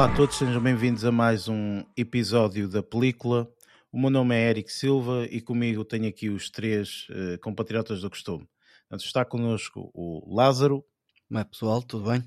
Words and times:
Olá 0.00 0.10
a 0.10 0.16
todos, 0.16 0.36
sejam 0.36 0.62
bem-vindos 0.62 1.04
a 1.04 1.12
mais 1.12 1.46
um 1.46 1.84
episódio 1.94 2.66
da 2.66 2.82
película. 2.82 3.46
O 3.92 4.00
meu 4.00 4.08
nome 4.08 4.34
é 4.34 4.48
Eric 4.48 4.72
Silva 4.72 5.26
e 5.30 5.42
comigo 5.42 5.84
tenho 5.84 6.08
aqui 6.08 6.30
os 6.30 6.48
três 6.48 7.06
uh, 7.10 7.38
compatriotas 7.38 8.00
do 8.00 8.08
costume. 8.08 8.48
Portanto, 8.88 9.04
está 9.04 9.26
connosco 9.26 9.90
o 9.92 10.34
Lázaro. 10.34 10.82
É 11.30 11.44
pessoal, 11.44 11.82
tudo 11.82 12.08
bem? 12.08 12.24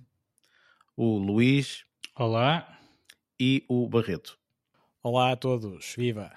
O 0.96 1.18
Luís. 1.18 1.84
Olá. 2.16 2.78
E 3.40 3.66
o 3.68 3.90
Barreto. 3.90 4.38
Olá 5.02 5.32
a 5.32 5.36
todos, 5.36 5.96
viva! 5.98 6.32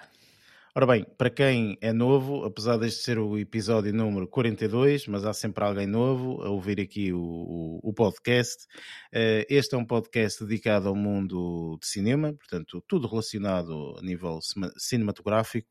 Ora 0.77 0.85
bem, 0.85 1.07
para 1.17 1.31
quem 1.31 1.75
é 1.81 1.91
novo, 1.91 2.45
apesar 2.45 2.77
deste 2.77 3.01
ser 3.01 3.17
o 3.17 3.35
episódio 3.35 3.91
número 3.91 4.27
42, 4.27 5.07
mas 5.07 5.25
há 5.25 5.33
sempre 5.33 5.63
alguém 5.63 5.87
novo 5.87 6.39
a 6.43 6.49
ouvir 6.49 6.79
aqui 6.79 7.11
o, 7.11 7.19
o, 7.19 7.79
o 7.81 7.91
podcast. 7.91 8.65
Uh, 9.11 9.41
este 9.49 9.73
é 9.73 9.77
um 9.79 9.83
podcast 9.83 10.45
dedicado 10.45 10.87
ao 10.87 10.93
mundo 10.93 11.79
de 11.81 11.87
cinema, 11.87 12.31
portanto, 12.31 12.79
tudo 12.87 13.07
relacionado 13.07 13.95
a 13.97 14.03
nível 14.03 14.37
cinematográfico. 14.77 15.67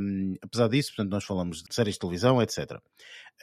Um, 0.00 0.36
apesar 0.40 0.68
disso, 0.68 0.94
portanto, 0.96 1.12
nós 1.12 1.24
falamos 1.24 1.62
de 1.62 1.74
séries 1.74 1.96
de 1.96 2.00
televisão, 2.00 2.40
etc. 2.40 2.80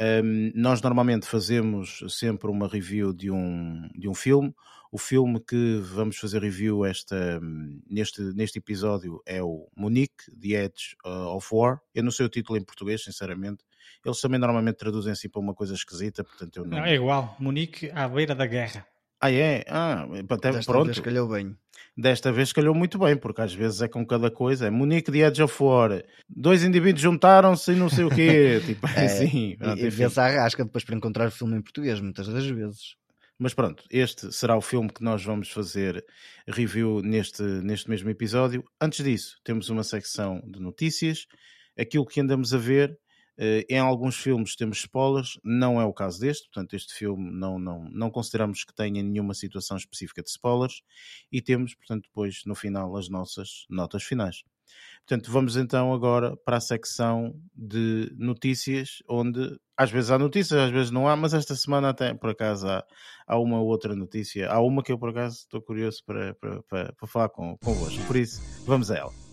Um, 0.01 0.51
nós 0.55 0.81
normalmente 0.81 1.27
fazemos 1.27 2.03
sempre 2.09 2.49
uma 2.49 2.67
review 2.67 3.13
de 3.13 3.29
um, 3.29 3.87
de 3.93 4.09
um 4.09 4.15
filme 4.15 4.51
o 4.91 4.97
filme 4.97 5.39
que 5.39 5.79
vamos 5.83 6.17
fazer 6.17 6.41
review 6.41 6.85
esta, 6.85 7.39
neste, 7.89 8.21
neste 8.33 8.59
episódio 8.59 9.21
é 9.25 9.41
o 9.41 9.67
Munique, 9.75 10.31
The 10.39 10.65
Edge 10.65 10.95
uh, 11.05 11.35
of 11.35 11.47
War. 11.51 11.79
Eu 11.93 12.03
não 12.03 12.11
sei 12.11 12.25
o 12.25 12.29
título 12.29 12.57
em 12.57 12.63
português, 12.63 13.03
sinceramente. 13.03 13.63
Eles 14.05 14.21
também 14.21 14.39
normalmente 14.39 14.77
traduzem 14.77 15.11
assim 15.11 15.29
para 15.29 15.41
uma 15.41 15.53
coisa 15.53 15.73
esquisita, 15.73 16.23
portanto 16.23 16.57
eu 16.57 16.65
não... 16.65 16.77
não 16.77 16.85
é 16.85 16.95
igual, 16.95 17.35
Munique 17.39 17.91
à 17.93 18.07
beira 18.07 18.35
da 18.35 18.45
guerra. 18.45 18.85
Ah, 19.19 19.31
é? 19.31 19.63
Ah, 19.67 20.07
até 20.29 20.51
Desta 20.51 20.71
pronto. 20.71 20.85
vez 20.85 20.99
calhou 20.99 21.27
bem. 21.27 21.55
Desta 21.97 22.31
vez 22.31 22.53
calhou 22.53 22.75
muito 22.75 22.99
bem, 22.99 23.17
porque 23.17 23.41
às 23.41 23.53
vezes 23.53 23.81
é 23.81 23.87
com 23.87 24.05
cada 24.05 24.29
coisa. 24.29 24.67
É 24.67 24.69
Munique 24.69 25.09
de 25.09 25.21
Edge 25.21 25.41
of 25.41 25.63
War. 25.63 26.03
Dois 26.29 26.63
indivíduos 26.63 27.01
juntaram-se 27.01 27.71
e 27.71 27.75
não 27.75 27.89
sei 27.89 28.03
o 28.03 28.09
quê. 28.09 28.61
tipo 28.65 28.87
é, 28.87 29.05
assim. 29.05 29.55
Pronto, 29.57 29.79
e 29.79 29.89
vê-se 29.89 30.19
rasca 30.19 30.63
depois 30.63 30.83
para 30.83 30.95
encontrar 30.95 31.27
o 31.27 31.31
filme 31.31 31.57
em 31.57 31.61
português, 31.61 31.99
muitas 31.99 32.27
das 32.27 32.45
vezes. 32.45 32.95
Mas 33.39 33.53
pronto, 33.53 33.83
este 33.91 34.31
será 34.31 34.57
o 34.57 34.61
filme 34.61 34.89
que 34.91 35.03
nós 35.03 35.23
vamos 35.23 35.51
fazer 35.51 36.03
review 36.47 37.01
neste, 37.03 37.43
neste 37.43 37.87
mesmo 37.87 38.09
episódio. 38.09 38.63
Antes 38.81 39.05
disso, 39.05 39.39
temos 39.43 39.69
uma 39.69 39.83
secção 39.83 40.41
de 40.43 40.59
notícias. 40.59 41.27
Aquilo 41.77 42.05
que 42.05 42.19
andamos 42.19 42.51
a 42.51 42.57
ver, 42.57 42.97
eh, 43.37 43.63
em 43.69 43.77
alguns 43.77 44.15
filmes 44.17 44.55
temos 44.55 44.79
spoilers, 44.79 45.39
não 45.43 45.79
é 45.79 45.85
o 45.85 45.93
caso 45.93 46.19
deste, 46.19 46.49
portanto, 46.49 46.75
este 46.75 46.95
filme 46.95 47.29
não, 47.31 47.59
não, 47.59 47.83
não 47.91 48.09
consideramos 48.09 48.63
que 48.63 48.73
tenha 48.73 49.03
nenhuma 49.03 49.35
situação 49.35 49.77
específica 49.77 50.23
de 50.23 50.29
spoilers. 50.29 50.81
E 51.31 51.39
temos, 51.39 51.75
portanto, 51.75 52.05
depois 52.05 52.41
no 52.45 52.55
final 52.55 52.97
as 52.97 53.07
nossas 53.07 53.65
notas 53.69 54.03
finais. 54.03 54.43
Portanto, 55.07 55.31
vamos 55.31 55.55
então 55.55 55.93
agora 55.93 56.35
para 56.35 56.57
a 56.57 56.61
secção 56.61 57.33
de 57.55 58.11
notícias, 58.17 59.01
onde 59.09 59.57
às 59.77 59.89
vezes 59.89 60.11
há 60.11 60.19
notícias, 60.19 60.59
às 60.59 60.71
vezes 60.71 60.91
não 60.91 61.07
há, 61.07 61.15
mas 61.15 61.33
esta 61.33 61.55
semana 61.55 61.89
até 61.89 62.13
por 62.13 62.31
acaso 62.31 62.67
há, 62.67 62.83
há 63.25 63.39
uma 63.39 63.61
outra 63.61 63.95
notícia. 63.95 64.49
Há 64.49 64.59
uma 64.59 64.83
que 64.83 64.91
eu 64.91 64.97
por 64.97 65.09
acaso 65.09 65.37
estou 65.37 65.61
curioso 65.61 66.03
para, 66.05 66.33
para, 66.35 66.63
para, 66.63 66.93
para 66.93 67.07
falar 67.07 67.29
com, 67.29 67.57
convosco. 67.57 68.03
Por 68.05 68.15
isso, 68.15 68.41
vamos 68.65 68.91
a 68.91 68.97
ela. 68.97 69.26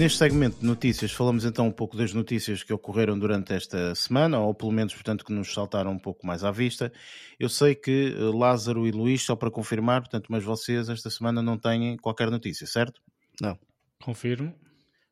Neste 0.00 0.16
segmento 0.16 0.58
de 0.60 0.64
notícias, 0.64 1.12
falamos 1.12 1.44
então 1.44 1.66
um 1.66 1.70
pouco 1.70 1.94
das 1.94 2.14
notícias 2.14 2.62
que 2.62 2.72
ocorreram 2.72 3.18
durante 3.18 3.52
esta 3.52 3.94
semana, 3.94 4.40
ou 4.40 4.54
pelo 4.54 4.72
menos, 4.72 4.94
portanto, 4.94 5.22
que 5.22 5.30
nos 5.30 5.52
saltaram 5.52 5.92
um 5.92 5.98
pouco 5.98 6.26
mais 6.26 6.42
à 6.42 6.50
vista. 6.50 6.90
Eu 7.38 7.50
sei 7.50 7.74
que 7.74 8.14
eh, 8.16 8.18
Lázaro 8.34 8.86
e 8.86 8.92
Luís, 8.92 9.22
só 9.22 9.36
para 9.36 9.50
confirmar, 9.50 10.00
portanto, 10.00 10.28
mas 10.30 10.42
vocês 10.42 10.88
esta 10.88 11.10
semana 11.10 11.42
não 11.42 11.58
têm 11.58 11.98
qualquer 11.98 12.30
notícia, 12.30 12.66
certo? 12.66 13.02
Não. 13.42 13.58
Confirmo. 14.02 14.54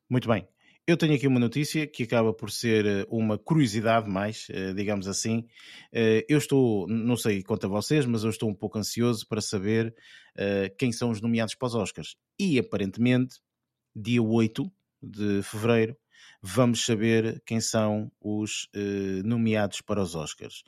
Muito 0.09 0.27
bem. 0.27 0.47
Eu 0.87 0.97
tenho 0.97 1.13
aqui 1.13 1.27
uma 1.27 1.39
notícia 1.39 1.85
que 1.85 2.01
acaba 2.01 2.33
por 2.33 2.49
ser 2.49 2.83
eh, 2.87 3.05
uma 3.11 3.37
curiosidade 3.37 4.09
mais, 4.09 4.47
eh, 4.49 4.73
digamos 4.73 5.07
assim. 5.07 5.45
Eu 6.27 6.39
estou, 6.39 6.87
não 6.87 7.15
sei 7.15 7.43
quanto 7.43 7.67
a 7.67 7.69
vocês, 7.69 8.07
mas 8.07 8.23
eu 8.23 8.31
estou 8.31 8.49
um 8.49 8.55
pouco 8.55 8.79
ansioso 8.79 9.27
para 9.27 9.39
saber 9.39 9.93
quem 10.79 10.91
são 10.91 11.11
os 11.11 11.21
nomeados 11.21 11.53
para 11.53 11.67
os 11.67 11.75
Oscars. 11.75 12.15
E 12.39 12.57
aparentemente, 12.57 13.35
dia 13.95 14.23
8, 14.23 14.71
de 15.01 15.41
fevereiro, 15.43 15.97
vamos 16.41 16.85
saber 16.85 17.41
quem 17.45 17.59
são 17.59 18.11
os 18.19 18.69
uh, 18.75 19.23
nomeados 19.25 19.81
para 19.81 20.01
os 20.01 20.15
Oscars. 20.15 20.63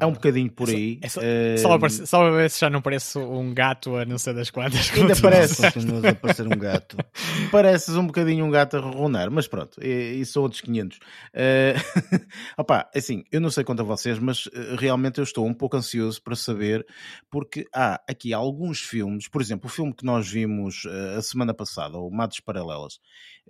É 0.00 0.06
um 0.06 0.12
bocadinho 0.12 0.50
por 0.50 0.68
aí. 0.68 0.98
É 1.02 1.08
só, 1.08 1.20
é 1.22 1.56
só, 1.56 1.76
uh, 1.76 1.90
só, 1.90 2.06
só, 2.06 2.30
ver 2.30 2.50
se 2.50 2.60
já 2.60 2.70
não 2.70 2.80
parece 2.80 3.18
um 3.18 3.52
gato 3.52 3.96
a 3.96 4.04
não 4.04 4.18
ser 4.18 4.34
das 4.34 4.50
quantas. 4.50 4.90
Ainda 4.92 5.14
parece. 5.16 5.72
Continuas 5.72 6.04
a 6.04 6.14
parecer 6.14 6.46
um 6.46 6.58
gato. 6.58 6.96
Pareces 7.50 7.96
um 7.96 8.06
bocadinho 8.06 8.44
um 8.44 8.50
gato 8.50 8.76
a 8.76 8.80
ronronar, 8.80 9.30
mas 9.30 9.46
pronto, 9.46 9.82
e, 9.82 10.20
e 10.20 10.26
são 10.26 10.42
outros 10.42 10.60
500. 10.60 10.98
Uh, 10.98 11.00
eh, 11.34 11.74
opa, 12.56 12.88
assim, 12.94 13.24
eu 13.30 13.40
não 13.40 13.50
sei 13.50 13.64
quanto 13.64 13.80
a 13.80 13.84
vocês, 13.84 14.18
mas 14.18 14.46
uh, 14.46 14.76
realmente 14.78 15.18
eu 15.18 15.24
estou 15.24 15.46
um 15.46 15.54
pouco 15.54 15.76
ansioso 15.76 16.22
para 16.22 16.36
saber, 16.36 16.86
porque 17.30 17.66
há 17.74 18.00
aqui 18.08 18.32
alguns 18.32 18.80
filmes, 18.80 19.28
por 19.28 19.40
exemplo, 19.40 19.66
o 19.66 19.72
filme 19.72 19.94
que 19.94 20.04
nós 20.04 20.28
vimos 20.28 20.84
uh, 20.84 21.18
a 21.18 21.22
semana 21.22 21.54
passada, 21.54 21.98
o 21.98 22.10
Matos 22.10 22.40
Paralelas, 22.40 22.98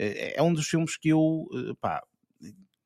é 0.00 0.40
um 0.40 0.52
dos 0.52 0.68
filmes 0.68 0.96
que 0.96 1.08
eu, 1.08 1.48
pá, 1.80 2.00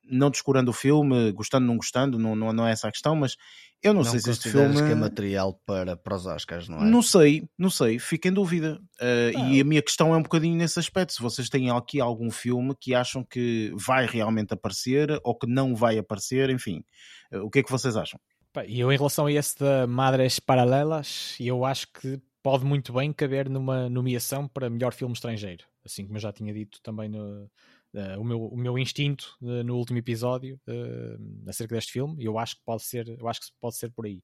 não 0.04 0.30
descurando 0.30 0.70
o 0.70 0.74
filme, 0.74 1.32
gostando, 1.32 1.66
não 1.66 1.76
gostando, 1.76 2.18
não, 2.18 2.34
não, 2.34 2.52
não 2.52 2.66
é 2.66 2.72
essa 2.72 2.88
a 2.88 2.92
questão, 2.92 3.14
mas 3.14 3.36
eu 3.82 3.92
não, 3.92 4.02
não 4.02 4.10
sei 4.10 4.20
se 4.20 4.30
este 4.30 4.50
filme. 4.50 4.76
que 4.76 4.92
é 4.92 4.94
material 4.94 5.60
para, 5.66 5.96
para 5.96 6.14
os 6.14 6.24
Oscars, 6.24 6.68
não 6.68 6.82
é? 6.82 6.84
Não 6.84 7.02
sei, 7.02 7.48
não 7.58 7.68
sei, 7.68 7.98
fico 7.98 8.28
em 8.28 8.32
dúvida. 8.32 8.80
Uh, 9.00 9.36
ah. 9.36 9.50
E 9.50 9.60
a 9.60 9.64
minha 9.64 9.82
questão 9.82 10.14
é 10.14 10.16
um 10.16 10.22
bocadinho 10.22 10.56
nesse 10.56 10.78
aspecto: 10.78 11.12
se 11.12 11.20
vocês 11.20 11.48
têm 11.48 11.70
aqui 11.70 12.00
algum 12.00 12.30
filme 12.30 12.74
que 12.78 12.94
acham 12.94 13.24
que 13.24 13.72
vai 13.74 14.06
realmente 14.06 14.54
aparecer 14.54 15.18
ou 15.24 15.36
que 15.36 15.48
não 15.48 15.74
vai 15.74 15.98
aparecer, 15.98 16.48
enfim, 16.50 16.84
uh, 17.32 17.40
o 17.40 17.50
que 17.50 17.58
é 17.58 17.62
que 17.62 17.70
vocês 17.70 17.96
acham? 17.96 18.20
E 18.66 18.80
eu, 18.80 18.92
em 18.92 18.96
relação 18.96 19.26
a 19.26 19.32
esse 19.32 19.58
da 19.58 19.86
Madres 19.86 20.38
Paralelas, 20.38 21.36
eu 21.40 21.64
acho 21.64 21.86
que 21.92 22.20
pode 22.42 22.64
muito 22.64 22.92
bem 22.92 23.12
caber 23.12 23.48
numa 23.48 23.88
nomeação 23.88 24.46
para 24.46 24.68
melhor 24.68 24.92
filme 24.92 25.14
estrangeiro, 25.14 25.64
assim 25.84 26.04
como 26.04 26.18
eu 26.18 26.20
já 26.20 26.32
tinha 26.32 26.52
dito 26.52 26.80
também 26.82 27.08
no, 27.08 27.50
uh, 27.94 28.20
o, 28.20 28.24
meu, 28.24 28.46
o 28.46 28.56
meu 28.56 28.78
instinto 28.78 29.36
uh, 29.40 29.62
no 29.62 29.76
último 29.76 29.98
episódio 29.98 30.60
uh, 30.68 31.48
acerca 31.48 31.74
deste 31.74 31.92
filme. 31.92 32.22
Eu 32.22 32.38
acho 32.38 32.56
que 32.56 32.62
pode 32.64 32.82
ser, 32.82 33.08
eu 33.08 33.28
acho 33.28 33.40
que 33.40 33.46
pode 33.60 33.76
ser 33.76 33.90
por 33.90 34.06
aí. 34.06 34.22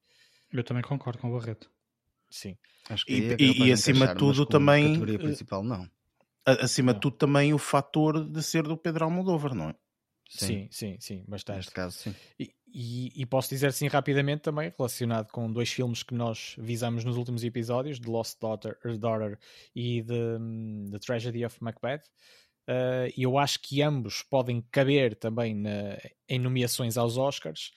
Eu 0.51 0.63
também 0.63 0.83
concordo 0.83 1.19
com 1.19 1.29
o 1.29 1.39
Barreto. 1.39 1.69
Sim. 2.29 2.57
Acho 2.89 3.05
que 3.05 3.13
e, 3.13 3.35
e, 3.39 3.67
e 3.67 3.71
acima 3.71 4.07
de 4.07 4.15
tudo 4.15 4.45
também. 4.45 4.87
Categoria 4.87 5.19
principal, 5.19 5.63
não. 5.63 5.89
Acima 6.45 6.93
de 6.93 6.99
tudo 6.99 7.17
também 7.17 7.53
o 7.53 7.57
fator 7.57 8.27
de 8.27 8.41
ser 8.41 8.63
do 8.63 8.77
Pedro 8.77 9.05
Almodóvar, 9.05 9.53
não 9.53 9.69
é? 9.69 9.75
Sim, 10.29 10.67
sim, 10.69 10.69
sim, 10.69 10.97
sim 10.99 11.25
bastante. 11.27 11.57
Neste 11.57 11.71
caso, 11.71 11.97
sim. 11.97 12.15
E, 12.39 12.53
e, 12.71 13.21
e, 13.21 13.25
posso 13.25 13.49
dizer 13.49 13.67
assim 13.67 13.87
rapidamente 13.87 14.43
também, 14.43 14.71
relacionado 14.77 15.31
com 15.31 15.51
dois 15.51 15.69
filmes 15.69 16.03
que 16.03 16.13
nós 16.13 16.55
visamos 16.59 17.03
nos 17.03 17.17
últimos 17.17 17.43
episódios, 17.43 17.99
The 17.99 18.09
Lost 18.09 18.39
Daughter, 18.39 18.77
Daughter 18.99 19.39
e 19.75 20.03
The, 20.03 20.37
The 20.91 20.99
Tragedy 20.99 21.45
of 21.45 21.57
Macbeth, 21.61 22.03
Uh, 22.69 23.09
eu 23.17 23.39
acho 23.39 23.59
que 23.63 23.81
ambos 23.81 24.21
podem 24.21 24.63
caber 24.71 25.15
também 25.15 25.55
na, 25.55 25.97
em 26.27 26.37
nomeações 26.37 26.97
aos 26.97 27.17
Oscars, 27.17 27.71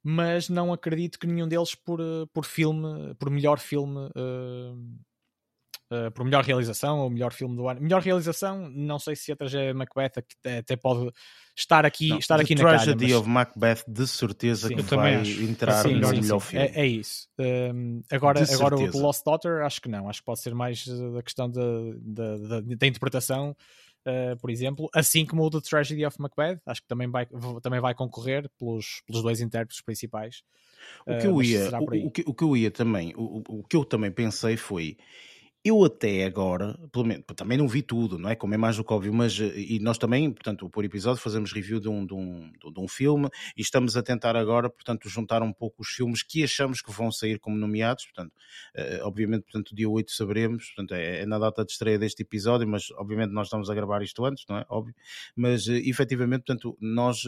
mas 0.00 0.48
não 0.48 0.72
acredito 0.72 1.18
que 1.18 1.26
nenhum 1.26 1.48
deles 1.48 1.74
por, 1.74 2.00
eh, 2.00 2.24
por 2.32 2.44
filme, 2.44 3.16
por 3.16 3.30
melhor 3.30 3.58
filme, 3.58 3.98
uh, 3.98 4.74
uh, 5.92 6.10
por 6.14 6.24
melhor 6.24 6.44
realização 6.44 7.00
ou 7.00 7.10
melhor 7.10 7.32
filme 7.32 7.56
do 7.56 7.68
ano. 7.68 7.80
Melhor 7.80 8.00
realização, 8.00 8.70
não 8.70 9.00
sei 9.00 9.16
se 9.16 9.32
a 9.32 9.36
tragédia 9.36 9.74
Macbeth 9.74 10.22
até 10.56 10.76
pode 10.76 11.10
estar 11.56 11.84
aqui, 11.84 12.10
não, 12.10 12.18
estar 12.18 12.38
aqui 12.38 12.54
na 12.54 12.62
cara. 12.62 12.76
Tragedy 12.78 13.14
of 13.14 13.28
Macbeth, 13.28 13.82
de 13.88 14.06
certeza 14.06 14.68
sim, 14.68 14.76
que 14.76 14.82
vai 14.82 15.16
entrar 15.16 15.82
sim, 15.82 15.96
no 15.96 16.06
sim, 16.06 16.20
melhor 16.20 16.38
filme. 16.38 16.64
É, 16.64 16.82
é 16.82 16.86
isso. 16.86 17.28
Um, 17.40 18.02
agora, 18.08 18.40
agora 18.54 18.76
o 18.76 18.88
The 18.88 18.98
Lost 18.98 19.24
Daughter, 19.24 19.64
acho 19.64 19.82
que 19.82 19.88
não. 19.88 20.08
Acho 20.08 20.20
que 20.20 20.26
pode 20.26 20.40
ser 20.40 20.54
mais 20.54 20.86
da 20.86 21.22
questão 21.24 21.50
da 21.50 22.86
interpretação 22.86 23.56
uh, 24.06 24.36
por 24.38 24.50
exemplo, 24.50 24.88
assim 24.94 25.24
como 25.24 25.44
o 25.44 25.50
The 25.50 25.60
Tragedy 25.60 26.04
of 26.04 26.20
Macbeth, 26.20 26.60
acho 26.66 26.82
que 26.82 26.88
também 26.88 27.08
vai, 27.08 27.26
também 27.62 27.80
vai 27.80 27.94
concorrer 27.94 28.48
pelos, 28.58 29.02
pelos 29.06 29.22
dois 29.22 29.40
intérpretes 29.40 29.80
principais. 29.82 30.42
O 31.06 31.18
que 31.18 31.26
eu 31.26 31.42
eh, 31.42 31.44
ia, 31.44 31.70
o, 31.78 32.06
o, 32.06 32.10
que, 32.10 32.24
o 32.26 32.34
que 32.34 32.44
eu 32.44 32.56
ia 32.56 32.70
também, 32.70 33.12
o, 33.16 33.42
o 33.48 33.64
que 33.64 33.76
eu 33.76 33.84
também 33.84 34.10
pensei 34.10 34.56
foi 34.56 34.96
eu 35.68 35.84
até 35.84 36.24
agora, 36.24 36.78
pelo 36.92 37.04
menos, 37.04 37.24
também 37.36 37.56
não 37.58 37.68
vi 37.68 37.82
tudo, 37.82 38.18
não 38.18 38.28
é? 38.28 38.34
Como 38.34 38.54
é 38.54 38.56
mais 38.56 38.76
do 38.76 38.84
que 38.84 38.92
óbvio, 38.92 39.12
mas 39.12 39.38
eh, 39.38 39.52
e 39.56 39.78
nós 39.78 39.98
também, 39.98 40.30
portanto, 40.30 40.68
por 40.68 40.84
episódio 40.84 41.20
fazemos 41.20 41.52
review 41.52 41.78
de 41.78 41.88
um, 41.88 42.04
de 42.04 42.14
um, 42.14 42.50
de 42.50 42.80
um 42.80 42.88
filme 42.88 43.28
e 43.56 43.60
estamos 43.62 43.96
a 43.96 44.02
tentar 44.02 44.36
agora, 44.36 44.68
portanto, 44.68 45.08
juntar 45.08 45.42
um 45.42 45.52
pouco 45.52 45.82
os 45.82 45.88
filmes 45.88 46.22
que 46.22 46.42
achamos 46.42 46.80
que 46.80 46.90
vão 46.90 47.12
sair 47.12 47.38
como 47.38 47.56
nomeados, 47.56 48.06
portanto, 48.06 48.32
uh, 48.76 49.06
obviamente, 49.06 49.42
portanto, 49.42 49.74
dia 49.74 49.88
8 49.88 50.10
saberemos, 50.10 50.66
portanto, 50.68 50.94
é, 50.94 51.20
é, 51.20 51.26
na 51.26 51.38
data 51.38 51.64
de 51.64 51.72
estreia 51.72 51.98
deste 51.98 52.22
episódio, 52.22 52.66
mas 52.66 52.90
obviamente 52.92 53.30
nós 53.30 53.46
estamos 53.46 53.70
a 53.70 53.74
gravar 53.74 54.02
isto 54.02 54.24
antes, 54.24 54.44
não 54.48 54.58
é? 54.58 54.64
Óbvio, 54.68 54.94
mas 55.36 55.66
uh, 55.66 55.72
efetivamente, 55.72 56.44
portanto, 56.44 56.76
nós 56.80 57.22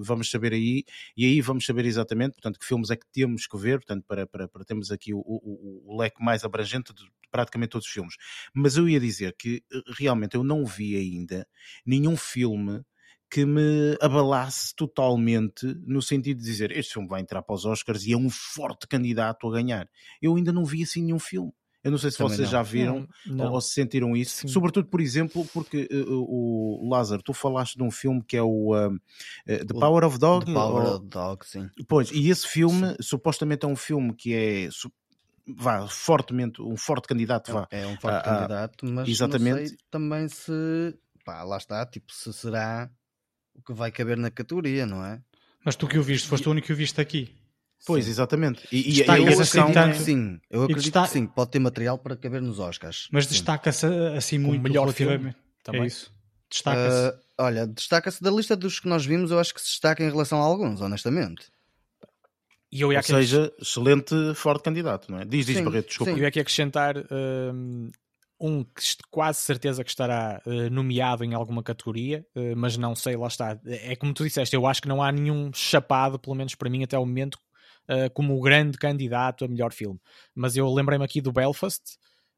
vamos 0.00 0.30
saber 0.30 0.52
aí 0.52 0.84
e 1.16 1.24
aí 1.24 1.40
vamos 1.40 1.64
saber 1.66 1.84
exatamente, 1.84 2.32
portanto, 2.32 2.58
que 2.58 2.66
filmes 2.66 2.90
é 2.90 2.96
que 2.96 3.06
temos 3.12 3.46
que 3.46 3.56
ver, 3.56 3.78
portanto, 3.78 4.04
para, 4.06 4.26
para, 4.26 4.48
para 4.48 4.64
termos 4.64 4.90
aqui 4.90 5.12
o, 5.12 5.18
o, 5.18 5.94
o 5.94 5.98
leque 5.98 6.22
mais 6.22 6.44
abrangente 6.44 6.92
de 6.92 7.04
praticamente 7.44 7.70
todos 7.70 7.86
os 7.86 7.92
filmes. 7.92 8.14
Mas 8.52 8.76
eu 8.76 8.88
ia 8.88 9.00
dizer 9.00 9.34
que 9.38 9.62
eh, 9.72 9.80
realmente 9.98 10.34
eu 10.34 10.44
não 10.44 10.64
vi 10.64 10.96
ainda 10.96 11.46
nenhum 11.86 12.16
filme 12.16 12.82
que 13.30 13.44
me 13.44 13.96
abalasse 14.00 14.74
totalmente 14.76 15.66
no 15.84 16.00
sentido 16.00 16.38
de 16.38 16.44
dizer 16.44 16.70
este 16.70 16.92
filme 16.92 17.08
vai 17.08 17.20
entrar 17.20 17.42
para 17.42 17.54
os 17.54 17.64
Oscars 17.64 18.04
e 18.06 18.12
é 18.12 18.16
um 18.16 18.30
forte 18.30 18.86
candidato 18.86 19.48
a 19.48 19.52
ganhar. 19.52 19.88
Eu 20.22 20.36
ainda 20.36 20.52
não 20.52 20.64
vi 20.64 20.82
assim 20.82 21.02
nenhum 21.02 21.18
filme. 21.18 21.52
Eu 21.84 21.90
não 21.90 21.98
sei 21.98 22.10
se 22.10 22.16
Também 22.16 22.34
vocês 22.34 22.48
não. 22.48 22.52
já 22.52 22.62
viram 22.62 23.08
não, 23.26 23.36
não. 23.36 23.52
ou 23.52 23.60
se 23.60 23.74
sentiram 23.74 24.16
isso. 24.16 24.42
Sim. 24.42 24.48
Sobretudo, 24.48 24.88
por 24.88 25.02
exemplo, 25.02 25.46
porque 25.52 25.86
uh, 25.92 26.24
o 26.26 26.88
Lázaro, 26.88 27.22
tu 27.22 27.34
falaste 27.34 27.76
de 27.76 27.82
um 27.82 27.90
filme 27.90 28.22
que 28.26 28.38
é 28.38 28.42
o 28.42 28.72
uh, 28.74 28.98
The 29.46 29.74
Power 29.78 30.02
of 30.04 30.18
Dog. 30.18 30.46
The 30.46 30.52
Power 30.54 30.86
ou... 30.86 30.96
of 30.96 31.06
Dog, 31.08 31.46
sim. 31.46 31.68
Pois, 31.86 32.10
e 32.10 32.30
esse 32.30 32.48
filme 32.48 32.88
sim. 32.92 32.96
supostamente 33.02 33.66
é 33.66 33.68
um 33.68 33.76
filme 33.76 34.14
que 34.14 34.32
é 34.32 34.70
vá 35.46 35.86
fortemente, 35.88 36.62
um 36.62 36.76
forte 36.76 37.08
candidato. 37.08 37.52
Vá, 37.52 37.66
é 37.70 37.86
um 37.86 37.96
forte 37.96 38.16
a, 38.16 38.22
candidato, 38.22 38.86
mas 38.86 39.08
exatamente. 39.08 39.60
não 39.60 39.66
sei 39.66 39.78
também 39.90 40.28
se 40.28 40.98
pá, 41.24 41.42
lá 41.42 41.56
está, 41.56 41.84
tipo, 41.86 42.12
se 42.12 42.32
será 42.32 42.90
o 43.54 43.62
que 43.62 43.72
vai 43.72 43.90
caber 43.90 44.16
na 44.16 44.30
categoria, 44.30 44.86
não 44.86 45.04
é? 45.04 45.20
Mas 45.64 45.76
tu 45.76 45.88
que 45.88 45.98
o 45.98 46.02
viste, 46.02 46.28
foste 46.28 46.46
o 46.48 46.50
único 46.50 46.66
que 46.66 46.72
o 46.72 46.76
viste 46.76 47.00
aqui. 47.00 47.34
Pois, 47.86 48.04
sim. 48.04 48.10
exatamente. 48.10 48.66
E, 48.72 48.96
e 48.96 49.00
eu 49.00 49.10
acredito 49.12 49.42
assim, 49.42 49.72
tanto... 49.72 49.96
sim, 49.98 50.40
eu 50.50 50.62
acredito 50.62 50.84
destaca... 50.84 51.06
que 51.06 51.12
sim, 51.12 51.26
pode 51.26 51.50
ter 51.50 51.58
material 51.58 51.98
para 51.98 52.16
caber 52.16 52.40
nos 52.40 52.58
Oscars. 52.58 53.08
Mas 53.12 53.26
destaca-se 53.26 53.86
assim 54.16 54.38
muito 54.38 54.62
melhor 54.62 54.84
relativamente. 54.84 55.36
Também. 55.62 55.82
É 55.82 55.86
isso. 55.86 56.12
Destaca-se. 56.50 57.08
Uh, 57.08 57.20
olha, 57.38 57.66
destaca-se 57.66 58.22
da 58.22 58.30
lista 58.30 58.56
dos 58.56 58.80
que 58.80 58.88
nós 58.88 59.04
vimos, 59.04 59.30
eu 59.30 59.38
acho 59.38 59.52
que 59.54 59.60
se 59.60 59.68
destaca 59.68 60.02
em 60.02 60.10
relação 60.10 60.40
a 60.40 60.44
alguns, 60.44 60.80
honestamente. 60.80 61.46
E 62.74 62.80
eu 62.80 62.92
ia 62.92 62.98
Ou 62.98 63.04
seja, 63.04 63.52
excelente, 63.60 64.34
forte 64.34 64.64
candidato, 64.64 65.08
não 65.08 65.20
é? 65.20 65.24
Diz, 65.24 65.46
diz, 65.46 65.58
sim, 65.58 65.64
Barreto, 65.64 65.86
desculpa. 65.86 66.10
Sim. 66.10 66.18
Eu 66.18 66.22
ia 66.22 66.28
aqui 66.28 66.40
acrescentar 66.40 66.96
um, 66.98 67.88
um 68.40 68.64
que 68.64 68.82
quase 69.12 69.38
certeza 69.38 69.84
que 69.84 69.90
estará 69.90 70.42
uh, 70.44 70.70
nomeado 70.70 71.22
em 71.22 71.34
alguma 71.34 71.62
categoria, 71.62 72.26
uh, 72.34 72.56
mas 72.56 72.76
não 72.76 72.96
sei, 72.96 73.16
lá 73.16 73.28
está. 73.28 73.56
É 73.64 73.94
como 73.94 74.12
tu 74.12 74.24
disseste, 74.24 74.56
eu 74.56 74.66
acho 74.66 74.82
que 74.82 74.88
não 74.88 75.00
há 75.00 75.12
nenhum 75.12 75.52
chapado, 75.54 76.18
pelo 76.18 76.34
menos 76.34 76.56
para 76.56 76.68
mim 76.68 76.82
até 76.82 76.98
o 76.98 77.06
momento, 77.06 77.36
uh, 77.88 78.10
como 78.12 78.36
o 78.36 78.40
grande 78.40 78.76
candidato 78.76 79.44
a 79.44 79.48
melhor 79.48 79.72
filme. 79.72 80.00
Mas 80.34 80.56
eu 80.56 80.68
lembrei-me 80.68 81.04
aqui 81.04 81.20
do 81.20 81.30
Belfast, 81.30 81.80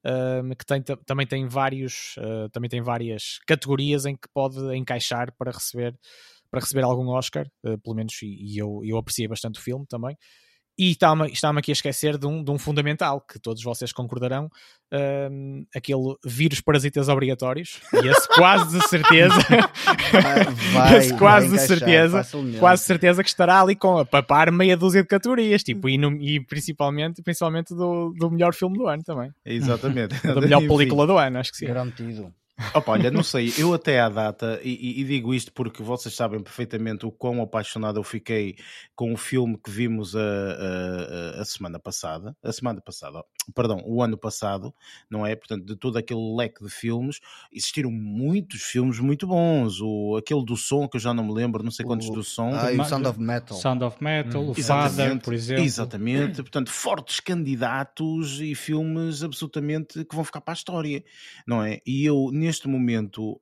hum, 0.04 0.50
que 0.50 0.66
tem, 0.66 0.82
também, 0.82 1.26
tem 1.26 1.48
vários, 1.48 2.14
também 2.52 2.68
tem 2.68 2.82
várias 2.82 3.40
categorias 3.46 4.04
em 4.04 4.14
que 4.14 4.28
pode 4.34 4.58
encaixar 4.76 5.32
para 5.32 5.50
receber 5.50 5.98
para 6.50 6.60
receber 6.60 6.84
algum 6.84 7.08
Oscar, 7.08 7.46
uh, 7.64 7.78
pelo 7.78 7.96
menos, 7.96 8.20
e, 8.22 8.26
e, 8.26 8.58
eu, 8.58 8.80
eu 8.84 8.96
apreciei 8.96 9.28
bastante 9.28 9.58
o 9.58 9.62
filme 9.62 9.86
também. 9.86 10.16
E 10.78 10.90
está-me 10.90 11.26
está 11.32 11.48
aqui 11.50 11.70
a 11.70 11.72
esquecer 11.72 12.18
de 12.18 12.26
um, 12.26 12.44
de 12.44 12.50
um 12.50 12.58
fundamental 12.58 13.18
que 13.18 13.38
todos 13.38 13.62
vocês 13.62 13.92
concordarão: 13.92 14.50
um, 15.32 15.64
aquele 15.74 16.14
vírus 16.22 16.60
parasitas 16.60 17.08
obrigatórios. 17.08 17.80
E 17.94 18.06
esse 18.06 18.28
quase 18.28 18.78
de 18.78 18.86
certeza, 18.86 19.34
vai, 20.74 20.98
esse 20.98 21.14
quase 21.16 21.48
de 21.48 21.58
certeza, 21.60 22.18
facilmente. 22.18 22.58
quase 22.58 22.84
certeza 22.84 23.22
que 23.22 23.28
estará 23.30 23.62
ali 23.62 23.74
com 23.74 23.96
a 23.96 24.04
papar 24.04 24.52
meia 24.52 24.76
dúzia 24.76 25.00
de 25.00 25.08
categorias, 25.08 25.62
tipo, 25.62 25.88
e, 25.88 25.96
no, 25.96 26.12
e 26.20 26.40
principalmente, 26.40 27.22
principalmente 27.22 27.74
do, 27.74 28.12
do 28.12 28.30
melhor 28.30 28.52
filme 28.52 28.76
do 28.76 28.86
ano 28.86 29.02
também. 29.02 29.32
Exatamente. 29.46 30.14
da 30.26 30.40
melhor 30.42 30.60
película 30.68 31.06
do 31.06 31.16
ano, 31.16 31.38
acho 31.38 31.52
que 31.52 31.56
sim. 31.56 31.66
Garantido. 31.66 32.30
Opa, 32.72 32.92
olha, 32.92 33.10
não 33.10 33.22
sei, 33.22 33.52
eu 33.58 33.74
até 33.74 34.00
à 34.00 34.08
data, 34.08 34.58
e, 34.64 35.00
e, 35.00 35.04
digo 35.04 35.34
isto 35.34 35.52
porque 35.52 35.82
vocês 35.82 36.14
sabem 36.14 36.42
perfeitamente 36.42 37.04
o 37.04 37.12
quão 37.12 37.42
apaixonado 37.42 37.98
eu 37.98 38.02
fiquei 38.02 38.56
com 38.94 39.12
o 39.12 39.16
filme 39.16 39.58
que 39.62 39.70
vimos 39.70 40.16
a, 40.16 40.20
a, 40.20 41.42
a 41.42 41.44
semana 41.44 41.78
passada, 41.78 42.34
a 42.42 42.50
semana 42.50 42.80
passada, 42.80 43.22
perdão, 43.54 43.82
o 43.84 44.02
ano 44.02 44.16
passado, 44.16 44.74
não 45.10 45.26
é? 45.26 45.36
Portanto, 45.36 45.66
de 45.66 45.76
todo 45.76 45.98
aquele 45.98 46.34
leque 46.34 46.64
de 46.64 46.70
filmes, 46.70 47.20
existiram 47.52 47.90
muitos 47.90 48.62
filmes 48.62 48.98
muito 49.00 49.26
bons, 49.26 49.78
o, 49.82 50.16
aquele 50.16 50.42
do 50.42 50.56
som 50.56 50.88
que 50.88 50.96
eu 50.96 51.00
já 51.00 51.12
não 51.12 51.24
me 51.24 51.34
lembro, 51.34 51.62
não 51.62 51.70
sei 51.70 51.84
quantos 51.84 52.08
o, 52.08 52.12
do 52.12 52.24
som. 52.24 52.54
Ah, 52.54 52.70
o 52.72 52.84
Sound 52.86 53.06
of 53.06 53.20
Metal. 53.20 53.58
Sound 53.58 53.84
of 53.84 54.02
Metal, 54.02 54.42
hum. 54.42 54.50
o 54.52 54.54
Father, 54.54 55.20
por 55.20 55.34
exemplo. 55.34 55.62
Exatamente, 55.62 56.36
portanto, 56.36 56.70
fortes 56.70 57.20
candidatos 57.20 58.40
e 58.40 58.54
filmes 58.54 59.22
absolutamente 59.22 60.06
que 60.06 60.14
vão 60.16 60.24
ficar 60.24 60.40
para 60.40 60.52
a 60.52 60.56
história, 60.56 61.04
não 61.46 61.62
é? 61.62 61.80
E 61.86 62.02
eu, 62.02 62.30
neste 62.46 62.68
momento 62.68 63.38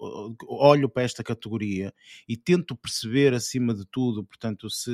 olho 0.48 0.88
para 0.88 1.02
esta 1.02 1.22
categoria 1.22 1.92
e 2.28 2.36
tento 2.36 2.74
perceber 2.76 3.34
acima 3.34 3.74
de 3.74 3.84
tudo, 3.86 4.24
portanto, 4.24 4.70
se, 4.70 4.90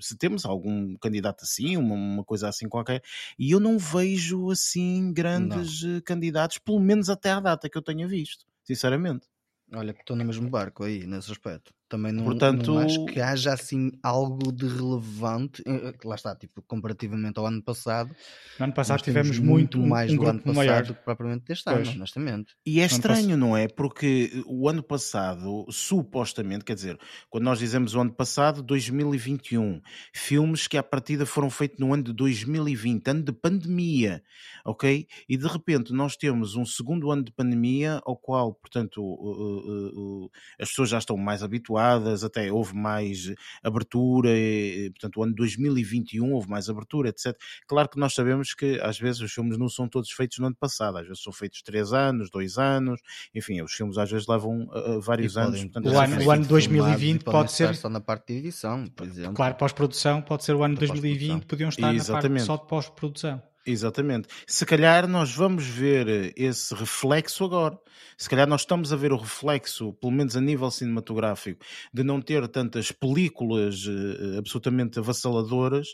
se 0.00 0.16
temos 0.16 0.44
algum 0.44 0.96
candidato 0.96 1.44
assim, 1.44 1.76
uma, 1.76 1.94
uma 1.94 2.24
coisa 2.24 2.48
assim 2.48 2.68
qualquer, 2.68 3.02
e 3.38 3.50
eu 3.50 3.60
não 3.60 3.78
vejo 3.78 4.50
assim 4.50 5.12
grandes 5.12 5.82
não. 5.82 5.96
Eh, 5.96 6.00
candidatos, 6.02 6.58
pelo 6.58 6.80
menos 6.80 7.08
até 7.08 7.30
à 7.30 7.40
data 7.40 7.68
que 7.68 7.78
eu 7.78 7.82
tenha 7.82 8.06
visto, 8.06 8.46
sinceramente. 8.62 9.26
Olha, 9.72 9.92
estou 9.92 10.16
no 10.16 10.24
mesmo 10.24 10.48
barco 10.48 10.84
aí, 10.84 11.06
nesse 11.06 11.30
aspecto. 11.32 11.72
Também 11.88 12.12
não, 12.12 12.22
Portanto, 12.24 12.74
não 12.74 12.80
acho 12.80 13.06
que 13.06 13.18
haja 13.18 13.54
assim 13.54 13.90
algo 14.02 14.52
de 14.52 14.66
relevante. 14.66 15.62
Eh, 15.66 15.94
lá 16.04 16.16
está, 16.16 16.36
tipo, 16.36 16.60
comparativamente 16.62 17.38
ao 17.38 17.46
ano 17.46 17.62
passado. 17.62 18.14
No 18.58 18.64
ano 18.64 18.74
passado 18.74 19.00
tivemos 19.00 19.38
muito 19.38 19.78
mais 19.78 20.12
um 20.12 20.16
do 20.16 20.28
ano 20.28 20.40
passado 20.40 20.54
maior. 20.54 20.84
do 20.84 20.94
que 20.94 21.02
propriamente 21.02 21.44
deste 21.46 21.64
pois. 21.64 21.88
ano, 21.88 21.96
honestamente. 21.96 22.54
E 22.66 22.80
é 22.80 22.84
estranho, 22.84 23.38
não 23.38 23.56
é? 23.56 23.68
Porque 23.68 24.42
o 24.46 24.68
ano 24.68 24.82
passado, 24.82 25.64
supostamente, 25.70 26.62
quer 26.62 26.74
dizer, 26.74 26.98
quando 27.30 27.44
nós 27.44 27.58
dizemos 27.58 27.94
o 27.94 28.00
ano 28.00 28.12
passado, 28.12 28.62
2021, 28.62 29.80
filmes 30.12 30.66
que 30.66 30.76
à 30.76 30.82
partida 30.82 31.24
foram 31.24 31.48
feitos 31.48 31.78
no 31.78 31.94
ano 31.94 32.02
de 32.02 32.12
2020, 32.12 33.08
ano 33.08 33.22
de 33.22 33.32
pandemia, 33.32 34.22
ok? 34.62 35.06
E 35.26 35.36
de 35.38 35.46
repente 35.46 35.94
nós 35.94 36.16
temos 36.18 36.54
um 36.54 36.66
segundo 36.66 37.10
ano 37.10 37.24
de 37.24 37.32
pandemia, 37.32 37.98
ao 38.04 38.14
qual, 38.14 38.52
portanto, 38.52 40.30
as 40.60 40.68
pessoas 40.68 40.90
já 40.90 40.98
estão 40.98 41.16
mais 41.16 41.42
habituadas 41.42 41.77
até 42.24 42.50
houve 42.52 42.74
mais 42.74 43.32
abertura, 43.62 44.30
e, 44.30 44.90
portanto, 44.90 45.18
o 45.18 45.22
ano 45.22 45.34
2021 45.34 46.32
houve 46.32 46.48
mais 46.48 46.68
abertura, 46.68 47.08
etc. 47.08 47.36
Claro 47.66 47.88
que 47.88 47.98
nós 47.98 48.14
sabemos 48.14 48.54
que 48.54 48.80
às 48.80 48.98
vezes 48.98 49.20
os 49.20 49.32
filmes 49.32 49.58
não 49.58 49.68
são 49.68 49.88
todos 49.88 50.10
feitos 50.10 50.38
no 50.38 50.46
ano 50.46 50.56
passado, 50.56 50.98
às 50.98 51.06
vezes 51.06 51.22
são 51.22 51.32
feitos 51.32 51.62
três 51.62 51.92
anos, 51.92 52.30
dois 52.30 52.58
anos, 52.58 53.00
enfim, 53.34 53.60
os 53.62 53.72
filmes 53.72 53.98
às 53.98 54.10
vezes 54.10 54.26
levam 54.26 54.68
uh, 54.68 55.00
vários 55.00 55.36
anos. 55.36 55.60
Portanto, 55.64 55.88
o, 55.88 55.98
ano, 55.98 56.24
o 56.24 56.30
ano 56.30 56.46
2020 56.46 57.24
pode 57.24 57.52
ser. 57.52 57.74
Só 57.74 57.88
na 57.88 58.00
parte 58.00 58.32
de 58.32 58.38
edição, 58.38 58.86
por 58.86 59.06
exemplo. 59.06 59.34
Claro, 59.34 59.54
pós-produção 59.54 60.20
pode 60.22 60.44
ser 60.44 60.54
o 60.54 60.62
ano 60.62 60.76
2020, 60.76 61.46
podiam 61.46 61.68
estar 61.68 61.94
Exatamente. 61.94 62.28
na 62.28 62.34
parte 62.34 62.46
só 62.46 62.56
de 62.56 62.66
pós-produção. 62.66 63.42
Exatamente. 63.70 64.28
Se 64.46 64.64
calhar 64.64 65.06
nós 65.06 65.34
vamos 65.34 65.66
ver 65.66 66.32
esse 66.34 66.74
reflexo 66.74 67.44
agora. 67.44 67.78
Se 68.16 68.26
calhar 68.26 68.48
nós 68.48 68.62
estamos 68.62 68.94
a 68.94 68.96
ver 68.96 69.12
o 69.12 69.16
reflexo, 69.18 69.92
pelo 69.92 70.10
menos 70.10 70.34
a 70.36 70.40
nível 70.40 70.70
cinematográfico, 70.70 71.62
de 71.92 72.02
não 72.02 72.18
ter 72.22 72.48
tantas 72.48 72.90
películas 72.90 73.84
uh, 73.84 74.38
absolutamente 74.38 74.98
avassaladoras, 74.98 75.88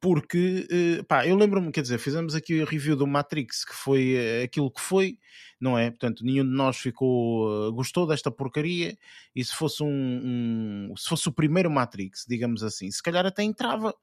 porque, 0.00 0.66
pá, 1.06 1.26
eu 1.26 1.36
lembro-me, 1.36 1.70
quer 1.70 1.82
dizer, 1.82 1.98
fizemos 1.98 2.34
aqui 2.34 2.62
a 2.62 2.64
review 2.64 2.96
do 2.96 3.06
Matrix, 3.06 3.66
que 3.66 3.74
foi 3.74 4.42
aquilo 4.42 4.70
que 4.70 4.80
foi, 4.80 5.18
não 5.60 5.78
é? 5.78 5.90
Portanto, 5.90 6.24
nenhum 6.24 6.44
de 6.44 6.56
nós 6.56 6.78
ficou, 6.78 7.70
gostou 7.72 8.06
desta 8.06 8.30
porcaria, 8.30 8.96
e 9.36 9.44
se 9.44 9.54
fosse 9.54 9.82
um, 9.82 10.88
um, 10.90 10.96
se 10.96 11.08
fosse 11.08 11.28
o 11.28 11.32
primeiro 11.32 11.70
Matrix, 11.70 12.24
digamos 12.26 12.64
assim, 12.64 12.90
se 12.90 13.02
calhar 13.02 13.26
até 13.26 13.42
entrava 13.44 13.94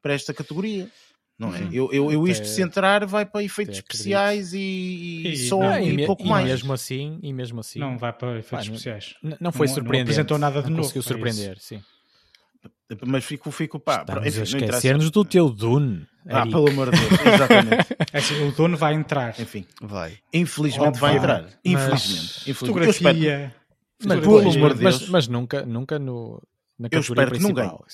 para 0.00 0.14
esta 0.14 0.32
categoria 0.32 0.90
não 1.38 1.54
é? 1.54 1.68
Eu, 1.72 1.92
eu, 1.92 2.12
eu 2.12 2.28
isto 2.28 2.46
se 2.46 2.62
entrar 2.62 3.04
vai 3.06 3.26
para 3.26 3.42
efeitos 3.42 3.76
especiais 3.76 4.52
e, 4.52 5.22
e, 5.26 5.36
som 5.48 5.62
não, 5.62 5.78
e, 5.78 6.02
e, 6.02 6.06
pouco 6.06 6.22
e 6.22 6.28
mais. 6.28 6.46
Mesmo 6.46 6.72
assim, 6.72 7.18
e 7.22 7.32
mesmo 7.32 7.60
assim. 7.60 7.78
Não 7.78 7.98
vai 7.98 8.12
para 8.12 8.38
efeitos 8.38 8.68
pá, 8.68 8.74
especiais. 8.74 9.14
Não, 9.22 9.36
não 9.40 9.52
foi 9.52 9.66
surpreendente. 9.66 10.16
Não 10.16 10.22
apresentou 10.22 10.38
nada 10.38 10.62
de 10.62 10.70
não 10.70 10.76
novo. 10.76 10.82
Conseguiu 10.82 11.02
surpreender, 11.02 11.58
sim. 11.58 11.82
Mas 13.06 13.24
fico, 13.24 13.50
fico 13.50 13.80
pá. 13.80 14.00
Estamos 14.00 14.26
enfim, 14.26 14.40
a 14.40 14.42
esquecer-nos 14.42 15.10
do 15.10 15.24
teu 15.24 15.48
Dune. 15.48 16.06
Ah, 16.28 16.46
pelo 16.46 16.68
amor 16.68 16.90
de 16.90 17.00
Deus, 17.00 17.34
exatamente. 17.34 17.92
É 18.12 18.18
assim, 18.18 18.46
o 18.46 18.52
Dune 18.52 18.76
vai 18.76 18.94
entrar. 18.94 19.34
Enfim, 19.40 19.66
vai. 19.80 20.18
Infelizmente 20.32 20.98
vai 20.98 21.16
entrar. 21.16 21.46
Infelizmente. 21.64 22.50
Infelizmente. 22.50 22.54
Fotografia. 22.54 23.54
Mas, 24.04 24.26
mas, 24.26 24.80
mas, 24.80 25.08
mas, 25.08 25.28
nunca, 25.28 25.64
nunca 25.64 25.98
no, 25.98 26.42
na 26.82 26.88
categoria 26.88 27.26
principal. 27.28 27.84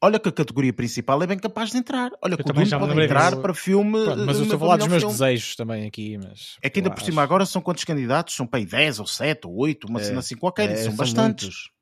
Olha 0.00 0.18
que 0.18 0.28
a 0.28 0.32
categoria 0.32 0.72
principal 0.72 1.22
é 1.22 1.26
bem 1.26 1.38
capaz 1.38 1.70
de 1.70 1.78
entrar. 1.78 2.10
Olha 2.22 2.36
que 2.36 2.42
o 2.42 2.52
Dune 2.52 2.70
pode 2.70 3.00
entrar 3.00 3.36
para 3.36 3.52
filme. 3.52 4.04
Pronto, 4.04 4.24
mas 4.24 4.36
eu 4.36 4.42
estou 4.44 4.56
a 4.56 4.60
falar 4.60 4.76
dos 4.76 4.88
meus 4.88 5.02
filme. 5.02 5.18
desejos 5.18 5.56
também 5.56 5.86
aqui. 5.86 6.16
Mas, 6.16 6.56
é 6.62 6.70
que 6.70 6.78
ainda 6.78 6.90
por 6.90 7.02
cima 7.02 7.22
agora 7.22 7.44
são 7.44 7.60
quantos 7.60 7.84
candidatos? 7.84 8.34
São 8.34 8.46
para 8.46 8.60
aí 8.60 8.66
10 8.66 9.00
ou 9.00 9.06
7 9.06 9.46
ou 9.46 9.56
8, 9.56 9.86
uma 9.86 10.00
é, 10.00 10.04
cena 10.04 10.20
assim 10.20 10.36
qualquer. 10.36 10.70
É, 10.70 10.76
são, 10.76 10.84
são 10.84 10.96
bastantes. 10.96 11.44
Muitos. 11.44 11.78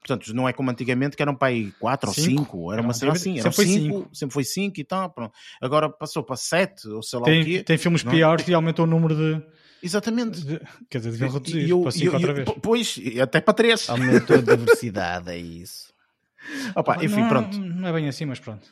Portanto, 0.00 0.34
não 0.34 0.48
é 0.48 0.52
como 0.52 0.70
antigamente 0.70 1.14
que 1.14 1.22
eram 1.22 1.34
para 1.34 1.48
aí 1.48 1.70
4 1.72 2.08
ou 2.08 2.14
5, 2.14 2.72
era 2.72 2.80
uma 2.80 2.94
cena 2.94 3.12
assim, 3.12 3.38
era 3.38 3.52
5, 3.52 4.08
sempre 4.14 4.32
foi 4.32 4.44
5 4.44 4.80
e 4.80 4.84
tal, 4.84 5.10
pronto. 5.10 5.32
Agora 5.60 5.90
passou 5.90 6.22
para 6.22 6.36
7 6.36 6.88
ou 6.88 7.02
sei 7.02 7.18
lá 7.18 7.26
tem, 7.26 7.42
o 7.42 7.44
quê. 7.44 7.62
Tem 7.62 7.76
filmes 7.76 8.02
não? 8.02 8.10
É? 8.10 8.14
piores 8.14 8.48
e 8.48 8.54
aumentou 8.54 8.86
o 8.86 8.88
número 8.88 9.14
de. 9.14 9.42
Exatamente. 9.82 10.40
De, 10.40 10.60
quer 10.88 10.98
dizer, 10.98 11.10
deviam 11.10 11.30
reduzir 11.30 11.68
eu, 11.68 11.82
para 11.82 11.90
5 11.90 12.16
outra 12.16 12.32
vez. 12.32 12.48
Pois, 12.62 13.00
até 13.22 13.40
para 13.42 13.54
3. 13.54 13.90
Aumentou 13.90 14.36
a 14.36 14.40
diversidade, 14.56 15.30
é 15.30 15.36
isso. 15.36 15.89
Opa, 16.74 17.04
enfim, 17.04 17.20
não, 17.20 17.28
pronto. 17.28 17.58
Não 17.58 17.88
é 17.88 17.92
bem 17.92 18.08
assim, 18.08 18.24
mas 18.24 18.38
pronto. 18.38 18.66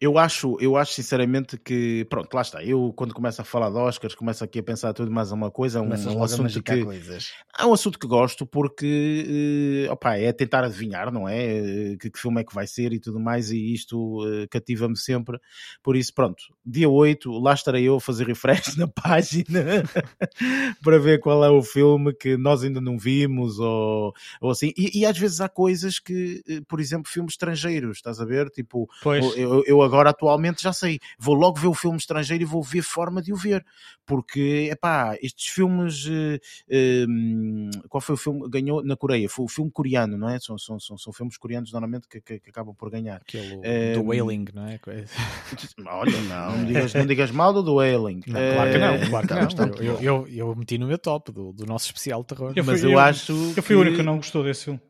Eu 0.00 0.16
acho, 0.16 0.56
eu 0.60 0.78
acho 0.78 0.94
sinceramente 0.94 1.58
que, 1.58 2.06
pronto, 2.08 2.32
lá 2.32 2.40
está. 2.40 2.64
Eu, 2.64 2.90
quando 2.96 3.12
começo 3.12 3.42
a 3.42 3.44
falar 3.44 3.68
de 3.68 3.76
Oscars, 3.76 4.14
começo 4.14 4.42
aqui 4.42 4.58
a 4.58 4.62
pensar 4.62 4.94
tudo 4.94 5.10
mais 5.10 5.30
uma 5.30 5.50
coisa. 5.50 5.82
Um, 5.82 5.90
um 5.90 6.22
assunto 6.22 6.62
que. 6.62 6.82
Coisas. 6.82 7.32
É 7.58 7.66
um 7.66 7.74
assunto 7.74 7.98
que 7.98 8.06
gosto 8.06 8.46
porque, 8.46 9.86
uh, 9.86 9.92
opa, 9.92 10.16
é 10.16 10.32
tentar 10.32 10.64
adivinhar, 10.64 11.12
não 11.12 11.28
é? 11.28 11.96
Que, 12.00 12.10
que, 12.10 12.18
filme 12.18 12.40
é 12.40 12.44
que 12.44 12.54
vai 12.54 12.66
ser 12.66 12.94
e 12.94 12.98
tudo 12.98 13.20
mais, 13.20 13.50
e 13.50 13.74
isto 13.74 14.24
uh, 14.24 14.48
cativa-me 14.48 14.96
sempre. 14.96 15.38
Por 15.82 15.94
isso, 15.94 16.14
pronto, 16.14 16.42
dia 16.64 16.88
8, 16.88 17.30
lá 17.38 17.52
estarei 17.52 17.86
eu 17.86 17.96
a 17.96 18.00
fazer 18.00 18.26
refresh 18.26 18.76
na 18.80 18.88
página 18.88 19.84
para 20.82 20.98
ver 20.98 21.20
qual 21.20 21.44
é 21.44 21.50
o 21.50 21.62
filme 21.62 22.14
que 22.14 22.38
nós 22.38 22.64
ainda 22.64 22.80
não 22.80 22.96
vimos 22.96 23.58
ou, 23.58 24.14
ou 24.40 24.50
assim. 24.50 24.72
E, 24.78 25.00
e 25.00 25.04
às 25.04 25.18
vezes 25.18 25.42
há 25.42 25.48
coisas 25.50 25.98
que, 25.98 26.42
por 26.66 26.80
exemplo, 26.80 27.12
filmes 27.12 27.34
estrangeiros, 27.34 27.98
estás 27.98 28.18
a 28.18 28.24
ver? 28.24 28.48
Tipo, 28.48 28.88
pois. 29.02 29.36
eu, 29.36 29.62
eu 29.66 29.89
agora 29.90 30.10
atualmente 30.10 30.62
já 30.62 30.72
sei, 30.72 31.00
vou 31.18 31.34
logo 31.34 31.58
ver 31.58 31.66
o 31.66 31.74
filme 31.74 31.98
estrangeiro 31.98 32.42
e 32.42 32.46
vou 32.46 32.62
ver 32.62 32.82
forma 32.82 33.20
de 33.20 33.32
o 33.32 33.36
ver, 33.36 33.64
porque, 34.06 34.68
é 34.70 34.74
pá, 34.74 35.16
estes 35.20 35.48
filmes, 35.48 36.06
uh, 36.06 36.36
uh, 36.68 37.88
qual 37.88 38.00
foi 38.00 38.14
o 38.14 38.18
filme 38.18 38.42
que 38.42 38.48
ganhou 38.48 38.82
na 38.84 38.96
Coreia? 38.96 39.28
Foi 39.28 39.44
o 39.44 39.48
filme 39.48 39.70
coreano, 39.70 40.16
não 40.16 40.28
é? 40.28 40.38
São, 40.38 40.58
são, 40.58 40.78
são, 40.78 40.96
são 40.96 41.12
filmes 41.12 41.36
coreanos 41.36 41.72
normalmente 41.72 42.08
que, 42.08 42.20
que, 42.20 42.40
que, 42.40 42.50
acabam 42.50 42.74
por 42.74 42.90
ganhar. 42.90 43.16
Aquele 43.16 43.56
uh, 43.56 43.94
do 43.94 44.08
Wailing, 44.08 44.46
não 44.54 44.66
é? 44.66 44.80
Olha, 45.86 46.20
não, 46.22 46.56
não 46.58 46.64
digas, 46.64 46.94
não 46.94 47.06
digas 47.06 47.30
mal 47.30 47.52
do, 47.52 47.74
Wailing. 47.74 48.22
Não, 48.26 48.40
claro 48.54 48.70
que 48.70 48.78
não, 48.78 49.10
claro 49.10 49.26
que 49.26 49.34
não. 49.34 49.84
Eu, 49.84 50.00
eu, 50.00 50.28
eu, 50.28 50.56
meti 50.56 50.78
no 50.78 50.86
meu 50.86 50.98
top 50.98 51.32
do, 51.32 51.52
do 51.52 51.66
nosso 51.66 51.86
especial 51.86 52.24
terror. 52.24 52.52
Eu 52.56 52.64
fui, 52.64 52.72
mas 52.72 52.82
eu, 52.82 52.92
eu 52.92 52.98
acho. 52.98 53.32
Eu 53.56 53.62
fui 53.62 53.76
o 53.76 53.80
único 53.80 53.96
que 53.96 54.02
não 54.02 54.16
gostou 54.16 54.42
desse 54.42 54.64
filme. 54.64 54.80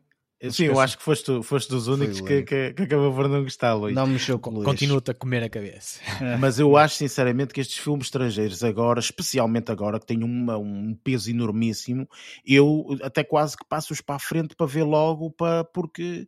Sim, 0.49 0.65
eu 0.65 0.79
acho 0.79 0.97
que 0.97 1.03
foste, 1.03 1.43
foste 1.43 1.69
dos 1.69 1.87
únicos 1.87 2.19
que, 2.19 2.41
que, 2.41 2.73
que, 2.73 2.83
acabou 2.83 3.13
por 3.13 3.29
não 3.29 3.43
gostar, 3.43 3.75
Luís. 3.75 3.93
Não 3.93 4.07
mexeu 4.07 4.39
com 4.39 4.49
Luís. 4.49 4.65
Continua-te 4.65 5.11
a 5.11 5.13
comer 5.13 5.43
a 5.43 5.49
cabeça. 5.49 5.99
Mas 6.39 6.57
eu 6.57 6.75
acho 6.75 6.95
sinceramente 6.95 7.53
que 7.53 7.61
estes 7.61 7.77
filmes 7.77 8.07
estrangeiros 8.07 8.63
agora, 8.63 8.99
especialmente 8.99 9.71
agora, 9.71 9.99
que 9.99 10.05
têm 10.07 10.23
uma, 10.23 10.57
um 10.57 10.97
peso 11.03 11.29
enormíssimo, 11.29 12.09
eu 12.43 12.97
até 13.03 13.23
quase 13.23 13.55
que 13.55 13.63
passo-os 13.65 14.01
para 14.01 14.15
a 14.15 14.19
frente 14.19 14.55
para 14.55 14.65
ver 14.65 14.83
logo, 14.83 15.29
para, 15.29 15.63
porque 15.63 16.25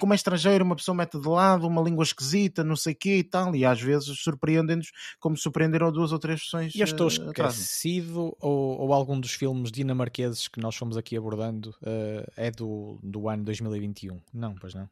como 0.00 0.12
é 0.12 0.16
estrangeiro, 0.16 0.64
uma 0.64 0.74
pessoa 0.74 0.96
mete 0.96 1.20
de 1.20 1.28
lado, 1.28 1.66
uma 1.66 1.82
língua 1.82 2.02
esquisita, 2.02 2.64
não 2.64 2.74
sei 2.74 2.94
o 2.94 2.96
quê 2.96 3.18
e 3.18 3.24
tal, 3.24 3.54
e 3.54 3.64
às 3.64 3.80
vezes 3.80 4.18
surpreendem-nos 4.18 4.90
como 5.20 5.36
surpreenderam 5.36 5.92
duas 5.92 6.10
ou 6.10 6.18
três 6.18 6.40
versões. 6.40 6.74
E 6.74 6.80
eu 6.80 6.84
estou 6.84 7.06
uh, 7.06 7.10
esquecido, 7.10 8.36
ou, 8.40 8.80
ou 8.80 8.92
algum 8.92 9.20
dos 9.20 9.32
filmes 9.32 9.70
dinamarqueses 9.70 10.48
que 10.48 10.58
nós 10.58 10.74
fomos 10.74 10.96
aqui 10.96 11.16
abordando 11.16 11.70
uh, 11.82 12.32
é 12.36 12.50
do, 12.50 12.98
do 13.02 13.28
ano 13.28 13.51
2021. 13.58 14.20
Não, 14.32 14.54
pois 14.54 14.74
não. 14.74 14.88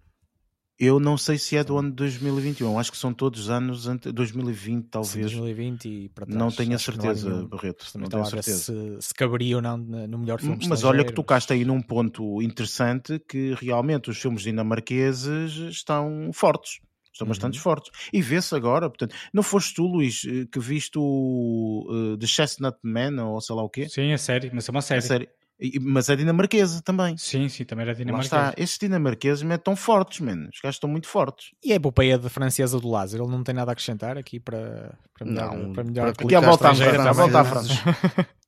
Eu 0.80 0.98
não 0.98 1.18
sei 1.18 1.36
se 1.36 1.58
é 1.58 1.62
do 1.62 1.76
ano 1.76 1.90
de 1.90 1.96
2021, 1.96 2.78
acho 2.78 2.90
que 2.90 2.96
são 2.96 3.12
todos 3.12 3.50
anos 3.50 3.86
ante 3.86 4.10
2020, 4.10 4.86
talvez. 4.86 5.12
Sim, 5.12 5.36
2020 5.36 5.84
e 5.84 6.08
para 6.08 6.24
trás. 6.24 6.38
Não 6.38 6.50
tenho 6.50 6.74
a 6.74 6.78
certeza, 6.78 7.28
não 7.28 7.46
Barreto. 7.46 7.84
Não 7.98 8.08
tenho 8.08 8.22
a 8.22 8.24
certeza. 8.24 8.58
Se, 8.58 9.08
se 9.08 9.14
caberia 9.14 9.56
ou 9.56 9.62
não 9.62 9.76
no 9.76 10.18
melhor 10.18 10.40
filme 10.40 10.58
Mas 10.66 10.82
olha 10.82 11.04
que 11.04 11.12
tocaste 11.12 11.52
aí 11.52 11.66
num 11.66 11.82
ponto 11.82 12.40
interessante 12.40 13.18
que 13.28 13.54
realmente 13.60 14.08
os 14.08 14.16
filmes 14.16 14.40
dinamarqueses 14.40 15.52
estão 15.70 16.30
fortes. 16.32 16.80
Estão 17.12 17.26
uhum. 17.26 17.28
bastante 17.28 17.60
fortes. 17.60 17.90
E 18.10 18.22
vê-se 18.22 18.54
agora, 18.54 18.88
portanto, 18.88 19.14
não 19.34 19.42
foste 19.42 19.74
tu, 19.74 19.84
Luís, 19.84 20.22
eh, 20.24 20.46
que 20.50 20.58
viste 20.58 20.96
o 20.96 21.86
uh, 21.90 22.16
The 22.16 22.26
Chestnut 22.26 22.78
Man 22.82 23.22
ou 23.22 23.38
sei 23.42 23.54
lá 23.54 23.62
o 23.62 23.68
quê? 23.68 23.86
Sim, 23.86 24.12
é 24.12 24.16
série, 24.16 24.50
mas 24.50 24.66
é 24.66 24.70
uma 24.70 24.80
série. 24.80 24.98
É 24.98 25.02
série. 25.02 25.28
Mas 25.82 26.08
é 26.08 26.16
dinamarquesa 26.16 26.80
também. 26.82 27.16
Sim, 27.16 27.48
sim, 27.48 27.64
também 27.64 27.84
era 27.84 27.94
dinamarquesa. 27.94 28.36
Lá 28.36 28.48
está. 28.50 28.62
Estes 28.62 28.78
dinamarqueses 28.78 29.48
é 29.48 29.58
tão 29.58 29.76
fortes, 29.76 30.20
mano. 30.20 30.48
Os 30.52 30.60
gajos 30.60 30.76
estão 30.76 30.88
muito 30.88 31.06
fortes. 31.06 31.50
E 31.62 31.72
a 31.72 31.76
epopeia 31.76 32.18
de 32.18 32.28
francesa 32.28 32.80
do 32.80 32.88
Lázaro, 32.88 33.24
ele 33.24 33.32
não 33.32 33.42
tem 33.42 33.54
nada 33.54 33.70
a 33.70 33.72
acrescentar 33.72 34.16
aqui 34.16 34.40
para, 34.40 34.94
para 35.14 35.26
melhor, 35.26 35.56
não, 35.56 35.72
para 35.72 35.84
melhor 35.84 36.14
para 36.14 36.24
aqui 36.24 36.34
a 36.34 36.40
volta 36.40 36.70
à 37.08 37.12
volta 37.12 37.40
à 37.40 37.44
França. 37.44 37.74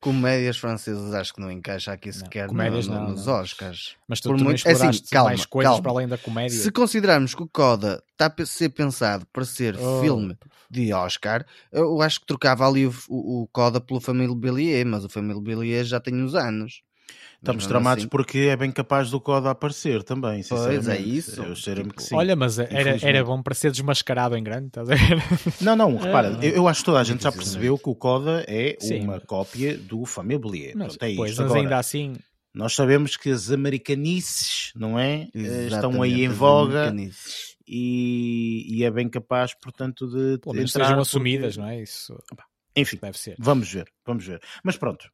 Comédias 0.03 0.59
francesas 0.59 1.15
acho 1.15 1.33
que 1.33 1.41
não 1.41 1.49
encaixa 1.49 1.93
aqui 1.93 2.13
sequer 2.13 2.43
não, 2.43 2.49
comédias 2.49 2.89
no, 2.89 3.01
no, 3.01 3.11
nos 3.11 3.29
Oscars. 3.29 3.95
Mas 4.09 4.21
tu, 4.21 4.31
Por 4.31 4.37
tu 4.37 4.43
muito... 4.43 4.69
assim, 4.69 5.05
calma, 5.09 5.31
mais 5.31 5.47
coisas 5.47 5.71
calma. 5.71 5.83
para 5.83 5.93
além 5.93 6.09
da 6.09 6.19
comédia. 6.19 6.59
Se 6.59 6.73
considerarmos 6.73 7.37
que 7.37 7.43
o 7.45 7.47
Coda 7.47 8.03
está 8.11 8.27
a 8.27 8.45
ser 8.45 8.71
pensado 8.71 9.25
para 9.33 9.45
ser 9.45 9.79
oh. 9.79 10.01
filme 10.01 10.37
de 10.69 10.93
Oscar, 10.93 11.47
eu 11.71 12.03
acho 12.03 12.19
que 12.19 12.27
trocava 12.27 12.67
ali 12.67 12.85
o, 12.85 12.93
o, 13.09 13.43
o 13.43 13.47
Coda 13.53 13.81
pelo 13.81 14.01
Família 14.01 14.35
Bellier, 14.35 14.85
mas 14.85 15.05
o 15.05 15.09
Família 15.09 15.41
Bellier 15.41 15.85
já 15.85 16.01
tem 16.01 16.21
uns 16.21 16.35
anos. 16.35 16.83
Estamos 17.43 17.67
tramados 17.67 18.05
assim... 18.05 18.09
porque 18.09 18.39
é 18.39 18.57
bem 18.57 18.71
capaz 18.71 19.11
do 19.11 19.21
Coda 19.21 19.51
aparecer 19.51 20.05
também, 20.05 20.45
Pois 20.49 20.87
é 20.87 20.99
isso. 21.01 21.43
Eu 21.43 21.55
tipo, 21.55 21.93
que 21.93 22.03
sim, 22.05 22.15
Olha, 22.15 22.37
mas 22.37 22.57
era, 22.61 22.97
era 23.03 23.25
bom 23.25 23.43
para 23.43 23.53
ser 23.53 23.73
desmascarado 23.73 24.37
em 24.37 24.45
grande, 24.45 24.69
estás 24.69 24.89
a 24.89 24.95
ver? 24.95 25.21
Não, 25.61 25.75
não, 25.75 25.97
repara, 25.97 26.39
é, 26.41 26.47
eu, 26.47 26.55
eu, 26.55 26.69
acho 26.69 26.81
que 26.81 26.87
toda 26.87 27.01
a 27.01 27.05
gente 27.05 27.25
já 27.25 27.33
percebeu 27.33 27.77
que 27.77 27.89
o 27.89 27.97
Coda 27.97 28.45
é 28.47 28.77
sim. 28.79 29.01
uma 29.01 29.21
cópia 29.21 29.77
do 29.77 30.05
Familier. 30.05 30.75
Mas, 30.77 30.97
Pronto, 30.97 31.11
é 31.11 31.17
pois, 31.17 31.37
mas 31.37 31.53
ainda 31.53 31.79
assim... 31.79 32.15
Nós 32.55 32.75
sabemos 32.75 33.17
que 33.17 33.31
as 33.31 33.51
americanices, 33.51 34.73
não 34.77 34.99
é? 34.99 35.23
Eh, 35.23 35.29
Exatamente, 35.35 35.75
Estão 35.75 36.03
aí 36.03 36.25
em 36.25 36.29
voga 36.29 36.95
e, 37.67 38.67
e, 38.69 38.85
é 38.85 38.91
bem 38.91 39.09
capaz, 39.09 39.55
portanto, 39.55 40.07
de, 40.07 40.39
Pelo 40.39 40.55
de 40.55 40.63
entrar... 40.63 40.85
sejam 40.85 41.01
assumidas, 41.01 41.57
não 41.57 41.67
é? 41.67 41.83
Isso... 41.83 42.15
Enfim, 42.77 42.99
deve 43.01 43.19
ser. 43.19 43.37
Vamos 43.39 43.73
ver, 43.73 43.87
vamos 44.07 44.27
ver. 44.27 44.41
Mas 44.63 44.77
pronto, 44.77 45.09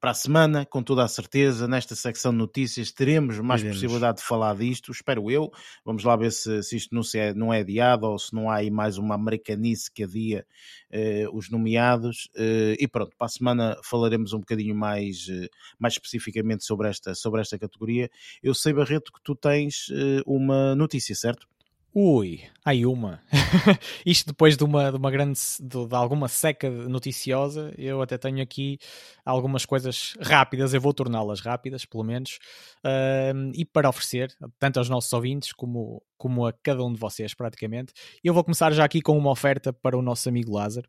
para 0.00 0.12
a 0.12 0.14
semana, 0.14 0.64
com 0.64 0.82
toda 0.82 1.02
a 1.02 1.08
certeza, 1.08 1.66
nesta 1.66 1.96
secção 1.96 2.30
de 2.30 2.38
notícias, 2.38 2.92
teremos 2.92 3.38
mais 3.40 3.60
Iremos. 3.60 3.78
possibilidade 3.78 4.18
de 4.18 4.24
falar 4.24 4.54
disto, 4.56 4.92
espero 4.92 5.30
eu. 5.30 5.50
Vamos 5.84 6.04
lá 6.04 6.14
ver 6.14 6.30
se, 6.30 6.62
se 6.62 6.76
isto 6.76 6.94
não, 6.94 7.02
se 7.02 7.18
é, 7.18 7.34
não 7.34 7.52
é 7.52 7.60
adiado 7.60 8.06
ou 8.06 8.18
se 8.18 8.32
não 8.32 8.48
há 8.48 8.56
aí 8.56 8.70
mais 8.70 8.96
uma 8.96 9.16
americanice 9.16 9.90
que 9.90 10.04
adia 10.04 10.46
eh, 10.90 11.26
os 11.32 11.50
nomeados. 11.50 12.30
Eh, 12.36 12.76
e 12.78 12.86
pronto, 12.86 13.16
para 13.16 13.26
a 13.26 13.30
semana 13.30 13.76
falaremos 13.82 14.32
um 14.32 14.38
bocadinho 14.38 14.74
mais, 14.74 15.26
eh, 15.28 15.48
mais 15.78 15.94
especificamente 15.94 16.64
sobre 16.64 16.88
esta, 16.88 17.14
sobre 17.14 17.40
esta 17.40 17.58
categoria. 17.58 18.08
Eu 18.40 18.54
sei, 18.54 18.72
Barreto, 18.72 19.12
que 19.12 19.20
tu 19.22 19.34
tens 19.34 19.88
uma 20.26 20.74
notícia, 20.76 21.14
certo? 21.14 21.48
Ui, 21.94 22.42
aí 22.64 22.84
uma. 22.84 23.20
Isto 24.04 24.28
depois 24.28 24.56
de 24.56 24.62
uma, 24.62 24.90
de 24.90 24.98
uma 24.98 25.10
grande, 25.10 25.40
de, 25.58 25.86
de, 25.86 25.94
alguma 25.94 26.28
seca 26.28 26.68
noticiosa, 26.70 27.72
eu 27.78 28.02
até 28.02 28.18
tenho 28.18 28.42
aqui 28.42 28.78
algumas 29.24 29.64
coisas 29.64 30.14
rápidas, 30.20 30.74
eu 30.74 30.80
vou 30.80 30.92
torná-las 30.92 31.40
rápidas, 31.40 31.86
pelo 31.86 32.04
menos, 32.04 32.38
uh, 32.84 33.50
e 33.54 33.64
para 33.64 33.88
oferecer, 33.88 34.30
tanto 34.58 34.78
aos 34.78 34.88
nossos 34.88 35.12
ouvintes 35.12 35.52
como, 35.52 36.02
como 36.18 36.46
a 36.46 36.52
cada 36.52 36.84
um 36.84 36.92
de 36.92 37.00
vocês, 37.00 37.32
praticamente. 37.32 37.94
Eu 38.22 38.34
vou 38.34 38.44
começar 38.44 38.70
já 38.72 38.84
aqui 38.84 39.00
com 39.00 39.16
uma 39.16 39.30
oferta 39.30 39.72
para 39.72 39.96
o 39.96 40.02
nosso 40.02 40.28
amigo 40.28 40.52
Lázaro. 40.52 40.88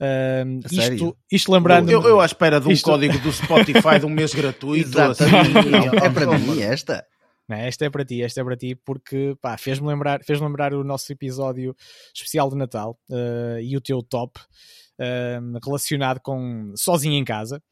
Uh, 0.00 0.60
isto, 0.70 1.16
isto 1.30 1.52
lembrando. 1.52 1.90
Eu, 1.90 2.02
eu, 2.02 2.20
à 2.20 2.24
espera 2.24 2.60
de 2.60 2.68
um 2.68 2.70
isto... 2.70 2.84
código 2.84 3.18
do 3.18 3.32
Spotify 3.32 3.98
de 3.98 4.06
um 4.06 4.10
mês 4.10 4.32
gratuito. 4.34 4.98
Assim, 5.00 5.24
é 6.02 6.08
para 6.08 6.38
mim 6.38 6.62
esta. 6.62 7.04
Não, 7.48 7.56
esta 7.56 7.84
é 7.84 7.90
para 7.90 8.04
ti, 8.04 8.22
esta 8.22 8.40
é 8.40 8.44
para 8.44 8.56
ti, 8.56 8.74
porque 8.74 9.36
fez-me 9.58 9.86
lembrar, 9.86 10.22
fez 10.24 10.40
lembrar 10.40 10.74
o 10.74 10.82
nosso 10.82 11.12
episódio 11.12 11.76
especial 12.14 12.50
de 12.50 12.56
Natal 12.56 12.98
uh, 13.08 13.60
e 13.60 13.76
o 13.76 13.80
teu 13.80 14.02
top 14.02 14.40
uh, 14.40 15.58
relacionado 15.64 16.20
com 16.20 16.72
sozinho 16.76 17.14
em 17.14 17.24
casa. 17.24 17.62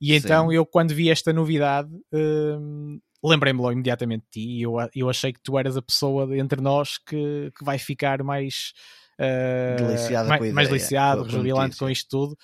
E 0.00 0.14
então 0.14 0.48
Sim. 0.48 0.54
eu, 0.54 0.64
quando 0.64 0.94
vi 0.94 1.10
esta 1.10 1.32
novidade, 1.32 1.92
uh, 1.94 3.00
lembrei-me 3.22 3.60
logo 3.60 3.72
imediatamente 3.72 4.24
de 4.24 4.30
ti 4.30 4.48
e 4.48 4.62
eu, 4.62 4.76
eu 4.94 5.10
achei 5.10 5.32
que 5.32 5.42
tu 5.42 5.58
eras 5.58 5.76
a 5.76 5.82
pessoa 5.82 6.36
entre 6.36 6.60
nós 6.60 6.98
que, 6.98 7.50
que 7.56 7.64
vai 7.64 7.78
ficar 7.78 8.22
mais, 8.22 8.72
uh, 9.20 10.26
mais, 10.26 10.52
mais 10.54 10.68
deliciado, 10.68 11.24
rejubilante 11.24 11.76
com 11.76 11.90
isto 11.90 12.08
tudo, 12.08 12.36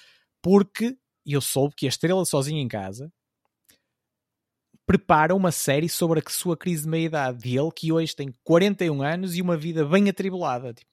porque 0.42 0.94
eu 1.24 1.40
soube 1.40 1.74
que 1.76 1.86
a 1.86 1.88
estrela 1.88 2.24
sozinha 2.24 2.60
em 2.60 2.68
casa 2.68 3.10
prepara 4.86 5.34
uma 5.34 5.50
série 5.50 5.88
sobre 5.88 6.20
a 6.20 6.30
sua 6.30 6.56
crise 6.56 6.82
de 6.84 6.88
meia-idade. 6.88 7.38
De 7.38 7.58
ele 7.58 7.70
que 7.74 7.92
hoje 7.92 8.14
tem 8.14 8.32
41 8.42 9.02
anos 9.02 9.36
e 9.36 9.42
uma 9.42 9.56
vida 9.56 9.84
bem 9.84 10.08
atribulada. 10.08 10.72
Tipo. 10.72 10.90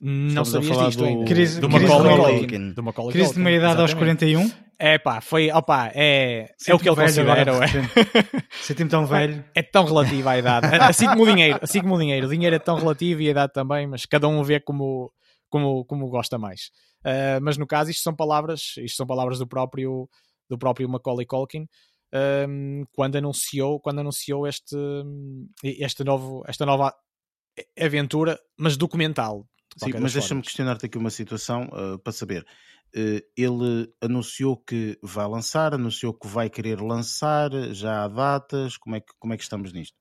Não 0.00 0.44
sabia 0.46 0.70
disto 0.70 0.98
do, 1.00 1.04
ainda. 1.04 1.24
Crise, 1.26 1.60
do 1.60 1.68
crise 1.68 1.84
Macaulay 1.84 2.14
de- 2.14 2.38
Culkin. 2.40 2.72
Do 2.72 2.82
Macaulay 2.82 3.12
Crise 3.12 3.28
de 3.28 3.34
Culkin, 3.34 3.44
meia-idade 3.44 3.80
aos 3.80 3.90
exatamente. 3.90 4.18
41. 4.34 4.50
É 4.82 4.98
pá, 4.98 5.20
foi, 5.20 5.52
opá, 5.52 5.92
é, 5.94 6.54
é 6.66 6.74
o 6.74 6.78
que 6.78 6.88
ele 6.88 6.96
considera, 6.96 7.42
agora, 7.50 7.66
é. 7.66 8.48
Senti-me 8.62 8.88
tão 8.88 9.04
velho. 9.04 9.44
É 9.54 9.62
tão 9.62 9.84
relativo 9.84 10.26
à 10.26 10.38
idade. 10.38 10.68
Assim 10.80 11.06
como 11.06 11.24
o 11.24 11.26
dinheiro. 11.26 11.58
Assim 11.60 11.82
como 11.82 11.96
o 11.96 11.98
dinheiro. 11.98 12.26
O 12.26 12.30
dinheiro 12.30 12.56
é 12.56 12.58
tão 12.58 12.76
relativo 12.76 13.20
e 13.20 13.28
a 13.28 13.30
idade 13.32 13.52
também, 13.52 13.86
mas 13.86 14.06
cada 14.06 14.26
um 14.26 14.42
vê 14.42 14.58
como, 14.58 15.12
como, 15.50 15.84
como 15.84 16.08
gosta 16.08 16.38
mais. 16.38 16.70
Uh, 17.04 17.36
mas 17.42 17.58
no 17.58 17.66
caso, 17.66 17.90
isto 17.90 18.02
são 18.02 18.14
palavras, 18.16 18.74
isto 18.78 18.96
são 18.96 19.06
palavras 19.06 19.38
do 19.38 19.46
próprio, 19.46 20.08
do 20.48 20.56
próprio 20.56 20.88
Macaulay 20.88 21.26
Culkin. 21.26 21.66
Um, 22.48 22.84
quando 22.92 23.16
anunciou, 23.16 23.80
quando 23.80 24.00
anunciou 24.00 24.46
este, 24.46 24.76
este 25.62 26.04
novo, 26.04 26.42
esta 26.46 26.66
nova 26.66 26.94
aventura, 27.78 28.38
mas 28.58 28.76
documental. 28.76 29.46
de 29.76 29.84
Sim, 29.84 29.98
mas 30.00 30.12
deixa-me 30.12 30.42
questionar-te 30.42 30.86
aqui 30.86 30.98
uma 30.98 31.10
situação 31.10 31.68
uh, 31.72 31.98
para 31.98 32.12
saber. 32.12 32.44
Uh, 32.94 33.22
ele 33.36 33.92
anunciou 34.00 34.56
que 34.56 34.98
vai 35.02 35.26
lançar, 35.28 35.74
anunciou 35.74 36.12
que 36.12 36.26
vai 36.26 36.50
querer 36.50 36.80
lançar, 36.80 37.50
já 37.72 38.04
há 38.04 38.08
datas, 38.08 38.76
como 38.76 38.96
é 38.96 39.00
que, 39.00 39.12
como 39.18 39.32
é 39.32 39.36
que 39.36 39.42
estamos 39.44 39.72
nisto? 39.72 39.96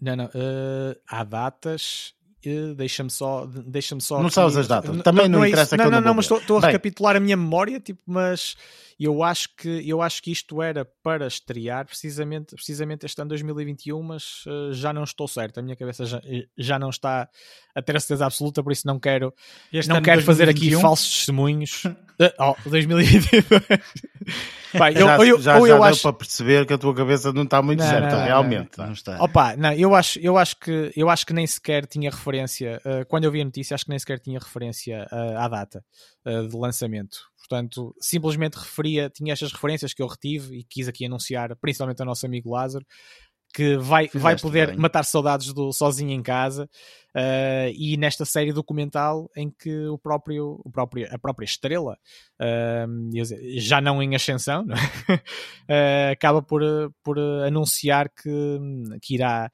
Não, 0.00 0.16
não. 0.16 0.24
uh, 0.26 0.96
há 1.08 1.22
datas. 1.22 2.14
uh, 2.44 2.74
Deixa-me 2.74 3.10
só, 3.10 3.46
deixa-me 3.46 4.00
só. 4.00 4.20
Não 4.20 4.28
sabes 4.28 4.56
as 4.56 4.66
datas. 4.66 5.02
Também 5.02 5.28
não 5.28 5.44
é 5.44 5.48
interessa 5.48 5.76
que 5.76 5.78
Não, 5.78 5.84
eu 5.84 5.90
não, 5.90 5.98
não 5.98 6.06
não, 6.06 6.14
vou 6.14 6.16
mas 6.16 6.40
estou 6.40 6.58
a 6.58 6.66
recapitular 6.66 7.16
a 7.16 7.20
minha 7.20 7.36
memória, 7.36 7.78
tipo, 7.78 8.02
mas 8.04 8.56
eu 8.98 9.22
acho 9.22 9.54
que 9.54 9.88
eu 9.88 10.00
acho 10.00 10.22
que 10.22 10.32
isto 10.32 10.62
era 10.62 10.86
para 11.02 11.26
estrear 11.26 11.84
precisamente, 11.84 12.54
precisamente 12.54 13.04
este 13.04 13.20
ano 13.20 13.28
2021, 13.28 14.02
mas 14.02 14.44
uh, 14.46 14.72
já 14.72 14.92
não 14.92 15.04
estou 15.04 15.28
certo. 15.28 15.58
A 15.58 15.62
minha 15.62 15.76
cabeça 15.76 16.06
já, 16.06 16.20
já 16.56 16.78
não 16.78 16.88
está 16.88 17.28
a 17.74 17.82
ter 17.82 17.94
a 17.94 18.00
certeza 18.00 18.24
absoluta, 18.24 18.62
por 18.62 18.72
isso 18.72 18.86
não 18.86 18.98
quero, 18.98 19.34
Este 19.70 19.90
não 19.90 20.00
quero 20.00 20.22
fazer 20.22 20.44
aqui 20.44 20.70
2021, 20.70 20.80
falsos 20.80 21.14
testemunhos. 21.14 21.84
Uh, 21.84 21.94
oh, 22.40 22.56
2022. 22.70 23.44
Pá, 24.78 24.90
eu, 24.96 25.06
já 25.06 25.16
ou 25.18 25.24
eu, 25.24 25.40
já, 25.42 25.58
eu 25.58 25.64
deu 25.64 25.84
acho, 25.84 26.02
para 26.02 26.12
perceber 26.14 26.66
que 26.66 26.72
a 26.72 26.78
tua 26.78 26.94
cabeça 26.94 27.30
não 27.34 27.42
está 27.42 27.60
muito 27.60 27.80
Não, 27.80 27.90
certa, 27.90 28.08
não, 28.08 28.18
não, 28.18 28.24
realmente. 28.24 28.78
Não 28.78 28.92
está. 28.92 29.22
Opa, 29.22 29.56
não, 29.56 29.74
eu 29.74 29.94
acho, 29.94 30.18
eu 30.20 30.38
acho 30.38 30.58
que 30.58 30.90
eu 30.96 31.10
acho 31.10 31.26
que 31.26 31.34
nem 31.34 31.46
sequer 31.46 31.84
tinha 31.84 32.10
referência. 32.10 32.80
uh, 32.84 33.04
quando 33.06 33.24
eu 33.24 33.30
vi 33.30 33.42
a 33.42 33.44
notícia, 33.44 33.74
acho 33.74 33.84
que 33.84 33.90
nem 33.90 33.98
sequer 33.98 34.20
tinha 34.20 34.38
referência 34.38 35.06
uh, 35.12 35.38
à 35.38 35.48
data 35.48 35.84
uh, 36.24 36.48
de 36.48 36.56
lançamento. 36.56 37.18
Portanto, 37.48 37.94
simplesmente 38.00 38.54
referia, 38.54 39.08
tinha 39.08 39.32
estas 39.32 39.52
referências 39.52 39.94
que 39.94 40.02
eu 40.02 40.06
retive 40.06 40.58
e 40.58 40.64
quis 40.64 40.88
aqui 40.88 41.06
anunciar, 41.06 41.54
principalmente 41.56 42.00
ao 42.00 42.06
nosso 42.06 42.26
amigo 42.26 42.50
Lázaro, 42.50 42.84
que 43.56 43.76
vai, 43.78 44.08
vai 44.12 44.36
poder 44.38 44.68
bem. 44.68 44.76
matar 44.76 45.02
saudades 45.02 45.52
do 45.54 45.72
Sozinho 45.72 46.10
em 46.10 46.22
Casa 46.22 46.68
uh, 47.14 47.72
e 47.74 47.96
nesta 47.96 48.26
série 48.26 48.52
documental 48.52 49.30
em 49.34 49.50
que 49.50 49.86
o 49.86 49.96
próprio, 49.96 50.60
o 50.62 50.70
próprio 50.70 51.08
a 51.10 51.18
própria 51.18 51.46
estrela 51.46 51.96
uh, 52.38 53.24
já 53.56 53.80
não 53.80 54.02
em 54.02 54.14
ascensão 54.14 54.62
não 54.62 54.76
é? 54.76 56.10
Uh, 56.10 56.12
acaba 56.12 56.42
por, 56.42 56.60
por 57.02 57.18
anunciar 57.18 58.10
que, 58.10 58.58
que 59.00 59.14
irá 59.14 59.50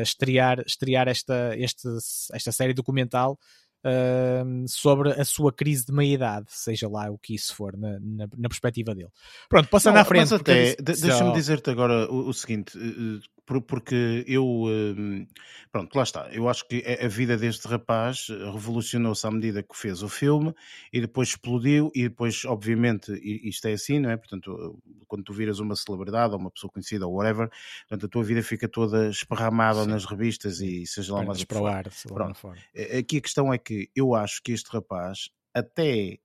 estrear, 0.00 0.62
estrear 0.64 1.08
esta, 1.08 1.56
este, 1.56 1.88
esta 2.32 2.52
série 2.52 2.72
documental 2.72 3.36
uh, 3.84 4.68
sobre 4.68 5.10
a 5.10 5.24
sua 5.24 5.52
crise 5.52 5.86
de 5.86 5.92
meia-idade, 5.92 6.46
seja 6.48 6.88
lá 6.88 7.10
o 7.10 7.18
que 7.18 7.34
isso 7.34 7.54
for, 7.54 7.76
na, 7.76 7.98
na, 8.00 8.28
na 8.36 8.48
perspectiva 8.48 8.94
dele. 8.94 9.10
Pronto, 9.48 9.68
passando 9.68 9.94
Não, 9.94 10.02
à 10.02 10.04
frente. 10.04 10.28
Porque 10.28 10.76
deixa-me 10.80 11.32
dizer-te 11.32 11.70
agora 11.70 12.10
o, 12.10 12.28
o 12.28 12.34
seguinte, 12.34 12.76
eh, 12.78 12.80
eh, 12.80 13.41
porque 13.44 14.24
eu, 14.26 14.64
eh, 14.68 15.26
pronto, 15.70 15.94
lá 15.94 16.02
está, 16.04 16.28
eu 16.32 16.48
acho 16.48 16.66
que 16.66 16.82
a 16.84 17.08
vida 17.08 17.36
deste 17.36 17.66
rapaz 17.66 18.28
eh, 18.30 18.34
revolucionou-se 18.50 19.26
à 19.26 19.30
medida 19.30 19.62
que 19.62 19.76
fez 19.76 20.02
o 20.02 20.08
filme 20.08 20.54
e 20.92 21.00
depois 21.00 21.30
explodiu 21.30 21.90
e 21.94 22.04
depois, 22.04 22.44
obviamente, 22.44 23.12
isto 23.46 23.66
é 23.66 23.72
assim, 23.72 23.98
não 23.98 24.10
é? 24.10 24.16
Portanto, 24.16 24.80
eh, 24.86 25.04
quando 25.08 25.24
tu 25.24 25.32
viras 25.32 25.58
uma 25.58 25.74
celebridade 25.74 26.32
ou 26.34 26.38
uma 26.38 26.50
pessoa 26.50 26.70
conhecida 26.70 27.06
ou 27.06 27.14
whatever, 27.14 27.50
portanto, 27.88 28.06
a 28.06 28.08
tua 28.08 28.22
vida 28.22 28.42
fica 28.42 28.68
toda 28.68 29.08
esparramada 29.08 29.82
Sim. 29.84 29.90
nas 29.90 30.04
revistas 30.04 30.60
e 30.60 30.86
seja 30.86 31.14
lá 31.14 31.24
mais 31.24 31.44
para 31.44 31.60
o 31.60 31.66
ar, 31.66 31.84
Pronto. 32.14 32.40
Aqui 32.98 33.16
a 33.18 33.20
questão 33.20 33.52
é 33.52 33.58
que 33.58 33.90
eu 33.94 34.14
acho 34.14 34.40
que 34.42 34.52
este 34.52 34.70
rapaz, 34.70 35.30
até, 35.52 36.18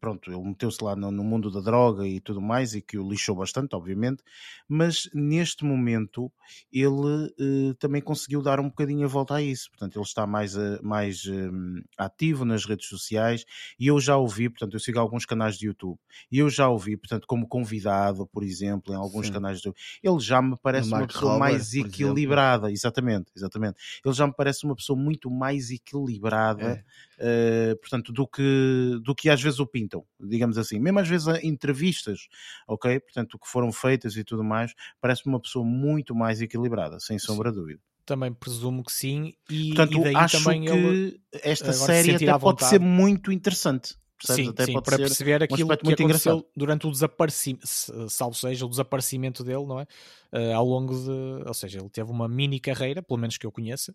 pronto, 0.00 0.30
ele 0.30 0.42
meteu-se 0.42 0.82
lá 0.82 0.96
no, 0.96 1.10
no 1.10 1.22
mundo 1.22 1.50
da 1.50 1.60
droga 1.60 2.06
e 2.06 2.20
tudo 2.20 2.40
mais, 2.40 2.74
e 2.74 2.80
que 2.80 2.98
o 2.98 3.08
lixou 3.08 3.36
bastante, 3.36 3.74
obviamente, 3.74 4.22
mas 4.68 5.08
neste 5.14 5.64
momento 5.64 6.32
ele 6.72 7.32
eh, 7.38 7.74
também 7.78 8.00
conseguiu 8.00 8.42
dar 8.42 8.60
um 8.60 8.68
bocadinho 8.68 9.04
a 9.04 9.08
volta 9.08 9.34
a 9.34 9.42
isso. 9.42 9.70
Portanto, 9.70 9.96
ele 9.96 10.04
está 10.04 10.26
mais, 10.26 10.56
eh, 10.56 10.80
mais 10.82 11.24
eh, 11.26 11.50
ativo 11.98 12.44
nas 12.44 12.64
redes 12.64 12.88
sociais 12.88 13.44
e 13.78 13.86
eu 13.86 14.00
já 14.00 14.16
ouvi, 14.16 14.48
portanto, 14.48 14.74
eu 14.74 14.80
sigo 14.80 14.98
alguns 14.98 15.26
canais 15.26 15.56
de 15.56 15.66
YouTube 15.66 15.98
e 16.30 16.38
eu 16.38 16.48
já 16.48 16.68
ouvi, 16.68 16.96
portanto, 16.96 17.26
como 17.26 17.46
convidado, 17.46 18.26
por 18.26 18.42
exemplo, 18.42 18.92
em 18.92 18.96
alguns 18.96 19.26
Sim. 19.26 19.32
canais 19.32 19.60
de 19.60 19.68
YouTube, 19.68 19.80
ele 20.02 20.20
já 20.20 20.40
me 20.42 20.56
parece 20.62 20.88
uma 20.88 21.06
pessoa 21.06 21.32
Rober, 21.34 21.38
mais 21.38 21.74
exemplo. 21.74 21.90
equilibrada, 21.90 22.70
exatamente, 22.70 23.30
exatamente. 23.36 23.76
Ele 24.04 24.14
já 24.14 24.26
me 24.26 24.34
parece 24.34 24.64
uma 24.64 24.74
pessoa 24.74 24.98
muito 24.98 25.30
mais 25.30 25.70
equilibrada 25.70 26.60
É. 26.60 26.84
Uh, 27.20 27.76
portanto, 27.76 28.12
do 28.14 28.26
que, 28.26 28.98
do 29.02 29.14
que 29.14 29.28
às 29.28 29.42
vezes 29.42 29.49
o 29.58 29.66
pintam, 29.66 30.04
digamos 30.20 30.56
assim. 30.58 30.78
Mesmo 30.78 30.98
às 31.00 31.08
vezes 31.08 31.26
entrevistas, 31.42 32.28
ok? 32.68 33.00
Portanto, 33.00 33.38
que 33.38 33.48
foram 33.48 33.72
feitas 33.72 34.16
e 34.16 34.22
tudo 34.24 34.44
mais, 34.44 34.72
parece-me 35.00 35.32
uma 35.34 35.40
pessoa 35.40 35.64
muito 35.64 36.14
mais 36.14 36.40
equilibrada, 36.40 37.00
sem 37.00 37.18
sombra 37.18 37.50
de 37.50 37.56
dúvida. 37.58 37.80
Também 38.06 38.32
presumo 38.32 38.82
que 38.84 38.92
sim, 38.92 39.32
e, 39.48 39.68
Portanto, 39.68 39.98
e 39.98 40.02
daí 40.02 40.16
acho 40.16 40.42
também 40.42 40.62
que 40.62 40.68
ele. 40.68 41.20
esta 41.32 41.72
se 41.72 41.78
série 41.86 42.12
sentir 42.12 42.28
até 42.30 42.38
pode 42.38 42.64
ser 42.64 42.80
muito 42.80 43.30
interessante. 43.32 43.96
Percebes? 44.18 44.44
Sim, 44.44 44.50
até 44.50 44.66
sim, 44.66 44.72
para 44.82 44.98
perceber 44.98 45.42
aquilo 45.42 45.54
aspecto 45.62 45.80
que 45.80 45.86
muito 45.86 46.02
aconteceu 46.02 46.50
durante 46.56 46.86
o 46.86 46.90
desaparecimento, 46.90 47.66
salvo 48.10 48.34
seja, 48.34 48.66
o 48.66 48.68
desaparecimento 48.68 49.42
dele, 49.42 49.64
não 49.64 49.80
é? 49.80 49.86
Eh, 50.32 50.52
ao 50.52 50.64
longo 50.66 50.92
de. 50.94 51.46
Ou 51.46 51.54
seja, 51.54 51.78
ele 51.78 51.88
teve 51.88 52.10
uma 52.10 52.28
mini 52.28 52.60
carreira, 52.60 53.02
pelo 53.02 53.18
menos 53.18 53.38
que 53.38 53.46
eu 53.46 53.52
conheça, 53.52 53.94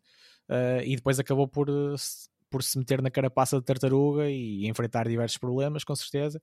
eh, 0.50 0.84
e 0.86 0.96
depois 0.96 1.20
acabou 1.20 1.48
por, 1.48 1.68
se- 2.00 2.28
por 2.50 2.64
se 2.64 2.78
meter 2.78 3.02
na 3.02 3.12
carapaça 3.12 3.58
de 3.60 3.66
tartaruga 3.66 4.30
e 4.30 4.68
enfrentar 4.68 5.08
diversos 5.08 5.38
problemas, 5.38 5.84
com 5.84 5.96
certeza, 5.96 6.42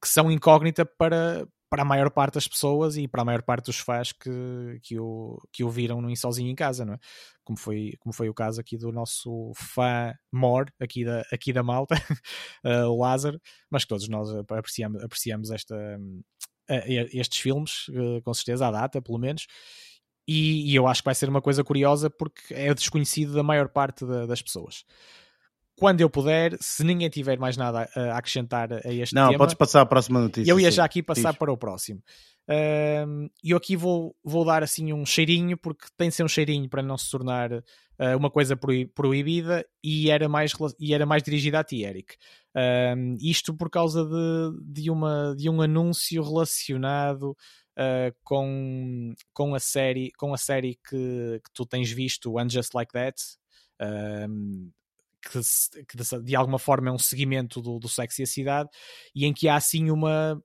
que 0.00 0.08
são 0.08 0.30
incógnita 0.30 0.84
para, 0.84 1.46
para 1.70 1.82
a 1.82 1.84
maior 1.84 2.10
parte 2.10 2.34
das 2.34 2.46
pessoas 2.48 2.96
e 2.96 3.08
para 3.08 3.22
a 3.22 3.24
maior 3.24 3.42
parte 3.42 3.66
dos 3.66 3.78
fãs 3.78 4.12
que, 4.12 4.30
que, 4.82 4.98
o, 4.98 5.38
que 5.52 5.64
o 5.64 5.70
viram 5.70 6.00
no 6.00 6.14
Sozinho 6.16 6.50
em 6.50 6.54
Casa, 6.54 6.84
não 6.84 6.94
é? 6.94 6.98
Como 7.44 7.58
foi, 7.58 7.92
como 8.00 8.12
foi 8.12 8.28
o 8.28 8.34
caso 8.34 8.60
aqui 8.60 8.76
do 8.76 8.92
nosso 8.92 9.52
fã 9.56 10.12
Mor, 10.32 10.66
aqui 10.80 11.04
da, 11.04 11.22
aqui 11.32 11.52
da 11.52 11.62
malta, 11.62 11.94
eh, 12.64 12.84
o 12.84 12.96
Lázaro, 13.00 13.40
mas 13.70 13.84
que 13.84 13.88
todos 13.88 14.08
nós 14.08 14.28
apreciamos, 14.50 15.02
apreciamos 15.02 15.50
esta, 15.50 15.74
eh, 16.68 17.08
estes 17.12 17.38
filmes, 17.38 17.86
eh, 17.92 18.20
com 18.22 18.32
certeza, 18.34 18.66
à 18.68 18.70
data, 18.70 19.02
pelo 19.02 19.18
menos. 19.18 19.46
E, 20.26 20.70
e 20.72 20.74
eu 20.74 20.86
acho 20.86 21.02
que 21.02 21.06
vai 21.06 21.14
ser 21.14 21.28
uma 21.28 21.42
coisa 21.42 21.62
curiosa 21.62 22.08
porque 22.10 22.54
é 22.54 22.72
desconhecido 22.72 23.34
da 23.34 23.42
maior 23.42 23.68
parte 23.68 24.06
da- 24.06 24.24
das 24.26 24.40
pessoas. 24.42 24.84
Quando 25.76 26.00
eu 26.00 26.08
puder, 26.08 26.56
se 26.60 26.84
ninguém 26.84 27.08
tiver 27.08 27.38
mais 27.38 27.56
nada 27.56 27.88
a, 27.94 28.16
acrescentar 28.16 28.72
a 28.72 28.92
este 28.92 29.14
Não, 29.14 29.28
tema, 29.28 29.38
podes 29.38 29.54
passar 29.54 29.80
à 29.80 29.86
próxima 29.86 30.20
notícia. 30.20 30.50
eu 30.50 30.60
ia 30.60 30.70
sim. 30.70 30.76
já 30.76 30.84
aqui 30.84 31.02
passar 31.02 31.30
Diz. 31.30 31.38
para 31.38 31.52
o 31.52 31.56
próximo. 31.56 32.00
E 33.42 33.50
eu 33.50 33.56
aqui 33.56 33.74
vou, 33.76 34.14
vou 34.22 34.44
dar 34.44 34.62
assim 34.62 34.92
um 34.92 35.04
cheirinho, 35.04 35.56
porque 35.56 35.86
tem 35.96 36.10
de 36.10 36.14
ser 36.14 36.24
um 36.24 36.28
cheirinho 36.28 36.68
para 36.68 36.82
não 36.82 36.96
se 36.96 37.10
tornar 37.10 37.50
ah, 37.98 38.16
uma 38.16 38.30
coisa 38.30 38.56
proi- 38.56 38.86
proibida 38.86 39.66
e 39.82 40.10
era 40.10 40.28
mais, 40.28 40.52
e 40.78 40.92
era 40.94 41.06
mais 41.06 41.22
dirigida 41.22 41.60
a 41.60 41.64
ti, 41.64 41.82
Eric. 41.84 42.16
Ahm, 42.54 43.16
isto 43.20 43.54
por 43.54 43.70
causa 43.70 44.04
de, 44.04 44.82
de, 44.82 44.90
uma, 44.90 45.34
de 45.36 45.48
um 45.48 45.62
anúncio 45.62 46.22
relacionado 46.22 47.36
ah, 47.76 48.12
com, 48.22 49.14
com 49.32 49.54
a 49.54 49.60
série, 49.60 50.12
com 50.18 50.34
a 50.34 50.38
série 50.38 50.78
que, 50.88 51.40
que 51.44 51.50
tu 51.52 51.64
tens 51.64 51.90
visto, 51.90 52.38
And 52.38 52.48
Just 52.48 52.74
Like 52.74 52.92
That. 52.92 53.20
Que, 55.24 55.40
que 55.86 56.22
de, 56.22 56.36
alguma 56.36 56.58
forma 56.58 56.90
é 56.90 56.92
um 56.92 56.98
seguimento 56.98 57.60
do, 57.60 57.78
do 57.78 57.88
Sexo 57.88 58.22
e 58.22 58.24
a 58.24 58.26
Cidade, 58.26 58.68
e 59.14 59.24
em 59.24 59.32
que 59.32 59.48
há 59.48 59.56
assim 59.56 59.90
uma 59.90 60.40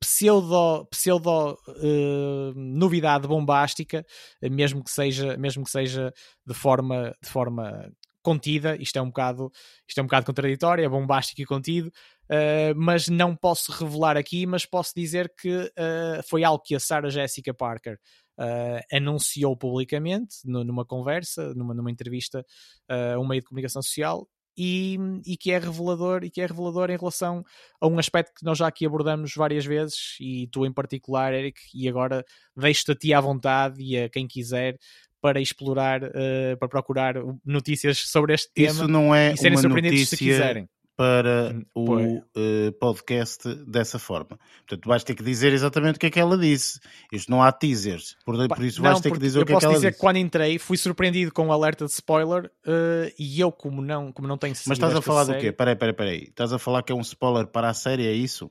pseudo, 0.00 0.86
pseudo 0.86 1.58
eh, 1.82 2.52
novidade 2.54 3.26
bombástica, 3.26 4.04
eh, 4.40 4.48
mesmo 4.48 4.82
que 4.82 4.90
seja, 4.90 5.36
mesmo 5.36 5.64
que 5.64 5.70
seja 5.70 6.12
de 6.46 6.54
forma, 6.54 7.14
de 7.22 7.28
forma 7.28 7.90
contida, 8.22 8.76
isto 8.76 8.98
é 8.98 9.02
um 9.02 9.06
bocado, 9.06 9.52
isto 9.88 9.98
é 9.98 10.02
um 10.02 10.06
bocado 10.06 10.26
contraditório, 10.26 10.84
é 10.84 10.88
bombástico 10.88 11.40
e 11.40 11.44
contido, 11.44 11.92
eh, 12.28 12.74
mas 12.74 13.08
não 13.08 13.36
posso 13.36 13.70
revelar 13.70 14.16
aqui, 14.16 14.46
mas 14.46 14.66
posso 14.66 14.92
dizer 14.96 15.32
que 15.40 15.72
eh, 15.76 16.20
foi 16.28 16.42
algo 16.42 16.62
que 16.64 16.74
a 16.74 16.80
Sarah 16.80 17.08
Jessica 17.08 17.54
Parker 17.54 17.98
eh, 18.38 18.80
anunciou 18.92 19.56
publicamente 19.56 20.36
nu- 20.44 20.64
numa 20.64 20.84
conversa, 20.84 21.54
numa, 21.54 21.74
numa 21.74 21.90
entrevista 21.90 22.44
a 22.88 23.18
um 23.18 23.26
meio 23.26 23.40
de 23.40 23.46
comunicação 23.46 23.82
social 23.82 24.28
e, 24.56 24.98
e 25.26 25.36
que 25.36 25.50
é 25.50 25.58
revelador 25.58 26.24
e 26.24 26.30
que 26.30 26.40
é 26.40 26.46
revelador 26.46 26.90
em 26.90 26.96
relação 26.96 27.44
a 27.80 27.86
um 27.86 27.98
aspecto 27.98 28.32
que 28.34 28.44
nós 28.44 28.56
já 28.56 28.66
aqui 28.66 28.86
abordamos 28.86 29.34
várias 29.34 29.66
vezes 29.66 30.16
e 30.20 30.48
tu 30.48 30.64
em 30.64 30.72
particular, 30.72 31.34
Eric, 31.34 31.60
e 31.74 31.88
agora 31.88 32.24
deixo-te 32.56 32.92
a 32.92 32.94
ti 32.94 33.14
à 33.14 33.20
vontade 33.20 33.82
e 33.82 33.98
a 33.98 34.08
quem 34.08 34.26
quiser 34.26 34.78
para 35.20 35.40
explorar, 35.40 36.02
uh, 36.04 36.56
para 36.58 36.68
procurar 36.68 37.14
notícias 37.44 37.98
sobre 37.98 38.34
este 38.34 38.50
tema. 38.52 38.70
Isso 38.70 38.88
não 38.88 39.14
é 39.14 39.32
e 39.32 39.36
serem 39.36 39.56
uma 39.56 39.62
surpreendidos 39.62 39.98
notícia... 40.00 40.16
se 40.16 40.24
quiserem 40.24 40.68
para 40.96 41.54
hum, 41.54 41.64
o 41.74 41.94
uh, 41.94 42.72
podcast 42.80 43.54
dessa 43.66 43.98
forma. 43.98 44.38
Portanto, 44.66 44.88
vais 44.88 45.04
ter 45.04 45.14
que 45.14 45.22
dizer 45.22 45.52
exatamente 45.52 45.96
o 45.96 45.98
que 45.98 46.06
é 46.06 46.10
que 46.10 46.18
ela 46.18 46.38
disse. 46.38 46.80
Isto 47.12 47.30
não 47.30 47.42
há 47.42 47.52
teasers, 47.52 48.16
por, 48.24 48.34
por 48.48 48.64
isso 48.64 48.82
não, 48.82 48.90
vais 48.90 49.00
ter 49.00 49.12
que 49.12 49.18
dizer 49.18 49.40
o 49.40 49.44
que 49.44 49.52
é 49.52 49.58
que 49.58 49.64
ela 49.64 49.74
disse. 49.74 49.86
Eu 49.86 49.90
posso 49.90 49.92
dizer 49.92 49.92
que 49.92 49.98
quando 49.98 50.16
entrei 50.16 50.58
fui 50.58 50.78
surpreendido 50.78 51.32
com 51.32 51.42
o 51.42 51.46
um 51.46 51.52
alerta 51.52 51.84
de 51.84 51.90
spoiler 51.90 52.46
uh, 52.66 53.12
e 53.18 53.38
eu, 53.38 53.52
como 53.52 53.82
não, 53.82 54.10
como 54.10 54.26
não 54.26 54.38
tenho 54.38 54.54
Mas 54.66 54.78
estás 54.78 54.96
a 54.96 55.02
falar 55.02 55.26
série... 55.26 55.38
do 55.38 55.40
quê? 55.42 55.52
Peraí, 55.52 55.76
peraí, 55.76 55.92
peraí. 55.92 56.22
Estás 56.24 56.52
a 56.52 56.58
falar 56.58 56.82
que 56.82 56.92
é 56.92 56.94
um 56.94 57.02
spoiler 57.02 57.46
para 57.46 57.68
a 57.68 57.74
série, 57.74 58.06
é 58.06 58.12
isso? 58.12 58.46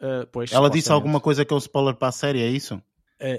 Uh, 0.00 0.26
pois, 0.32 0.52
ela 0.52 0.70
disse 0.70 0.90
alguma 0.90 1.20
coisa 1.20 1.44
que 1.44 1.52
é 1.52 1.56
um 1.56 1.58
spoiler 1.58 1.94
para 1.94 2.08
a 2.08 2.12
série, 2.12 2.42
é 2.42 2.48
isso? 2.48 2.80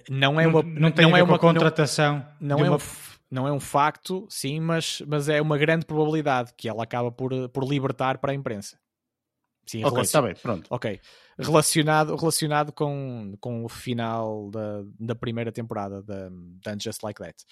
não 0.10 0.40
é 0.40 0.48
uma... 0.48 0.64
Não, 0.64 0.70
não 0.82 0.92
tem 0.92 1.06
não 1.06 1.16
é 1.16 1.22
uma 1.22 1.38
contratação. 1.38 2.26
Não, 2.40 2.58
não 2.58 2.66
é 2.66 2.70
uma... 2.70 2.78
Um 2.78 3.15
não 3.30 3.48
é 3.48 3.52
um 3.52 3.60
facto, 3.60 4.26
sim, 4.30 4.60
mas, 4.60 5.02
mas 5.08 5.30
é 5.30 5.42
uma 5.42 5.58
grande 5.58 5.86
probabilidade 5.86 6.54
que 6.58 6.70
ela 6.70 6.84
acaba 6.84 7.12
por, 7.12 7.50
por 7.50 7.64
libertar 7.64 8.18
para 8.18 8.32
a 8.32 8.36
imprensa. 8.36 8.78
Sim, 9.66 9.84
ok, 9.84 10.02
está 10.02 10.22
bem, 10.22 10.36
pronto. 10.36 10.68
Ok. 10.70 11.00
Relacionado, 11.40 12.16
relacionado 12.16 12.72
com, 12.72 13.36
com 13.40 13.66
o 13.66 13.70
final 13.70 14.50
da, 14.52 14.84
da 15.00 15.16
primeira 15.16 15.52
temporada 15.52 16.04
da, 16.04 16.30
da 16.64 16.78
Just 16.80 17.02
Like 17.04 17.20
That. 17.22 17.44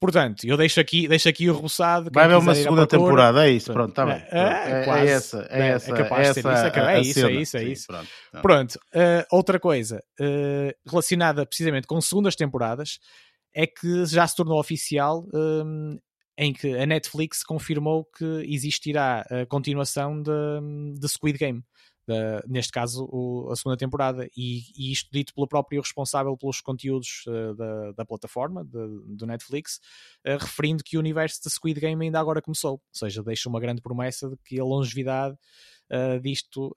Portanto, 0.00 0.44
eu 0.44 0.56
deixo 0.56 0.78
aqui, 0.78 1.08
deixo 1.08 1.28
aqui 1.28 1.50
o 1.50 1.54
roçado. 1.54 2.08
Vai 2.12 2.26
haver 2.26 2.36
uma 2.36 2.54
segunda 2.54 2.86
temporada, 2.86 3.48
é 3.48 3.50
isso, 3.50 3.72
pronto, 3.72 3.90
está 3.90 4.06
bem. 4.06 4.22
É, 4.30 4.38
é, 4.38 4.84
é, 4.84 4.88
é, 4.88 5.06
essa, 5.06 5.48
é, 5.50 5.60
é 5.60 5.68
essa. 5.70 5.90
É 5.90 5.96
capaz 5.96 6.28
essa, 6.28 6.34
de 6.34 6.42
ser 6.42 6.60
isso, 6.60 6.78
é, 6.78 6.94
é 6.94 7.00
isso, 7.00 7.26
é 7.26 7.32
isso, 7.32 7.56
é 7.56 7.64
isso. 7.64 7.86
Pronto, 7.88 8.08
pronto 8.40 8.74
uh, 8.76 9.26
outra 9.32 9.58
coisa 9.58 10.00
uh, 10.20 10.88
relacionada 10.88 11.44
precisamente 11.44 11.88
com 11.88 12.00
segundas 12.00 12.36
temporadas 12.36 13.00
é 13.58 13.66
que 13.66 14.06
já 14.06 14.24
se 14.24 14.36
tornou 14.36 14.60
oficial 14.60 15.26
um, 15.34 15.98
em 16.38 16.52
que 16.52 16.78
a 16.78 16.86
Netflix 16.86 17.42
confirmou 17.42 18.04
que 18.04 18.24
existirá 18.46 19.22
a 19.22 19.44
continuação 19.46 20.22
de, 20.22 20.30
de 20.96 21.08
Squid 21.08 21.36
Game. 21.36 21.64
neste 22.46 22.70
caso, 22.70 23.04
o, 23.10 23.50
a 23.50 23.56
segunda 23.56 23.76
temporada, 23.76 24.28
e, 24.36 24.60
e, 24.76 24.92
isto 24.92 25.10
dito 25.12 25.34
pelo 25.34 25.48
próprio 25.48 25.80
responsável 25.80 26.36
pelos 26.36 26.60
conteúdos 26.60 27.24
uh, 27.26 27.56
da, 27.56 27.92
da, 27.96 28.04
plataforma, 28.04 28.64
do 28.64 29.26
Netflix, 29.26 29.80
uh, 30.24 30.38
referindo 30.38 30.84
que 30.84 30.96
o 30.96 31.00
universo 31.00 31.40
de 31.42 31.50
Squid 31.50 31.80
Game 31.80 32.04
ainda 32.04 32.20
agora 32.20 32.40
começou. 32.40 32.74
Ou 32.74 32.80
seja, 32.92 33.24
deixa 33.24 33.48
uma 33.48 33.58
grande 33.58 33.82
promessa 33.82 34.30
de 34.30 34.36
que 34.44 34.60
a 34.60 34.64
longevidade 34.64 35.36
uh, 35.90 36.20
disto 36.20 36.72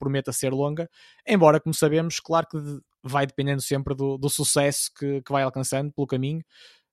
prometa 0.00 0.32
ser 0.32 0.52
longa, 0.52 0.90
embora, 1.24 1.60
como 1.60 1.72
sabemos, 1.72 2.18
claro 2.18 2.48
que 2.50 2.58
vai 3.04 3.26
dependendo 3.26 3.60
sempre 3.60 3.94
do, 3.94 4.16
do 4.16 4.30
sucesso 4.30 4.90
que, 4.98 5.20
que 5.22 5.32
vai 5.32 5.42
alcançando 5.42 5.92
pelo 5.92 6.06
caminho. 6.06 6.42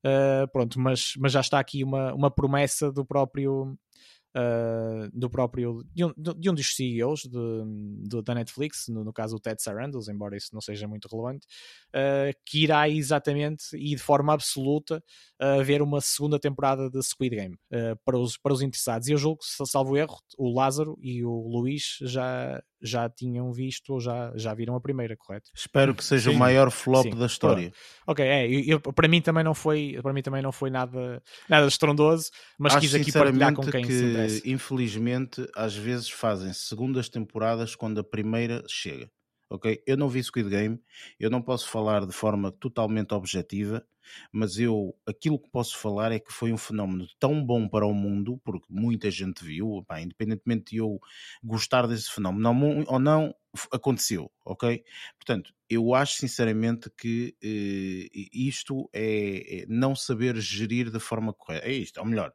Uh, 0.06 0.50
pronto, 0.52 0.80
mas, 0.80 1.13
mas 1.17 1.32
já 1.32 1.41
está 1.41 1.60
aqui 1.60 1.84
uma, 1.84 2.13
uma 2.13 2.32
promessa 2.32 2.91
do 2.91 3.06
próprio 3.06 3.78
uh, 4.36 5.10
do 5.13 5.30
próprio 5.30 5.84
de 5.93 6.06
um, 6.06 6.13
de 6.17 6.50
um 6.50 6.56
dos 6.56 6.76
CEOs 6.76 7.21
de, 7.21 8.10
de, 8.10 8.21
da 8.24 8.34
Netflix, 8.34 8.88
no, 8.88 9.04
no, 9.04 9.13
caso 9.13 9.36
o 9.36 9.39
Ted 9.39 9.62
Sarandos, 9.62 10.10
embora 10.10 10.36
isso 10.36 10.50
não 10.54 10.62
seja 10.62 10.88
muito 10.88 11.08
relevante, 11.08 11.45
uh, 11.89 12.36
que 12.45 12.63
irá 12.63 12.89
exatamente 12.89 13.76
e 13.76 13.95
de 13.95 14.00
forma 14.00 14.34
absoluta 14.34 15.04
haver 15.39 15.84
uma 15.84 16.02
segunda 16.02 16.39
temporada 16.39 16.89
de 16.89 17.02
Squid 17.04 17.36
Game 17.36 17.58
para, 18.06 18.17
os, 18.17 18.38
para 18.38 18.54
os 18.54 18.62
interessados. 18.62 19.08
E 19.08 19.12
eu 19.12 19.17
julgo 19.17 19.39
que, 19.39 19.65
salvo 19.67 19.97
erro, 19.97 20.17
o 20.38 20.54
Lázaro 20.54 20.97
e 21.02 21.24
o 21.24 21.47
Luís 21.47 21.97
já, 22.02 22.62
já 22.81 23.09
tinham 23.09 23.51
visto 23.51 23.93
ou 23.93 23.99
já, 23.99 24.31
já 24.35 24.53
viram 24.53 24.75
a 24.75 24.81
primeira, 24.81 25.15
correto? 25.17 25.49
Espero 25.55 25.93
que 25.93 26.03
seja 26.03 26.29
Sim. 26.29 26.35
o 26.35 26.39
maior 26.39 26.71
flop 26.71 27.03
Sim. 27.03 27.15
da 27.15 27.25
história. 27.25 27.71
Ok, 28.05 28.25
é, 28.25 28.47
eu, 28.47 28.79
eu, 28.83 28.93
para 28.93 29.07
mim 29.07 29.21
também 29.21 29.43
não 29.43 29.53
foi, 29.53 29.97
para 30.01 30.13
mim 30.13 30.21
também 30.21 30.41
não 30.41 30.51
foi 30.51 30.69
nada, 30.69 31.21
nada 31.47 31.67
estrondoso, 31.67 32.31
mas 32.57 32.73
Acho 32.73 32.81
quis 32.81 32.95
aqui 32.95 33.11
partilhar 33.11 33.53
com 33.53 33.65
quem 33.65 33.85
que, 33.85 33.93
se 33.93 34.05
interessa. 34.05 34.41
Infelizmente, 34.49 35.45
às 35.55 35.75
vezes 35.75 36.09
fazem 36.09 36.51
segundas 36.53 37.09
temporadas 37.09 37.75
quando 37.75 37.99
a 37.99 38.03
primeira 38.03 38.63
chega. 38.67 39.09
Ok? 39.51 39.83
Eu 39.85 39.97
não 39.97 40.07
vi 40.07 40.23
Squid 40.23 40.49
Game, 40.49 40.79
eu 41.19 41.29
não 41.29 41.41
posso 41.41 41.67
falar 41.67 42.05
de 42.05 42.13
forma 42.13 42.53
totalmente 42.53 43.13
objetiva, 43.13 43.85
mas 44.31 44.57
eu 44.57 44.95
aquilo 45.05 45.37
que 45.37 45.49
posso 45.49 45.77
falar 45.77 46.13
é 46.13 46.19
que 46.19 46.31
foi 46.31 46.53
um 46.53 46.57
fenómeno 46.57 47.05
tão 47.19 47.45
bom 47.45 47.67
para 47.67 47.85
o 47.85 47.93
mundo, 47.93 48.39
porque 48.45 48.67
muita 48.69 49.11
gente 49.11 49.43
viu, 49.43 49.85
independentemente 49.99 50.71
de 50.71 50.77
eu 50.77 51.01
gostar 51.43 51.85
desse 51.85 52.09
fenómeno 52.09 52.85
ou 52.87 52.97
não, 52.97 53.35
aconteceu, 53.73 54.31
ok? 54.45 54.85
Portanto, 55.17 55.53
eu 55.69 55.93
acho 55.93 56.13
sinceramente 56.13 56.89
que 56.97 57.35
eh, 57.43 58.29
isto 58.33 58.89
é, 58.93 59.63
é, 59.63 59.65
não 59.67 59.93
saber 59.93 60.37
gerir 60.37 60.89
da 60.89 60.99
forma 61.01 61.33
correta. 61.33 61.67
É 61.67 61.73
isto, 61.73 61.99
ou 61.99 62.05
melhor, 62.05 62.33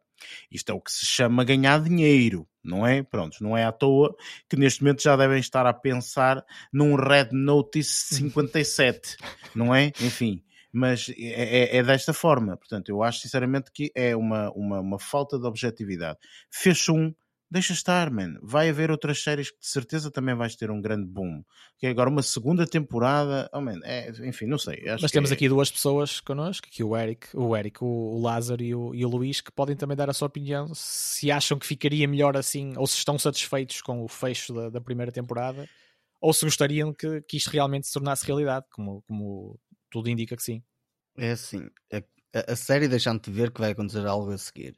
isto 0.51 0.71
é 0.71 0.75
o 0.75 0.81
que 0.81 0.91
se 0.91 1.07
chama 1.07 1.45
ganhar 1.45 1.81
dinheiro, 1.81 2.47
não 2.63 2.87
é? 2.87 3.03
Pronto, 3.03 3.37
não 3.41 3.57
é 3.57 3.65
à 3.65 3.73
toa 3.73 4.15
que 4.49 4.57
neste 4.57 4.83
momento 4.83 5.03
já 5.03 5.17
devem 5.17 5.39
estar 5.39 5.67
a 5.67 5.73
pensar 5.73 6.45
num 6.73 6.95
Red 6.95 7.29
Notice 7.33 8.15
57, 8.17 9.17
não 9.55 9.75
é? 9.75 9.93
Enfim, 10.01 10.43
mas 10.73 11.09
é, 11.17 11.17
é, 11.17 11.77
é, 11.79 11.83
desta 11.83 12.13
forma. 12.13 12.57
Portanto, 12.57 12.91
eu 12.91 13.03
acho 13.03 13.21
sinceramente 13.21 13.71
que 13.73 13.91
é 13.95 14.15
uma, 14.15 14.51
uma, 14.53 14.81
uma 14.81 14.99
falta 14.99 15.39
de 15.39 15.47
objetividade. 15.47 16.19
Fez 16.51 16.89
um, 16.89 17.15
deixa 17.51 17.73
estar, 17.73 18.11
man. 18.11 18.39
Vai 18.43 18.69
haver 18.69 18.91
outras 18.91 19.23
séries 19.23 19.51
que 19.51 19.61
de 19.61 19.67
certeza 19.67 20.11
também 20.11 20.35
vais 20.35 20.57
ter 20.57 20.71
um 20.71 20.81
grande 20.81 21.07
boom. 21.07 21.43
Que 21.79 21.87
agora 21.87 22.11
uma 22.11 22.23
segunda 22.23 22.67
temporada, 22.67 23.49
oh 23.53 23.61
man, 23.61 23.81
é, 23.85 24.11
enfim, 24.27 24.47
não 24.47 24.59
sei. 24.59 24.83
Mas 25.01 25.11
temos 25.11 25.31
é... 25.31 25.35
aqui 25.35 25.49
duas 25.49 25.71
pessoas 25.71 26.21
connosco, 26.21 26.67
aqui 26.67 26.83
o 26.83 26.97
Eric, 26.97 27.29
o 27.35 27.57
Eric, 27.57 27.83
o, 27.83 28.21
Lázaro 28.21 28.63
e 28.63 28.75
o, 28.75 28.95
e 28.95 29.05
o 29.05 29.09
Luís, 29.09 29.41
que 29.41 29.53
podem 29.53 29.77
também 29.77 29.97
dar 29.97 30.11
a 30.11 30.13
sua 30.13 30.27
opinião 30.27 30.71
se 30.75 31.31
acham 31.31 31.59
que 31.59 31.67
ficaria 31.67 32.07
melhor 32.09 32.37
assim, 32.37 32.73
ou 32.77 32.87
se 32.87 32.97
estão 32.97 33.19
satisfeitos 33.19 33.81
com 33.81 34.03
o 34.03 34.09
fecho 34.09 34.53
da, 34.53 34.71
da 34.71 34.81
primeira 34.81 35.13
temporada, 35.13 35.69
ou 36.21 36.33
se 36.33 36.45
gostariam 36.45 36.93
que, 36.93 37.21
que 37.23 37.37
isto 37.37 37.51
realmente 37.51 37.87
se 37.87 37.93
tornasse 37.93 38.27
realidade, 38.27 38.67
como, 38.71 39.03
como 39.03 39.59
tudo 39.91 40.09
indica 40.09 40.37
que 40.37 40.43
sim. 40.43 40.63
É 41.17 41.31
assim, 41.31 41.69
a, 41.93 42.53
a 42.53 42.57
série 42.57 42.89
deixando-te 42.89 43.31
ver 43.31 43.51
que 43.51 43.61
vai 43.61 43.71
acontecer 43.71 44.05
algo 44.07 44.31
a 44.31 44.39
seguir. 44.39 44.77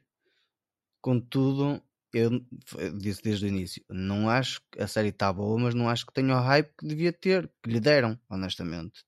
Contudo, 1.01 1.81
eu, 2.13 2.31
eu 2.77 2.97
disse 2.97 3.21
desde 3.21 3.45
o 3.45 3.47
início, 3.47 3.83
não 3.89 4.29
acho 4.29 4.61
que 4.71 4.81
a 4.81 4.87
série 4.87 5.09
está 5.09 5.31
boa, 5.31 5.59
mas 5.59 5.73
não 5.73 5.89
acho 5.89 6.05
que 6.05 6.13
tenha 6.13 6.35
o 6.35 6.41
hype 6.41 6.71
que 6.77 6.87
devia 6.87 7.13
ter, 7.13 7.49
que 7.63 7.69
lhe 7.69 7.79
deram, 7.79 8.19
honestamente. 8.29 9.03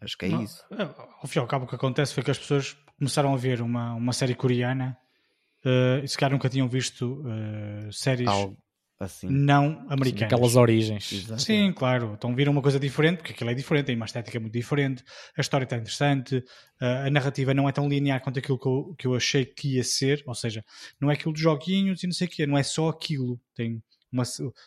Acho 0.00 0.16
que 0.16 0.26
é 0.26 0.28
não, 0.28 0.42
isso. 0.42 0.64
É, 0.72 0.82
ao 0.82 1.26
fim 1.26 1.38
e 1.38 1.42
ao 1.42 1.46
cabo, 1.46 1.64
o 1.64 1.68
que 1.68 1.74
acontece 1.74 2.14
foi 2.14 2.22
que 2.22 2.30
as 2.30 2.38
pessoas 2.38 2.76
começaram 2.98 3.34
a 3.34 3.36
ver 3.36 3.60
uma, 3.60 3.94
uma 3.94 4.12
série 4.12 4.34
coreana 4.34 4.96
uh, 5.64 6.02
e 6.02 6.08
se 6.08 6.16
calhar 6.16 6.32
nunca 6.32 6.48
tinham 6.48 6.68
visto 6.68 7.22
uh, 7.22 7.92
séries 7.92 8.28
Algo 8.28 8.56
assim. 9.00 9.28
não 9.28 9.86
americanas. 9.88 10.32
aquelas 10.32 10.56
origens. 10.56 11.10
Exato. 11.12 11.42
Sim, 11.42 11.72
claro. 11.72 12.14
Então 12.16 12.34
viram 12.34 12.52
uma 12.52 12.60
coisa 12.62 12.78
diferente, 12.78 13.18
porque 13.18 13.32
aquilo 13.32 13.50
é 13.50 13.54
diferente, 13.54 13.86
tem 13.86 13.96
uma 13.96 14.04
estética 14.04 14.38
muito 14.38 14.52
diferente, 14.52 15.02
a 15.36 15.40
história 15.40 15.64
está 15.64 15.76
interessante, 15.76 16.44
a 16.78 17.10
narrativa 17.10 17.54
não 17.54 17.68
é 17.68 17.72
tão 17.72 17.88
linear 17.88 18.20
quanto 18.20 18.38
aquilo 18.38 18.58
que 18.58 18.66
eu, 18.66 18.94
que 18.98 19.06
eu 19.06 19.14
achei 19.14 19.44
que 19.44 19.76
ia 19.76 19.84
ser, 19.84 20.22
ou 20.26 20.34
seja, 20.34 20.64
não 21.00 21.10
é 21.10 21.14
aquilo 21.14 21.32
de 21.32 21.40
joguinhos 21.40 22.02
e 22.02 22.06
não 22.06 22.12
sei 22.12 22.26
o 22.26 22.30
quê, 22.30 22.46
não 22.46 22.58
é 22.58 22.62
só 22.62 22.88
aquilo. 22.88 23.40
Tem, 23.54 23.82
uma, 24.12 24.24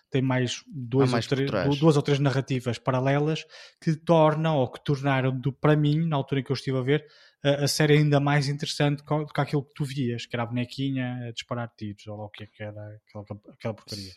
tem 0.09 0.21
mais, 0.21 0.63
duas, 0.67 1.11
mais 1.11 1.25
ou 1.31 1.37
três, 1.37 1.79
duas 1.79 1.95
ou 1.95 2.01
três 2.01 2.19
narrativas 2.19 2.77
paralelas 2.77 3.45
que 3.81 3.95
tornam 3.95 4.57
ou 4.57 4.71
que 4.71 4.83
tornaram, 4.83 5.37
do, 5.37 5.51
para 5.51 5.75
mim, 5.75 6.07
na 6.07 6.15
altura 6.15 6.41
em 6.41 6.43
que 6.43 6.51
eu 6.51 6.55
estive 6.55 6.77
a 6.77 6.81
ver, 6.81 7.05
a, 7.43 7.65
a 7.65 7.67
série 7.67 7.97
ainda 7.97 8.19
mais 8.19 8.47
interessante 8.47 9.03
do 9.03 9.25
que 9.27 9.41
aquilo 9.41 9.63
que 9.63 9.73
tu 9.73 9.83
vias, 9.83 10.25
que 10.25 10.35
era 10.35 10.43
a 10.43 10.45
bonequinha 10.45 11.27
a 11.27 11.31
disparar 11.31 11.71
tiros, 11.77 12.07
ou 12.07 12.19
o 12.19 12.29
que 12.29 12.43
é 12.43 12.47
que 12.47 12.63
era 12.63 12.99
aquela, 13.07 13.25
aquela 13.51 13.73
porcaria. 13.73 14.11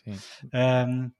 Um, 0.87 1.11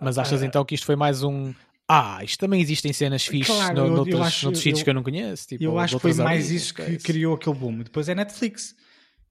Mas 0.00 0.18
achas 0.18 0.42
uh, 0.42 0.44
então 0.44 0.64
que 0.64 0.74
isto 0.74 0.84
foi 0.84 0.96
mais 0.96 1.22
um. 1.22 1.54
Ah, 1.88 2.22
isto 2.22 2.38
também 2.38 2.60
existem 2.60 2.92
cenas 2.92 3.24
fixas 3.24 3.56
claro, 3.56 3.74
no, 3.74 3.96
noutros, 3.96 4.14
eu 4.14 4.22
acho, 4.22 4.44
noutros 4.44 4.62
sítios 4.62 4.82
que 4.82 4.90
eu 4.90 4.94
não 4.94 5.02
conheço. 5.02 5.48
Tipo, 5.48 5.64
eu 5.64 5.78
acho 5.78 5.96
que 5.96 6.02
foi 6.02 6.14
mais 6.14 6.50
isso 6.50 6.74
que 6.74 6.98
criou 6.98 7.34
aquele 7.34 7.56
boom. 7.56 7.78
Depois 7.78 8.08
é 8.08 8.14
Netflix 8.14 8.74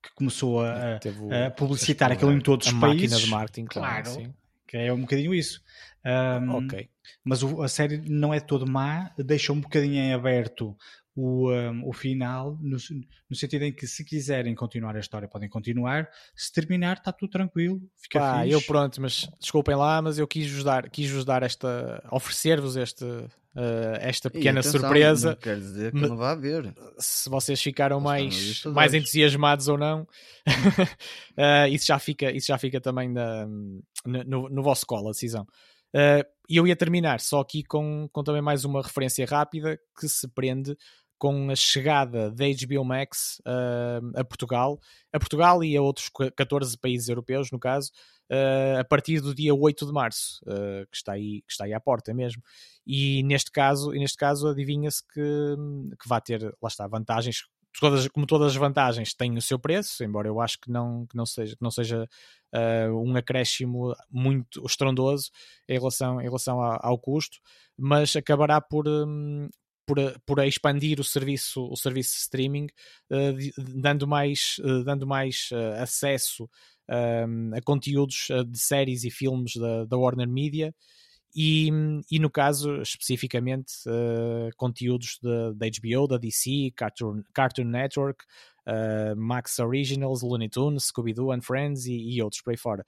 que 0.02 0.10
começou 0.15 0.62
a, 0.62 1.00
a 1.46 1.52
publicitar 1.52 2.12
aquilo 2.12 2.32
em 2.32 2.39
todos 2.39 2.67
os 2.67 2.74
países. 2.74 3.13
A 3.13 3.15
máquina 3.15 3.17
de 3.17 3.30
marketing, 3.30 3.65
claro. 3.65 4.04
claro 4.04 4.34
que 4.67 4.78
é 4.78 4.91
um 4.91 5.02
bocadinho 5.02 5.34
isso. 5.34 5.62
Um, 6.06 6.65
ok. 6.65 6.89
Mas 7.24 7.43
o, 7.43 7.62
a 7.62 7.67
série 7.67 7.98
não 7.98 8.34
é 8.34 8.39
todo 8.39 8.70
má, 8.70 9.12
deixa 9.17 9.54
um 9.54 9.60
bocadinho 9.60 9.96
em 9.96 10.13
aberto 10.13 10.76
o, 11.17 11.51
um, 11.51 11.89
o 11.89 11.91
final, 11.91 12.56
no, 12.62 12.77
no, 13.27 13.36
sentido 13.36 13.63
em 13.63 13.73
que 13.73 13.88
se 13.88 14.06
quiserem 14.06 14.53
continuar 14.53 14.95
a 14.95 14.99
história, 14.99 15.27
podem 15.27 15.49
continuar. 15.49 16.08
Se 16.36 16.53
terminar, 16.53 16.97
está 16.97 17.12
tudo 17.12 17.32
tranquilo. 17.32 17.82
Fica 17.95 18.19
Pá, 18.19 18.43
fixe. 18.43 18.51
eu 18.51 18.62
pronto, 18.62 19.01
mas 19.01 19.27
desculpem 19.39 19.75
lá, 19.75 19.99
mas 19.99 20.19
eu 20.19 20.27
quis 20.27 20.51
vos 20.51 20.63
dar, 20.63 20.88
quis 20.91 21.10
vos 21.10 21.25
dar 21.25 21.41
esta, 21.41 22.03
oferecer-vos 22.12 22.77
este, 22.77 23.03
uh, 23.03 23.97
esta 23.99 24.30
pequena 24.30 24.60
atenção, 24.60 24.80
surpresa. 24.80 25.30
Não 25.32 25.38
quer 25.38 25.58
dizer 25.58 25.91
que 25.91 26.01
não 26.01 26.17
vai 26.17 26.34
haver. 26.34 26.71
Se 26.99 27.27
vocês 27.32 27.60
ficaram 27.60 27.99
mais, 27.99 28.63
mais 28.65 28.93
entusiasmados 28.93 29.67
ou 29.67 29.77
não, 29.77 30.03
uh, 30.03 30.08
isso, 31.73 31.88
já 31.88 31.97
fica, 31.97 32.32
isso 32.32 32.45
já 32.45 32.60
fica 32.60 32.80
também 32.80 33.10
na, 33.10 33.47
no, 34.06 34.49
no 34.49 34.62
vosso 34.62 34.86
colo, 34.86 35.08
a 35.08 35.12
decisão. 35.13 35.47
Uh, 35.95 36.21
e 36.47 36.58
eu 36.58 36.67
ia 36.67 36.75
terminar 36.75 37.19
só 37.19 37.39
aqui 37.39 37.63
com, 37.63 38.08
com 38.12 38.23
também 38.23 38.41
mais 38.41 38.63
uma 38.65 38.84
referência 38.84 39.25
rápida 39.25 39.80
que 39.99 40.08
se 40.08 40.27
prende 40.27 40.77
com 41.17 41.49
a 41.49 41.56
chegada 41.56 42.30
da 42.32 42.45
HBO 42.45 42.84
Max 42.86 43.41
uh, 43.45 44.19
a 44.19 44.23
Portugal, 44.23 44.80
a 45.12 45.19
Portugal 45.19 45.63
e 45.63 45.75
a 45.75 45.82
outros 45.82 46.10
14 46.36 46.77
países 46.77 47.10
europeus, 47.10 47.51
no 47.51 47.60
caso, 47.60 47.91
uh, 48.32 48.80
a 48.80 48.84
partir 48.84 49.19
do 49.19 49.34
dia 49.34 49.53
8 49.53 49.86
de 49.86 49.91
março, 49.91 50.41
uh, 50.43 50.86
que, 50.89 50.95
está 50.95 51.13
aí, 51.13 51.41
que 51.41 51.51
está 51.51 51.65
aí 51.65 51.73
à 51.73 51.80
porta 51.80 52.13
mesmo. 52.13 52.41
E 52.86 53.23
neste 53.23 53.51
caso, 53.51 53.93
e 53.95 53.99
neste 53.99 54.17
caso 54.17 54.47
adivinha-se 54.47 55.03
que, 55.08 55.56
que 55.99 56.08
vai 56.08 56.21
ter, 56.21 56.43
lá 56.62 56.67
está, 56.67 56.88
vantagens 56.88 57.43
Todas, 57.80 58.08
como 58.08 58.25
todas 58.25 58.53
as 58.53 58.56
vantagens 58.56 59.13
têm 59.13 59.38
o 59.38 59.41
seu 59.41 59.60
preço, 59.60 60.03
embora 60.03 60.27
eu 60.27 60.41
acho 60.41 60.60
que 60.60 60.71
não, 60.71 61.06
que 61.06 61.15
não 61.15 61.27
seja, 61.27 61.56
que 61.56 61.62
não 61.62 61.69
seja 61.69 62.10
um 62.91 63.15
acréscimo 63.15 63.93
muito 64.10 64.65
estrondoso 64.65 65.30
em 65.69 65.77
relação, 65.77 66.19
em 66.19 66.23
relação 66.23 66.60
ao, 66.60 66.80
ao 66.82 66.97
custo, 66.97 67.38
mas 67.77 68.15
acabará 68.15 68.60
por, 68.60 68.88
um, 68.88 69.47
por, 69.88 69.97
por 70.26 70.45
expandir 70.45 71.00
o 71.00 71.04
serviço, 71.04 71.65
o 71.65 71.76
serviço 71.76 72.12
de 72.12 72.19
streaming, 72.19 72.67
uh, 73.10 73.82
dando 73.82 74.06
mais, 74.06 74.58
uh, 74.60 74.84
dando 74.84 75.08
mais 75.08 75.50
acesso 75.80 76.50
hum, 77.28 77.52
a 77.56 77.62
conteúdos 77.62 78.28
de 78.47 78.60
séries 78.60 79.04
e 79.04 79.10
filmes 79.10 79.54
da, 79.56 79.86
da 79.86 79.97
Warner 79.97 80.28
Media 80.28 80.76
e, 81.39 81.69
e 82.10 82.17
no 82.17 82.32
caso, 82.32 82.82
especificamente, 82.82 83.71
uh, 83.86 84.50
conteúdos 84.58 85.19
da 85.21 85.67
HBO, 85.67 86.08
da 86.08 86.17
DC, 86.17 86.71
Cartoon, 86.76 87.21
Cartoon 87.32 87.65
Network, 87.65 88.26
uh, 88.65 89.15
Max 89.15 89.60
Originals, 89.60 90.23
Looney 90.23 90.50
Tunes, 90.50 90.86
Scooby-Doo 90.86 91.32
and 91.32 91.41
Friends 91.41 91.86
e, 91.86 91.93
e, 91.93 92.23
outros 92.23 92.41
por 92.41 92.50
aí 92.50 92.58
fora. 92.58 92.84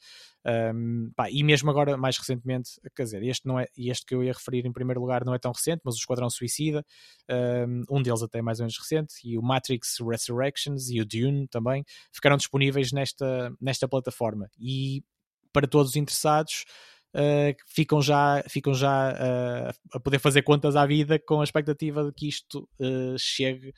Um, 0.73 1.11
pá, 1.15 1.29
e 1.29 1.43
mesmo 1.43 1.69
agora, 1.69 1.95
mais 1.95 2.17
recentemente, 2.17 2.71
quer 2.95 3.03
dizer, 3.03 3.21
este, 3.21 3.45
não 3.45 3.59
é, 3.59 3.67
este 3.77 4.03
que 4.03 4.15
eu 4.15 4.23
ia 4.23 4.33
referir 4.33 4.65
em 4.65 4.73
primeiro 4.73 4.99
lugar 4.99 5.23
não 5.23 5.35
é 5.35 5.37
tão 5.37 5.51
recente, 5.51 5.81
mas 5.83 5.93
o 5.93 5.99
Esquadrão 5.99 6.27
Suicida, 6.27 6.83
um, 7.29 7.97
um 7.97 8.01
deles 8.01 8.23
até 8.23 8.41
mais 8.41 8.59
ou 8.59 8.63
menos 8.63 8.79
recente, 8.79 9.13
e 9.23 9.37
o 9.37 9.43
Matrix 9.43 9.97
Resurrections 9.99 10.89
e 10.89 10.99
o 10.99 11.05
Dune 11.05 11.47
também, 11.49 11.85
ficaram 12.11 12.35
disponíveis 12.35 12.91
nesta, 12.91 13.53
nesta 13.61 13.87
plataforma. 13.87 14.49
E 14.59 15.03
para 15.53 15.67
todos 15.67 15.91
os 15.91 15.95
interessados, 15.95 16.65
uh, 17.15 17.55
ficam 17.67 18.01
já, 18.01 18.43
ficam 18.47 18.73
já 18.73 19.13
uh, 19.13 19.97
a 19.97 19.99
poder 19.99 20.19
fazer 20.19 20.41
contas 20.41 20.75
à 20.75 20.85
vida 20.85 21.19
com 21.19 21.41
a 21.41 21.43
expectativa 21.43 22.03
de 22.03 22.11
que 22.13 22.27
isto 22.27 22.67
uh, 22.79 23.17
chegue, 23.17 23.73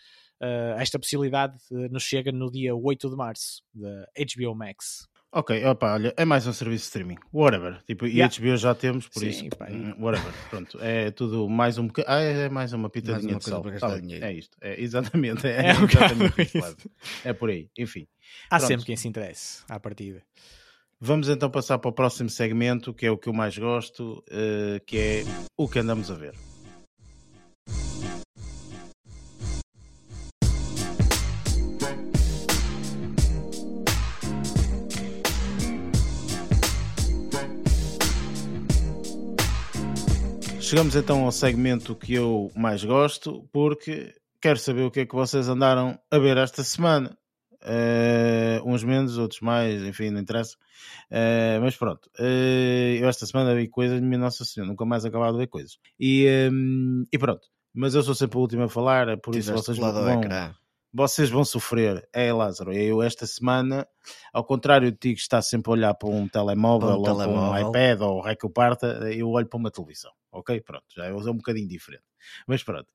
esta 0.78 0.98
possibilidade 0.98 1.56
nos 1.70 2.02
chega 2.02 2.32
no 2.32 2.50
dia 2.50 2.76
8 2.76 3.12
de 3.12 3.16
março, 3.16 3.62
da 3.76 4.08
HBO 4.18 4.56
Max. 4.56 5.08
Ok, 5.34 5.64
opa, 5.64 5.94
olha, 5.94 6.14
é 6.18 6.26
mais 6.26 6.46
um 6.46 6.52
serviço 6.52 6.82
de 6.82 6.88
streaming, 6.88 7.16
whatever. 7.32 7.82
Tipo, 7.86 8.06
yeah. 8.06 8.34
e 8.36 8.40
HBO 8.40 8.58
já 8.58 8.76
temos, 8.76 9.08
por 9.08 9.22
Sim, 9.22 9.30
isso, 9.30 9.50
pá, 9.56 9.70
hum, 9.72 9.94
whatever. 9.98 10.34
Pronto, 10.50 10.78
é 10.82 11.10
tudo 11.12 11.48
mais 11.48 11.78
um 11.78 11.88
bocadinho. 11.88 12.14
Ah, 12.14 12.20
é 12.20 12.50
mais 12.50 12.74
uma 12.74 12.90
pitadinha 12.90 13.34
mais 13.34 13.48
uma 13.48 13.72
de 13.72 13.80
sal. 13.80 13.92
Tá, 13.92 13.98
é 14.28 14.34
isto, 14.34 14.58
é 14.60 14.82
exatamente. 14.82 15.48
É, 15.48 15.68
é, 15.68 15.72
exatamente 15.72 16.52
é 17.24 17.32
por 17.32 17.50
aí, 17.50 17.70
enfim. 17.78 18.06
Há 18.50 18.58
Pronto. 18.58 18.68
sempre 18.68 18.86
quem 18.88 18.98
se 18.98 19.08
interesse 19.08 19.64
à 19.70 19.80
partida. 19.80 20.22
Vamos 21.04 21.30
então 21.30 21.50
passar 21.50 21.80
para 21.80 21.90
o 21.90 21.94
próximo 21.94 22.30
segmento, 22.30 22.94
que 22.94 23.08
é 23.08 23.12
o 23.12 23.18
que 23.18 23.28
eu 23.28 23.34
mais 23.34 23.58
gosto, 23.58 24.24
uh, 24.30 24.80
que 24.86 25.00
é 25.00 25.24
o 25.58 25.68
que 25.68 25.80
andamos 25.80 26.12
a 26.12 26.14
ver. 26.14 26.36
Chegamos 40.60 40.96
então 40.96 41.26
ao 41.26 41.32
segmento 41.32 41.96
que 41.96 42.14
eu 42.14 42.52
mais 42.56 42.84
gosto, 42.84 43.50
porque 43.52 44.14
quero 44.40 44.60
saber 44.60 44.84
o 44.84 44.92
que 44.92 45.00
é 45.00 45.06
que 45.08 45.16
vocês 45.16 45.50
andaram 45.50 46.00
a 46.12 46.20
ver 46.20 46.38
esta 46.38 46.64
semana. 46.64 47.18
Uh, 47.64 48.68
uns 48.68 48.84
menos, 48.84 49.18
outros 49.18 49.40
mais, 49.42 49.82
enfim, 49.84 50.10
não 50.10 50.20
interessa. 50.20 50.56
Uh, 51.12 51.62
mas 51.62 51.76
pronto, 51.76 52.10
uh, 52.20 52.96
eu 53.00 53.08
esta 53.08 53.26
semana 53.26 53.56
vi 53.56 53.68
coisas, 53.68 54.02
minha 54.02 54.18
Nossa 54.18 54.44
Senhora, 54.44 54.70
nunca 54.70 54.86
mais 54.86 55.06
acabado 55.06 55.34
de 55.34 55.40
ver 55.40 55.48
coisas. 55.48 55.78
E, 56.00 56.28
um, 56.52 57.06
e 57.12 57.18
pronto, 57.18 57.48
mas 57.74 57.94
eu 57.94 58.04
sou 58.04 58.16
sempre 58.16 58.38
o 58.38 58.42
último 58.42 58.64
a 58.64 58.70
falar, 58.70 59.18
por 59.18 59.34
Tiveste 59.34 59.52
isso 59.52 59.74
vocês 59.74 59.78
vão, 59.78 60.22
vocês 60.94 61.30
vão 61.30 61.46
sofrer. 61.46 62.08
É, 62.14 62.32
Lázaro, 62.34 62.74
eu 62.74 63.02
esta 63.02 63.26
semana, 63.26 63.88
ao 64.34 64.44
contrário 64.44 64.92
de 64.92 64.98
ti 64.98 65.14
que 65.14 65.22
está 65.22 65.42
sempre 65.42 65.72
a 65.72 65.74
olhar 65.74 65.94
para 65.94 66.10
um 66.10 66.28
telemóvel, 66.28 66.90
um 66.90 66.94
ou 66.94 67.04
telemóvel. 67.04 67.50
para 67.50 67.66
um 67.66 67.70
iPad 67.70 68.02
ou 68.02 68.20
o 68.20 68.36
que 68.36 68.46
eu 68.46 68.50
parta, 68.50 68.88
eu 69.14 69.30
olho 69.30 69.48
para 69.48 69.58
uma 69.58 69.72
televisão, 69.72 70.12
ok? 70.32 70.60
Pronto, 70.62 70.86
já 70.96 71.06
é 71.06 71.14
um 71.14 71.38
bocadinho 71.38 71.68
diferente. 71.68 72.04
Mas 72.48 72.64
pronto. 72.64 72.88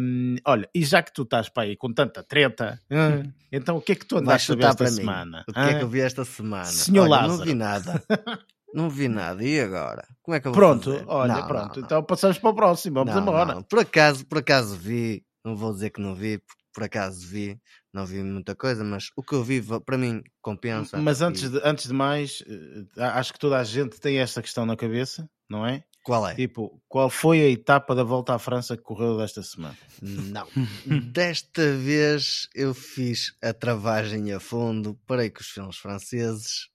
Um, 0.00 0.36
olha, 0.44 0.68
e 0.74 0.84
já 0.84 1.02
que 1.02 1.12
tu 1.12 1.22
estás 1.22 1.48
para 1.48 1.64
aí 1.64 1.76
com 1.76 1.92
tanta 1.92 2.22
treta, 2.22 2.80
hum. 2.90 3.30
então 3.50 3.76
o 3.76 3.80
que 3.80 3.92
é 3.92 3.94
que 3.94 4.06
tu 4.06 4.18
andaste 4.18 4.52
a 4.52 4.54
ver 4.54 4.64
esta 4.64 4.86
semana? 4.86 5.44
O 5.48 5.52
que 5.52 5.58
é 5.58 5.78
que 5.78 5.84
eu 5.84 5.88
vi 5.88 6.00
esta 6.00 6.24
semana? 6.24 6.64
Senhor 6.64 7.02
olha, 7.02 7.10
Lázaro. 7.10 7.38
Não 7.38 7.44
vi 7.44 7.54
nada. 7.54 8.02
Não 8.74 8.90
vi 8.90 9.08
nada. 9.08 9.42
E 9.42 9.58
agora? 9.58 10.06
Como 10.22 10.34
é 10.34 10.40
que 10.40 10.48
eu 10.48 10.52
vou 10.52 10.60
Pronto, 10.60 10.92
fazer? 10.92 11.04
olha, 11.08 11.34
não, 11.34 11.46
pronto. 11.46 11.80
Não, 11.80 11.86
então 11.86 12.02
passamos 12.02 12.38
para 12.38 12.50
o 12.50 12.54
próximo. 12.54 12.96
Vamos 12.96 13.14
não, 13.14 13.22
embora. 13.22 13.54
Não. 13.54 13.62
Por 13.62 13.78
acaso, 13.78 14.26
por 14.26 14.38
acaso 14.38 14.76
vi. 14.76 15.24
Não 15.42 15.56
vou 15.56 15.72
dizer 15.72 15.90
que 15.90 16.00
não 16.00 16.14
vi, 16.14 16.38
porque 16.38 16.65
por 16.76 16.84
acaso 16.84 17.26
vi. 17.26 17.58
Não 17.90 18.04
vi 18.04 18.22
muita 18.22 18.54
coisa, 18.54 18.84
mas 18.84 19.10
o 19.16 19.22
que 19.22 19.32
eu 19.32 19.42
vi 19.42 19.62
para 19.86 19.96
mim 19.96 20.22
compensa. 20.42 20.98
Mas 20.98 21.22
antes 21.22 21.50
de, 21.50 21.58
antes 21.64 21.86
de 21.86 21.94
mais, 21.94 22.44
eh, 22.46 23.02
acho 23.02 23.32
que 23.32 23.38
toda 23.38 23.58
a 23.58 23.64
gente 23.64 23.98
tem 23.98 24.18
esta 24.18 24.42
questão 24.42 24.66
na 24.66 24.76
cabeça, 24.76 25.26
não 25.48 25.66
é? 25.66 25.82
Qual 26.04 26.28
é? 26.28 26.34
Tipo, 26.34 26.78
qual 26.86 27.08
foi 27.08 27.40
a 27.40 27.48
etapa 27.48 27.94
da 27.94 28.04
volta 28.04 28.34
à 28.34 28.38
França 28.38 28.76
que 28.76 28.82
correu 28.82 29.16
desta 29.16 29.42
semana? 29.42 29.74
Não. 30.02 30.46
desta 31.10 31.72
vez 31.78 32.46
eu 32.54 32.74
fiz 32.74 33.34
a 33.42 33.54
travagem 33.54 34.30
a 34.34 34.38
fundo, 34.38 35.00
parei 35.06 35.30
com 35.30 35.40
os 35.40 35.48
filmes 35.48 35.78
franceses 35.78 36.68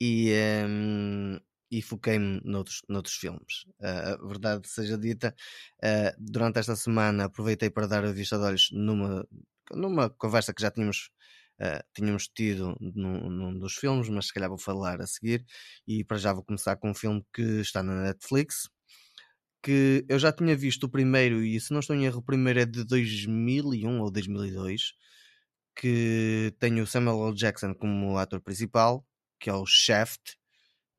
e, 0.00 0.32
um, 0.66 1.38
e 1.70 1.80
foquei-me 1.80 2.40
noutros, 2.44 2.82
noutros 2.88 3.14
filmes. 3.14 3.64
Uh, 3.80 4.24
a 4.24 4.26
verdade 4.26 4.68
seja 4.68 4.98
dita, 4.98 5.34
uh, 5.82 6.16
durante 6.18 6.58
esta 6.58 6.74
semana 6.74 7.24
aproveitei 7.26 7.70
para 7.70 7.86
dar 7.86 8.04
a 8.04 8.12
vista 8.12 8.36
de 8.36 8.44
olhos 8.44 8.70
numa, 8.72 9.26
numa 9.72 10.10
conversa 10.10 10.52
que 10.52 10.62
já 10.62 10.70
tínhamos 10.70 11.10
uh, 11.60 11.84
tínhamos 11.94 12.28
tido 12.28 12.76
num, 12.80 13.30
num, 13.30 13.58
dos 13.58 13.74
filmes, 13.74 14.08
mas 14.08 14.26
se 14.26 14.34
calhar 14.34 14.48
vou 14.48 14.58
falar 14.58 15.00
a 15.00 15.06
seguir. 15.06 15.44
E 15.86 16.04
para 16.04 16.18
já 16.18 16.32
vou 16.32 16.42
começar 16.44 16.76
com 16.76 16.90
um 16.90 16.94
filme 16.94 17.24
que 17.32 17.60
está 17.60 17.82
na 17.82 18.02
Netflix. 18.02 18.68
Que 19.62 20.04
eu 20.08 20.18
já 20.18 20.32
tinha 20.32 20.56
visto 20.56 20.84
o 20.84 20.88
primeiro, 20.88 21.44
e 21.44 21.60
se 21.60 21.72
não 21.72 21.80
estou 21.80 21.94
em 21.94 22.06
erro, 22.06 22.20
o 22.20 22.22
primeiro 22.22 22.60
é 22.60 22.64
de 22.66 22.82
2001 22.84 24.00
ou 24.00 24.10
2002, 24.10 24.94
que 25.76 26.54
tem 26.58 26.80
o 26.80 26.86
Samuel 26.86 27.28
L. 27.28 27.34
Jackson 27.36 27.74
como 27.74 28.16
ator 28.18 28.40
principal, 28.40 29.06
que 29.38 29.50
é 29.50 29.54
o 29.54 29.66
Shaft, 29.66 30.39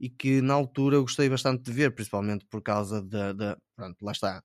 e 0.02 0.10
que 0.10 0.42
na 0.42 0.56
altura 0.56 1.00
gostei 1.00 1.30
bastante 1.30 1.62
de 1.62 1.72
ver, 1.72 1.94
principalmente 1.94 2.44
por 2.46 2.64
causa 2.64 3.04
da. 3.04 3.56
Pronto, 3.76 4.04
lá 4.04 4.12
está. 4.12 4.44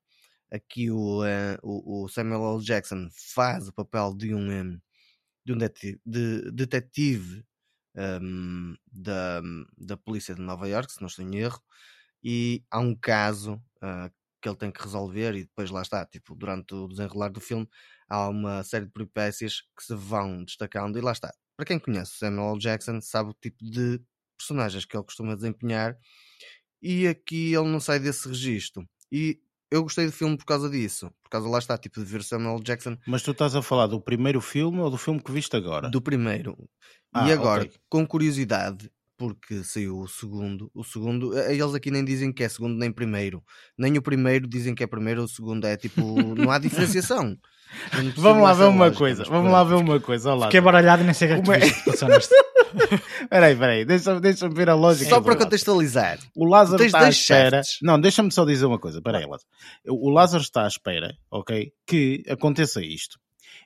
Aqui 0.52 0.90
o, 0.90 1.24
uh, 1.24 1.58
o, 1.62 2.06
Samuel 2.08 2.56
L. 2.56 2.62
Jackson 2.62 3.08
faz 3.34 3.66
o 3.66 3.72
papel 3.72 4.14
de 4.14 4.34
um, 4.34 4.78
de 5.44 5.52
um 5.54 5.58
detetive, 5.58 6.00
de, 6.04 6.50
detetive 6.52 7.42
um, 7.96 8.76
da, 8.86 9.40
da 9.78 9.96
polícia 9.96 10.34
de 10.34 10.42
Nova 10.42 10.68
York, 10.68 10.92
se 10.92 11.00
não 11.00 11.08
estou 11.08 11.24
em 11.24 11.36
erro, 11.36 11.60
e 12.22 12.62
há 12.70 12.78
um 12.78 12.94
caso 12.94 13.54
uh, 13.82 14.12
que 14.40 14.48
ele 14.48 14.56
tem 14.56 14.70
que 14.70 14.82
resolver 14.82 15.34
e 15.34 15.44
depois 15.44 15.70
lá 15.70 15.80
está, 15.80 16.04
tipo, 16.04 16.34
durante 16.36 16.74
o 16.74 16.86
desenrolar 16.86 17.30
do 17.30 17.40
filme 17.40 17.66
há 18.08 18.28
uma 18.28 18.62
série 18.62 18.84
de 18.84 18.92
peripécias 18.92 19.62
que 19.76 19.82
se 19.82 19.94
vão 19.94 20.44
destacando 20.44 20.98
e 20.98 21.00
lá 21.00 21.12
está. 21.12 21.32
Para 21.56 21.66
quem 21.66 21.78
conhece 21.78 22.18
Samuel 22.18 22.52
L. 22.52 22.58
Jackson 22.60 23.00
sabe 23.00 23.30
o 23.30 23.34
tipo 23.34 23.64
de 23.64 24.00
personagens 24.37 24.85
que 24.85 24.96
ele 24.96 25.05
costuma 25.05 25.35
desempenhar 25.35 25.96
e 26.83 27.07
aqui 27.07 27.55
ele 27.55 27.68
não 27.68 27.81
sai 27.81 27.99
desse 27.99 28.29
registro. 28.29 28.87
E 29.11 29.40
eu 29.70 29.83
gostei 29.83 30.07
do 30.07 30.12
filme 30.12 30.37
por 30.37 30.44
causa 30.44 30.70
disso. 30.70 31.11
Por 31.22 31.31
causa, 31.31 31.49
lá 31.49 31.59
está, 31.59 31.77
tipo, 31.77 31.99
de 31.99 32.07
ver 32.07 32.22
Samuel 32.22 32.61
Jackson. 32.62 32.96
Mas 33.07 33.22
tu 33.22 33.33
estás 33.33 33.55
a 33.55 33.62
falar 33.62 33.87
do 33.87 34.01
primeiro 34.01 34.40
filme 34.40 34.79
ou 34.79 34.90
do 34.90 34.96
filme 34.96 35.20
que 35.20 35.33
viste 35.33 35.57
agora? 35.57 35.88
Do 35.88 36.01
primeiro. 36.01 36.57
Ah, 37.12 37.29
e 37.29 37.33
agora, 37.33 37.64
okay. 37.64 37.77
com 37.88 38.07
curiosidade, 38.07 38.90
porque 39.16 39.64
saiu 39.64 39.99
o 39.99 40.09
segundo. 40.09 40.70
O 40.75 40.85
segundo, 40.85 41.37
eles 41.37 41.75
aqui 41.75 41.90
nem 41.90 42.05
dizem 42.05 42.33
que 42.33 42.44
é 42.44 42.49
segundo 42.49 42.77
nem 42.77 42.92
primeiro. 42.92 43.42
Nem 43.77 43.96
o 43.96 44.03
primeiro 44.03 44.46
dizem 44.46 44.75
que 44.75 44.85
é 44.85 44.87
primeiro, 44.87 45.25
o 45.25 45.29
segundo 45.29 45.66
é 45.66 45.77
tipo, 45.77 46.03
não 46.35 46.51
há 46.51 46.59
diferenciação. 46.61 47.37
Vamos 48.16 48.42
lá 48.42 48.52
ver 48.52 48.64
uma 48.64 48.90
coisa, 48.90 49.24
vamos 49.24 49.52
lá 49.52 49.64
ver 49.64 49.74
uma 49.74 50.00
coisa. 50.00 50.33
Olá. 50.33 50.46
Fiquei 50.46 50.61
baralhado 50.61 51.02
e 51.02 51.05
nem 51.05 51.14
sei 51.14 51.33
o 51.35 51.42
que 51.42 51.50
é 51.52 51.61
Peraí, 53.31 53.57
peraí, 53.57 53.85
deixa-me 53.85 54.20
deixa 54.20 54.48
ver 54.48 54.68
a 54.68 54.74
lógica. 54.74 55.09
Só 55.09 55.20
para 55.20 55.37
contextualizar. 55.37 56.18
O 56.35 56.44
Lázaro 56.44 56.83
está 56.85 57.07
à 57.07 57.09
espera. 57.09 57.62
Chefes. 57.62 57.79
Não, 57.83 57.98
deixa-me 57.98 58.31
só 58.31 58.44
dizer 58.44 58.66
uma 58.66 58.79
coisa. 58.79 59.00
Peraí, 59.00 59.24
Lázaro. 59.24 59.48
O 59.88 60.11
Lázaro 60.11 60.42
está 60.42 60.64
à 60.64 60.68
espera, 60.68 61.14
ok? 61.31 61.72
Que 61.87 62.22
aconteça 62.29 62.81
isto. 62.83 63.18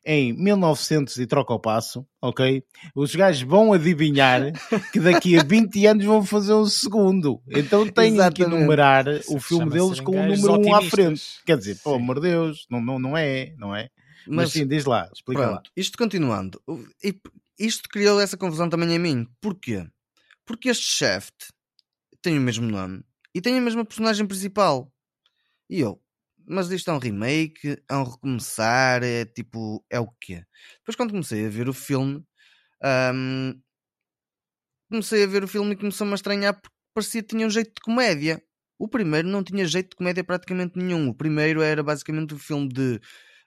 Em 0.04 0.32
1900 0.32 1.18
e 1.18 1.26
troca 1.26 1.52
o 1.52 1.60
passo, 1.60 2.06
ok? 2.22 2.64
Os 2.94 3.14
gajos 3.14 3.42
vão 3.42 3.72
adivinhar 3.72 4.50
que 4.92 4.98
daqui 4.98 5.38
a 5.38 5.42
20 5.42 5.84
anos 5.86 6.04
vão 6.06 6.24
fazer 6.24 6.54
um 6.54 6.64
segundo. 6.64 7.42
Então 7.48 7.86
têm 7.86 8.16
que 8.32 8.46
numerar 8.46 9.04
o 9.28 9.38
filme 9.38 9.70
deles 9.70 10.00
com 10.00 10.12
o 10.12 10.26
número 10.26 10.54
1 10.54 10.66
um 10.66 10.74
à 10.74 10.82
frente. 10.82 11.22
Quer 11.44 11.58
dizer, 11.58 11.78
pelo 11.82 11.96
amor 11.96 12.16
de 12.16 12.28
Deus, 12.30 12.66
não, 12.70 12.80
não, 12.80 12.98
não 12.98 13.16
é, 13.16 13.54
não 13.58 13.76
é? 13.76 13.90
Mas, 14.26 14.36
Mas, 14.36 14.52
sim, 14.52 14.66
diz 14.66 14.84
lá, 14.84 15.08
explica 15.14 15.42
lá. 15.42 15.48
pronto, 15.48 15.70
isto 15.76 15.98
continuando. 15.98 16.60
isto 17.58 17.88
criou 17.88 18.20
essa 18.20 18.36
confusão 18.36 18.68
também 18.68 18.94
em 18.94 18.98
mim. 18.98 19.26
Porquê? 19.40 19.86
Porque 20.46 20.68
este 20.68 20.84
Shaft 20.84 21.34
tem 22.22 22.38
o 22.38 22.40
mesmo 22.40 22.66
nome 22.66 23.02
e 23.34 23.40
tem 23.40 23.56
a 23.56 23.60
mesma 23.60 23.84
personagem 23.84 24.26
principal. 24.26 24.90
E 25.68 25.80
eu, 25.80 26.00
mas 26.50 26.70
isto 26.70 26.90
é 26.90 26.94
um 26.94 26.98
remake, 26.98 27.82
é 27.88 27.96
um 27.96 28.04
recomeçar, 28.04 29.02
é 29.02 29.24
tipo, 29.24 29.84
é 29.90 30.00
o 30.00 30.08
quê? 30.20 30.44
Depois 30.80 30.96
quando 30.96 31.10
comecei 31.12 31.46
a 31.46 31.50
ver 31.50 31.68
o 31.68 31.74
filme, 31.74 32.24
ahm, 32.82 33.54
comecei 34.90 35.24
a 35.24 35.26
ver 35.26 35.44
o 35.44 35.48
filme 35.48 35.72
e 35.72 35.76
começou-me 35.76 36.12
a 36.12 36.16
estranhar 36.16 36.54
porque 36.60 36.76
parecia 36.94 37.22
que 37.22 37.28
tinha 37.28 37.46
um 37.46 37.50
jeito 37.50 37.68
de 37.74 37.80
comédia. 37.82 38.42
O 38.78 38.88
primeiro 38.88 39.28
não 39.28 39.44
tinha 39.44 39.66
jeito 39.66 39.90
de 39.90 39.96
comédia 39.96 40.24
praticamente 40.24 40.78
nenhum. 40.78 41.08
O 41.08 41.14
primeiro 41.14 41.62
era 41.62 41.82
basicamente 41.82 42.34
um 42.34 42.38
filme 42.38 42.68
de 42.68 43.00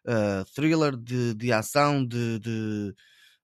ah, 0.08 0.46
thriller, 0.56 0.96
de, 0.98 1.34
de 1.36 1.52
ação, 1.54 2.06
de, 2.06 2.40
de, 2.40 2.94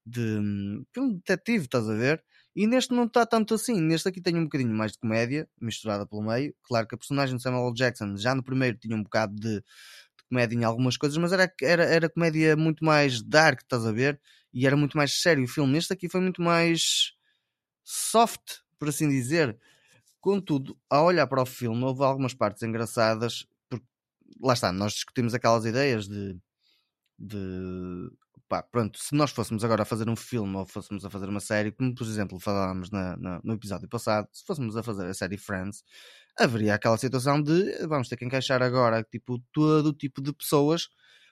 de 0.06 0.22
hum, 0.22 0.84
filme 0.94 1.16
detetive, 1.16 1.66
estás 1.66 1.90
a 1.90 1.96
ver? 1.96 2.24
E 2.56 2.68
neste 2.68 2.94
não 2.94 3.06
está 3.06 3.26
tanto 3.26 3.54
assim. 3.54 3.80
Neste 3.80 4.10
aqui 4.10 4.22
tem 4.22 4.36
um 4.36 4.44
bocadinho 4.44 4.74
mais 4.74 4.94
de 4.94 5.00
comédia, 5.00 5.48
misturada 5.62 6.06
pelo 6.06 6.24
meio. 6.24 6.54
Claro 6.64 6.88
que 6.88 6.96
a 6.96 6.98
personagem 6.98 7.38
de 7.38 7.42
Samuel 7.44 7.68
L. 7.68 7.74
Jackson 7.74 8.16
já 8.18 8.36
no 8.36 8.44
primeiro 8.44 8.78
tinha 8.78 8.96
um 8.96 9.04
bocado 9.04 9.36
de, 9.36 9.56
de 9.60 9.64
comédia 10.30 10.56
em 10.56 10.64
algumas 10.64 10.98
coisas, 10.98 11.18
mas 11.18 11.32
era, 11.32 11.52
era, 11.62 11.84
era 11.86 12.10
comédia 12.10 12.56
muito 12.56 12.84
mais 12.84 13.22
dark, 13.22 13.62
estás 13.62 13.86
a 13.86 13.92
ver? 13.92 14.20
E 14.54 14.66
era 14.66 14.76
muito 14.76 14.98
mais 14.98 15.22
sério 15.22 15.44
o 15.44 15.48
filme. 15.48 15.74
Neste 15.74 15.94
aqui 15.94 16.10
foi 16.10 16.22
muito 16.22 16.42
mais 16.42 17.14
soft, 17.84 18.60
por 18.78 18.90
assim 18.90 19.10
dizer. 19.10 19.58
Contudo, 20.22 20.78
ao 20.90 21.06
olhar 21.06 21.28
para 21.28 21.42
o 21.42 21.46
filme, 21.46 21.84
houve 21.84 22.04
algumas 22.04 22.34
partes 22.34 22.64
engraçadas, 22.64 23.46
porque 23.70 23.86
lá 24.42 24.54
está, 24.54 24.72
nós 24.72 24.94
discutimos 24.94 25.34
aquelas 25.34 25.66
ideias 25.66 26.08
de. 26.08 26.38
de 27.18 28.10
pá, 28.50 28.64
pronto, 28.64 28.98
se 29.00 29.14
nós 29.16 29.32
fôssemos 29.32 29.64
agora 29.64 29.84
a 29.84 29.86
fazer 29.86 30.10
um 30.10 30.16
filme 30.16 30.56
ou 30.58 30.66
fôssemos 30.66 31.06
a 31.06 31.10
fazer 31.10 31.30
uma 31.30 31.40
série, 31.40 31.72
como 31.72 31.94
por 31.96 32.06
exemplo 32.06 32.40
falámos 32.40 32.90
na, 32.92 33.16
na- 33.16 33.40
no 33.44 33.54
episódio 33.54 33.88
passado, 33.88 34.28
se 34.34 34.44
fôssemos 34.46 34.76
a 34.76 34.82
fazer 34.84 35.06
a 35.06 35.14
série 35.14 35.38
Friends, 35.38 35.84
haveria 36.38 36.74
aquela 36.74 36.98
situação 36.98 37.42
de 37.42 37.86
vamos 37.88 38.10
ter 38.10 38.18
que 38.18 38.26
encaixar 38.26 38.62
agora 38.64 39.04
tipo 39.04 39.40
todo 39.54 39.88
o 39.88 39.94
tipo 39.94 40.22
de 40.22 40.34
pessoas 40.34 40.88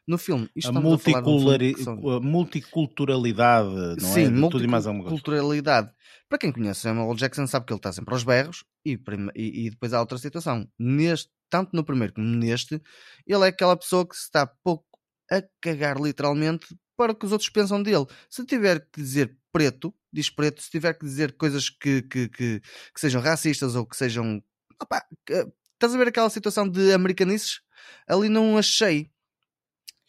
no 0.08 0.18
filme. 0.18 0.50
Isto 0.56 0.70
A, 0.70 0.80
de 0.80 0.88
um 0.88 0.98
filme 0.98 1.22
multiculari- 1.22 1.84
são- 1.84 2.10
a 2.10 2.20
multiculturalidade, 2.22 3.70
não 4.02 4.14
Sim, 4.14 4.26
é? 4.26 4.30
De 4.30 4.50
tudo 4.50 4.64
e 4.64 4.68
mais 4.68 4.86
alguma 4.88 5.04
coisa. 5.04 5.14
multiculturalidade. 5.16 5.92
Para 6.30 6.38
quem 6.38 6.52
conhece 6.52 6.82
Samuel. 6.82 7.16
Jackson 7.16 7.48
sabe 7.48 7.66
que 7.66 7.74
ele 7.74 7.80
está 7.80 7.92
sempre 7.92 8.14
aos 8.14 8.24
berros 8.24 8.64
e, 8.86 9.00
e, 9.36 9.66
e 9.66 9.70
depois 9.70 9.94
há 9.94 10.00
outra 10.00 10.18
situação. 10.18 10.68
Neste, 10.80 11.30
tanto 11.50 11.72
no 11.74 11.84
primeiro 11.84 12.14
como 12.14 12.28
neste, 12.28 12.82
ele 13.26 13.44
é 13.44 13.48
aquela 13.48 13.76
pessoa 13.76 14.08
que 14.08 14.16
se 14.16 14.24
está 14.24 14.46
pouco 14.64 14.86
a 15.32 15.42
cagar 15.62 16.00
literalmente 16.00 16.68
para 16.98 17.12
o 17.12 17.16
que 17.16 17.26
os 17.26 17.32
outros 17.32 17.50
pensam 17.50 17.82
dele. 17.82 18.06
Se 18.30 18.44
tiver 18.46 18.80
que 18.92 19.00
dizer 19.02 19.38
preto, 19.54 19.94
diz 20.12 20.30
preto. 20.30 20.62
Se 20.62 20.70
tiver 20.72 20.94
que 20.94 21.06
dizer 21.06 21.34
coisas 21.38 21.70
que, 21.70 22.02
que, 22.02 22.28
que, 22.28 22.60
que 22.60 23.00
sejam 23.00 23.22
racistas 23.22 23.76
ou 23.76 23.86
que 23.86 23.96
sejam. 23.96 24.44
Opá, 24.82 25.06
que- 25.26 25.48
estás 25.76 25.94
a 25.94 25.98
ver 25.98 26.08
aquela 26.08 26.30
situação 26.30 26.68
de 26.68 26.92
americanices? 26.92 27.62
Ali 28.08 28.28
não 28.28 28.58
achei. 28.58 29.10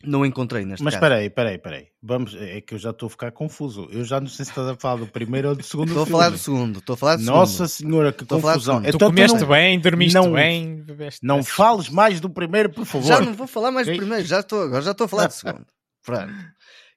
Não 0.05 0.25
encontrei 0.25 0.65
neste 0.65 0.85
Mas 0.85 0.95
caso. 0.95 1.05
espera 1.05 1.17
aí, 1.21 1.27
espera 1.27 1.49
aí, 1.49 1.57
espera 1.57 1.77
aí. 1.77 1.89
Vamos, 2.01 2.33
é 2.37 2.61
que 2.61 2.73
eu 2.75 2.79
já 2.79 2.91
estou 2.91 3.09
a 3.09 3.11
ficar 3.11 3.33
confuso. 3.33 3.89
Eu 3.91 4.05
já 4.05 4.21
não 4.21 4.29
sei 4.29 4.45
se 4.45 4.53
estás 4.53 4.69
a 4.69 4.77
falar 4.77 5.01
do 5.01 5.09
primeiro 5.09 5.49
ou 5.49 5.57
do 5.57 5.63
segundo 5.65 5.89
Estou 5.89 6.05
a 6.05 6.07
falar 6.07 6.31
do 6.31 6.39
segundo. 6.39 6.79
Estou 6.79 6.95
a 6.95 6.97
falar 6.97 7.17
do 7.17 7.23
Nossa 7.25 7.67
segundo. 7.67 7.93
senhora, 7.93 8.13
que 8.13 8.23
Estou 8.23 8.41
confusão. 8.41 8.75
segundo. 8.77 8.91
Tu 8.93 8.95
Então 8.97 9.09
comeste 9.09 9.41
não, 9.41 9.49
bem, 9.49 9.81
dormiste 9.81 10.15
não- 10.15 10.33
bem, 10.33 10.77
bebeste 10.87 11.27
não 11.27 11.43
fales 11.43 11.89
mais 11.89 12.21
do 12.21 12.31
primeiro, 12.31 12.71
por 12.71 12.85
favor. 12.87 13.09
Já 13.09 13.21
não 13.21 13.35
vou 13.35 13.49
falar 13.49 13.73
mais 13.73 13.89
do 13.89 13.97
primeiro, 13.97 14.25
já 14.25 14.39
estou, 14.39 14.63
agora 14.63 14.83
já 14.83 14.93
estou 14.93 15.07
a 15.07 15.09
falar 15.09 15.27
do 15.29 15.33
segundo. 15.33 15.67
Pronto. 16.05 16.33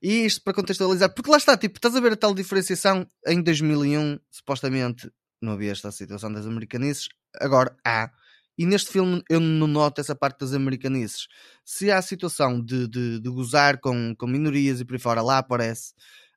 E 0.01 0.25
isto 0.25 0.41
para 0.43 0.53
contextualizar, 0.53 1.13
porque 1.13 1.29
lá 1.29 1.37
está, 1.37 1.55
tipo, 1.57 1.77
estás 1.77 1.95
a 1.95 1.99
ver 1.99 2.13
a 2.13 2.15
tal 2.15 2.33
diferenciação 2.33 3.05
em 3.27 3.41
2001, 3.41 4.19
supostamente 4.31 5.11
não 5.41 5.53
havia 5.53 5.71
esta 5.71 5.91
situação 5.91 6.31
das 6.31 6.45
americanices, 6.47 7.07
agora 7.39 7.75
há. 7.85 8.11
E 8.57 8.65
neste 8.65 8.91
filme 8.91 9.23
eu 9.29 9.39
não 9.39 9.67
noto 9.67 10.01
essa 10.01 10.15
parte 10.15 10.39
das 10.39 10.53
americanices. 10.53 11.27
Se 11.65 11.89
há 11.91 11.97
a 11.97 12.01
situação 12.01 12.63
de, 12.63 12.87
de, 12.87 13.19
de 13.19 13.29
gozar 13.29 13.79
com, 13.79 14.15
com 14.17 14.27
minorias 14.27 14.79
e 14.81 14.85
por 14.85 14.93
aí 14.95 14.99
fora, 14.99 15.21
lá 15.21 15.37
aparece. 15.39 15.93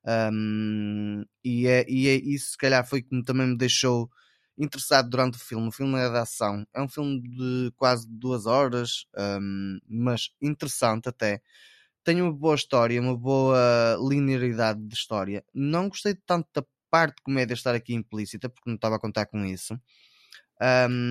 Hum, 0.07 1.24
e, 1.42 1.66
é, 1.66 1.85
e 1.88 2.09
é 2.09 2.14
isso, 2.16 2.50
se 2.53 2.59
calhar, 2.59 2.87
foi 2.87 3.03
que 3.03 3.22
também 3.22 3.46
me 3.48 3.57
deixou 3.57 4.11
interessado 4.59 5.09
durante 5.11 5.37
o 5.37 5.40
filme. 5.40 5.68
O 5.68 5.72
filme 5.72 5.98
é 5.98 6.09
de 6.11 6.16
ação, 6.18 6.66
é 6.74 6.81
um 6.83 6.88
filme 6.88 7.20
de 7.22 7.72
quase 7.77 8.07
duas 8.09 8.46
horas, 8.46 9.07
hum, 9.40 9.79
mas 9.88 10.31
interessante 10.40 11.09
até. 11.09 11.40
Tem 12.05 12.21
uma 12.21 12.33
boa 12.33 12.55
história, 12.55 13.01
uma 13.01 13.17
boa 13.17 13.99
linearidade 14.09 14.81
de 14.81 14.95
história. 14.95 15.43
Não 15.55 15.88
gostei 15.88 16.14
tanto 16.27 16.47
da 16.55 16.64
parte 16.90 17.17
de 17.17 17.23
comédia 17.23 17.55
estar 17.55 17.75
aqui 17.75 17.95
implícita, 17.95 18.49
porque 18.49 18.69
não 18.69 18.77
estava 18.77 18.97
a 18.97 19.01
contar 19.01 19.27
com 19.27 19.45
isso. 19.45 19.75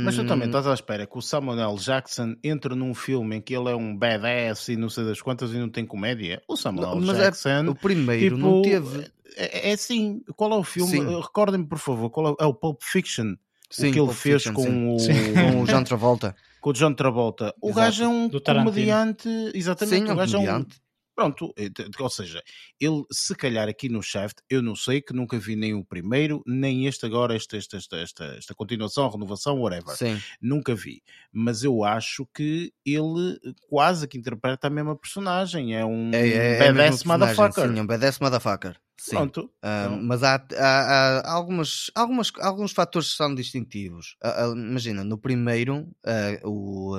Mas 0.06 0.16
tu 0.16 0.26
também 0.26 0.48
estás 0.48 0.66
à 0.66 0.74
espera 0.74 1.06
que 1.06 1.18
o 1.18 1.22
Samuel 1.22 1.60
L. 1.72 1.78
Jackson 1.78 2.36
entre 2.44 2.76
num 2.76 2.94
filme 2.94 3.36
em 3.38 3.42
que 3.42 3.56
ele 3.56 3.70
é 3.70 3.76
um 3.76 3.96
badass 3.96 4.70
e 4.70 4.78
não 4.78 4.90
sei 4.90 5.04
das 5.04 5.22
quantas 5.22 5.52
e 5.52 5.58
não 5.58 5.70
tem 5.70 5.86
comédia. 5.86 6.42
O 6.48 6.56
Samuel 6.56 6.96
Não, 6.96 7.14
é- 7.14 7.18
Jackson. 7.18 7.70
o 7.70 7.76
primeiro 7.76 8.38
não 8.38 8.62
teve. 8.62 9.12
É, 9.36 9.70
é 9.70 9.74
assim. 9.74 10.22
Qual 10.36 10.52
é 10.54 10.56
o 10.58 10.64
filme? 10.64 10.98
Recordem-me, 11.22 11.68
por 11.68 11.80
favor. 11.80 12.10
Qual 12.10 12.30
é, 12.40 12.44
é 12.44 12.46
o 12.46 12.54
Pulp 12.54 12.82
Fiction? 12.82 13.36
Sim, 13.74 13.90
o 13.90 13.92
que 13.92 14.00
ele 14.00 14.08
Pulp 14.08 14.18
fez 14.18 14.44
Fiction, 14.44 14.54
com, 14.54 15.00
sim. 15.00 15.12
o, 15.12 15.34
com 15.54 15.62
o 15.64 15.66
John 15.66 15.84
Travolta. 15.84 16.36
com 16.62 16.70
o 16.70 16.74
John 16.74 16.94
Travolta. 16.94 17.54
O 17.62 17.70
Exato. 17.70 17.86
gajo 17.86 18.04
é 18.04 18.08
um 18.08 18.30
comediante. 18.30 19.30
Exatamente. 19.54 20.04
Sim, 20.04 20.08
é 20.08 20.12
o 20.12 20.14
um 20.14 20.18
gajo 20.18 20.38
é 20.38 20.40
um. 20.40 20.46
comediante. 20.46 20.84
Pronto, 21.16 21.54
eh, 21.58 21.70
ou 22.00 22.10
seja, 22.10 22.42
ele 22.80 23.04
se 23.12 23.36
calhar 23.36 23.70
aqui 23.70 23.88
no 23.88 24.02
Shaft, 24.02 24.40
eu 24.50 24.64
não 24.64 24.76
sei 24.76 25.00
que 25.00 25.14
nunca 25.14 25.38
vi 25.38 25.56
nem 25.56 25.74
o 25.76 25.86
primeiro, 25.86 26.42
nem 26.46 26.88
este 26.88 27.06
agora, 27.06 27.36
esta, 27.36 27.56
esta, 27.56 27.78
esta, 27.78 27.98
esta, 27.98 28.26
esta 28.36 28.56
continuação, 28.56 29.10
renovação, 29.10 29.60
whatever. 29.62 29.96
Sim. 29.96 30.20
Nunca 30.42 30.74
vi. 30.74 31.04
Mas 31.32 31.64
eu 31.64 31.84
acho 31.84 32.28
que 32.34 32.74
ele 32.84 33.40
quase 33.70 34.08
que 34.08 34.18
interpreta 34.18 34.68
a 34.68 34.72
mesma 34.72 34.96
personagem. 34.96 35.76
É 35.76 35.86
um 35.86 36.10
É, 36.14 36.28
é, 36.28 36.54
é 36.56 36.74
badass 36.74 37.04
personagem, 37.04 37.08
motherfucker. 37.08 37.70
Sim, 37.70 37.80
é 37.80 37.82
um 37.82 37.88
badass 37.88 38.20
motherfucker. 38.20 38.80
Sim. 39.04 39.16
Pronto. 39.18 39.54
Ah, 39.62 39.86
Então- 39.88 40.02
mas 40.02 40.24
há, 40.24 40.36
há- 40.58 41.20
há 41.26 41.32
algumas, 41.34 41.92
algumas, 41.94 42.32
alguns 42.40 42.72
fatores 42.72 43.10
que 43.12 43.18
são 43.18 43.36
distintivos. 43.36 44.16
Ah, 44.24 44.46
ah, 44.46 44.52
imagina, 44.56 45.04
no 45.04 45.18
primeiro, 45.18 45.94
ah, 46.06 46.40
o, 46.48 46.96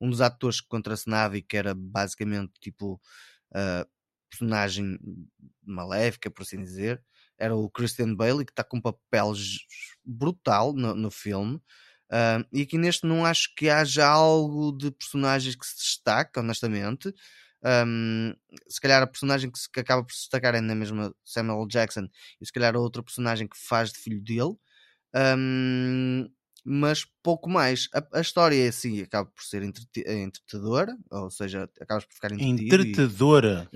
um 0.00 0.08
dos 0.08 0.20
atores 0.20 0.60
que 0.60 0.68
contracenava 0.68 1.36
e 1.36 1.42
que 1.42 1.56
era 1.56 1.74
basicamente 1.74 2.52
tipo 2.60 3.00
personagem 4.30 4.98
maléfica, 5.64 6.30
por 6.30 6.42
assim 6.42 6.62
dizer, 6.62 7.02
era 7.38 7.56
o 7.56 7.68
Christian 7.70 8.14
Bale, 8.14 8.44
que 8.44 8.52
está 8.52 8.62
com 8.62 8.76
um 8.76 8.80
papel 8.80 9.32
brutal 10.04 10.72
no, 10.72 10.94
no 10.94 11.10
filme. 11.10 11.60
E 12.52 12.62
aqui 12.62 12.78
neste 12.78 13.06
não 13.06 13.24
acho 13.24 13.52
que 13.56 13.68
haja 13.68 14.06
algo 14.06 14.70
de 14.76 14.90
personagens 14.90 15.56
que 15.56 15.66
se 15.66 15.76
destaca, 15.76 16.40
honestamente. 16.40 17.12
Um, 17.64 18.34
se 18.68 18.80
calhar 18.80 19.02
a 19.02 19.06
personagem 19.06 19.50
que, 19.50 19.58
que 19.72 19.80
acaba 19.80 20.04
por 20.04 20.12
se 20.12 20.20
destacar 20.20 20.54
é 20.54 20.60
na 20.60 20.74
mesma 20.74 21.14
Samuel. 21.24 21.66
Jackson 21.68 22.08
e 22.40 22.46
se 22.46 22.52
calhar 22.52 22.76
a 22.76 22.78
outra 22.78 23.02
personagem 23.02 23.48
que 23.48 23.56
faz 23.58 23.92
de 23.92 23.98
filho 23.98 24.22
dele 24.22 24.56
Um, 25.14 26.28
mas 26.64 27.04
pouco 27.22 27.48
mais 27.48 27.88
a, 27.94 28.18
a 28.18 28.20
história 28.20 28.64
é 28.64 28.68
assim, 28.68 29.00
acaba 29.02 29.28
por 29.34 29.42
ser 29.44 29.62
entrete- 29.62 30.04
é 30.06 30.14
entretadora 30.22 30.96
ou 31.10 31.30
seja, 31.30 31.68
acabas 31.80 32.04
por 32.04 32.14
ficar 32.14 32.32
entretido 32.32 32.82
e-. 32.82 32.90
Entretadora. 32.90 33.68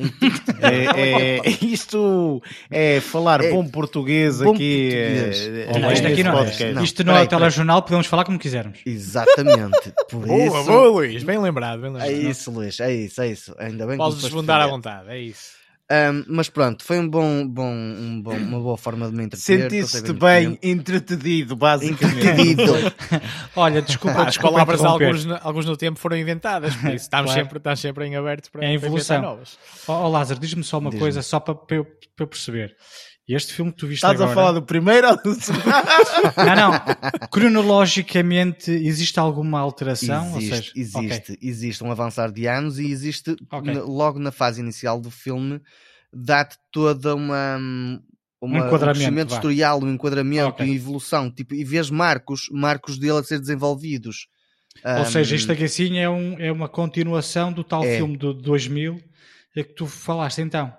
É, 0.61 1.41
é- 1.49 1.65
isto 1.65 2.43
é 2.71 3.01
falar 3.01 3.43
É 3.43 3.51
bom 3.51 3.67
português 3.69 4.39
bom 4.39 4.53
aqui. 4.55 4.91
português. 4.91 5.41
é- 5.41 5.63
é 5.89 5.93
isto 5.93 6.07
aqui 6.07 6.23
não, 6.25 6.33
podcast. 6.33 6.73
Não, 6.75 6.85
isto 6.85 7.05
não 7.05 7.17
é 7.17 7.23
o 7.23 7.27
telejornal, 7.29 7.83
podemos 7.83 8.07
falar 8.07 8.25
como 8.25 8.39
quisermos. 8.39 8.81
exatamente 8.87 9.93
por 10.11 10.27
Boa, 10.27 10.45
isso 10.61 10.65
boa, 10.71 10.89
Luís. 10.89 11.23
Bem 11.23 11.39
lembrado, 11.41 11.81
bem 11.81 11.91
lembrado. 11.91 12.11
é 12.11 12.13
isso 12.13 12.51
Luís, 12.51 12.79
é 12.81 12.93
isso, 12.95 13.21
é 13.23 13.29
isso 13.29 13.55
ainda 13.59 13.87
bem 13.87 13.97
que 13.97 14.03
Podes 14.03 14.21
desbundar 14.21 14.61
à 14.61 14.67
vontade, 14.67 15.09
é 15.11 15.19
isso. 15.21 15.62
Um, 15.93 16.25
mas 16.29 16.49
pronto, 16.49 16.83
foi 16.83 16.99
um 16.99 17.07
bom, 17.07 17.47
bom, 17.47 17.69
um 17.71 18.23
bom, 18.23 18.35
uma 18.35 18.59
boa 18.61 18.79
forma 18.79 19.11
de 19.11 19.15
me 19.15 19.25
entreter 19.25 19.69
Sentiste-te 19.71 20.13
bem 20.15 20.59
entretenido, 20.63 21.55
basicamente. 21.55 22.19
Entretenido. 22.19 22.73
Olha, 23.55 23.83
desculpa, 23.83 24.21
As 24.23 24.27
desculpa 24.29 24.53
palavras, 24.65 24.81
alguns, 24.83 25.25
no- 25.27 25.39
alguns 25.43 25.67
no 25.67 25.77
tempo, 25.77 25.99
foram 25.99 26.17
inventadas, 26.17 26.75
por 26.77 26.87
isso 26.95 27.05
estamos, 27.05 27.31
Claro. 27.33 27.45
sempre, 27.45 27.59
estamos 27.59 27.81
sempre 27.81 28.07
em 28.07 28.17
aberto 28.17 28.51
para, 28.51 28.63
É 28.65 28.65
a 28.65 28.69
para 28.69 28.75
inventar 28.75 28.87
evolução. 28.89 29.21
novas. 29.23 29.59
Ó 29.87 29.93
ó, 30.05 30.09
Lázaro, 30.09 30.41
diz-me 30.41 30.65
só 30.65 30.79
uma 30.79 30.89
Diz-me. 30.91 31.01
coisa, 31.01 31.21
só 31.21 31.39
para, 31.41 31.55
para 31.55 31.77
eu, 31.77 31.85
para 31.85 32.25
eu 32.25 32.27
perceber. 32.27 32.75
Este 33.35 33.53
filme 33.53 33.71
que 33.73 33.79
tu 33.79 33.87
viste 33.87 33.99
Estás 34.05 34.15
agora... 34.21 34.31
a 34.31 34.35
falar 34.35 34.53
do 34.53 34.63
primeiro 34.63 35.09
ou 35.09 35.17
do 35.17 35.35
segundo? 35.35 35.65
Não, 36.37 36.55
não. 36.73 37.29
Cronologicamente, 37.31 38.71
existe 38.71 39.19
alguma 39.19 39.59
alteração? 39.61 40.37
Existe, 40.37 40.53
Ou 40.53 40.57
seja, 40.57 40.73
existe, 40.77 41.39
existe 41.41 41.85
um 41.85 41.91
avançar 41.91 42.31
de 42.33 42.47
anos 42.47 42.79
e 42.79 42.91
existe 42.91 43.37
Ok. 43.51 43.73
na- 43.73 43.83
logo 43.83 44.19
na 44.19 44.33
fase 44.33 44.61
inicial 44.61 45.01
do 45.01 45.11
filme 45.11 45.61
dá-te 46.13 46.57
toda 46.71 47.15
uma 47.15 47.59
uma, 48.41 48.57
um 48.59 48.67
enquadramento, 48.67 48.99
crescimento 48.99 49.29
vá. 49.31 49.37
historial, 49.37 49.81
um 49.81 49.93
enquadramento 49.93 50.49
Ok. 50.49 50.67
e 50.67 50.75
evolução, 50.75 51.31
tipo, 51.31 51.55
e 51.55 51.63
vês 51.65 51.89
marcos, 51.91 52.49
marcos 52.51 52.99
dele 52.99 53.19
a 53.19 53.23
ser 53.23 53.39
desenvolvidos. 53.39 54.27
Ou 54.99 55.05
seja, 55.05 55.35
Ahm, 55.35 55.39
isto 55.39 55.53
aqui 55.53 55.63
assim 55.65 55.99
é, 55.99 56.11
um, 56.11 56.37
é 56.41 56.51
uma 56.51 56.69
continuação 56.69 57.53
do 57.53 57.63
tal 57.63 57.85
É. 57.85 57.97
filme 57.99 58.17
do 58.17 58.35
2000 58.35 59.01
que 59.55 59.63
tu 59.63 59.87
falaste 59.87 60.41
então. 60.41 60.73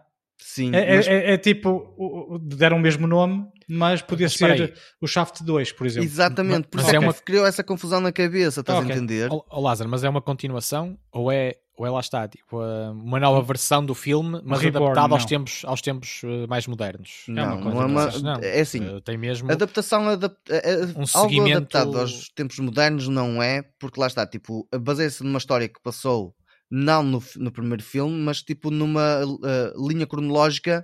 Sim, 0.53 0.71
É, 0.75 0.95
mas- 0.97 1.07
é- 1.07 1.13
é- 1.13 1.33
é 1.33 1.37
tipo, 1.37 1.69
o- 1.97 2.35
o- 2.35 2.39
deram 2.39 2.77
o 2.77 2.79
mesmo 2.79 3.07
nome, 3.07 3.45
mas 3.67 4.01
podia 4.01 4.27
espera 4.27 4.55
ser 4.57 4.73
o 5.01 5.07
Shaft 5.07 5.41
2, 5.41 5.71
por 5.71 5.87
exemplo. 5.87 6.05
exatamente, 6.07 6.67
por 6.67 6.79
isso 6.79 6.89
é 6.91 6.95
é 6.95 6.99
que 6.99 7.05
uma- 7.05 7.13
criou 7.13 7.45
essa 7.45 7.63
confusão 7.63 7.99
na 8.01 8.11
cabeça, 8.11 8.59
estás 8.59 8.79
Ok. 8.79 8.91
a 8.91 8.95
entender? 8.95 9.29
Ó 9.31 9.41
ó, 9.49 9.59
Lázaro, 9.61 9.89
mas 9.89 10.03
é 10.03 10.09
uma 10.09 10.21
continuação 10.21 10.97
ou 11.11 11.31
é, 11.31 11.55
ou 11.75 11.87
é 11.87 11.89
lá 11.89 11.99
está, 11.99 12.27
tipo, 12.27 12.59
uh, 12.61 12.91
uma 12.91 13.19
nova 13.19 13.41
versão 13.41 13.83
do 13.83 13.95
filme, 13.95 14.39
mas 14.43 14.61
reborn, 14.61 14.85
adaptado 14.91 15.13
aos 15.13 15.25
tempos, 15.25 15.61
aos 15.65 15.81
tempos 15.81 16.21
uh, 16.23 16.47
mais 16.47 16.67
modernos? 16.67 17.23
uma 17.27 17.35
Não, 17.47 17.61
coisa 17.63 17.73
não 17.73 17.81
é 17.81 17.85
uma. 17.87 18.19
Não? 18.19 18.39
É 18.43 18.59
assim, 18.61 18.85
Uh, 18.87 19.01
tem 19.01 19.17
mesmo. 19.17 19.51
Adaptação 19.51 20.07
adap 20.09 20.35
é- 20.49 20.71
é- 20.71 20.77
Um 20.85 20.89
algo 20.89 21.07
seguimento- 21.07 21.57
adaptado 21.75 21.97
aos 21.99 22.29
tempos 22.29 22.59
modernos 22.59 23.07
não 23.07 23.41
é, 23.41 23.63
porque 23.79 23.99
lá 23.99 24.05
está, 24.05 24.27
tipo, 24.27 24.67
baseia-se 24.79 25.23
numa 25.23 25.39
história 25.39 25.67
que 25.67 25.81
passou 25.81 26.35
não 26.75 27.03
no, 27.03 27.23
no 27.35 27.51
primeiro 27.51 27.83
filme, 27.83 28.17
mas 28.19 28.41
tipo 28.41 28.71
numa 28.71 29.21
eh, 29.45 29.73
linha 29.77 30.07
cronológica 30.07 30.83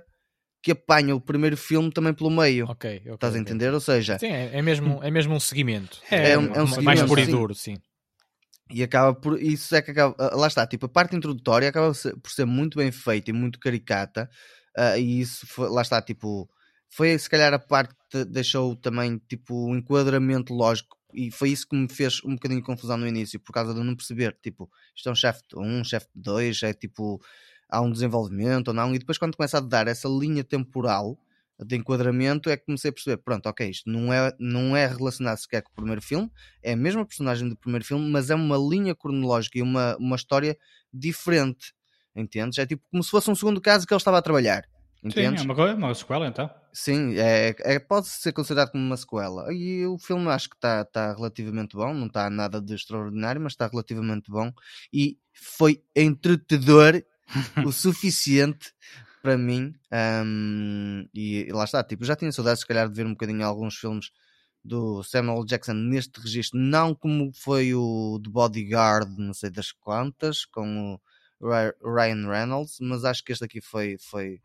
que 0.62 0.70
apanha 0.70 1.16
o 1.16 1.20
primeiro 1.20 1.56
filme 1.56 1.90
também 1.90 2.14
pelo 2.14 2.30
meio. 2.30 2.66
Ok, 2.68 2.98
ok. 3.06 3.14
Estás 3.14 3.34
a 3.34 3.38
entender? 3.38 3.74
Ou 3.74 3.80
seja, 3.80 4.18
Sim, 4.18 4.28
é, 4.28 4.58
é 4.58 4.62
mesmo, 4.62 5.02
é 5.02 5.10
mesmo 5.10 5.34
um 5.34 5.40
seguimento. 5.40 5.98
É, 6.10 6.32
é 6.32 6.38
um- 6.38 6.54
é 6.54 6.62
um 6.62 6.66
mais 6.82 6.98
seguimento, 7.00 7.06
puro 7.08 7.20
e 7.20 7.24
sim. 7.24 7.30
duro, 7.30 7.54
sim. 7.54 7.76
e 8.72 8.82
acaba 8.84 9.12
por. 9.12 9.42
Isso 9.42 9.74
é 9.74 9.82
que 9.82 9.90
acaba. 9.90 10.14
ah, 10.18 10.36
Lá 10.36 10.46
está, 10.46 10.64
tipo, 10.66 10.86
a 10.86 10.88
parte 10.88 11.16
introdutória 11.16 11.68
acaba 11.68 11.92
por 12.22 12.30
ser- 12.30 12.44
muito 12.46 12.78
bem 12.78 12.92
feita 12.92 13.30
e 13.30 13.32
muito 13.32 13.58
caricata, 13.58 14.28
ah, 14.76 14.96
e 14.96 15.20
isso 15.20 15.44
foi- 15.46 15.68
lá 15.70 15.82
está, 15.82 16.00
tipo. 16.00 16.48
Foi 16.92 17.16
se 17.18 17.28
calhar 17.28 17.52
a 17.54 17.58
parte 17.58 17.94
que 18.10 18.24
deixou 18.24 18.76
também 18.76 19.18
tipo 19.28 19.54
o 19.70 19.74
enquadramento 19.76 20.52
lógico 20.54 20.96
e 21.12 21.30
foi 21.30 21.50
isso 21.50 21.66
que 21.68 21.76
me 21.76 21.88
fez 21.88 22.22
um 22.24 22.34
bocadinho 22.34 22.60
de 22.60 22.66
confusão 22.66 22.96
no 22.96 23.06
início, 23.06 23.40
por 23.40 23.52
causa 23.52 23.72
de 23.72 23.80
eu 23.80 23.84
não 23.84 23.96
perceber, 23.96 24.36
tipo, 24.42 24.70
isto 24.94 25.08
é 25.08 25.12
um 25.12 25.14
chefe 25.14 25.42
de 25.48 25.58
um, 25.58 25.84
chefe 25.84 26.06
de 26.14 26.22
dois, 26.22 26.62
é 26.62 26.72
tipo, 26.72 27.20
há 27.68 27.80
um 27.80 27.90
desenvolvimento 27.90 28.68
ou 28.68 28.74
não, 28.74 28.94
e 28.94 28.98
depois 28.98 29.18
quando 29.18 29.36
começa 29.36 29.58
a 29.58 29.60
dar 29.60 29.88
essa 29.88 30.08
linha 30.08 30.44
temporal 30.44 31.18
de 31.64 31.76
enquadramento 31.76 32.48
é 32.48 32.56
que 32.56 32.64
comecei 32.64 32.90
a 32.90 32.92
perceber, 32.92 33.18
pronto, 33.18 33.46
ok, 33.46 33.68
isto 33.68 33.90
não 33.90 34.12
é, 34.12 34.34
não 34.38 34.76
é 34.76 34.86
relacionado 34.86 35.36
sequer 35.36 35.62
com 35.62 35.70
o 35.72 35.74
primeiro 35.74 36.00
filme, 36.00 36.30
é 36.62 36.72
a 36.72 36.76
mesma 36.76 37.04
personagem 37.04 37.48
do 37.48 37.56
primeiro 37.56 37.84
filme, 37.84 38.08
mas 38.10 38.30
é 38.30 38.34
uma 38.34 38.56
linha 38.56 38.94
cronológica 38.94 39.58
e 39.58 39.62
uma, 39.62 39.96
uma 39.96 40.16
história 40.16 40.56
diferente, 40.92 41.74
entendes? 42.16 42.58
É 42.58 42.66
tipo 42.66 42.82
como 42.90 43.02
se 43.02 43.10
fosse 43.10 43.30
um 43.30 43.34
segundo 43.34 43.60
caso 43.60 43.86
que 43.86 43.92
ele 43.92 43.98
estava 43.98 44.18
a 44.18 44.22
trabalhar, 44.22 44.64
Sim, 45.02 45.08
entendes? 45.08 45.40
é 45.40 45.44
uma, 45.44 45.54
coisa, 45.54 45.74
uma 45.74 45.94
sequela 45.94 46.26
então. 46.26 46.50
Sim, 46.72 47.16
é, 47.16 47.54
é- 47.60 47.78
pode 47.78 48.06
ser 48.08 48.32
considerado 48.32 48.70
como 48.70 48.84
uma 48.84 48.96
sequela. 48.96 49.52
E 49.52 49.84
o 49.86 49.98
filme 49.98 50.28
acho 50.28 50.48
que 50.48 50.56
está 50.56 50.84
tá 50.84 51.12
relativamente 51.14 51.74
bom, 51.76 51.92
não 51.92 52.06
está 52.06 52.30
nada 52.30 52.60
de 52.60 52.74
extraordinário, 52.74 53.40
mas 53.40 53.52
está 53.54 53.66
relativamente 53.66 54.30
bom. 54.30 54.52
E 54.92 55.18
foi 55.34 55.82
entretedor 55.96 57.02
o 57.66 57.72
suficiente 57.72 58.72
para 59.22 59.36
mim. 59.36 59.74
hum, 60.24 61.06
e 61.14 61.48
lá 61.52 61.64
está, 61.64 61.82
tipo, 61.82 62.04
já 62.04 62.14
tinha 62.16 62.30
saudades, 62.32 62.60
se 62.60 62.66
calhar, 62.66 62.88
de 62.88 62.94
ver 62.94 63.06
um 63.06 63.10
bocadinho 63.10 63.44
alguns 63.44 63.76
filmes 63.76 64.10
do 64.62 65.02
Samuel 65.02 65.44
Jackson 65.44 65.72
neste 65.72 66.20
registro, 66.20 66.58
não 66.58 66.94
como 66.94 67.32
foi 67.34 67.74
o 67.74 68.20
The 68.22 68.30
Bodyguard, 68.30 69.08
não 69.18 69.32
sei 69.34 69.50
das 69.50 69.72
quantas, 69.72 70.44
com 70.44 70.98
o 71.40 71.48
Ry- 71.48 71.74
Ryan 71.82 72.28
Reynolds, 72.28 72.76
mas 72.80 73.04
acho 73.04 73.24
que 73.24 73.32
este 73.32 73.44
aqui 73.44 73.60
foi, 73.60 73.96
foi, 73.98 74.40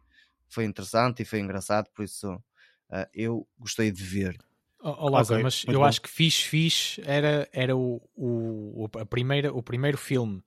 foi 0.48 0.66
interessante 0.66 1.22
e 1.22 1.26
foi 1.26 1.40
engraçado, 1.40 1.90
por 1.94 2.04
isso 2.04 2.42
ah, 2.90 3.08
eu 3.14 3.48
gostei 3.58 3.92
de 3.92 4.04
ver. 4.04 4.38
Ó, 4.82 5.10
Lázaro, 5.10 5.40
Ok, 5.40 5.44
mas 5.44 5.64
eu 5.68 5.80
bom. 5.80 5.86
acho 5.86 6.02
que 6.02 6.10
fixe, 6.10 6.44
fixe 6.44 7.02
era, 7.06 7.50
era 7.52 7.76
o, 7.76 8.00
o, 8.16 8.88
a 9.00 9.06
primeira, 9.06 9.52
o 9.52 9.64
primeiro 9.64 9.98
filme 9.98 10.44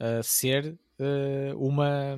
a 0.00 0.22
ser 0.22 0.78
uh, 0.98 1.56
uma. 1.58 2.16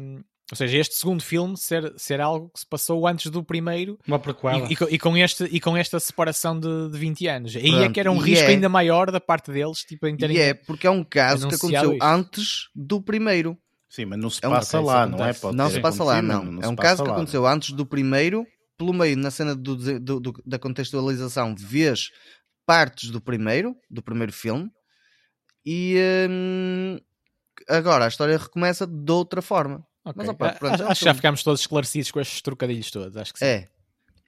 Ou 0.50 0.56
seja, 0.56 0.76
este 0.78 0.94
segundo 0.94 1.22
filme 1.22 1.56
ser, 1.56 1.92
ser 1.96 2.20
algo 2.20 2.50
que 2.50 2.60
se 2.60 2.66
passou 2.66 3.06
antes 3.08 3.30
do 3.30 3.42
primeiro 3.42 3.98
Uma 4.06 4.18
prequela. 4.18 4.68
e, 4.70 4.74
e 4.74 4.94
e 4.94 4.98
com, 4.98 5.16
este, 5.16 5.44
e 5.44 5.58
com 5.58 5.74
esta 5.76 5.98
separação 5.98 6.60
de, 6.60 6.90
de 6.90 6.98
20 6.98 7.26
anos. 7.26 7.56
Aí 7.56 7.74
é 7.82 7.88
que 7.88 7.98
era 7.98 8.12
um 8.12 8.16
e 8.18 8.20
risco 8.20 8.44
é- 8.44 8.48
ainda 8.50 8.68
maior 8.68 9.10
da 9.10 9.18
parte 9.20 9.50
deles, 9.50 9.78
tipo, 9.84 10.06
em 10.06 10.16
terem. 10.16 10.36
E 10.36 10.40
é 10.40 10.54
porque 10.54 10.86
é 10.86 10.90
um 10.90 11.02
caso 11.02 11.48
que 11.48 11.54
aconteceu 11.54 11.94
isto. 11.94 12.04
antes 12.04 12.68
do 12.74 13.00
primeiro. 13.00 13.58
Sim, 13.94 14.06
mas 14.06 14.18
não 14.18 14.28
se 14.28 14.40
É 14.42 14.48
um- 14.48 14.50
passa 14.50 14.80
lá, 14.80 15.06
não 15.06 15.24
é? 15.24 15.32
Pode 15.32 15.56
não 15.56 15.70
se 15.70 15.80
passa 15.80 16.02
lá, 16.02 16.20
não. 16.20 16.44
mas 16.44 16.64
é 16.64 16.68
um 16.68 16.74
caso 16.74 17.02
que 17.04 17.08
lá. 17.08 17.14
aconteceu 17.14 17.46
antes 17.46 17.70
do 17.70 17.86
primeiro, 17.86 18.44
pelo 18.76 18.92
meio, 18.92 19.16
na 19.16 19.30
cena 19.30 19.54
do, 19.54 19.76
do- 19.76 20.18
do- 20.20 20.42
da 20.44 20.58
contextualização, 20.58 21.54
vês 21.56 22.10
partes 22.66 23.10
do 23.10 23.20
primeiro, 23.20 23.76
do 23.88 24.02
primeiro 24.02 24.32
filme, 24.32 24.68
e 25.64 25.96
hum, 26.28 26.98
agora 27.68 28.04
a 28.06 28.08
história 28.08 28.36
recomeça 28.36 28.84
de 28.84 29.12
outra 29.12 29.40
forma. 29.40 29.86
Ok. 30.04 30.14
Mas, 30.16 30.28
opa, 30.28 30.52
pronto, 30.54 30.74
acho, 30.74 30.82
é 30.82 30.86
acho 30.88 30.98
que 30.98 31.04
já 31.04 31.14
ficámos 31.14 31.42
todos 31.44 31.60
esclarecidos 31.60 32.10
com 32.10 32.20
estes 32.20 32.42
trocadilhos 32.42 32.90
todos. 32.90 33.16
Acho 33.16 33.32
que 33.32 33.38
sim. 33.38 33.44
É. 33.44 33.68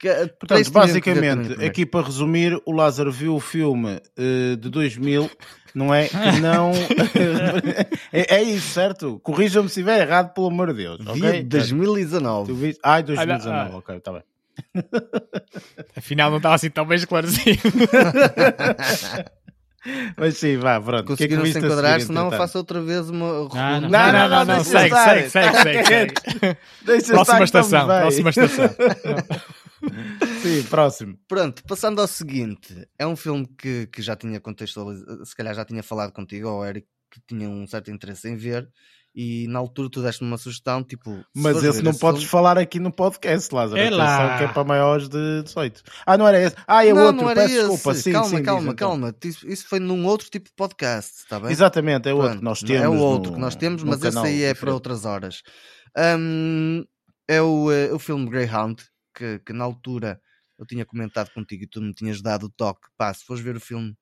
Isso 0.02 0.28
Portanto, 0.38 0.70
basicamente, 0.72 1.48
primeiro. 1.48 1.66
aqui 1.66 1.86
para 1.86 2.04
resumir, 2.04 2.60
o 2.66 2.72
Lázaro 2.72 3.10
viu 3.10 3.34
o 3.34 3.40
filme 3.40 4.00
eh, 4.16 4.56
de 4.56 4.68
2000, 4.68 5.30
não 5.74 5.92
é? 5.94 6.06
Que 6.08 6.40
não. 6.40 6.70
é, 8.12 8.36
é 8.36 8.42
isso, 8.42 8.68
certo? 8.74 9.18
Corrija-me 9.22 9.68
se 9.68 9.80
estiver 9.80 10.00
errado, 10.06 10.34
pelo 10.34 10.48
amor 10.48 10.68
de 10.68 10.82
Deus. 10.82 10.98
Via 11.14 11.28
ok? 11.30 11.42
de 11.42 11.48
2019. 11.48 12.48
Tu 12.48 12.54
viste? 12.54 12.80
Ai, 12.84 13.02
2019, 13.02 13.70
Ah, 13.72 13.76
ok, 13.78 13.96
está 13.96 14.12
bem. 14.12 14.22
Afinal, 15.96 16.30
não 16.30 16.36
estava 16.38 16.54
assim 16.54 16.70
tão 16.70 16.86
bem 16.86 16.96
esclarecido. 16.96 17.60
Mas 20.16 20.36
sim, 20.36 20.56
vá, 20.56 20.80
pronto. 20.80 21.12
O 21.12 21.16
que 21.16 21.24
é 21.24 21.28
que 21.28 21.36
Conseguiram 21.36 21.60
se 21.60 21.66
enquadrar, 21.66 22.00
senão 22.00 22.30
faço 22.32 22.58
outra 22.58 22.80
vez 22.82 23.08
uma. 23.08 23.26
Não, 23.26 23.80
Não, 23.82 23.88
não, 23.88 24.28
não, 24.28 24.44
não, 24.44 24.46
deixa 24.56 24.64
segue, 24.64 24.86
estar. 24.86 25.04
segue, 25.14 25.30
segue, 25.30 25.56
segue, 25.62 25.84
segue. 25.86 26.14
Deixa 26.82 27.12
Próxima 27.12 27.44
estar 27.44 27.60
estação, 27.60 27.86
próxima 27.86 28.30
estação. 28.30 28.70
Sim, 30.42 30.62
próximo. 30.64 31.18
Pronto, 31.28 31.62
passando 31.64 32.00
ao 32.00 32.06
seguinte, 32.08 32.74
é 32.98 33.06
um 33.06 33.16
filme 33.16 33.46
que, 33.58 33.86
que 33.88 34.02
já 34.02 34.16
tinha 34.16 34.40
contextualizado, 34.40 35.24
se 35.24 35.34
calhar 35.36 35.54
já 35.54 35.64
tinha 35.64 35.82
falado 35.82 36.12
contigo, 36.12 36.48
ou 36.48 36.64
Eric, 36.64 36.86
que 37.10 37.20
tinha 37.26 37.48
um 37.48 37.66
certo 37.66 37.90
interesse 37.90 38.28
em 38.28 38.36
ver, 38.36 38.68
e 39.18 39.46
na 39.48 39.58
altura 39.58 39.88
tu 39.90 40.02
deste-me 40.02 40.28
uma 40.28 40.36
sugestão, 40.36 40.84
tipo. 40.84 41.24
Mas 41.34 41.64
esse 41.64 41.80
não 41.82 41.94
podes 41.94 42.20
filme- 42.20 42.30
falar 42.30 42.58
aqui 42.58 42.78
no 42.78 42.92
podcast, 42.92 43.54
Lázaro. 43.54 43.80
É 43.80 43.88
lá. 43.88 44.16
Atenção 44.16 44.38
que 44.38 44.44
é 44.44 44.48
para 44.52 44.64
maiores 44.64 45.08
de 45.08 45.42
18. 45.42 45.82
Ah, 46.04 46.18
não 46.18 46.28
era 46.28 46.38
esse. 46.42 46.56
Ah, 46.66 46.84
é 46.84 46.92
não, 46.92 47.02
outro, 47.06 47.22
não 47.22 47.30
era 47.30 47.40
peço 47.40 47.54
esse. 47.54 47.60
desculpa. 47.68 47.94
Sim, 47.94 48.12
calma, 48.12 48.28
sim, 48.28 48.36
diz 48.36 48.44
calma, 48.44 48.72
então. 48.72 48.88
calma. 48.90 49.14
Isso, 49.24 49.66
foi 49.68 49.80
num 49.80 50.04
outro 50.04 50.28
tipo 50.28 50.50
de 50.50 50.54
podcast, 50.54 51.12
está 51.20 51.40
bem? 51.40 51.50
Exatamente, 51.50 52.08
é 52.10 52.12
outro 52.12 52.38
que 52.38 52.44
nós 52.44 52.60
não 52.60 52.68
temos. 52.68 52.84
É 52.84 52.88
o 52.90 52.98
outro 52.98 53.30
no- 53.30 53.36
que 53.36 53.40
nós 53.40 53.56
temos, 53.56 53.82
mas 53.82 54.02
esse 54.02 54.18
aí 54.18 54.42
é 54.42 54.48
para 54.48 54.52
diferente. 54.54 54.74
outras 54.74 55.04
horas. 55.06 55.42
Hum, 55.96 56.84
é 57.28 57.40
o, 57.40 57.72
eh, 57.72 57.92
o 57.94 57.98
filme 57.98 58.28
Greyhound, 58.28 58.82
que, 59.16 59.38
que 59.40 59.52
na 59.52 59.64
altura 59.64 60.20
eu 60.58 60.66
tinha 60.66 60.84
comentado 60.84 61.30
contigo 61.32 61.64
e 61.64 61.66
tu 61.66 61.80
me 61.80 61.92
tinhas 61.94 62.20
dado 62.22 62.46
o 62.46 62.50
toque. 62.50 62.88
Pá, 62.96 63.12
se 63.14 63.24
fores 63.24 63.42
ver 63.42 63.56
o 63.56 63.60
filme, 63.60 63.94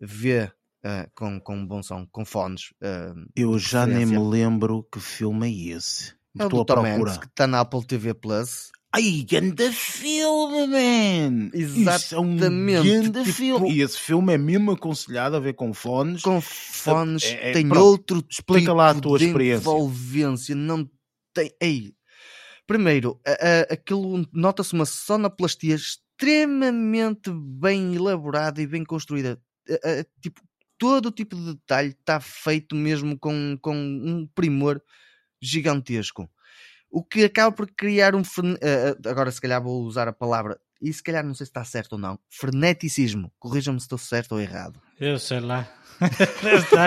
vê 0.00 0.50
eh, 0.84 1.08
com, 1.14 1.40
com 1.40 1.56
um 1.56 1.66
bom 1.66 1.82
som, 1.82 2.06
com 2.10 2.24
fones. 2.24 2.72
eh, 2.82 3.12
Eu 3.36 3.58
já 3.58 3.86
nem 3.86 4.04
me 4.06 4.18
lembro 4.18 4.86
que 4.92 5.00
filme 5.00 5.46
é 5.48 5.76
esse. 5.76 6.12
é 6.38 6.42
o 6.42 6.46
Estou 6.46 6.64
do 6.64 6.72
a 6.72 6.76
Tom 6.76 6.82
procurar. 6.82 7.10
Hanks, 7.12 7.18
que 7.18 7.26
está 7.26 7.46
na 7.46 7.60
Apple 7.60 7.84
TV 7.86 8.12
Plus. 8.14 8.70
Ai, 8.96 9.26
ganda 9.28 9.72
filme, 9.72 10.66
man! 10.68 11.50
Isso 11.52 12.14
é 12.14 12.20
um 12.20 12.34
Exatamente, 12.36 13.10
tipo- 13.10 13.24
filme. 13.24 13.72
E 13.72 13.80
esse 13.82 13.98
filme 13.98 14.32
é 14.34 14.38
mesmo 14.38 14.70
aconselhado 14.70 15.34
a 15.36 15.40
ver 15.40 15.54
com 15.54 15.74
fones. 15.74 16.22
Com 16.22 16.40
fones, 16.40 17.24
é- 17.24 17.50
é- 17.50 17.52
tem 17.52 17.68
pronto, 17.68 17.82
outro 17.84 18.24
explica 18.30 18.60
tipo 18.66 18.74
lá 18.74 18.90
a 18.90 18.94
tua 18.94 19.18
de 19.18 19.24
experiência. 19.26 19.62
envolvência, 19.62 20.54
não 20.54 20.88
tem... 21.32 21.52
Ei, 21.60 21.92
primeiro, 22.66 23.20
a- 23.26 23.30
a- 23.32 23.74
aquilo 23.74 24.26
nota-se 24.32 24.72
uma 24.72 24.86
sonoplastia 24.86 25.74
extremamente 25.74 27.30
bem 27.32 27.94
elaborada 27.94 28.60
e 28.60 28.66
bem 28.66 28.84
construída. 28.84 29.40
A- 29.70 30.06
tipo, 30.20 30.40
todo 30.78 31.06
o 31.06 31.12
tipo 31.12 31.36
de 31.36 31.54
detalhe 31.54 31.90
está 31.90 32.20
feito 32.20 32.74
mesmo 32.74 33.18
com, 33.18 33.56
com 33.60 33.74
um 33.76 34.26
primor 34.34 34.82
gigantesco. 35.40 36.28
O 36.90 37.02
que 37.04 37.24
acaba 37.24 37.54
por 37.54 37.66
criar 37.70 38.14
um... 38.14 38.22
Agora, 39.06 39.30
se 39.30 39.40
calhar 39.40 39.62
vou 39.62 39.82
usar 39.82 40.06
a 40.08 40.12
palavra... 40.12 40.60
E 40.80 40.92
se 40.92 41.02
calhar 41.02 41.24
não 41.24 41.32
sei 41.32 41.46
se 41.46 41.50
está 41.50 41.64
certo 41.64 41.94
ou 41.94 41.98
não. 41.98 42.18
Freneticismo. 42.28 43.32
Corrijam-me 43.38 43.80
se 43.80 43.84
estou 43.84 43.96
certo 43.96 44.32
ou 44.32 44.40
errado. 44.40 44.78
Eu 45.00 45.18
sei 45.18 45.40
lá. 45.40 45.66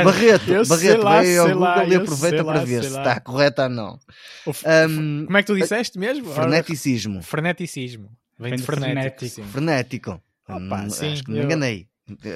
Barreto, 0.04 0.50
Eu 0.52 0.66
Barreto, 0.66 1.02
lá, 1.04 1.22
veio 1.22 1.42
ao 1.42 1.48
sei 1.48 1.56
lá, 1.56 1.74
Google 1.76 1.92
e 1.92 1.96
aproveita 1.96 2.44
para 2.46 2.60
lá, 2.60 2.66
ver 2.66 2.84
se 2.84 2.90
lá. 2.90 3.00
está 3.00 3.20
correta 3.20 3.64
ou 3.64 3.70
não. 3.70 4.00
Ahm, 4.66 5.26
Como 5.26 5.38
é 5.38 5.42
que 5.44 5.48
tu 5.48 5.56
disseste 5.56 5.98
mesmo? 5.98 6.32
Freneticismo. 6.34 7.22
Freneticismo. 7.24 8.12
Vem, 8.40 8.52
Vem 8.52 8.60
de 8.60 8.66
frenético. 8.66 8.96
frenético. 9.20 9.26
sim. 9.36 9.44
Frenético. 9.52 10.22
Opa, 10.48 10.82
Hum, 10.84 10.90
sim, 10.90 11.14
acho 11.14 11.24
que 11.24 11.32
me 11.32 11.40
eu- 11.40 11.44
enganei. 11.44 11.88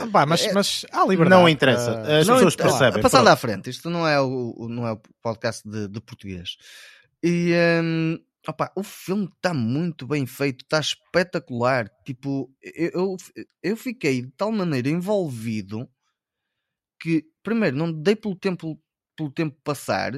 Ah, 0.01 0.07
pá, 0.11 0.26
mas, 0.26 0.45
É- 0.45 0.51
mas 0.53 0.86
há 0.91 1.01
liberdade. 1.05 1.30
Não 1.41 1.47
interessa. 1.47 1.91
Ah, 2.05 2.17
As 2.19 2.28
Não, 2.28 2.36
pessoas 2.36 2.53
então, 2.55 2.67
percebem. 2.67 3.01
Passando 3.01 3.22
pronto. 3.24 3.34
à 3.34 3.38
frente, 3.38 3.69
isto 3.69 3.89
não 3.89 4.05
é 4.07 4.19
o, 4.19 4.67
não 4.69 4.86
é 4.88 4.91
o 4.93 5.01
podcast 5.22 5.67
de, 5.67 5.88
de 5.88 6.01
português. 6.01 6.57
E 7.24 7.53
hum, 7.82 8.17
opa, 8.45 8.69
o 8.76 8.84
filme 8.84 9.30
está 9.34 9.53
muito 9.53 10.05
bem 10.05 10.26
feito, 10.26 10.63
está 10.65 10.80
espetacular. 10.80 11.88
Tipo, 12.05 12.51
eu, 12.61 12.89
eu, 12.93 13.17
eu 13.63 13.78
fiquei 13.78 14.24
de 14.24 14.32
tal 14.36 14.51
maneira 14.51 14.89
envolvido 14.89 15.88
que, 17.02 17.26
primeiro, 17.41 17.76
não 17.76 17.91
dei 17.91 18.16
pelo 18.16 18.36
tempo, 18.36 18.80
pelo 19.18 19.32
tempo 19.32 19.58
passar. 19.64 20.14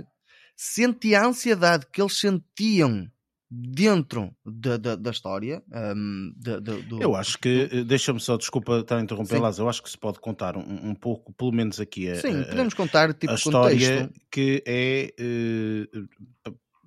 senti 0.56 1.16
a 1.16 1.26
ansiedade 1.26 1.88
que 1.92 2.02
eles 2.02 2.20
sentiam 2.20 3.10
dentro 3.50 4.36
da, 4.46 4.78
da, 4.78 4.96
da 4.96 5.12
história. 5.12 5.64
Um, 5.72 6.34
da, 6.36 6.60
da, 6.60 6.74
do, 6.74 7.02
eu 7.02 7.16
acho 7.16 7.38
que, 7.38 7.70
eh, 7.72 7.84
deixa-me 7.84 8.20
só, 8.20 8.36
desculpa 8.36 8.80
estar 8.80 8.98
a 8.98 9.02
interromper. 9.02 9.40
Lázaro, 9.40 9.66
eu 9.66 9.70
acho 9.70 9.82
que 9.82 9.90
se 9.90 9.98
pode 9.98 10.20
contar 10.20 10.58
um, 10.58 10.90
um 10.90 10.96
pouco, 10.96 11.32
pelo 11.34 11.52
menos 11.52 11.80
aqui, 11.80 12.10
a, 12.10 12.16
Sim, 12.16 12.44
podemos 12.44 12.74
contar 12.74 13.14
tipo 13.14 13.32
a 13.32 13.36
história 13.36 14.02
contexto. 14.02 14.22
que 14.32 14.64
é. 14.66 15.14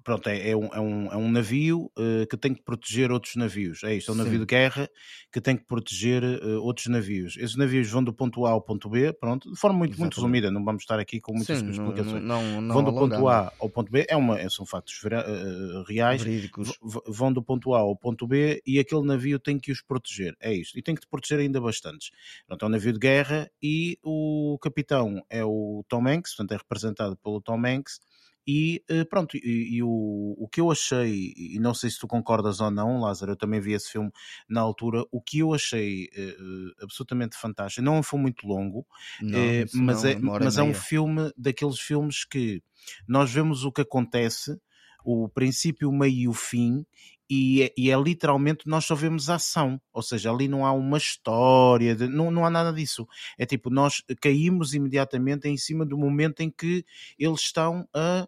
Pronto, 0.07 0.28
é, 0.28 0.50
é 0.50 0.57
um, 0.57 0.66
é, 0.66 0.80
um, 0.80 1.12
é 1.12 1.16
um 1.16 1.28
navio 1.28 1.90
eh, 1.98 2.26
que 2.30 2.36
tem 2.36 2.54
que 2.54 2.62
proteger 2.62 3.11
outros 3.11 3.34
navios. 3.34 3.82
É 3.82 3.92
isto, 3.96 4.12
é 4.12 4.14
um 4.14 4.16
navio 4.16 4.34
Sim. 4.34 4.38
de 4.38 4.46
guerra 4.46 4.88
que 5.32 5.40
tem 5.40 5.57
que 5.57 5.64
proteger 5.64 6.22
eh, 6.22 6.46
outros 6.61 6.86
navios. 6.86 7.36
Esses 7.36 7.57
navios 7.57 7.90
vão 7.90 8.04
do 8.04 8.14
ponto 8.14 8.46
A 8.46 8.50
ao 8.52 8.62
ponto 8.62 8.88
B, 8.88 9.12
pronto, 9.12 9.50
de 9.52 9.59
forma 9.59 9.80
muito, 9.80 9.98
muito 9.98 10.14
resumida, 10.14 10.48
não 10.48 10.64
vamos 10.64 10.84
estar 10.84 11.00
aqui 11.00 11.20
com 11.20 11.32
muitas 11.34 11.59
Sim, 11.59 11.64
não, 11.64 11.72
explicações. 11.72 12.22
não, 12.22 12.61
não 12.61 12.74
vão 12.76 12.84
do 12.84 12.92
ponto. 12.92 13.28
A 13.28 13.52
ao 13.59 13.68
ponto 13.68 13.90
B, 13.90 14.07
é 14.09 14.16
uma, 14.16 14.48
são 14.48 14.64
factos 14.64 14.96
vera- 15.02 15.24
eh, 15.26 15.82
reais, 15.88 16.22
Verídicos. 16.22 16.72
vão 17.09 17.32
do 17.32 17.42
ponto 17.42 17.74
A 17.74 17.80
ao 17.80 17.96
ponto 17.96 18.28
B 18.28 18.62
e 18.64 18.78
aquele 18.78 19.02
navio 19.04 19.40
tem 19.40 19.59
que 19.59 19.72
os 19.72 19.82
proteger. 19.82 20.36
É 20.40 20.54
isto. 20.54 20.78
E 20.78 20.82
tem 20.82 20.94
que 20.94 21.00
te 21.00 21.09
proteger 21.09 21.40
ainda 21.40 21.61
bastantes. 21.61 22.11
Pronto, 22.46 22.64
é 22.64 22.68
um 22.68 22.70
navio 22.70 22.92
de 22.92 23.00
guerra 23.00 23.50
e 23.61 23.98
o 24.04 24.57
capitão 24.62 25.20
é 25.28 25.44
o 25.44 25.84
Tom 25.88 26.07
Hanks, 26.07 26.36
portanto 26.36 26.52
é 26.52 26.57
representado 26.59 27.16
pelo 27.16 27.40
Tom 27.40 27.61
Hanks. 27.66 27.98
E 28.47 28.82
eh, 28.88 29.05
pronto, 29.05 29.36
e, 29.36 29.76
e 29.76 29.82
o, 29.82 30.34
o 30.38 30.49
que 30.49 30.61
eu 30.61 30.70
achei, 30.70 31.34
e 31.36 31.59
não 31.59 31.74
sei 31.74 31.90
se 31.90 31.99
tu 31.99 32.07
concordas 32.07 32.61
ou 32.61 32.70
não, 32.70 33.01
Lázaro, 33.01 33.32
eu 33.32 33.36
também 33.36 33.61
vi 33.61 33.72
esse 33.72 33.90
filme 33.90 34.11
na 34.49 34.61
altura. 34.61 35.05
O 35.11 35.20
que 35.20 35.40
eu 35.40 35.53
achei 35.53 36.09
eh, 36.16 36.36
absolutamente 36.82 37.36
fantástico, 37.36 37.84
não 37.84 37.97
é 37.97 37.99
um 38.01 38.03
filme 38.03 38.22
muito 38.24 38.47
longo, 38.47 38.86
Não, 39.20 39.64
mas 39.72 40.05
não, 40.05 40.05
é, 40.05 40.16
mas 40.38 40.59
é 40.59 40.62
um 40.62 40.74
filme 40.74 41.32
daqueles 41.36 41.78
filmes 41.80 42.24
que 42.24 42.62
nós 43.09 43.32
vemos 43.32 43.64
o 43.64 43.72
que 43.72 43.80
acontece, 43.80 44.59
o 45.05 45.28
princípio, 45.28 45.88
o 45.88 45.92
meio 45.97 46.14
e 46.16 46.28
o 46.28 46.32
fim, 46.32 46.84
e 47.29 47.62
é, 47.62 47.72
e 47.77 47.91
é 47.91 47.97
literalmente 48.01 48.68
nós 48.68 48.85
só 48.85 48.95
vemos 48.95 49.29
a 49.29 49.35
ação, 49.37 49.81
ou 49.93 50.03
seja, 50.03 50.31
ali 50.31 50.47
não 50.49 50.64
há 50.64 50.72
uma 50.72 50.97
história, 50.99 51.95
de- 51.97 52.09
não, 52.09 52.31
não 52.31 52.45
há 52.47 52.51
nada 52.51 52.72
disso. 52.72 53.07
É 53.39 53.45
tipo, 53.45 53.68
nós 53.70 54.03
caímos 54.20 54.74
imediatamente 54.74 55.49
em 55.49 55.57
cima 55.57 55.85
do 55.85 55.97
momento 55.99 56.41
em 56.41 56.51
que 56.51 56.85
eles 57.18 57.41
estão 57.41 57.89
a, 57.95 58.22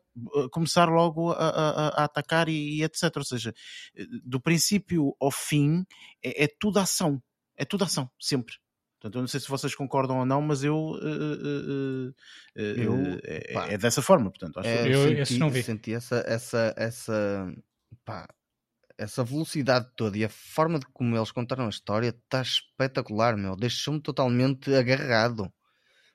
a 0.45 0.49
começar 0.51 0.89
logo 0.89 1.31
a, 1.33 1.35
a- 1.37 1.89
a 2.01 2.05
atacar 2.05 2.49
e, 2.49 2.79
e 2.79 2.83
etc. 2.83 3.17
Ou 3.17 3.25
seja, 3.25 3.55
do 4.25 4.41
princípio 4.41 5.15
ao 5.21 5.31
fim 5.31 5.85
é, 6.23 6.45
é 6.45 6.49
tudo 6.59 6.79
ação, 6.79 7.23
é 7.57 7.65
tudo 7.65 7.85
ação, 7.85 8.11
sempre. 8.21 8.55
Portanto, 9.01 9.15
eu 9.15 9.21
não 9.21 9.29
sei 9.29 9.39
se 9.39 9.49
vocês 9.49 9.77
concordam 9.77 10.19
ou 10.19 10.27
não, 10.27 10.43
mas 10.43 10.65
eu, 10.65 10.99
eh, 11.01 12.13
eh, 12.57 12.63
eh, 12.63 12.75
Eu, 12.85 13.21
é, 13.23 13.53
pá. 13.53 13.69
é 13.69 13.79
dessa 13.79 14.03
forma, 14.03 14.29
portanto, 14.29 14.59
acho 14.59 14.69
É, 14.69 14.83
que 14.83 14.89
Eu- 14.91 15.03
senti, 15.09 15.21
esse 15.21 15.39
não 15.39 15.51
vi. 15.51 15.63
senti 15.63 15.95
essa, 15.95 16.17
essa, 16.27 16.75
essa, 16.77 17.55
pá, 18.05 18.29
essa 18.99 19.25
velocidade 19.25 19.89
toda 19.97 20.19
e 20.19 20.25
a 20.25 20.29
forma 20.29 20.79
de 20.79 20.87
como 20.93 21.17
eles 21.17 21.31
contaram 21.33 21.67
a 21.67 21.71
história 21.71 22.09
está 22.09 22.43
espetacular, 22.43 23.37
meu. 23.37 23.57
Deixou-me 23.57 24.01
totalmente 24.01 24.75
agarrado, 24.75 25.51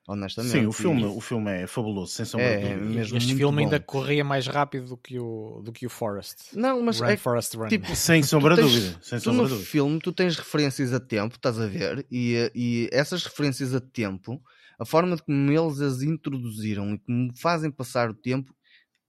honestamente. 0.08 0.52
Sim, 0.52 0.66
o 0.68 0.72
filme, 0.74 1.06
o 1.06 1.22
filme 1.22 1.52
é 1.64 1.68
fabuloso, 1.68 2.12
sem 2.12 2.26
sombra 2.26 2.50
É, 2.50 2.58
de 2.58 2.64
dúvida. 2.76 2.80
mesmo 2.96 3.18
este 3.18 3.36
filme 3.36 3.64
ainda 3.64 3.80
bom. 3.80 3.86
corria 3.86 4.24
mais 4.24 4.48
rápido 4.48 4.88
do 4.88 4.98
que 4.98 5.20
o, 5.20 5.62
do 5.64 5.72
que 5.72 5.86
o 5.86 5.90
Forest. 5.90 6.56
Não, 6.58 6.82
mas 6.82 7.00
Run, 7.00 7.08
é 7.08 7.18
Forest, 7.18 7.56
Run. 7.58 7.70
tipo, 7.70 7.96
Sem 7.96 8.22
sombra 8.24 8.56
de 8.56 8.62
dúvida, 8.62 9.00
sem 9.02 9.20
tu 9.20 9.24
sombra 9.24 9.44
no 9.44 9.50
dúvida. 9.50 9.66
filme 9.66 10.00
tu 10.00 10.12
tens 10.12 10.38
referências 10.38 10.94
a 10.94 11.00
tempo, 11.00 11.36
estás 11.36 11.60
a 11.60 11.68
ver? 11.68 12.06
E, 12.12 12.52
e 12.54 12.90
essas 12.92 13.24
referências 13.24 13.74
a 13.74 13.80
tempo, 13.80 14.42
a 14.80 14.86
forma 14.86 15.16
de 15.16 15.24
como 15.24 15.52
eles 15.52 15.80
as 15.80 16.02
introduziram 16.02 16.94
e 16.94 17.00
como 17.00 17.32
fazem 17.38 17.72
passar 17.72 18.10
o 18.10 18.14
tempo, 18.14 18.54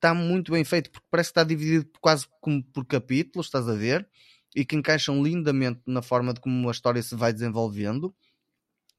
está 0.05 0.12
muito 0.12 0.52
bem 0.52 0.64
feito, 0.64 0.90
porque 0.90 1.07
parece 1.11 1.28
que 1.28 1.32
está 1.32 1.44
dividido 1.44 1.88
quase 1.98 2.26
como 2.40 2.62
por 2.62 2.84
capítulos, 2.84 3.46
estás 3.46 3.66
a 3.66 3.74
ver? 3.74 4.07
E 4.55 4.64
que 4.64 4.76
encaixam 4.76 5.22
lindamente 5.22 5.80
na 5.86 6.02
forma 6.02 6.34
de 6.34 6.40
como 6.40 6.68
a 6.68 6.72
história 6.72 7.02
se 7.02 7.16
vai 7.16 7.32
desenvolvendo. 7.32 8.14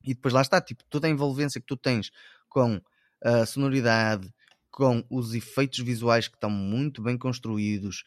E 0.04 0.16
depois 0.16 0.34
lá 0.34 0.42
está, 0.42 0.60
tipo, 0.60 0.84
toda 0.90 1.08
a 1.08 1.10
envolvência 1.10 1.62
que 1.62 1.68
tu 1.68 1.78
tens 1.78 2.12
com 2.50 2.82
a 3.24 3.46
sonoridade, 3.46 4.34
com 4.72 5.06
os 5.10 5.34
efeitos 5.34 5.80
visuais 5.80 6.28
que 6.28 6.36
estão 6.36 6.50
muito 6.50 7.02
bem 7.02 7.18
construídos, 7.18 8.04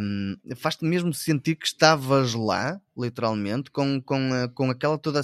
hum, 0.00 0.36
faz-te 0.56 0.84
mesmo 0.84 1.12
sentir 1.12 1.56
que 1.56 1.66
estavas 1.66 2.32
lá, 2.32 2.80
literalmente, 2.96 3.70
com, 3.70 4.00
com, 4.00 4.30
com 4.54 4.70
aquela, 4.70 4.96
toda, 4.96 5.20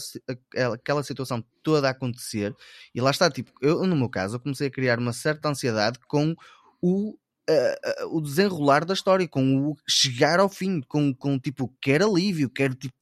aquela 0.75 1.03
situação 1.03 1.43
toda 1.63 1.89
a 1.89 1.93
acontecer. 1.93 2.55
E 2.95 3.01
lá 3.01 3.11
está, 3.11 3.31
tipo, 3.31 3.53
eu 3.63 3.87
no 3.87 3.97
meu 3.97 4.11
caso, 4.11 4.37
eu 4.37 4.41
comecei 4.41 4.67
a 4.67 4.71
criar 4.71 4.99
uma 4.99 5.15
certa 5.15 5.49
ansiedade 5.49 5.99
com 6.07 6.37
o. 6.83 7.17
ah, 7.49 8.07
o 8.11 8.21
desenrolar 8.21 8.85
da 8.85 8.95
história, 8.95 9.29
com 9.29 9.71
o 9.71 9.77
chegar 9.89 10.41
ao 10.41 10.49
fim, 10.49 10.81
com, 10.89 11.15
com 11.15 11.39
tipo, 11.39 11.73
quero 11.81 12.11
alívio, 12.11 12.51
quero 12.51 12.75
tipo, 12.75 12.95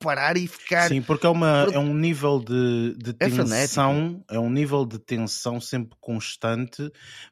parar 0.00 0.36
e 0.36 0.48
ficar. 0.48 0.88
Sim, 0.88 1.02
porque 1.02 1.26
é, 1.26 1.28
uma, 1.28 1.68
é 1.72 1.78
um 1.78 1.94
nível 1.94 2.40
de, 2.40 2.96
de 2.96 3.10
É 3.10 3.28
tensão, 3.28 4.24
é, 4.28 4.38
um 4.38 4.50
nível 4.50 4.84
de 4.84 4.98
tensão 4.98 5.60
sempre 5.60 5.96
constante, 6.00 6.90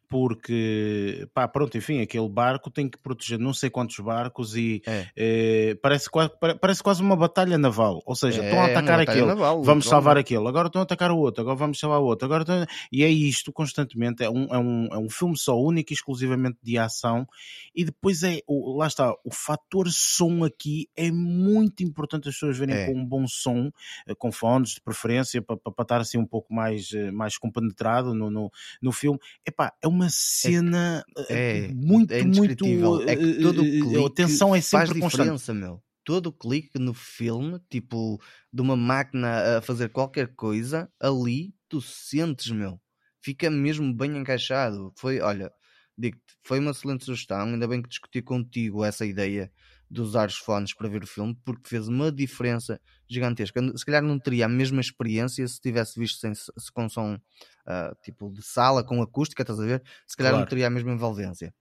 porque, 0.08 1.28
pá, 1.34 1.46
pronto, 1.48 1.76
enfim, 1.76 2.00
aquele 2.00 2.28
barco 2.28 2.70
tem 2.70 2.88
que 2.88 2.98
proteger 2.98 3.38
não 3.38 3.52
sei 3.52 3.68
quantos 3.70 3.98
barcos 3.98 4.56
e 4.56 4.82
É. 4.86 5.06
eh, 5.16 5.78
parece, 5.82 6.08
quase, 6.10 6.30
pare- 6.40 6.54
parece 6.58 6.82
quase 6.82 7.02
uma 7.02 7.16
batalha 7.16 7.58
naval, 7.58 8.02
ou 8.06 8.14
seja, 8.14 8.42
estão 8.42 8.60
a 8.62 8.68
É 8.68 8.70
atacar 8.72 9.00
aquele, 9.00 9.26
naval, 9.26 9.62
vamos 9.62 9.84
salvar 9.84 10.16
literalmente. 10.16 10.26
aquele, 10.34 10.48
agora 10.48 10.66
estão 10.68 10.80
a 10.80 10.84
atacar 10.84 11.10
o 11.10 11.18
outro, 11.18 11.42
agora 11.42 11.56
vamos 11.56 11.78
salvar 11.78 12.00
o 12.00 12.04
outro, 12.04 12.24
agora 12.26 12.42
estão- 12.42 12.66
e 12.92 13.02
é 13.04 13.08
isto 13.08 13.52
constantemente, 13.52 14.22
é 14.22 14.30
um, 14.30 14.44
é, 14.54 14.58
um, 14.58 14.88
é 14.92 14.98
um 14.98 15.08
filme 15.10 15.36
só 15.36 15.58
único 15.60 15.92
e 15.92 15.94
exclusivamente 15.94 16.58
de 16.62 16.78
ação, 16.78 17.26
e 17.74 17.84
depois 17.84 18.22
é, 18.22 18.40
lá 18.76 18.86
está, 18.86 19.12
o 19.24 19.32
fator 19.32 19.88
som 19.90 20.44
aqui 20.44 20.88
é 20.96 21.10
muito 21.10 21.82
importante 21.82 22.28
as 22.28 22.34
pessoas 22.34 22.56
verem 22.58 22.74
É. 22.76 22.86
com 22.86 22.92
um 22.98 23.04
bom 23.04 23.26
som, 23.26 23.70
eh, 24.06 24.14
com 24.16 24.30
fones 24.32 24.70
de 24.70 24.80
preferência, 24.80 25.42
para, 25.42 25.56
para, 25.56 25.82
estar 25.82 26.00
assim 26.00 26.18
um 26.18 26.26
pouco 26.26 26.52
mais, 26.54 26.92
eh, 26.92 27.10
mais 27.10 27.36
compenetrado 27.38 28.14
no, 28.14 28.30
no, 28.30 28.50
no 28.80 28.92
filme. 28.92 29.18
Epá, 29.46 29.72
é 29.82 29.88
uma 29.88 29.97
cena 30.10 31.04
eh, 31.28 31.42
É, 31.66 31.68
muito, 31.68 32.12
é 32.12 32.22
muito. 32.22 32.64
É 33.06 33.16
que 33.16 33.32
todo 33.40 33.62
o 33.62 33.64
eh, 33.64 33.78
eh, 33.78 33.80
clique 33.80 34.06
a 34.06 34.10
tensão 34.10 34.54
é 34.54 34.60
faz 34.70 34.88
sempre 34.88 34.94
constante. 34.94 35.28
diferença, 35.30 35.54
meu. 35.54 35.82
Todo 36.04 36.28
o 36.28 36.32
clique 36.32 36.78
no 36.78 36.94
filme, 36.94 37.60
tipo, 37.70 38.20
de 38.52 38.62
uma 38.62 38.76
máquina 38.76 39.58
a 39.58 39.62
fazer 39.62 39.90
qualquer 39.90 40.34
coisa, 40.34 40.90
ali 41.00 41.54
tu 41.68 41.80
sentes, 41.80 42.50
meu. 42.50 42.80
Fica 43.22 43.50
mesmo 43.50 43.92
bem 43.94 44.16
encaixado. 44.16 44.92
Foi, 44.96 45.20
olha, 45.20 45.52
digo-te, 45.96 46.22
foi 46.42 46.58
uma 46.60 46.70
excelente 46.70 47.04
sugestão. 47.04 47.40
Ainda 47.48 47.68
bem 47.68 47.82
que 47.82 47.88
discuti 47.88 48.22
contigo 48.22 48.84
essa 48.84 49.04
ideia 49.04 49.52
de 49.90 50.00
usar 50.00 50.28
os 50.28 50.36
fones 50.38 50.74
para 50.74 50.88
ver 50.88 51.02
o 51.02 51.06
filme, 51.06 51.34
porque 51.44 51.68
fez 51.68 51.88
uma 51.88 52.12
diferença 52.12 52.80
gigantesca. 53.08 53.60
Se 53.76 53.84
calhar 53.84 54.02
não 54.02 54.18
teria 54.18 54.46
a 54.46 54.48
mesma 54.48 54.80
experiência 54.80 55.46
se 55.48 55.60
tivesse 55.60 55.98
visto 55.98 56.18
sem, 56.18 56.34
se 56.34 56.50
com 56.72 56.88
som 56.88 57.18
ah, 57.66 57.94
tipo 58.02 58.30
de 58.32 58.42
sala, 58.42 58.84
com 58.84 59.00
acústica, 59.02 59.42
estás 59.42 59.58
a 59.60 59.64
ver? 59.64 59.82
Se 60.06 60.16
calhar 60.16 60.32
não 60.32 60.40
Claro. 60.40 60.50
teria 60.50 60.66
a 60.66 60.70
mesma 60.70 60.92
envolvência. 60.92 61.54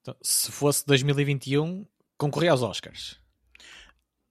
Então, 0.00 0.16
se 0.22 0.50
fosse 0.50 0.84
2021, 0.86 1.86
concorria 2.18 2.50
aos 2.50 2.62
Oscars. 2.62 3.21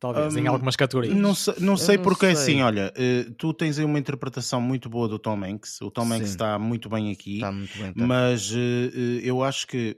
Talvez, 0.02 0.36
em 0.36 0.48
Hum, 0.48 0.48
algumas 0.48 0.76
categorias. 0.76 1.16
Não 1.16 1.36
sei, 1.36 1.54
não 1.60 1.78
sei 1.78 1.96
não 1.98 2.04
porque 2.04 2.26
sei. 2.26 2.34
assim, 2.34 2.62
olha, 2.64 2.92
eh, 2.98 3.26
tu 3.38 3.54
tens 3.54 3.78
aí 3.78 3.86
uma 3.86 4.00
interpretação 4.00 4.60
muito 4.60 4.90
boa 4.90 5.08
do 5.08 5.20
Tom 5.20 5.44
Hanks. 5.44 5.80
O 5.82 5.92
Tom 5.92 6.06
Hanks 6.06 6.18
Sim. 6.18 6.24
está 6.24 6.58
muito 6.58 6.90
bem 6.90 7.12
aqui. 7.12 7.36
Está 7.36 7.52
muito 7.52 7.78
bem. 7.78 7.94
tá. 7.94 8.08
Mas 8.08 8.52
eh, 8.52 8.58
eh, 8.58 9.22
eu 9.24 9.44
acho 9.44 9.68
que 9.68 9.96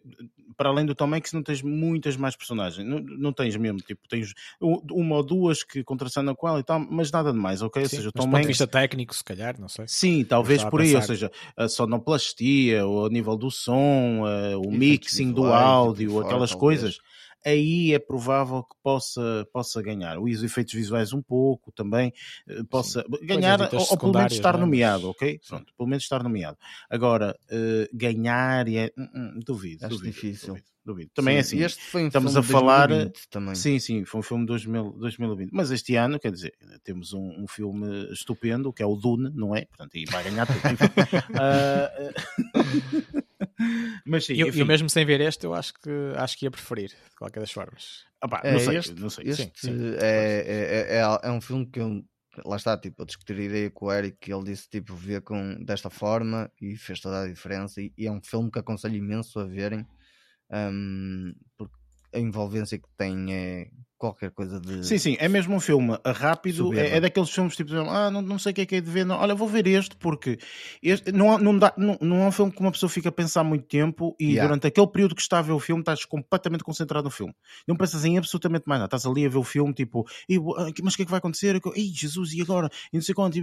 para 0.58 0.70
além 0.70 0.86
do 0.86 0.94
Tom 0.94 1.12
Hanks 1.16 1.32
não 1.34 1.42
tens 1.42 1.62
muitas 1.62 2.16
mais 2.18 2.36
personagens. 2.36 2.86
Não, 2.86 3.00
não 3.00 3.32
tens 3.34 3.56
mesmo, 3.56 3.80
tipo, 3.80 4.02
tens 4.08 4.34
uma 4.62 5.16
ou 5.16 5.24
duas 5.24 5.64
que 5.64 5.84
contracenam 5.84 6.36
com 6.36 6.48
ela 6.48 6.60
e 6.60 6.64
tal, 6.64 6.80
mas 6.80 7.10
nada 7.10 7.32
de 7.32 7.40
mais, 7.40 7.62
ok? 7.62 7.82
ou 7.82 7.90
Sim, 7.90 7.96
seja, 7.98 8.10
o 8.10 8.12
mas 8.14 8.24
Tom 8.24 8.28
do 8.28 8.32
ponto 8.32 8.42
de 8.42 8.48
Hanks. 8.48 8.48
vista 8.50 8.68
técnico, 8.68 9.16
se 9.16 9.24
calhar, 9.24 9.60
não 9.60 9.68
sei. 9.70 9.86
Sim, 9.88 10.24
talvez 10.26 10.64
por 10.66 10.82
aí, 10.82 10.96
ou 10.96 11.02
seja, 11.02 11.32
a 11.58 11.68
sonoplastia, 11.68 12.86
ou 12.86 13.06
a 13.06 13.10
nível 13.10 13.36
do 13.36 13.50
som, 13.50 14.22
o 14.22 14.26
Efeitos 14.68 14.78
mixing 14.78 15.32
do 15.34 15.46
áudio, 15.46 15.96
tipo, 15.96 16.12
fora, 16.12 16.26
aquelas 16.26 16.50
talvez. 16.52 16.98
Aí 17.46 17.94
é 17.94 18.00
provável 18.00 18.64
que 18.64 18.76
possa, 18.82 19.48
possa 19.52 19.82
ganhar. 19.82 20.20
Os 20.20 20.44
efeitos 20.44 20.74
visuais 20.74 21.14
um 21.14 21.22
pouco 21.22 21.72
também, 21.72 22.14
eh, 22.48 22.64
possa 22.70 23.04
ganhar, 23.22 23.60
ditas 23.60 23.84
ou, 23.84 23.92
ou 23.92 23.98
pelo 23.98 24.14
menos 24.14 24.34
estar 24.34 24.54
né, 24.54 24.60
nomeado, 24.60 25.10
ok? 25.10 25.40
Sim. 25.42 25.50
Pronto, 25.50 25.74
pelo 25.78 25.90
menos 25.90 26.04
estar 26.04 26.24
nomeado. 26.24 26.58
Agora, 26.90 27.38
eh, 27.50 27.90
ganhar 27.94 28.68
é. 28.68 28.92
hum, 28.98 29.08
hum, 29.16 29.40
duvido, 29.46 29.86
Acho 29.86 29.96
duvido, 29.96 30.14
difícil. 30.14 30.48
Duvido, 30.50 30.66
duvido. 30.86 31.12
Também 31.14 31.38
é 31.38 31.44
Sim, 31.44 31.58
assim. 31.58 31.66
Este 31.66 31.82
foi 31.84 32.04
um 32.04 32.08
estamos 32.08 32.36
a 32.38 32.44
falar- 32.44 32.88
2020 32.88 33.30
também. 33.30 33.56
Sim, 33.56 33.80
sim, 33.80 34.06
foi 34.06 34.20
um 34.20 34.24
filme 34.24 34.44
de 34.44 34.48
2000, 34.48 34.92
2020. 35.00 35.50
Mas 35.52 35.72
este 35.72 35.96
ano, 35.96 36.20
quer 36.20 36.32
dizer, 36.32 36.54
temos 36.84 37.14
um, 37.14 37.44
um 37.44 37.48
filme 37.48 38.12
estupendo, 38.12 38.72
que 38.74 38.84
é 38.84 38.86
o 38.86 38.96
Dune, 38.96 39.30
não 39.34 39.56
é? 39.56 39.66
Portanto, 39.66 39.96
e 39.96 40.06
vai 40.06 40.24
ganhar 40.24 40.46
tudo. 40.46 40.60
enfim. 40.60 40.86
Mas 44.06 44.26
sim, 44.26 44.34
E 44.34 44.40
eu, 44.42 44.48
enfim. 44.48 44.60
eu 44.60 44.66
mesmo 44.66 44.90
sem 44.90 45.06
ver 45.06 45.22
este, 45.22 45.46
eu 45.46 45.54
acho 45.54 45.74
que, 45.76 45.90
acho 46.16 46.38
que 46.38 46.46
ia 46.46 46.52
preferir, 46.52 46.90
de 46.90 47.16
qualquer 47.18 47.40
das 47.40 47.52
formas. 47.52 48.04
Ah 48.22 48.28
pá, 48.28 48.42
É, 48.44 48.54
não 48.54 48.60
sei, 48.60 48.78
este, 48.78 48.94
não 49.00 49.10
sei. 49.10 49.30
este 49.30 49.44
sim, 49.44 49.52
sim. 49.56 49.96
é, 50.00 50.44
é, 50.46 50.96
é, 50.96 50.98
é, 50.98 51.20
é 51.24 51.32
um 51.32 51.42
filme 51.42 51.66
que 51.66 51.80
eu 51.80 52.04
lá 52.46 52.56
está, 52.56 52.76
tipo, 52.78 53.02
eu 53.02 53.06
discutir 53.06 53.38
a 53.38 53.44
ideia 53.44 53.70
com 53.70 53.86
o 53.86 53.92
Eric 53.94 54.18
que 54.20 54.34
ele 54.34 54.44
disse, 54.46 54.68
tipo, 54.68 54.96
vê 54.96 55.22
com, 55.22 55.64
desta 55.64 55.90
forma 55.90 56.52
e 56.60 56.76
fez 56.76 57.00
toda 57.00 57.22
a 57.22 57.28
diferença. 57.28 57.80
E, 57.82 57.94
e 57.98 58.08
é 58.08 58.12
um 58.12 58.22
filme 58.24 58.50
que 58.50 58.58
aconselho 58.60 58.96
imenso 58.96 59.40
a 59.40 59.46
verem, 59.46 59.86
um, 60.52 61.34
porque 61.58 61.76
a 62.14 62.20
envolvência 62.20 62.78
que 62.78 62.88
tem 62.98 63.34
é 63.34 63.68
qualquer 64.04 64.32
coisa 64.32 64.60
de. 64.60 64.86
Sim, 64.86 64.98
sim, 64.98 65.16
é 65.18 65.30
mesmo 65.30 65.56
um 65.56 65.62
filme 65.62 65.98
rápido, 66.06 66.74
é, 66.78 66.98
é, 66.98 67.00
daqueles 67.00 67.30
filmes 67.30 67.56
tipo, 67.56 67.74
ah, 67.74 68.12
não, 68.12 68.22
não 68.22 68.38
sei 68.38 68.52
o 68.52 68.56
que 68.56 68.62
é 68.62 68.66
que 68.66 68.76
é 68.76 68.82
de 68.82 68.92
ver, 68.92 69.06
não, 69.06 69.16
olha, 69.16 69.34
vou 69.34 69.48
ver 69.48 69.66
este 69.66 69.96
porque 69.96 70.38
este, 70.82 71.10
não, 71.14 71.38
não, 71.38 71.58
dá, 71.58 71.74
não, 71.78 71.98
não 72.02 72.24
é 72.24 72.28
um 72.28 72.32
filme 72.32 72.52
que 72.52 72.60
uma 72.60 72.72
pessoa 72.72 72.90
fica 72.90 73.08
a 73.08 73.12
pensar 73.14 73.46
muito 73.46 73.66
tempo 73.66 74.14
e 74.20 74.32
yeah. 74.32 74.46
durante 74.46 74.68
aquele 74.68 74.88
período 74.88 75.16
que 75.16 75.22
está 75.22 75.40
a 75.40 75.42
ver 75.42 75.54
o 75.54 75.60
filme 75.60 75.82
estás 75.82 76.04
completamente 76.04 76.66
concentrado 76.66 77.06
no 77.06 77.12
filme. 77.12 77.34
Não 77.66 77.78
pensas 77.78 78.04
em 78.04 78.18
absolutamente 78.18 78.66
mais 78.68 78.82
nada, 78.82 78.88
estás 78.88 79.06
ali 79.06 79.26
a 79.26 79.30
ver 79.30 79.38
o 79.38 79.44
filme 79.44 79.74
tipo, 79.74 80.06
ah, 80.58 80.70
mas 80.84 80.96
o 80.96 80.98
que 80.98 81.04
é 81.04 81.06
que 81.06 81.12
vai 81.12 81.20
acontecer? 81.20 81.58
Ei, 81.74 81.86
Jesus, 81.94 82.34
e 82.34 82.42
agora? 82.42 82.70
E 82.92 82.98
não 82.98 83.02
sei 83.02 83.16
quanto, 83.16 83.38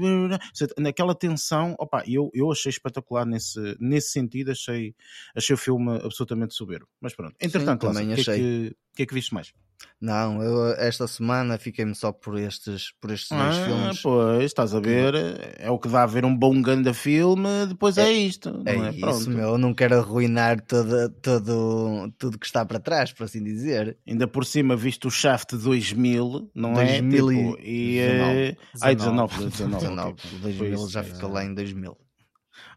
naquela 0.76 1.14
tensão, 1.14 1.74
opa, 1.78 2.04
eu, 2.06 2.30
eu 2.34 2.52
achei 2.52 2.68
espetacular 2.68 3.24
nesse, 3.24 3.58
nesse 3.80 4.10
sentido, 4.10 4.50
achei, 4.50 4.94
achei 5.34 5.54
o 5.54 5.58
filme 5.58 5.96
absolutamente 6.04 6.52
soberbo. 6.52 6.86
Mas 7.00 7.14
pronto, 7.14 7.34
entretanto, 7.40 7.86
sim, 7.86 7.92
também 7.94 8.12
achei. 8.12 8.34
O 8.34 8.36
que, 8.36 8.66
é 8.66 8.68
que, 8.68 8.76
que 8.96 9.02
é 9.04 9.06
que 9.06 9.14
viste 9.14 9.32
mais? 9.32 9.54
Não, 10.00 10.42
eu 10.42 10.72
esta 10.78 11.06
semana 11.06 11.58
fiquei-me 11.58 11.94
só 11.94 12.10
por 12.10 12.38
estes, 12.38 12.90
por 13.00 13.10
estes 13.10 13.28
dois 13.28 13.56
ah, 13.58 13.64
filmes. 13.64 14.02
Pois, 14.02 14.44
estás 14.44 14.74
a 14.74 14.80
ver, 14.80 15.14
é 15.58 15.70
o 15.70 15.78
que 15.78 15.88
dá 15.88 16.04
a 16.04 16.06
ver 16.06 16.24
um 16.24 16.34
bom 16.34 16.62
grande 16.62 16.94
filme, 16.94 17.66
depois 17.68 17.98
é, 17.98 18.08
é 18.08 18.12
isto. 18.12 18.62
É, 18.64 18.76
é 18.76 19.10
isso, 19.10 19.28
meu, 19.28 19.50
eu 19.50 19.58
não 19.58 19.74
quero 19.74 19.98
arruinar 19.98 20.60
todo, 20.62 21.10
todo, 21.20 22.10
tudo 22.18 22.38
que 22.38 22.46
está 22.46 22.64
para 22.64 22.80
trás, 22.80 23.12
por 23.12 23.24
assim 23.24 23.44
dizer. 23.44 23.98
Ainda 24.06 24.26
por 24.26 24.46
cima, 24.46 24.74
visto 24.74 25.08
o 25.08 25.10
Shaft 25.10 25.52
2000, 25.52 26.50
não 26.54 26.72
2000 26.72 27.30
é? 27.30 27.34
Tipo, 27.34 27.58
e, 27.60 27.98
e, 27.98 28.00
19. 28.00 28.56
Ai, 28.80 28.96
19, 28.96 29.44
19. 29.44 29.84
19 29.84 30.14
2000 30.40 30.88
já 30.88 31.02
ficou 31.02 31.30
lá 31.30 31.44
em 31.44 31.52
2000. 31.54 31.96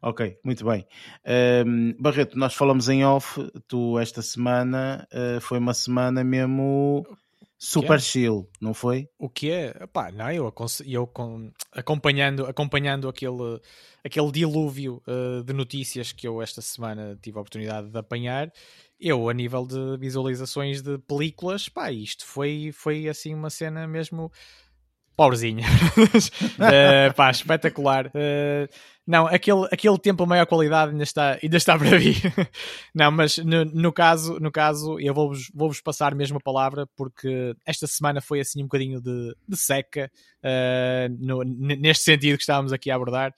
Ok, 0.06 0.38
muito 0.44 0.66
bem. 0.66 0.86
Um, 1.66 1.94
Barreto, 1.98 2.38
nós 2.38 2.54
falamos 2.54 2.90
em 2.90 3.06
off, 3.06 3.40
tu 3.70 3.98
esta 3.98 4.22
semana 4.22 5.08
uh, 5.14 5.40
foi 5.40 5.58
uma 5.60 5.74
semana 5.74 6.26
mesmo 6.26 7.08
super 7.58 8.02
chill, 8.02 8.50
não 8.60 8.74
foi? 8.74 9.08
O 9.18 9.30
que 9.30 9.50
é? 9.50 9.72
Pá, 9.94 10.12
não, 10.12 10.30
eu, 10.30 10.54
eu 10.86 11.10
acompanhando, 11.72 12.46
acompanhando 12.46 13.08
aquele, 13.08 13.62
aquele 14.04 14.30
dilúvio 14.30 15.02
uh, 15.08 15.42
de 15.42 15.54
notícias 15.54 16.12
que 16.12 16.28
eu 16.28 16.42
esta 16.42 16.62
semana 16.62 17.18
tive 17.22 17.38
a 17.38 17.42
oportunidade 17.42 17.90
de 17.90 17.98
apanhar, 17.98 18.52
eu 19.00 19.30
a 19.30 19.34
nível 19.34 19.66
de 19.66 19.98
visualizações 19.98 20.82
de 20.82 20.98
películas, 20.98 21.70
pá, 21.70 21.94
isto 21.94 22.26
foi, 22.26 22.72
foi 22.74 23.08
assim 23.08 23.34
uma 23.34 23.50
cena 23.50 23.88
mesmo 23.88 24.30
pobrezinha. 25.16 25.66
uh, 25.66 27.14
pá, 27.16 27.32
espetacular. 27.32 28.08
Uh, 28.08 28.68
não, 29.06 29.28
aquele, 29.28 29.68
aquele 29.70 29.98
tempo 30.00 30.24
a 30.24 30.26
maior 30.26 30.46
qualidade 30.46 30.92
ainda 30.92 31.04
está, 31.04 31.38
ainda 31.44 31.58
está 31.58 31.78
para 31.78 31.98
vir. 31.98 32.16
não, 32.96 33.12
mas 33.12 33.38
no, 33.38 33.66
no, 33.66 33.92
caso, 33.92 34.40
no 34.40 34.52
caso, 34.52 34.98
eu 35.00 35.14
vou-vos 35.14 35.52
vou 35.54 35.70
-vos 35.70 35.82
passar 35.82 36.16
mesmo 36.16 36.38
a 36.38 36.42
palavra 36.42 36.88
porque 36.96 37.54
esta 37.66 37.86
semana 37.86 38.22
foi 38.22 38.40
assim 38.40 38.62
um 38.62 38.66
bocadinho 38.66 39.02
de, 39.02 39.36
de 39.48 39.58
seca 39.58 40.10
uh, 40.40 41.16
no, 41.20 41.44
neste 41.44 42.06
sentido 42.06 42.38
que 42.38 42.44
estávamos 42.44 42.72
aqui 42.72 42.90
a 42.90 42.96
abordar. 42.96 43.34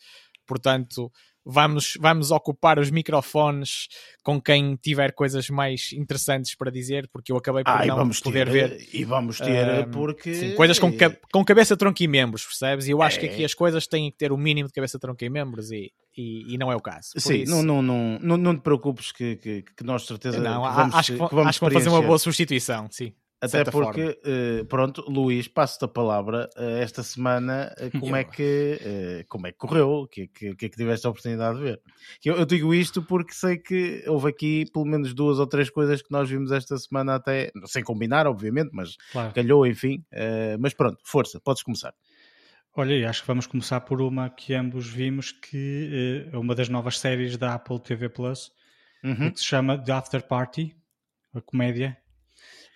Portanto, 0.46 1.12
vamos, 1.46 1.98
vamos 2.00 2.32
ocupar 2.32 2.80
os 2.80 2.90
microfones 2.90 3.88
com 4.24 4.42
quem 4.42 4.76
tiver 4.76 5.14
coisas 5.14 5.50
mais 5.50 5.92
interessantes 5.94 6.56
para 6.56 6.72
dizer, 6.72 7.08
porque 7.14 7.32
eu 7.32 7.38
acabei 7.38 7.64
por 7.64 7.70
ah, 7.70 7.86
não 7.86 8.10
poder 8.10 8.48
ter, 8.48 8.52
ver. 8.52 8.90
E 8.92 9.06
vamos 9.06 9.38
ter, 9.38 9.88
um, 9.88 9.92
porque. 9.92 10.34
Sim, 10.34 10.56
coisas 10.56 10.80
com, 10.80 10.92
com 11.32 11.46
cabeça, 11.46 11.78
tronco 11.78 12.02
e 12.02 12.08
membros, 12.08 12.44
percebes? 12.44 12.88
E 12.88 12.92
eu 12.92 13.02
acho 13.02 13.18
é. 13.18 13.20
que 13.22 13.26
aqui 13.28 13.44
é. 13.44 13.46
as 13.46 13.54
coisas 13.54 13.86
têm 13.86 14.10
que 14.10 14.18
ter 14.18 14.32
o 14.32 14.38
mínimo 14.38 14.68
de 14.68 14.74
cabeça, 14.74 14.98
tronco 14.98 15.24
e 15.24 15.30
membros 15.30 15.72
e, 15.72 15.92
e, 16.18 16.54
e 16.54 16.58
não 16.58 16.72
é 16.72 16.76
o 16.76 16.82
caso. 16.82 17.10
Por 17.14 17.22
sim, 17.22 17.42
isso... 17.42 17.52
não, 17.52 17.62
não, 17.62 18.20
não, 18.20 18.38
não, 18.38 18.56
te 18.56 18.62
preocupes 18.62 19.12
que, 19.12 19.36
que, 19.36 19.62
que 19.62 19.84
nós 19.84 20.06
certeza 20.06 20.40
não, 20.40 20.64
que 20.64 20.76
vamos, 20.76 20.96
acho 20.96 21.14
que, 21.14 21.28
que 21.28 21.36
vamos, 21.36 21.48
acho 21.50 21.60
que 21.60 21.66
vão 21.66 21.74
fazer 21.74 21.90
uma 21.90 22.02
boa 22.02 22.18
substituição, 22.18 22.88
sim. 22.90 23.14
Até 23.46 23.64
porque, 23.72 24.20
uh, 24.26 24.66
pronto, 24.66 25.02
Luís, 25.10 25.48
passo-te 25.48 25.86
a 25.86 25.88
palavra 25.88 26.50
uh, 26.58 26.78
esta 26.82 27.04
semana, 27.04 27.74
uh, 27.80 27.92
como, 28.00 28.16
é 28.16 28.24
que, 28.24 29.26
como 29.30 29.48
é 29.48 29.52
que 29.52 29.58
correu, 29.58 29.90
o 29.90 30.08
que, 30.08 30.28
que, 30.28 30.56
que 30.56 30.66
é 30.66 30.70
que 30.70 30.76
tiveste 30.76 31.06
a 31.06 31.10
oportunidade 31.10 31.58
de 31.58 31.64
ver? 31.64 31.82
Eu, 32.24 32.36
eu, 32.36 32.46
digo 32.46 32.74
isto 32.74 33.02
porque 33.02 33.34
sei 33.34 33.58
que 33.58 34.04
houve 34.08 34.30
aqui 34.30 34.66
pelo 34.72 34.86
menos 34.86 35.14
duas 35.14 35.40
ou 35.40 35.48
três 35.48 35.70
coisas 35.70 36.02
que 36.02 36.12
nós 36.12 36.30
vimos 36.30 36.52
esta 36.52 36.78
semana 36.78 37.16
até, 37.16 37.52
sem 37.66 37.84
combinar, 37.84 38.28
obviamente, 38.28 38.72
mas 38.74 38.96
claro. 39.12 39.34
calhou, 39.34 39.66
enfim. 39.66 40.04
mas 40.60 40.74
pronto, 40.74 40.98
força, 41.04 41.40
podes 41.40 41.64
começar. 41.64 41.94
Olha, 42.76 43.10
acho 43.10 43.22
que 43.22 43.28
vamos 43.28 43.48
começar 43.48 43.80
por 43.82 44.02
uma 44.02 44.30
que 44.30 44.54
ambos 44.54 44.88
vimos, 44.88 45.32
que 45.32 46.28
é 46.32 46.38
uma 46.38 46.54
das 46.54 46.68
novas 46.68 47.00
séries 47.00 47.38
da 47.38 47.54
Apple 47.54 47.80
TV 47.80 48.10
Plus, 48.10 48.52
uhum. 49.04 49.32
que 49.32 49.40
se 49.40 49.46
chama 49.46 49.78
The 49.78 49.92
After 49.94 50.22
Party, 50.22 50.76
a 51.34 51.42
comédia 51.42 51.98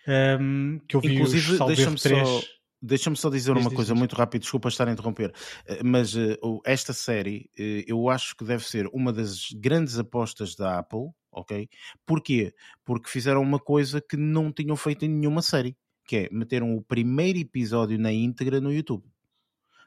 um, 0.10 0.80
que 0.88 0.96
eu 0.96 1.02
vi 1.02 1.16
Inclusive, 1.16 1.58
deixa-me 1.68 1.98
só, 1.98 2.42
deixa 2.82 3.16
só 3.16 3.30
dizer 3.30 3.54
diz, 3.54 3.62
uma 3.62 3.70
diz, 3.70 3.76
coisa 3.76 3.94
diz. 3.94 4.00
muito 4.00 4.16
rápida, 4.16 4.42
desculpa 4.42 4.70
estar 4.70 4.88
a 4.88 4.92
interromper, 4.92 5.34
eh, 5.68 5.84
mas 5.84 6.16
uh, 6.16 6.62
esta 6.66 6.94
série 6.94 7.50
uh, 7.60 7.84
eu 7.86 8.10
acho 8.10 8.36
que 8.36 8.44
deve 8.44 8.64
ser 8.68 8.88
uma 8.88 9.14
das 9.14 9.50
grandes 9.54 10.00
apostas 10.00 10.56
da 10.56 10.80
Apple, 10.80 11.10
ok? 11.32 11.70
Porquê? 12.06 12.54
Porque 12.84 13.10
fizeram 13.10 13.42
uma 13.42 13.60
coisa 13.60 14.02
que 14.02 14.18
não 14.18 14.52
tinham 14.52 14.76
feito 14.76 15.06
em 15.06 15.10
nenhuma 15.10 15.42
série, 15.42 15.78
que 16.06 16.16
é 16.16 16.30
meteram 16.32 16.76
o 16.76 16.82
primeiro 16.82 17.38
episódio 17.38 18.00
na 18.00 18.12
íntegra 18.12 18.60
no 18.60 18.74
YouTube. 18.74 19.04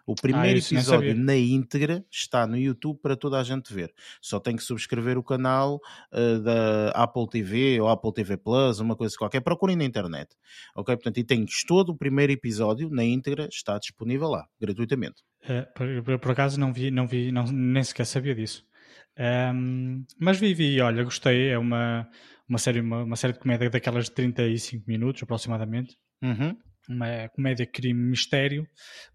O 0.05 0.17
primeiro 0.17 0.59
ah, 0.59 0.59
episódio 0.59 1.15
na 1.15 1.37
íntegra 1.37 2.05
está 2.11 2.45
no 2.45 2.57
YouTube 2.57 2.99
para 3.01 3.17
toda 3.17 3.39
a 3.39 3.45
gente 3.45 3.73
ver. 3.73 3.93
Só 4.21 4.41
tem 4.41 4.57
que 4.57 4.63
subscrever 4.63 5.17
o 5.17 5.23
canal 5.23 5.81
uh, 6.13 6.41
da 6.41 6.91
Apple 6.91 7.29
TV 7.29 7.81
ou 7.81 7.89
Apple 7.89 8.13
TV 8.13 8.37
Plus, 8.37 8.81
uma 8.81 8.97
coisa 8.97 9.17
qualquer. 9.17 9.41
Procurem 9.41 9.77
na 9.77 9.85
internet. 9.85 10.35
Ok? 10.75 10.97
Portanto, 10.97 11.19
e 11.19 11.25
tens 11.25 11.63
todo 11.65 11.91
o 11.91 11.97
primeiro 11.97 12.33
episódio 12.33 12.91
na 12.91 13.05
íntegra, 13.05 13.49
está 13.51 13.79
disponível 13.79 14.29
lá, 14.29 14.45
gratuitamente. 14.61 15.23
Uh, 15.45 16.03
por, 16.03 16.19
por, 16.19 16.31
acaso 16.33 16.59
não 16.59 16.73
vi, 16.73 16.91
não 16.91 17.07
vi, 17.07 17.31
não, 17.31 17.45
nem 17.45 17.83
sequer 17.85 18.07
sabia 18.07 18.35
disso. 18.35 18.65
Um, 19.55 20.05
mas 20.19 20.39
vi, 20.39 20.53
vi, 20.53 20.81
olha, 20.81 21.05
gostei. 21.05 21.51
É 21.51 21.59
uma, 21.59 22.09
uma, 22.49 22.59
série, 22.59 22.81
uma, 22.81 23.05
uma 23.05 23.17
série 23.17 23.35
de 23.35 23.39
comédia 23.39 23.71
daquelas 23.71 24.07
de 24.07 24.13
35 24.13 24.85
minutos 24.89 25.23
aproximadamente. 25.23 25.97
Uhum 26.21 26.57
uma 26.89 27.29
comédia 27.31 27.67
crime-mistério, 27.67 28.67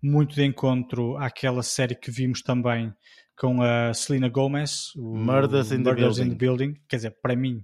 muito 0.01 0.35
de 0.35 0.43
encontro 0.43 1.17
àquela 1.17 1.63
série 1.63 1.95
que 1.95 2.11
vimos 2.11 2.41
também 2.41 2.93
com 3.37 3.61
a 3.61 3.93
Selena 3.93 4.29
Gomez, 4.29 4.95
o 4.95 5.15
Murders, 5.15 5.71
in, 5.71 5.79
Murders 5.79 6.17
the 6.17 6.23
in, 6.23 6.29
the 6.29 6.35
Building. 6.35 6.73
Quer 6.87 6.95
dizer, 6.95 7.17
para 7.21 7.35
mim 7.35 7.63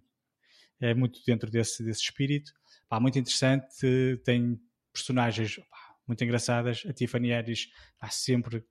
é 0.80 0.93
muito 0.93 1.20
dentro 1.26 1.49
desse, 1.49 1.84
desse 1.84 2.01
espírito. 2.01 2.51
Pá, 2.88 2.99
muito 2.99 3.18
interessante, 3.18 3.66
tem 4.24 4.60
personagens 4.93 5.60
muito 6.08 6.24
engraçadas. 6.24 6.84
A 6.88 6.93
Tiffany 6.93 7.30
Harris 7.30 7.70
há 7.99 8.10
sempre 8.10 8.64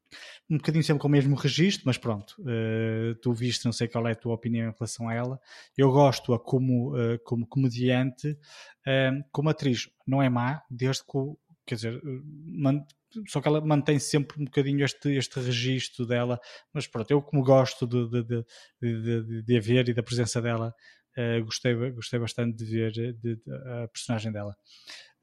um 0.51 0.57
bocadinho 0.57 0.85
sempre 0.85 1.01
com 1.01 1.09
o 1.09 1.11
mesmo 1.11 1.35
registro, 1.35 1.85
mas 1.87 1.99
pronto, 1.99 2.35
uh, 2.41 3.14
tu 3.22 3.33
viste, 3.33 3.64
não 3.64 3.72
sei 3.72 3.89
qual 3.89 4.07
é 4.07 4.12
a 4.12 4.16
tua 4.16 4.35
opinião 4.35 4.68
em 4.68 4.74
relação 4.74 5.09
a 5.09 5.14
ela. 5.14 5.41
Eu 5.76 5.91
gosto-a 5.91 6.39
como, 6.39 6.97
uh, 6.97 7.18
como 7.24 7.47
comediante, 7.47 8.28
uh, 8.28 9.24
como 9.30 9.49
atriz, 9.49 9.89
não 10.07 10.22
é 10.22 10.28
má, 10.28 10.62
desde 10.70 11.03
que, 11.05 11.18
quer 11.66 11.74
dizer, 11.76 12.03
só 13.28 13.41
que 13.41 13.49
ela 13.49 13.61
mantém 13.61 13.99
sempre 13.99 14.41
um 14.41 14.45
bocadinho 14.45 14.85
este, 14.85 15.11
este 15.11 15.39
registro 15.39 16.07
dela, 16.07 16.41
mas 16.72 16.87
pronto, 16.87 17.11
eu 17.11 17.22
como 17.22 17.43
gosto 17.43 17.87
de, 17.87 18.09
de, 18.09 18.24
de, 18.24 18.43
de, 18.80 19.43
de 19.43 19.57
a 19.57 19.61
ver 19.61 19.89
e 19.89 19.95
da 19.95 20.03
presença 20.03 20.41
dela, 20.41 20.74
gostei, 21.45 21.74
gostei 21.91 22.18
bastante 22.18 22.57
de 22.57 22.64
ver 22.64 23.16
a 23.83 23.89
personagem 23.89 24.33
dela. 24.33 24.57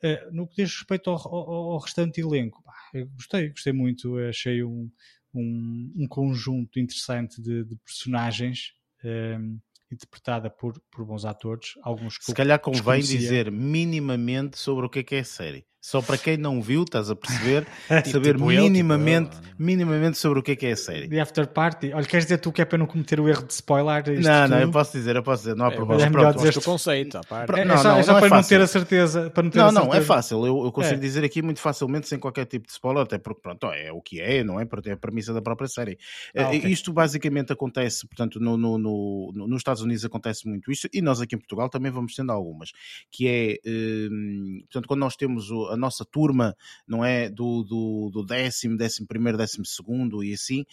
Uh, 0.01 0.31
no 0.31 0.47
que 0.47 0.63
diz 0.63 0.73
respeito 0.75 1.09
ao, 1.09 1.17
ao, 1.17 1.71
ao 1.71 1.77
restante 1.77 2.21
elenco, 2.21 2.63
pá, 2.63 2.73
gostei, 3.15 3.49
gostei 3.49 3.73
muito, 3.73 4.17
achei 4.17 4.63
um, 4.63 4.89
um, 5.33 5.93
um 5.95 6.07
conjunto 6.07 6.79
interessante 6.79 7.41
de, 7.41 7.65
de 7.65 7.75
personagens 7.77 8.73
um, 9.03 9.07
ehm, 9.09 9.57
interpretada 9.91 10.49
por, 10.49 10.79
por 10.91 11.05
bons 11.05 11.25
atores, 11.25 11.73
alguns 11.81 12.17
Se 12.21 12.33
calhar 12.33 12.59
convém 12.59 13.01
dizer 13.01 13.51
minimamente 13.51 14.57
sobre 14.57 14.85
o 14.85 14.89
que 14.89 14.99
é 14.99 15.03
que 15.03 15.15
é 15.15 15.19
a 15.19 15.25
série. 15.25 15.65
Só 15.81 16.01
para 16.01 16.17
quem 16.17 16.35
não 16.35 16.61
viu, 16.61 16.83
estás 16.83 17.09
a 17.09 17.15
perceber, 17.15 17.65
tipo, 17.87 18.09
saber 18.09 18.33
tipo 18.33 18.47
minimamente, 18.47 19.37
eu, 19.37 19.41
tipo 19.41 19.53
minimamente 19.57 20.17
sobre 20.17 20.39
o 20.39 20.43
que 20.43 20.51
é 20.51 20.55
que 20.55 20.65
é 20.65 20.71
a 20.73 20.75
série. 20.75 21.07
The 21.07 21.21
After 21.21 21.47
Party. 21.47 21.93
Olha, 21.93 22.05
queres 22.05 22.25
dizer 22.25 22.39
tu 22.39 22.51
que 22.51 22.61
é 22.61 22.65
para 22.65 22.77
não 22.77 22.85
cometer 22.85 23.19
o 23.19 23.29
erro 23.29 23.45
de 23.45 23.53
spoiler? 23.53 24.03
Não, 24.21 24.47
não, 24.47 24.59
eu 24.59 24.71
posso 24.71 24.91
dizer, 24.91 25.15
eu 25.15 25.23
posso 25.23 25.43
dizer, 25.43 25.55
não 25.55 25.65
há 25.65 25.71
é, 25.71 25.75
problema. 25.75 26.03
É 26.03 26.09
melhor 26.09 26.33
dizer 26.33 26.57
o 26.57 26.61
conceito. 26.61 27.17
É, 27.17 27.65
não, 27.65 27.75
é 27.75 27.77
só, 27.77 27.83
não, 27.89 27.97
é 27.97 28.03
só 28.03 28.13
não 28.13 28.19
para 28.19 28.29
não 28.29 28.43
ter 28.43 28.61
a 28.61 28.67
certeza. 28.67 29.29
Para 29.29 29.43
não, 29.43 29.49
ter 29.49 29.59
não, 29.59 29.71
não, 29.71 29.93
é 29.93 30.01
fácil. 30.01 30.45
Eu, 30.45 30.65
eu 30.65 30.71
consigo 30.71 30.95
é. 30.95 30.99
dizer 30.99 31.23
aqui 31.23 31.41
muito 31.41 31.61
facilmente, 31.61 32.09
sem 32.09 32.19
qualquer 32.19 32.45
tipo 32.45 32.67
de 32.67 32.73
spoiler, 32.73 33.03
até 33.03 33.17
porque, 33.17 33.41
pronto, 33.41 33.67
é 33.67 33.91
o 33.91 34.01
que 34.01 34.19
é, 34.19 34.43
não 34.43 34.59
é? 34.59 34.65
Porque 34.65 34.89
é 34.89 34.93
a 34.93 34.97
premissa 34.97 35.33
da 35.33 35.41
própria 35.41 35.67
série. 35.67 35.97
Ah, 36.35 36.47
okay. 36.47 36.71
Isto 36.71 36.91
basicamente 36.91 37.53
acontece, 37.53 38.05
portanto, 38.05 38.39
no, 38.39 38.57
no, 38.57 38.77
no, 38.77 39.31
nos 39.33 39.57
Estados 39.57 39.81
Unidos 39.81 40.03
acontece 40.03 40.47
muito 40.47 40.71
isto, 40.71 40.89
e 40.93 41.01
nós 41.01 41.21
aqui 41.21 41.35
em 41.35 41.39
Portugal 41.39 41.69
também 41.69 41.91
vamos 41.91 42.15
tendo 42.15 42.31
algumas, 42.31 42.71
que 43.09 43.27
é, 43.27 43.59
hum, 43.65 44.59
portanto, 44.63 44.87
quando 44.87 44.99
nós 44.99 45.15
temos 45.15 45.49
a 45.71 45.77
nossa 45.77 46.05
turma, 46.05 46.55
não 46.87 47.03
é? 47.03 47.29
Do, 47.29 47.63
do, 47.63 48.09
do 48.11 48.23
décimo, 48.23 48.77
décimo 48.77 49.07
primeiro, 49.07 49.37
décimo 49.37 49.65
segundo 49.65 50.23
e 50.23 50.33
assim, 50.33 50.65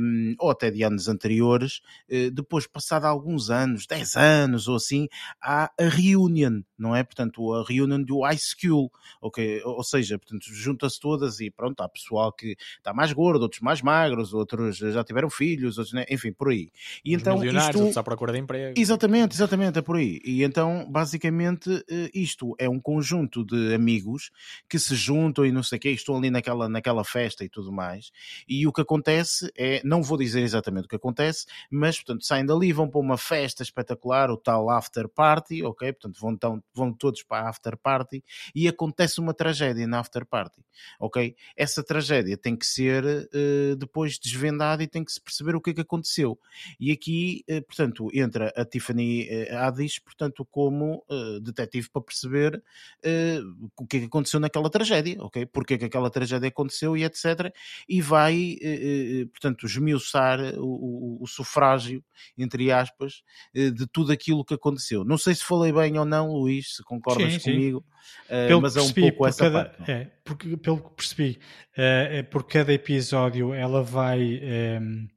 um, 0.00 0.34
ou 0.38 0.50
até 0.50 0.70
de 0.70 0.82
anos 0.82 1.08
anteriores, 1.08 1.80
uh, 2.10 2.30
depois, 2.30 2.66
passado 2.66 3.04
alguns 3.04 3.50
anos, 3.50 3.86
10 3.86 4.16
anos 4.16 4.68
ou 4.68 4.76
assim, 4.76 5.08
há 5.40 5.70
a 5.78 5.88
reunion, 5.88 6.62
não 6.78 6.94
é? 6.94 7.02
Portanto, 7.02 7.54
a 7.54 7.64
reunion 7.64 8.02
do 8.02 8.20
school, 8.36 8.90
ok? 9.20 9.62
Ou 9.64 9.82
seja, 9.84 10.18
portanto, 10.18 10.44
junta-se 10.52 10.98
todas 10.98 11.40
e 11.40 11.50
pronto, 11.50 11.80
há 11.80 11.88
pessoal 11.88 12.32
que 12.32 12.56
está 12.76 12.92
mais 12.92 13.12
gordo, 13.12 13.42
outros 13.42 13.60
mais 13.60 13.82
magros, 13.82 14.32
outros 14.32 14.78
já 14.78 15.04
tiveram 15.04 15.30
filhos, 15.30 15.78
outros, 15.78 15.94
né? 15.94 16.04
enfim, 16.10 16.32
por 16.32 16.48
aí. 16.50 16.70
E 17.04 17.16
Os 17.16 17.22
então 17.22 17.42
isto... 17.44 17.78
outros 17.78 17.96
à 17.96 18.02
procura 18.02 18.32
de 18.32 18.38
emprego. 18.38 18.78
Exatamente, 18.78 19.34
exatamente, 19.34 19.78
é 19.78 19.82
por 19.82 19.96
aí. 19.96 20.20
E 20.24 20.42
então, 20.42 20.86
basicamente, 20.90 21.84
eh, 21.88 22.10
isto 22.14 22.54
é 22.58 22.68
um 22.68 22.80
conjunto 22.80 23.44
de 23.44 23.74
amigos 23.74 24.19
que 24.68 24.78
se 24.78 24.94
juntam 24.94 25.46
e 25.46 25.52
não 25.52 25.62
sei 25.62 25.78
o 25.78 25.80
quê, 25.80 25.90
estão 25.90 26.16
ali 26.16 26.30
naquela, 26.30 26.68
naquela 26.68 27.04
festa 27.04 27.44
e 27.44 27.48
tudo 27.48 27.72
mais. 27.72 28.10
E 28.48 28.66
o 28.66 28.72
que 28.72 28.80
acontece 28.80 29.50
é, 29.56 29.80
não 29.84 30.02
vou 30.02 30.18
dizer 30.18 30.42
exatamente 30.42 30.86
o 30.86 30.88
que 30.88 30.96
acontece, 30.96 31.46
mas, 31.70 31.96
portanto, 31.96 32.24
saem 32.24 32.44
dali, 32.44 32.72
vão 32.72 32.88
para 32.88 33.00
uma 33.00 33.16
festa 33.16 33.62
espetacular, 33.62 34.30
o 34.30 34.36
tal 34.36 34.70
after 34.70 35.08
party, 35.08 35.62
ok? 35.64 35.92
Portanto, 35.92 36.20
vão, 36.20 36.32
então, 36.32 36.62
vão 36.74 36.92
todos 36.92 37.22
para 37.22 37.46
a 37.46 37.48
after 37.50 37.76
party 37.76 38.22
e 38.54 38.68
acontece 38.68 39.20
uma 39.20 39.34
tragédia 39.34 39.86
na 39.86 40.00
after 40.00 40.24
party, 40.26 40.60
ok? 40.98 41.34
Essa 41.56 41.82
tragédia 41.82 42.36
tem 42.36 42.56
que 42.56 42.66
ser 42.66 43.04
uh, 43.04 43.76
depois 43.76 44.18
desvendada 44.18 44.82
e 44.82 44.88
tem 44.88 45.04
que 45.04 45.12
se 45.12 45.20
perceber 45.20 45.54
o 45.54 45.60
que 45.60 45.70
é 45.70 45.74
que 45.74 45.80
aconteceu. 45.80 46.38
E 46.78 46.90
aqui, 46.90 47.44
uh, 47.50 47.62
portanto, 47.62 48.08
entra 48.12 48.52
a 48.56 48.64
Tiffany 48.64 49.28
uh, 49.28 49.56
Haddish, 49.58 49.98
portanto, 50.00 50.46
como 50.50 51.04
detetive 51.42 51.88
para 51.90 52.02
perceber 52.02 52.62
o 53.76 53.86
que 53.86 53.96
é 53.96 54.00
que 54.00 54.06
aconteceu 54.10 54.38
naquela 54.40 54.68
tragédia, 54.68 55.16
ok? 55.20 55.46
Porque 55.46 55.74
é 55.74 55.78
que 55.78 55.84
aquela 55.86 56.10
tragédia 56.10 56.48
aconteceu 56.48 56.96
e 56.96 57.04
etc. 57.04 57.52
E 57.88 58.00
vai, 58.02 58.56
portanto, 59.30 59.66
esmiuçar 59.66 60.38
o, 60.58 61.18
o, 61.18 61.18
o 61.22 61.26
sufrágio, 61.26 62.04
entre 62.36 62.70
aspas, 62.70 63.22
de 63.54 63.86
tudo 63.86 64.12
aquilo 64.12 64.44
que 64.44 64.54
aconteceu. 64.54 65.04
Não 65.04 65.16
sei 65.16 65.34
se 65.34 65.44
falei 65.44 65.72
bem 65.72 65.98
ou 65.98 66.04
não, 66.04 66.32
Luís, 66.32 66.76
se 66.76 66.82
concordas 66.82 67.34
sim, 67.34 67.52
comigo, 67.52 67.84
sim. 68.28 68.60
mas 68.60 68.76
é 68.76 68.80
um 68.80 68.92
pouco 68.92 69.26
essa 69.26 69.44
cada, 69.44 69.64
parte. 69.64 69.90
É, 69.90 70.10
porque, 70.24 70.56
pelo 70.56 70.78
que 70.82 70.90
percebi, 70.90 71.38
uh, 71.76 72.24
por 72.30 72.44
cada 72.44 72.72
episódio 72.72 73.54
ela 73.54 73.82
vai. 73.82 74.40
Um, 74.80 75.08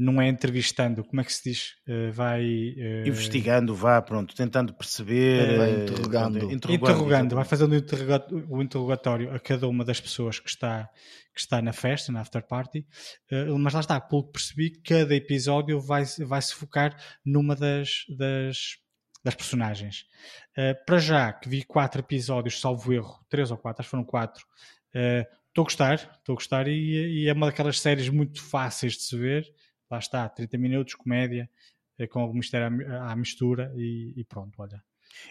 não 0.00 0.20
é 0.20 0.28
entrevistando, 0.28 1.04
como 1.04 1.20
é 1.20 1.24
que 1.24 1.32
se 1.32 1.50
diz? 1.50 1.74
Uh, 1.86 2.10
vai. 2.10 2.42
Uh... 2.42 3.06
Investigando, 3.06 3.74
vá, 3.74 4.00
pronto, 4.00 4.34
tentando 4.34 4.72
perceber. 4.72 5.58
Vai 5.58 5.82
interrogando. 5.82 6.38
interrogando, 6.38 6.72
interrogando 6.72 7.34
vai 7.34 7.44
fazendo 7.44 7.74
o 8.48 8.62
interrogatório 8.62 9.30
a 9.30 9.38
cada 9.38 9.68
uma 9.68 9.84
das 9.84 10.00
pessoas 10.00 10.40
que 10.40 10.48
está, 10.48 10.88
que 11.34 11.40
está 11.40 11.60
na 11.60 11.74
festa, 11.74 12.10
na 12.10 12.22
after 12.22 12.42
party. 12.42 12.86
Uh, 13.30 13.58
mas 13.58 13.74
lá 13.74 13.80
está, 13.80 14.00
pelo 14.00 14.24
que 14.24 14.32
percebi, 14.32 14.70
cada 14.82 15.14
episódio 15.14 15.78
vai, 15.78 16.04
vai 16.20 16.40
se 16.40 16.54
focar 16.54 16.96
numa 17.22 17.54
das, 17.54 18.06
das, 18.16 18.78
das 19.22 19.34
personagens. 19.34 20.06
para 20.86 20.98
já, 20.98 21.30
que 21.30 21.46
vi 21.46 21.62
quatro 21.62 22.00
episódios, 22.00 22.58
salvo 22.58 22.90
erro, 22.94 23.22
três 23.28 23.50
ou 23.50 23.58
quatro, 23.58 23.82
acho 23.82 23.88
que 23.88 23.90
foram 23.90 24.04
quatro. 24.04 24.46
Estou 25.46 25.62
a 25.62 25.64
gostar, 25.64 25.94
estou 25.94 26.32
a 26.32 26.36
gostar 26.36 26.68
e, 26.68 27.24
e 27.24 27.28
é 27.28 27.34
uma 27.34 27.48
daquelas 27.48 27.78
séries 27.78 28.08
muito 28.08 28.42
fáceis 28.42 28.94
de 28.94 29.02
se 29.02 29.14
ver 29.18 29.44
lá 29.90 29.98
está, 29.98 30.28
30 30.28 30.56
minutos, 30.58 30.94
comédia, 30.94 31.50
eh, 31.98 32.06
com 32.06 32.20
algum 32.20 32.34
mistério 32.34 32.68
à, 33.02 33.14
mistura 33.16 33.72
e, 33.76 34.12
e 34.16 34.24
pronto, 34.24 34.60
olha. 34.62 34.82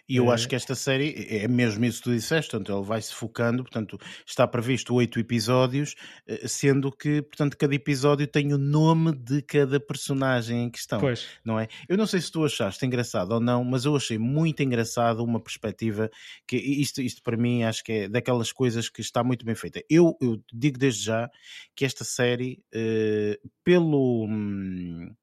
E 0.08 0.16
eu 0.18 0.32
acho 0.32 0.46
eh, 0.46 0.50
que 0.50 0.56
esta 0.56 0.76
série 0.76 1.28
é 1.30 1.48
mesmo 1.48 1.86
isso 1.86 2.00
que 2.00 2.04
tu 2.06 2.12
disseste, 2.12 2.52
portanto, 2.52 2.76
ele 2.76 2.86
vai 2.86 3.02
se 3.02 3.14
focando, 3.14 3.64
portanto, 3.64 3.98
está 4.26 4.48
previsto 4.48 4.94
oito 4.96 5.20
episódios, 5.20 5.96
eh, 6.28 6.48
sendo 6.48 6.92
que, 6.92 7.22
portanto, 7.22 7.58
cada 7.58 7.74
episódio 7.76 8.28
tem 8.28 8.54
o 8.54 8.58
nome 8.58 9.14
de 9.16 9.42
cada 9.42 9.80
personagem 9.80 10.64
em 10.64 10.70
questão, 10.70 11.00
pois. 11.00 11.28
não 11.44 11.60
é? 11.60 11.68
Eu 11.88 11.98
não 11.98 12.06
sei 12.06 12.22
se 12.22 12.32
tu 12.32 12.44
achaste 12.44 12.86
engraçado 12.86 13.32
ou 13.32 13.40
não, 13.40 13.64
mas 13.64 13.86
eu 13.86 13.96
achei 13.96 14.18
muito 14.18 14.62
engraçado 14.64 15.24
uma 15.24 15.40
perspectiva 15.40 16.10
que 16.48 16.58
isto, 16.58 17.02
isto 17.02 17.22
para 17.22 17.38
mim 17.38 17.64
acho 17.64 17.84
que 17.84 17.92
é 17.92 18.10
daquelas 18.10 18.52
coisas 18.52 18.90
que 18.90 19.02
está 19.02 19.24
muito 19.24 19.46
bem 19.46 19.56
feita. 19.56 19.84
Eu, 19.90 20.18
eu 20.22 20.42
digo 20.54 20.78
desde 20.78 21.06
já 21.06 21.30
que 21.76 21.86
esta 21.86 22.04
série, 22.04 22.64
eh, 22.74 23.40
pelo, 23.64 24.26
hum, 24.26 25.14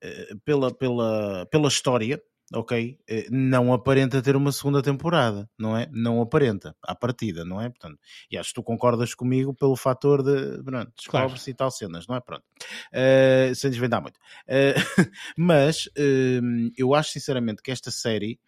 eh, 0.00 0.34
pela, 0.44 0.74
pela, 0.74 1.46
pela 1.46 1.68
história, 1.68 2.20
ok, 2.54 2.98
eh, 3.08 3.26
não 3.30 3.72
aparenta 3.72 4.22
ter 4.22 4.36
uma 4.36 4.52
segunda 4.52 4.82
temporada, 4.82 5.48
não 5.58 5.76
é? 5.76 5.88
Não 5.92 6.20
aparenta, 6.20 6.76
à 6.82 6.94
partida, 6.94 7.44
não 7.44 7.60
é? 7.60 7.68
Portanto, 7.68 7.98
e 8.30 8.38
acho 8.38 8.50
que 8.50 8.54
tu 8.54 8.62
concordas 8.62 9.14
comigo 9.14 9.54
pelo 9.54 9.76
fator 9.76 10.22
de, 10.22 10.62
pronto, 10.62 10.92
descobre-se 10.96 11.44
claro. 11.44 11.50
e 11.50 11.54
tal 11.54 11.70
cenas, 11.70 12.06
não 12.06 12.16
é? 12.16 12.20
Pronto, 12.20 12.44
uh, 12.92 13.54
sem 13.54 13.70
desvendar 13.70 14.02
muito. 14.02 14.16
Uh, 14.16 15.10
mas 15.36 15.86
uh, 15.86 16.70
eu 16.76 16.94
acho 16.94 17.10
sinceramente 17.10 17.62
que 17.62 17.70
esta 17.70 17.90
série 17.90 18.38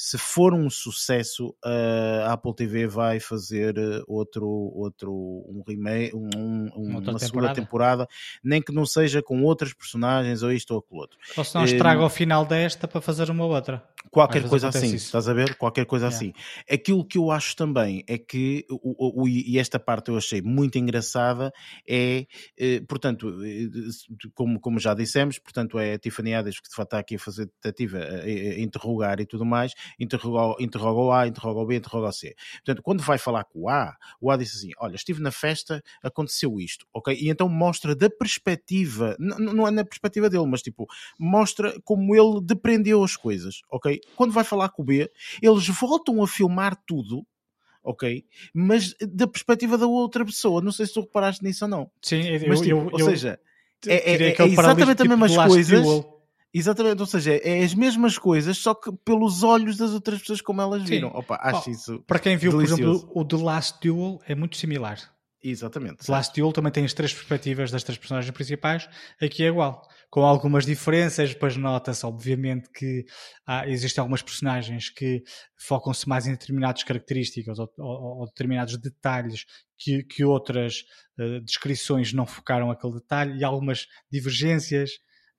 se 0.00 0.16
for 0.16 0.54
um 0.54 0.70
sucesso, 0.70 1.56
a 2.24 2.32
Apple 2.32 2.54
TV 2.54 2.86
vai 2.86 3.18
fazer 3.18 3.76
eh, 3.76 4.00
outro, 4.06 4.46
outro 4.46 5.12
um 5.12 5.64
remake, 5.66 6.14
um, 6.14 6.28
um, 6.36 6.68
uma, 6.76 7.00
uma 7.00 7.18
segunda 7.18 7.52
temporada, 7.52 8.06
nem 8.40 8.62
que 8.62 8.72
não 8.72 8.86
seja 8.86 9.20
com 9.20 9.42
outras 9.42 9.74
personagens 9.74 10.44
ou 10.44 10.52
isto 10.52 10.70
ou 10.70 10.78
aquilo 10.78 11.00
outro. 11.00 11.18
Ou 11.36 11.42
se 11.42 11.52
não 11.52 11.64
estraga 11.64 12.00
o 12.00 12.08
final 12.08 12.46
desta 12.46 12.86
para 12.86 13.00
fazer 13.00 13.28
uma 13.28 13.44
outra. 13.44 13.82
Qualquer 14.08 14.48
coisa 14.48 14.68
assim, 14.68 14.86
isso. 14.86 15.06
estás 15.06 15.28
a 15.28 15.34
ver? 15.34 15.56
Qualquer 15.56 15.84
coisa 15.84 16.06
yeah. 16.06 16.16
assim. 16.16 16.32
Aquilo 16.70 17.04
que 17.04 17.18
eu 17.18 17.32
acho 17.32 17.56
também 17.56 18.04
é 18.06 18.16
que, 18.16 18.64
o, 18.70 19.22
o, 19.22 19.28
e 19.28 19.58
esta 19.58 19.80
parte 19.80 20.10
eu 20.10 20.16
achei 20.16 20.40
muito 20.40 20.78
engraçada, 20.78 21.52
é, 21.86 22.24
eh, 22.56 22.80
portanto, 22.88 23.36
eh, 23.74 24.28
como, 24.34 24.60
como 24.60 24.78
já 24.78 24.94
dissemos, 24.94 25.38
portanto 25.38 25.78
é 25.78 25.94
a 25.94 25.98
Tiffany 25.98 26.34
Haddish 26.34 26.60
que 26.60 26.68
de 26.68 26.74
facto 26.74 26.88
está 26.88 26.98
aqui 26.98 27.16
a 27.16 27.18
fazer 27.18 27.46
tentativa, 27.60 27.98
a, 27.98 28.24
a 28.24 28.60
interrogar 28.60 29.20
e 29.20 29.26
tudo 29.26 29.44
mais, 29.44 29.72
interroga, 29.98 30.62
interroga 30.62 31.00
o 31.00 31.12
A, 31.12 31.26
interroga 31.26 31.60
o 31.60 31.66
B, 31.66 31.76
interroga 31.76 32.08
o 32.08 32.12
C. 32.12 32.34
Portanto, 32.64 32.82
quando 32.82 33.02
vai 33.02 33.18
falar 33.18 33.44
com 33.44 33.62
o 33.62 33.68
A, 33.68 33.96
o 34.20 34.30
A 34.30 34.36
diz 34.36 34.54
assim: 34.56 34.70
Olha, 34.78 34.96
estive 34.96 35.20
na 35.20 35.30
festa, 35.30 35.82
aconteceu 36.02 36.58
isto, 36.60 36.86
ok? 36.92 37.16
E 37.18 37.28
então 37.28 37.48
mostra 37.48 37.94
da 37.94 38.10
perspectiva, 38.10 39.16
não 39.18 39.66
é 39.66 39.70
na 39.70 39.84
perspectiva 39.84 40.28
dele, 40.28 40.46
mas 40.46 40.62
tipo, 40.62 40.86
mostra 41.18 41.74
como 41.84 42.14
ele 42.14 42.40
depreendeu 42.42 43.02
as 43.02 43.16
coisas, 43.16 43.60
ok? 43.70 44.00
Quando 44.16 44.32
vai 44.32 44.44
falar 44.44 44.70
com 44.70 44.82
o 44.82 44.84
B, 44.84 45.10
eles 45.42 45.68
voltam 45.68 46.22
a 46.22 46.28
filmar 46.28 46.76
tudo 46.86 47.26
ok? 47.88 48.24
Mas 48.52 48.94
da 49.00 49.26
perspectiva 49.26 49.78
da 49.78 49.86
outra 49.86 50.24
pessoa, 50.24 50.60
não 50.60 50.72
sei 50.72 50.86
se 50.86 50.92
tu 50.92 51.00
reparaste 51.00 51.42
nisso 51.42 51.64
ou 51.64 51.70
não. 51.70 51.90
Sim, 52.02 52.20
eu, 52.22 52.48
Mas, 52.48 52.60
tipo, 52.60 52.76
eu, 52.76 52.88
ou 52.92 53.00
seja, 53.00 53.40
é, 53.86 54.12
é, 54.12 54.22
é, 54.30 54.46
exatamente 54.46 55.02
as 55.02 55.08
mesmas 55.08 55.36
coisas. 55.36 55.86
Exatamente, 56.52 57.00
ou 57.00 57.06
seja, 57.06 57.34
é 57.34 57.62
as 57.62 57.74
mesmas 57.74 58.16
coisas, 58.16 58.56
só 58.56 58.74
que 58.74 58.90
pelos 59.04 59.42
olhos 59.42 59.76
das 59.76 59.90
outras 59.90 60.20
pessoas 60.20 60.40
como 60.40 60.62
elas 60.62 60.82
viram. 60.82 61.08
Opa, 61.08 61.38
acho 61.42 61.68
oh, 61.68 61.70
isso. 61.70 62.04
Para 62.06 62.18
quem 62.18 62.38
viu, 62.38 62.52
delicioso. 62.52 62.82
por 62.82 62.90
exemplo, 62.90 63.12
o 63.14 63.24
The 63.24 63.36
Last 63.36 63.78
Duel 63.82 64.18
é 64.26 64.34
muito 64.34 64.56
similar. 64.56 64.98
Exatamente. 65.42 66.04
The 66.04 66.12
Last 66.12 66.38
Duel 66.38 66.52
também 66.52 66.72
tem 66.72 66.84
as 66.84 66.92
três 66.92 67.12
perspectivas 67.14 67.70
das 67.70 67.84
três 67.84 67.96
personagens 67.96 68.32
principais, 68.32 68.88
aqui 69.20 69.44
é 69.44 69.46
igual. 69.46 69.86
Com 70.10 70.22
algumas 70.22 70.66
diferenças, 70.66 71.30
depois 71.30 71.56
nota-se, 71.56 72.04
obviamente, 72.04 72.68
que 72.70 73.04
há, 73.46 73.68
existem 73.68 74.00
algumas 74.00 74.22
personagens 74.22 74.90
que 74.90 75.22
focam-se 75.56 76.08
mais 76.08 76.26
em 76.26 76.32
determinadas 76.32 76.82
características 76.82 77.58
ou, 77.58 77.70
ou, 77.78 78.20
ou 78.20 78.26
determinados 78.26 78.76
detalhes 78.78 79.44
que, 79.78 80.02
que 80.02 80.24
outras 80.24 80.84
uh, 81.18 81.40
descrições 81.42 82.12
não 82.12 82.26
focaram 82.26 82.70
aquele 82.70 82.94
detalhe 82.94 83.38
e 83.38 83.44
algumas 83.44 83.86
divergências 84.10 84.90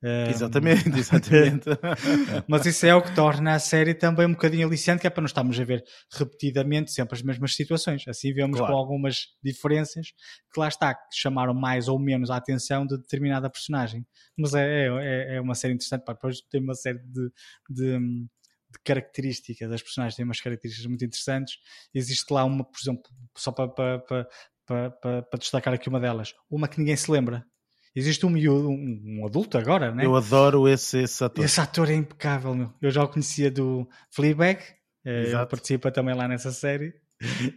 Exatamente, 0.02 0.90
exatamente. 0.98 1.66
Mas 2.48 2.66
isso 2.66 2.86
é 2.86 2.96
o 2.96 3.02
que 3.02 3.14
torna 3.14 3.56
a 3.56 3.60
série 3.60 3.94
também 3.94 4.26
um 4.26 4.32
bocadinho 4.32 4.66
aliciante, 4.66 5.02
que 5.02 5.08
é 5.08 5.10
para 5.10 5.22
não 5.22 5.26
estarmos 5.28 5.60
a 5.60 5.64
ver 5.64 5.84
repetidamente 6.12 6.92
sempre 6.92 7.16
as 7.16 7.22
mesmas 7.22 7.54
situações. 7.54 8.08
Assim 8.08 8.34
vemos 8.34 8.58
claro. 8.58 8.74
com 8.74 8.80
algumas 8.80 9.28
diferenças 9.44 10.08
que 10.54 10.60
lá 10.60 10.68
está, 10.70 10.94
que 10.94 11.16
chamaram 11.16 11.54
mais 11.54 11.88
ou 11.88 12.00
menos 12.00 12.30
a 12.30 12.38
atenção 12.38 12.86
de 12.86 12.98
determinada 12.98 13.50
personagem. 13.50 14.06
Mas 14.38 14.54
é, 14.54 14.88
é, 14.88 15.36
é 15.36 15.42
uma 15.42 15.56
série 15.56 15.74
interessante, 15.74 16.06
pá, 16.06 16.14
depois 16.14 16.42
tem 16.50 16.62
uma 16.62 16.76
série 16.76 17.00
de, 17.00 17.30
de, 17.70 18.00
de 18.00 18.80
características, 18.86 19.70
as 19.70 19.82
personagens 19.82 20.16
têm 20.16 20.24
umas 20.24 20.40
características 20.40 20.88
muito 20.88 21.04
interessantes. 21.04 21.58
Existe 21.94 22.32
lá 22.32 22.46
uma, 22.46 22.64
por 22.64 22.80
exemplo, 22.82 23.04
só 23.38 23.52
para, 23.52 23.68
para, 23.68 24.00
para, 24.00 24.92
para, 24.92 25.22
para 25.24 25.40
destacar 25.40 25.74
aqui 25.74 25.90
uma 25.90 26.00
delas, 26.00 26.34
uma 26.50 26.70
que 26.70 26.80
ninguém 26.80 26.96
se 26.96 27.12
lembra 27.12 27.46
Existe 27.96 28.26
um, 28.26 28.30
um, 28.30 29.20
um 29.20 29.26
adulto 29.26 29.58
agora, 29.58 29.92
né? 29.92 30.06
Eu 30.06 30.16
adoro 30.16 30.68
esse, 30.68 31.00
esse 31.00 31.24
ator. 31.24 31.44
Esse 31.44 31.60
ator 31.60 31.90
é 31.90 31.96
impecável, 31.96 32.54
meu. 32.54 32.74
Eu 32.82 32.92
já 32.92 33.04
o 33.04 33.08
conhecia 33.08 33.50
do 33.50 33.88
Fleabag, 34.12 34.62
eh, 35.06 35.24
ele 35.24 35.46
participa 35.48 35.92
também 35.92 36.16
lá 36.16 36.28
nessa 36.28 36.52
série. 36.52 36.94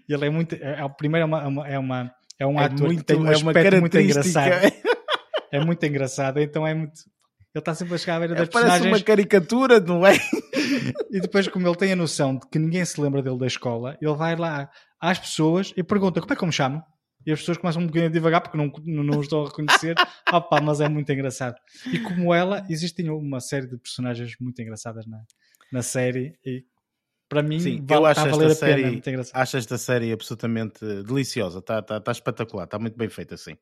E 0.09 0.13
ele 0.13 0.27
é 0.27 0.31
muito. 0.31 0.55
É, 0.55 0.81
é, 0.81 0.89
primeiro 0.89 1.25
é, 1.25 1.27
uma, 1.27 1.69
é, 1.69 1.79
uma, 1.79 2.15
é 2.39 2.47
um 2.47 2.61
é 2.61 2.65
ator 2.65 2.87
muito, 2.87 2.99
que 2.99 3.05
tem 3.05 3.17
um 3.17 3.27
é 3.27 3.35
aspecto 3.35 3.81
muito 3.81 3.99
engraçado. 3.99 4.53
é 5.53 5.65
muito 5.65 5.87
engraçado, 5.87 6.41
então 6.41 6.67
é 6.67 6.75
muito. 6.75 7.01
Ele 7.55 7.61
está 7.61 7.75
sempre 7.75 7.95
a 7.95 7.99
chegar 7.99 8.17
à 8.17 8.19
beira 8.21 8.35
das 8.35 8.49
Parece 8.49 8.71
personagens. 8.71 9.01
uma 9.01 9.05
caricatura, 9.05 9.79
não 9.79 10.07
é? 10.07 10.15
e 11.11 11.21
depois, 11.21 11.47
como 11.49 11.69
ele 11.69 11.77
tem 11.77 11.93
a 11.93 11.97
noção 11.97 12.37
de 12.37 12.49
que 12.49 12.59
ninguém 12.59 12.83
se 12.85 12.99
lembra 12.99 13.23
dele 13.23 13.39
da 13.39 13.47
escola, 13.47 13.97
ele 14.01 14.15
vai 14.15 14.35
lá 14.35 14.71
às 14.99 15.19
pessoas 15.19 15.73
e 15.77 15.83
pergunta 15.83 16.21
como 16.21 16.33
é 16.33 16.37
que 16.37 16.43
eu 16.43 16.47
me 16.47 16.53
chamo? 16.53 16.83
E 17.27 17.33
as 17.33 17.41
pessoas 17.41 17.59
começam 17.59 17.83
um 17.83 17.87
bocadinho 17.87 18.11
a 18.11 18.13
devagar 18.13 18.41
porque 18.41 18.57
não, 18.57 18.73
não, 18.85 19.03
não 19.05 19.21
estou 19.21 19.45
a 19.45 19.49
reconhecer. 19.49 19.95
Opa, 20.33 20.61
mas 20.61 20.81
é 20.81 20.89
muito 20.89 21.11
engraçado. 21.13 21.57
E 21.93 21.99
como 22.01 22.35
ela, 22.35 22.65
existem 22.69 23.11
uma 23.11 23.41
série 23.41 23.67
de 23.67 23.77
personagens 23.77 24.35
muito 24.41 24.61
engraçadas 24.61 25.07
na, 25.07 25.23
na 25.73 25.83
série 25.83 26.39
e 26.45 26.65
para 27.29 27.43
mim 27.43 27.59
Sim, 27.59 27.83
vale, 27.87 28.03
eu 28.03 28.07
acho 28.07 28.21
está 28.21 28.23
a 28.23 28.27
esta 28.27 28.37
valer 28.37 28.51
a 28.51 28.55
série, 28.55 29.01
pena. 29.01 29.23
é 29.23 29.41
acho 29.41 29.57
esta 29.57 29.79
série 29.79 30.13
absolutamente 30.13 30.85
deliciosa, 31.03 31.61
está 31.61 31.81
tá, 31.81 31.99
tá 31.99 32.13
espetacular, 32.13 32.65
está 32.65 32.79
muito 32.79 32.97
bem 32.97 33.09
feita 33.09 33.35
assim. 33.37 33.57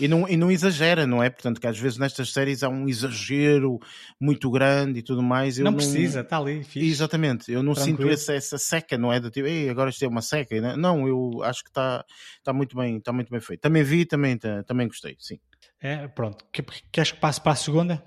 E 0.00 0.08
não, 0.08 0.28
e 0.28 0.36
não 0.36 0.50
exagera, 0.50 1.06
não 1.06 1.22
é? 1.22 1.30
Portanto, 1.30 1.60
que 1.60 1.66
às 1.66 1.78
vezes 1.78 1.98
nestas 1.98 2.32
séries 2.32 2.62
há 2.62 2.68
um 2.68 2.88
exagero 2.88 3.78
muito 4.20 4.50
grande 4.50 4.98
e 5.00 5.02
tudo 5.02 5.22
mais. 5.22 5.58
Não 5.58 5.72
precisa, 5.74 6.20
está 6.20 6.38
ali, 6.38 6.64
fixe. 6.64 6.88
Exatamente, 6.88 7.52
eu 7.52 7.62
não 7.62 7.74
Tranquilo. 7.74 7.98
sinto 7.98 8.08
essa, 8.12 8.32
essa 8.34 8.58
seca, 8.58 8.96
não 8.98 9.12
é? 9.12 9.20
Do 9.20 9.30
tipo, 9.30 9.46
Ei, 9.46 9.68
agora 9.68 9.90
isto 9.90 10.04
é 10.04 10.08
uma 10.08 10.22
seca. 10.22 10.60
né? 10.60 10.74
Não, 10.76 11.06
eu 11.06 11.42
acho 11.44 11.62
que 11.62 11.70
está 11.70 12.04
tá 12.42 12.52
muito, 12.52 12.76
bem, 12.76 12.98
tá 13.00 13.12
muito 13.12 13.30
bem 13.30 13.40
feito. 13.40 13.60
Também 13.60 13.82
vi, 13.82 14.04
também, 14.04 14.36
tá- 14.36 14.62
também 14.64 14.86
gostei, 14.88 15.14
sim. 15.18 15.38
É, 15.80 16.08
pronto. 16.08 16.44
Que- 16.52 16.64
Queres 16.90 17.12
que 17.12 17.20
passe 17.20 17.40
para 17.40 17.52
a 17.52 17.56
segunda? 17.56 18.02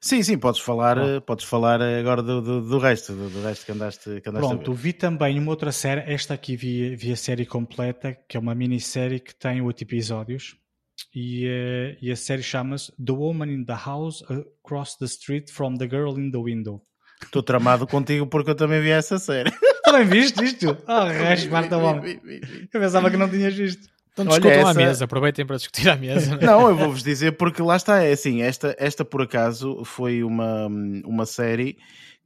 Sim, 0.00 0.22
sim, 0.22 0.38
podes 0.38 0.60
falar, 0.60 0.96
eh, 0.98 1.18
podes 1.18 1.44
falar 1.44 1.80
eh, 1.80 1.98
agora 1.98 2.22
do, 2.22 2.40
do, 2.40 2.60
do 2.68 2.78
resto, 2.78 3.12
do, 3.14 3.28
do 3.30 3.42
resto 3.42 3.66
que 3.66 3.72
andaste, 3.72 4.20
que 4.20 4.28
andaste 4.28 4.48
Pronto, 4.48 4.72
vi 4.72 4.92
também 4.92 5.36
uma 5.40 5.50
outra 5.50 5.72
série, 5.72 6.02
esta 6.12 6.34
aqui 6.34 6.54
vi, 6.54 6.94
vi 6.94 7.10
a 7.10 7.16
série 7.16 7.44
completa, 7.44 8.16
que 8.28 8.36
é 8.36 8.40
uma 8.40 8.54
minissérie 8.54 9.18
que 9.18 9.34
tem 9.34 9.60
oito 9.60 9.82
episódios. 9.82 10.56
E, 11.14 11.46
eh, 11.46 11.96
e 12.02 12.10
a 12.10 12.16
série 12.16 12.42
chama-se 12.42 12.92
The 13.04 13.12
Woman 13.12 13.46
in 13.50 13.64
the 13.64 13.74
House 13.74 14.22
Across 14.62 14.98
the 14.98 15.06
Street 15.06 15.50
from 15.50 15.76
the 15.76 15.88
Girl 15.88 16.18
in 16.18 16.30
the 16.30 16.38
Window. 16.38 16.82
Estou 17.22 17.42
tramado 17.42 17.86
contigo 17.86 18.26
porque 18.26 18.50
eu 18.50 18.54
também 18.54 18.80
vi 18.80 18.90
essa 18.90 19.18
série. 19.18 19.50
Também 19.82 20.04
viste 20.06 20.44
isto? 20.44 20.76
Oh, 20.86 21.04
resto, 21.06 21.50
Marta 21.50 21.78
Bom. 21.78 22.02
Eu 22.04 22.80
pensava 22.80 23.10
que 23.10 23.16
não 23.16 23.26
tinhas 23.28 23.54
visto. 23.54 23.88
Então 24.12 24.26
Olha, 24.26 24.40
discutam 24.40 24.66
à 24.66 24.70
essa- 24.70 24.80
mesa, 24.80 25.04
aproveitem 25.06 25.46
para 25.46 25.56
discutir 25.56 25.88
à 25.88 25.96
mesa. 25.96 26.36
Não, 26.36 26.68
eu 26.68 26.76
vou-vos 26.76 27.02
dizer 27.02 27.32
porque 27.38 27.62
lá 27.62 27.74
está, 27.76 28.02
é 28.02 28.12
assim, 28.12 28.42
esta, 28.42 28.76
esta 28.78 29.02
por 29.04 29.22
acaso 29.22 29.82
foi 29.84 30.22
uma, 30.22 30.66
uma 30.66 31.24
série 31.24 31.78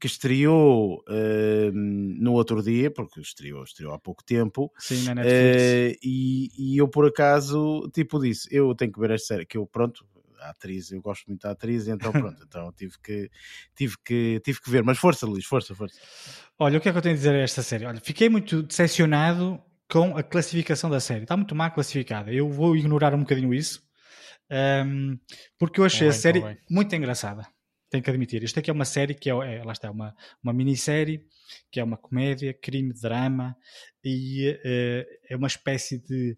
que 0.02 0.08
estreou 0.08 1.04
eh, 1.08 1.70
no 1.72 2.32
outro 2.32 2.60
dia, 2.60 2.90
porque 2.90 3.20
estreou, 3.20 3.62
estreou 3.62 3.94
há 3.94 4.00
pouco 4.00 4.24
tempo, 4.24 4.72
Sim, 4.76 5.04
na 5.04 5.14
Netflix. 5.14 5.30
eh, 5.30 5.96
e, 6.02 6.48
e 6.58 6.76
eu 6.76 6.88
por 6.88 7.06
acaso, 7.06 7.88
tipo 7.94 8.18
disse, 8.18 8.48
eu 8.50 8.74
tenho 8.74 8.90
que 8.90 8.98
ver 8.98 9.12
esta 9.12 9.28
série, 9.28 9.46
que 9.46 9.56
eu, 9.56 9.64
pronto, 9.64 10.04
a 10.40 10.50
atriz, 10.50 10.90
eu 10.90 11.00
gosto 11.00 11.28
muito 11.28 11.42
da 11.42 11.52
atriz, 11.52 11.86
então 11.86 12.10
pronto, 12.10 12.42
então 12.42 12.72
tive 12.72 12.94
que, 13.00 13.30
tive 13.76 13.94
que, 14.04 14.40
tive 14.44 14.60
que 14.60 14.70
ver, 14.70 14.82
mas 14.82 14.98
força 14.98 15.24
Luís, 15.24 15.44
força, 15.44 15.72
força. 15.72 16.00
Olha, 16.58 16.78
o 16.78 16.80
que 16.80 16.88
é 16.88 16.92
que 16.92 16.98
eu 16.98 17.02
tenho 17.02 17.14
a 17.14 17.18
dizer 17.18 17.36
a 17.36 17.38
esta 17.38 17.62
série? 17.62 17.84
Olha, 17.84 18.00
fiquei 18.00 18.28
muito 18.28 18.60
decepcionado 18.60 19.62
com 19.88 20.16
a 20.16 20.22
classificação 20.24 20.90
da 20.90 20.98
série. 20.98 21.22
Está 21.22 21.36
muito 21.36 21.54
mal 21.54 21.70
classificada. 21.70 22.32
Eu 22.32 22.48
vou 22.50 22.74
ignorar 22.76 23.14
um 23.14 23.20
bocadinho 23.20 23.54
isso, 23.54 23.80
ahm, 24.50 25.14
porque 25.56 25.78
eu 25.78 25.84
achei 25.84 26.08
a 26.08 26.10
Convém, 26.10 26.20
série 26.20 26.58
muito 26.68 26.92
engraçada. 26.96 27.46
Tenho 27.92 28.02
que 28.02 28.08
admitir. 28.10 28.42
Isto 28.42 28.58
aqui 28.58 28.70
é 28.70 28.72
uma 28.72 28.86
série 28.86 29.14
que 29.14 29.28
é, 29.30 29.34
é- 29.34 29.62
lá 29.62 29.72
está, 29.72 29.90
uma, 29.90 30.16
uma 30.42 30.52
minissérie, 30.52 31.26
que 31.70 31.78
é 31.78 31.84
uma 31.84 31.98
comédia, 31.98 32.54
crime, 32.54 32.90
drama, 32.94 33.54
e 34.02 34.58
eh, 34.64 35.06
é 35.28 35.36
uma 35.36 35.46
espécie 35.46 35.98
de 35.98 36.36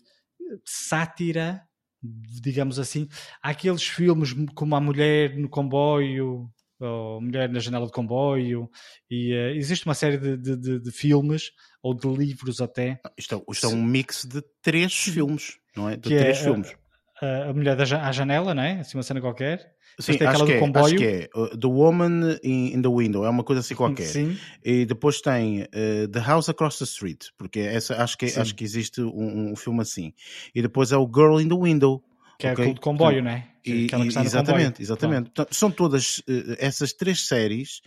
sátira, 0.64 1.62
digamos 2.02 2.78
assim. 2.78 3.08
Há 3.42 3.50
aqueles 3.50 3.84
filmes 3.84 4.34
como 4.54 4.74
A 4.74 4.80
Mulher 4.80 5.36
no 5.36 5.48
Comboio, 5.48 6.50
ou 6.80 7.20
Mulher 7.20 7.48
na 7.48 7.60
Janela 7.60 7.86
de 7.86 7.92
Comboio, 7.92 8.68
e 9.10 9.32
eh, 9.32 9.54
existe 9.54 9.86
uma 9.86 9.94
série 9.94 10.18
de, 10.18 10.36
de- 10.36 10.56
de- 10.56 10.80
de 10.80 10.90
filmes, 10.90 11.52
ou 11.82 11.94
de 11.94 12.08
livros 12.08 12.60
até, 12.60 13.00
Isto 13.16 13.36
é, 13.36 13.52
isto 13.52 13.66
é 13.66 13.68
um 13.68 13.82
mix 13.82 14.24
de 14.24 14.42
três 14.60 14.92
filmes, 14.92 15.56
não 15.76 15.88
é? 15.88 15.96
De 15.96 16.08
Que 16.08 16.14
é, 16.14 16.18
três 16.18 16.38
eh, 16.38 16.42
filmes. 16.42 16.74
a, 17.22 17.50
a 17.50 17.54
Mulher 17.54 17.76
da, 17.76 17.84
à 18.08 18.12
Janela, 18.12 18.54
não 18.54 18.62
é? 18.62 18.80
Assim 18.80 18.96
uma 18.96 19.02
cena 19.02 19.20
qualquer. 19.20 19.73
Sim, 19.98 20.18
tem 20.18 20.26
acho 20.26 20.42
aquela 20.42 20.46
que, 20.46 20.52
do 20.52 20.56
é, 20.56 20.60
comboio. 20.60 20.84
acho 20.86 20.96
que 20.96 21.04
é 21.04 21.28
uh, 21.34 21.56
The 21.56 21.66
Woman 21.66 22.38
in, 22.42 22.74
in 22.74 22.82
the 22.82 22.88
Window, 22.88 23.24
é 23.24 23.30
uma 23.30 23.44
coisa 23.44 23.60
assim 23.60 23.74
qualquer. 23.74 24.06
Sim. 24.06 24.36
E 24.64 24.84
depois 24.84 25.20
tem 25.20 25.62
uh, 25.62 26.08
The 26.08 26.20
House 26.20 26.48
Across 26.48 26.78
the 26.78 26.84
Street, 26.84 27.26
porque 27.38 27.60
essa, 27.60 28.02
acho, 28.02 28.18
que, 28.18 28.28
Sim. 28.28 28.40
acho 28.40 28.54
que 28.54 28.64
existe 28.64 29.00
um, 29.00 29.52
um 29.52 29.56
filme 29.56 29.80
assim. 29.80 30.12
E 30.54 30.60
depois 30.60 30.92
é 30.92 30.96
o 30.96 31.06
Girl 31.06 31.40
in 31.40 31.48
the 31.48 31.56
Window. 31.56 32.02
Que 32.38 32.48
é 32.48 32.52
ok? 32.52 32.62
aquele 32.64 32.74
de 32.74 32.80
comboio, 32.80 33.22
não 33.22 33.30
é? 33.30 33.46
E, 33.64 33.86
e- 33.86 34.18
exatamente, 34.24 34.82
exatamente. 34.82 35.30
Portanto, 35.30 35.54
são 35.54 35.70
todas 35.70 36.18
uh, 36.18 36.56
essas 36.58 36.92
três 36.92 37.26
séries 37.26 37.80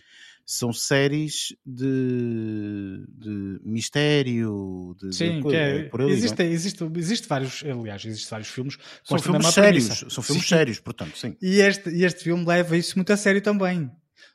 são 0.50 0.72
séries 0.72 1.54
de, 1.66 3.04
de 3.06 3.60
mistério, 3.62 4.96
de, 4.98 5.08
de 5.10 5.14
Sim, 5.14 5.40
coisa, 5.42 5.58
que 5.58 5.62
é, 5.62 5.82
por 5.90 6.00
ali, 6.00 6.10
é? 6.10 6.14
existe, 6.14 6.42
existe, 6.42 6.84
existe 6.96 7.28
vários, 7.28 7.62
aliás, 7.64 8.02
existe 8.06 8.30
vários 8.30 8.48
filmes 8.48 8.78
São 9.04 9.18
filmes 9.18 9.46
sérios, 9.48 9.84
premissa. 9.88 10.08
são 10.10 10.22
filmes 10.24 10.44
Sim. 10.44 10.48
sérios, 10.48 10.80
portanto, 10.80 11.18
sim. 11.18 11.36
E 11.42 11.60
este, 11.60 11.90
e 11.90 12.02
este 12.02 12.24
filme 12.24 12.46
leva 12.46 12.78
isso 12.78 12.96
muito 12.96 13.12
a 13.12 13.16
sério 13.18 13.42
também. 13.42 13.90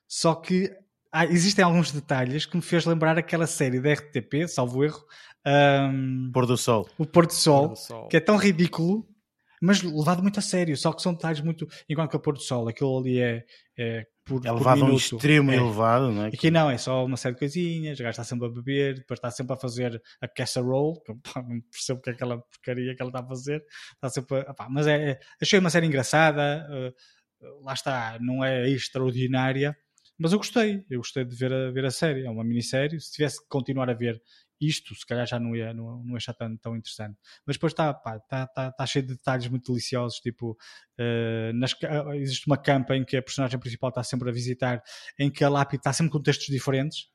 Só 0.07 0.35
que 0.35 0.71
há- 1.11 1.25
existem 1.25 1.65
alguns 1.65 1.91
detalhes 1.91 2.45
que 2.45 2.55
me 2.55 2.61
fez 2.61 2.85
lembrar 2.85 3.17
aquela 3.17 3.47
série 3.47 3.79
da 3.81 3.89
RTP, 3.89 4.47
salvo 4.47 4.83
erro, 4.83 5.03
ahm, 5.43 6.29
Pôr 6.31 6.45
do 6.45 6.55
Sol. 6.55 6.87
O 6.95 7.07
Pôr 7.07 7.25
do 7.25 7.33
Sol, 7.33 7.69
Pôr 7.69 7.73
do 7.73 7.79
Sol. 7.79 8.07
que 8.09 8.17
é 8.17 8.19
tão 8.19 8.37
ridículo, 8.37 9.03
mas 9.59 9.81
levado 9.81 10.21
muito 10.21 10.37
a 10.37 10.43
sério. 10.43 10.77
Só 10.77 10.93
que 10.93 11.01
são 11.01 11.13
detalhes 11.13 11.41
muito. 11.41 11.67
Enquanto 11.89 12.11
que 12.11 12.17
o 12.17 12.19
Pôr 12.19 12.35
do 12.35 12.41
Sol, 12.41 12.67
aquilo 12.67 12.95
ali 12.99 13.19
é, 13.19 13.43
é 13.75 14.05
por, 14.25 14.37
É 14.45 14.49
por 14.49 14.57
levado 14.57 14.83
a 14.83 14.85
um 14.85 14.95
extremo 14.95 15.51
É. 15.51 15.55
elevado, 15.57 16.11
não 16.11 16.25
é? 16.25 16.27
Aqui 16.27 16.49
não, 16.49 16.69
é 16.69 16.77
só 16.77 17.03
uma 17.05 17.17
série 17.17 17.33
de 17.35 17.39
coisinhas, 17.39 17.99
o 17.99 18.03
gajo 18.03 18.11
está 18.11 18.23
sempre 18.23 18.47
a 18.47 18.49
beber, 18.49 18.95
depois 18.95 19.17
está 19.17 19.29
sempre 19.29 19.53
a 19.53 19.57
fazer 19.57 20.01
a 20.21 20.27
casserole, 20.27 20.99
que 21.05 21.13
não 21.47 21.61
percebo 21.71 21.99
o 21.99 22.01
que 22.01 22.09
é 22.09 22.13
aquela 22.13 22.37
porcaria 22.41 22.95
que 22.95 23.01
ela 23.01 23.09
está 23.09 23.19
a 23.19 23.27
fazer, 23.27 23.63
está 23.95 24.09
sempre 24.09 24.39
a, 24.39 24.53
pá, 24.53 24.67
mas 24.69 24.87
é, 24.87 25.11
é- 25.11 25.19
achei 25.41 25.59
uma 25.59 25.69
série 25.69 25.87
engraçada, 25.87 26.65
eh, 26.71 26.93
lá 27.61 27.73
está, 27.73 28.17
não 28.21 28.43
é 28.43 28.69
extraordinária, 28.69 29.75
mas 30.17 30.31
eu 30.31 30.37
gostei, 30.37 30.85
eu 30.89 30.99
gostei 30.99 31.25
de 31.25 31.35
ver 31.35 31.51
a, 31.51 31.71
ver 31.71 31.85
a 31.85 31.91
série, 31.91 32.25
é 32.25 32.29
uma 32.29 32.43
minissérie, 32.43 32.99
se 33.01 33.11
tivesse 33.11 33.41
que 33.41 33.47
continuar 33.49 33.89
a 33.89 33.93
ver 33.93 34.21
isto, 34.67 34.95
se 34.95 35.05
calhar 35.05 35.25
já 35.25 35.39
não 35.39 35.55
ia, 35.55 35.73
não, 35.73 36.03
não 36.03 36.11
ia 36.11 36.17
achar 36.17 36.33
tão, 36.33 36.55
tão 36.57 36.75
interessante. 36.75 37.17
Mas 37.45 37.55
depois 37.55 37.73
está, 37.73 37.91
está, 37.91 38.43
está, 38.43 38.67
está 38.69 38.85
cheio 38.85 39.05
de 39.05 39.15
detalhes 39.15 39.47
muito 39.47 39.71
deliciosos, 39.71 40.19
tipo, 40.19 40.57
eh, 40.97 41.51
nas 41.53 41.75
existe 42.15 42.47
uma 42.47 42.57
campa 42.57 42.95
em 42.95 43.03
que 43.03 43.17
a 43.17 43.21
personagem 43.21 43.59
principal 43.59 43.89
está 43.89 44.03
sempre 44.03 44.29
a 44.29 44.33
visitar, 44.33 44.81
em 45.19 45.31
que 45.31 45.43
a 45.43 45.49
lápide 45.49 45.81
está 45.81 45.93
sempre 45.93 46.11
com 46.11 46.21
textos 46.21 46.47
diferentes. 46.47 47.07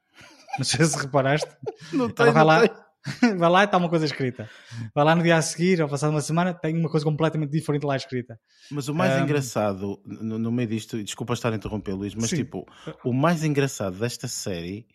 Não 0.59 0.65
sei 0.65 0.85
se 0.85 0.99
reparaste. 0.99 1.49
Não 1.93 2.13
Ela 2.19 2.33
vai 2.33 2.45
lá, 2.45 2.63
vai 3.39 3.51
lá 3.51 3.63
e 3.63 3.65
está 3.65 3.77
uma 3.77 3.89
coisa 3.89 4.05
escrita. 4.05 4.49
Vai 4.95 5.05
lá 5.05 5.15
no 5.15 5.23
dia 5.23 5.37
a 5.37 5.43
seguir, 5.43 5.81
ou 5.81 5.89
passado 5.89 6.11
uma 6.11 6.21
semana, 6.21 6.53
tem 6.53 6.77
uma 6.77 6.89
coisa 6.89 7.05
completamente 7.05 7.51
diferente 7.51 7.85
lá 7.85 7.97
escrita. 7.97 8.39
Mas 8.71 8.89
o 8.89 8.95
mais 8.95 9.13
Ahm. 9.13 9.23
engraçado, 9.23 10.03
no, 10.05 10.39
no 10.39 10.51
meio 10.53 10.69
disto, 10.69 10.99
e 10.99 11.05
desculpa 11.05 11.35
estar 11.35 11.53
a 11.53 11.57
interromper, 11.57 11.95
Luís, 11.95 12.15
mas 12.15 12.31
Sim. 12.31 12.37
tipo, 12.37 12.67
o 13.05 13.13
mais 13.13 13.45
engraçado 13.45 13.99
desta 13.99 14.27
série 14.27 14.87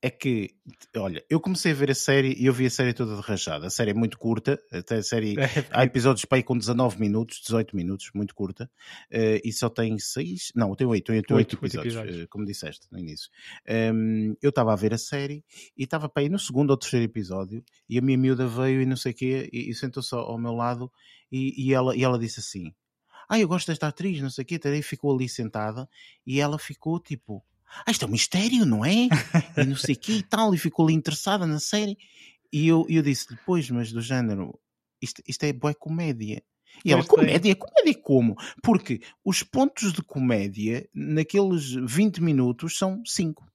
é 0.00 0.10
que, 0.10 0.54
olha, 0.96 1.24
eu 1.28 1.40
comecei 1.40 1.72
a 1.72 1.74
ver 1.74 1.90
a 1.90 1.94
série 1.94 2.32
e 2.38 2.46
eu 2.46 2.52
vi 2.52 2.66
a 2.66 2.70
série 2.70 2.94
toda 2.94 3.16
de 3.16 3.20
rajada. 3.20 3.66
A 3.66 3.70
série 3.70 3.90
é 3.90 3.94
muito 3.94 4.16
curta, 4.16 4.58
até 4.70 4.96
a 4.96 5.02
série. 5.02 5.34
Há 5.72 5.84
episódios 5.84 6.24
para 6.24 6.38
aí 6.38 6.42
com 6.42 6.56
19 6.56 7.00
minutos, 7.00 7.40
18 7.40 7.74
minutos, 7.74 8.10
muito 8.14 8.34
curta, 8.34 8.70
eh, 9.10 9.40
e 9.44 9.52
só 9.52 9.68
tem 9.68 9.98
6, 9.98 10.52
não, 10.54 10.74
tem 10.76 10.86
8, 10.86 11.04
tem 11.04 11.16
8, 11.16 11.34
Oito, 11.34 11.34
oito 11.34 11.64
episódios, 11.66 11.94
episódios. 11.96 12.22
eh, 12.22 12.26
como 12.30 12.44
disseste 12.44 12.86
no 12.92 12.98
início. 12.98 13.28
Ehm, 13.66 14.34
eu 14.40 14.50
estava 14.50 14.72
a 14.72 14.76
ver 14.76 14.94
a 14.94 14.98
série 14.98 15.44
e 15.76 15.82
estava 15.82 16.08
para 16.08 16.22
aí 16.22 16.28
no 16.28 16.38
segundo 16.38 16.70
ou 16.70 16.76
terceiro 16.76 17.04
episódio 17.04 17.64
e 17.88 17.98
a 17.98 18.02
minha 18.02 18.16
miúda 18.18 18.46
veio 18.46 18.80
e 18.80 18.86
não 18.86 18.96
sei 18.96 19.12
o 19.12 19.14
quê 19.14 19.50
e, 19.52 19.70
e 19.70 19.74
sentou-se 19.74 20.14
ao 20.14 20.28
ao 20.30 20.38
meu 20.38 20.52
lado 20.52 20.92
e, 21.32 21.66
e 21.68 21.74
ela, 21.74 21.96
e 21.96 22.04
ela 22.04 22.18
disse 22.18 22.40
assim, 22.40 22.72
ah, 23.28 23.38
eu 23.38 23.48
gosto 23.48 23.66
desta 23.66 23.88
atriz, 23.88 24.20
não 24.20 24.30
sei 24.30 24.42
o 24.42 24.46
quê, 24.46 24.60
e 24.64 24.82
ficou 24.82 25.14
ali 25.14 25.28
sentada 25.28 25.88
e 26.26 26.40
ela 26.40 26.58
ficou 26.58 26.98
tipo, 27.00 27.44
ah, 27.86 27.90
isto 27.90 28.04
é 28.04 28.08
um 28.08 28.10
mistério, 28.10 28.64
não 28.64 28.84
é? 28.84 29.08
E 29.56 29.64
não 29.64 29.76
sei 29.76 29.94
o 29.94 29.98
quê 29.98 30.12
e 30.12 30.22
tal, 30.22 30.54
e 30.54 30.58
ficou 30.58 30.86
ali 30.86 30.94
interessada 30.94 31.46
na 31.46 31.60
série. 31.60 31.96
E 32.52 32.66
eu, 32.66 32.86
eu 32.88 33.02
disse-lhe, 33.02 33.38
pois, 33.44 33.68
mas 33.70 33.92
do 33.92 34.00
género, 34.00 34.58
isto, 35.00 35.22
isto 35.26 35.44
é 35.44 35.52
boa 35.52 35.74
comédia. 35.74 36.42
E 36.84 36.92
ela, 36.92 37.04
comédia? 37.04 37.56
Comédia 37.56 38.02
como? 38.02 38.36
Porque 38.62 39.00
os 39.24 39.42
pontos 39.42 39.92
de 39.92 40.02
comédia 40.02 40.88
naqueles 40.94 41.72
20 41.72 42.22
minutos 42.22 42.76
são 42.76 43.02
5, 43.04 43.46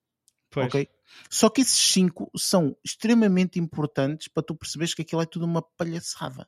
Pois. 0.49 0.67
ok? 0.67 0.87
Só 1.29 1.49
que 1.49 1.61
esses 1.61 1.77
5 1.91 2.31
são 2.35 2.75
extremamente 2.83 3.59
importantes 3.59 4.27
para 4.27 4.43
tu 4.43 4.55
perceberes 4.55 4.93
que 4.93 5.03
aquilo 5.03 5.21
é 5.21 5.25
tudo 5.25 5.45
uma 5.45 5.61
palhaçada. 5.61 6.47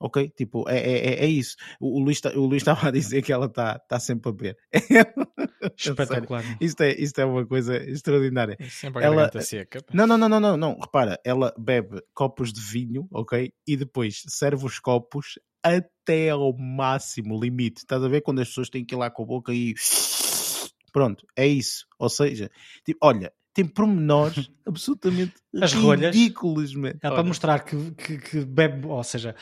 Ok? 0.00 0.28
Tipo, 0.36 0.68
é, 0.68 0.78
é, 0.78 1.06
é- 1.14 1.24
é 1.24 1.26
isso. 1.26 1.56
O, 1.80 1.98
o 1.98 2.04
Luís 2.04 2.20
tá- 2.20 2.30
o 2.34 2.46
Luís 2.46 2.62
estava 2.62 2.88
a 2.88 2.90
dizer 2.90 3.22
que 3.22 3.32
ela 3.32 3.46
está 3.46 3.78
tá 3.78 3.98
sempre 3.98 4.30
a 4.30 4.32
ver. 4.34 4.56
Espetacular. 5.76 6.44
Isto 6.60 6.82
é, 6.82 6.92
isto 7.00 7.18
é 7.20 7.24
uma 7.24 7.46
coisa 7.46 7.76
extraordinária. 7.76 8.56
Sempre 8.70 9.02
a 9.04 9.06
Ela- 9.06 9.40
seca. 9.42 9.80
Não, 9.92 10.06
não, 10.06 10.16
não, 10.18 10.28
não, 10.28 10.40
não, 10.40 10.56
não. 10.56 10.78
Repara, 10.78 11.18
ela 11.24 11.52
bebe 11.58 12.00
copos 12.14 12.52
de 12.52 12.60
vinho, 12.60 13.06
ok? 13.12 13.52
E 13.66 13.76
depois 13.76 14.22
serve 14.28 14.64
os 14.64 14.78
copos 14.78 15.38
até 15.62 16.30
ao 16.30 16.56
máximo 16.56 17.38
limite. 17.40 17.78
Estás 17.78 18.02
a 18.02 18.08
ver 18.08 18.20
quando 18.22 18.40
as 18.40 18.48
pessoas 18.48 18.70
têm 18.70 18.84
que 18.84 18.94
ir 18.94 18.98
lá 18.98 19.10
com 19.10 19.22
a 19.22 19.26
boca 19.26 19.52
e 19.52 19.74
Pronto, 20.92 21.26
é 21.36 21.46
isso. 21.46 21.86
Ou 21.98 22.08
seja, 22.08 22.50
tipo, 22.84 22.98
olha, 23.02 23.32
tem 23.52 23.64
pormenores 23.66 24.50
absolutamente 24.66 25.34
As 25.60 25.72
rolhas. 25.72 26.14
ridículos, 26.14 26.74
man. 26.74 26.90
É 27.02 27.10
para 27.10 27.22
mostrar 27.22 27.60
que, 27.60 27.90
que, 27.92 28.18
que 28.18 28.44
bebe, 28.44 28.86
ou 28.86 29.02
seja, 29.04 29.34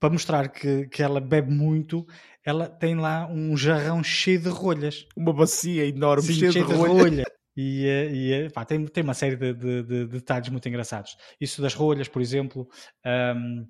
para 0.00 0.10
mostrar 0.10 0.48
que, 0.48 0.86
que 0.88 1.02
ela 1.02 1.20
bebe 1.20 1.52
muito, 1.52 2.06
ela 2.44 2.68
tem 2.68 2.94
lá 2.94 3.26
um 3.30 3.56
jarrão 3.56 4.02
cheio 4.02 4.40
de 4.40 4.48
rolhas. 4.48 5.06
uma 5.16 5.32
bacia 5.32 5.86
enorme, 5.86 6.22
Sim, 6.22 6.34
cheia 6.34 6.52
de 6.52 6.58
cheio 6.58 6.76
rolha. 6.76 7.24
E, 7.56 7.86
eh, 7.86 8.10
e 8.12 8.32
eh, 8.32 8.50
pá, 8.50 8.64
tem, 8.64 8.84
tem 8.86 9.04
uma 9.04 9.14
série 9.14 9.36
de, 9.36 9.54
de- 9.54 9.82
de 9.84 10.06
detalhes 10.06 10.48
muito 10.48 10.68
engraçados. 10.68 11.16
Isso 11.40 11.62
das 11.62 11.74
rolhas, 11.74 12.08
por 12.08 12.20
exemplo, 12.20 12.68
ahm, 13.04 13.64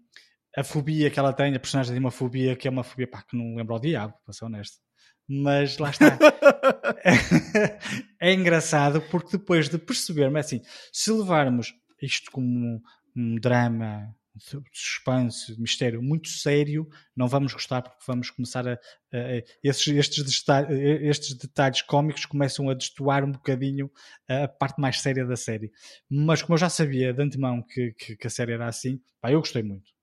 a 0.57 0.65
fobia 0.65 1.11
que 1.11 1.19
ela 1.19 1.33
tem, 1.33 1.55
a 1.55 1.61
personagem 1.61 1.93
tem 1.93 2.01
uma 2.01 2.11
fobia 2.11 2.57
que 2.57 2.67
é 2.67 2.71
uma 2.71 2.85
fobia 2.85 3.07
pá, 3.09 3.23
que 3.23 3.37
não 3.37 3.57
lembra 3.57 3.75
o 3.75 3.81
diabo, 3.81 4.15
para 4.25 4.33
ser 4.33 4.45
honesto. 4.47 4.79
Mas 5.29 5.79
lá 5.79 5.91
está. 5.91 6.19
é 8.21 8.33
engraçado 8.33 9.01
porque 9.11 9.37
depois 9.37 9.69
de 9.69 9.79
percebermos, 9.79 10.37
é 10.37 10.41
assim, 10.41 10.61
se 10.93 11.12
levarmos 11.12 11.75
isto 12.01 12.31
como 12.31 12.47
um, 12.49 12.81
um 13.17 13.35
drama, 13.37 14.15
um 14.37 14.62
suspense, 14.72 15.61
mistério 15.61 16.03
muito 16.03 16.28
sério, 16.28 16.89
não 17.16 17.28
vamos 17.28 17.53
gostar 17.53 17.82
porque 17.82 18.03
vamos 18.07 18.30
começar 18.30 18.66
a. 18.66 18.72
a- 18.72 18.76
a- 19.39 19.43
esses, 19.62 19.87
estes, 19.89 20.24
desta- 20.24 20.66
estes 20.72 21.35
detalhes 21.37 21.82
cómicos 21.82 22.26
começam 22.26 22.68
a 22.68 22.74
destoar 22.74 23.24
um 23.24 23.30
bocadinho 23.32 23.91
a 24.28 24.49
parte 24.49 24.80
mais 24.80 25.01
séria 25.01 25.24
da 25.24 25.37
série. 25.37 25.70
Mas 26.11 26.43
como 26.43 26.55
eu 26.55 26.59
já 26.59 26.68
sabia 26.68 27.12
de 27.12 27.22
antemão 27.22 27.62
que, 27.62 27.93
que, 27.93 28.16
que 28.16 28.26
a 28.26 28.30
série 28.30 28.53
era 28.53 28.66
assim, 28.66 29.01
pá, 29.20 29.30
eu 29.30 29.39
gostei 29.41 29.62
muito. 29.62 29.93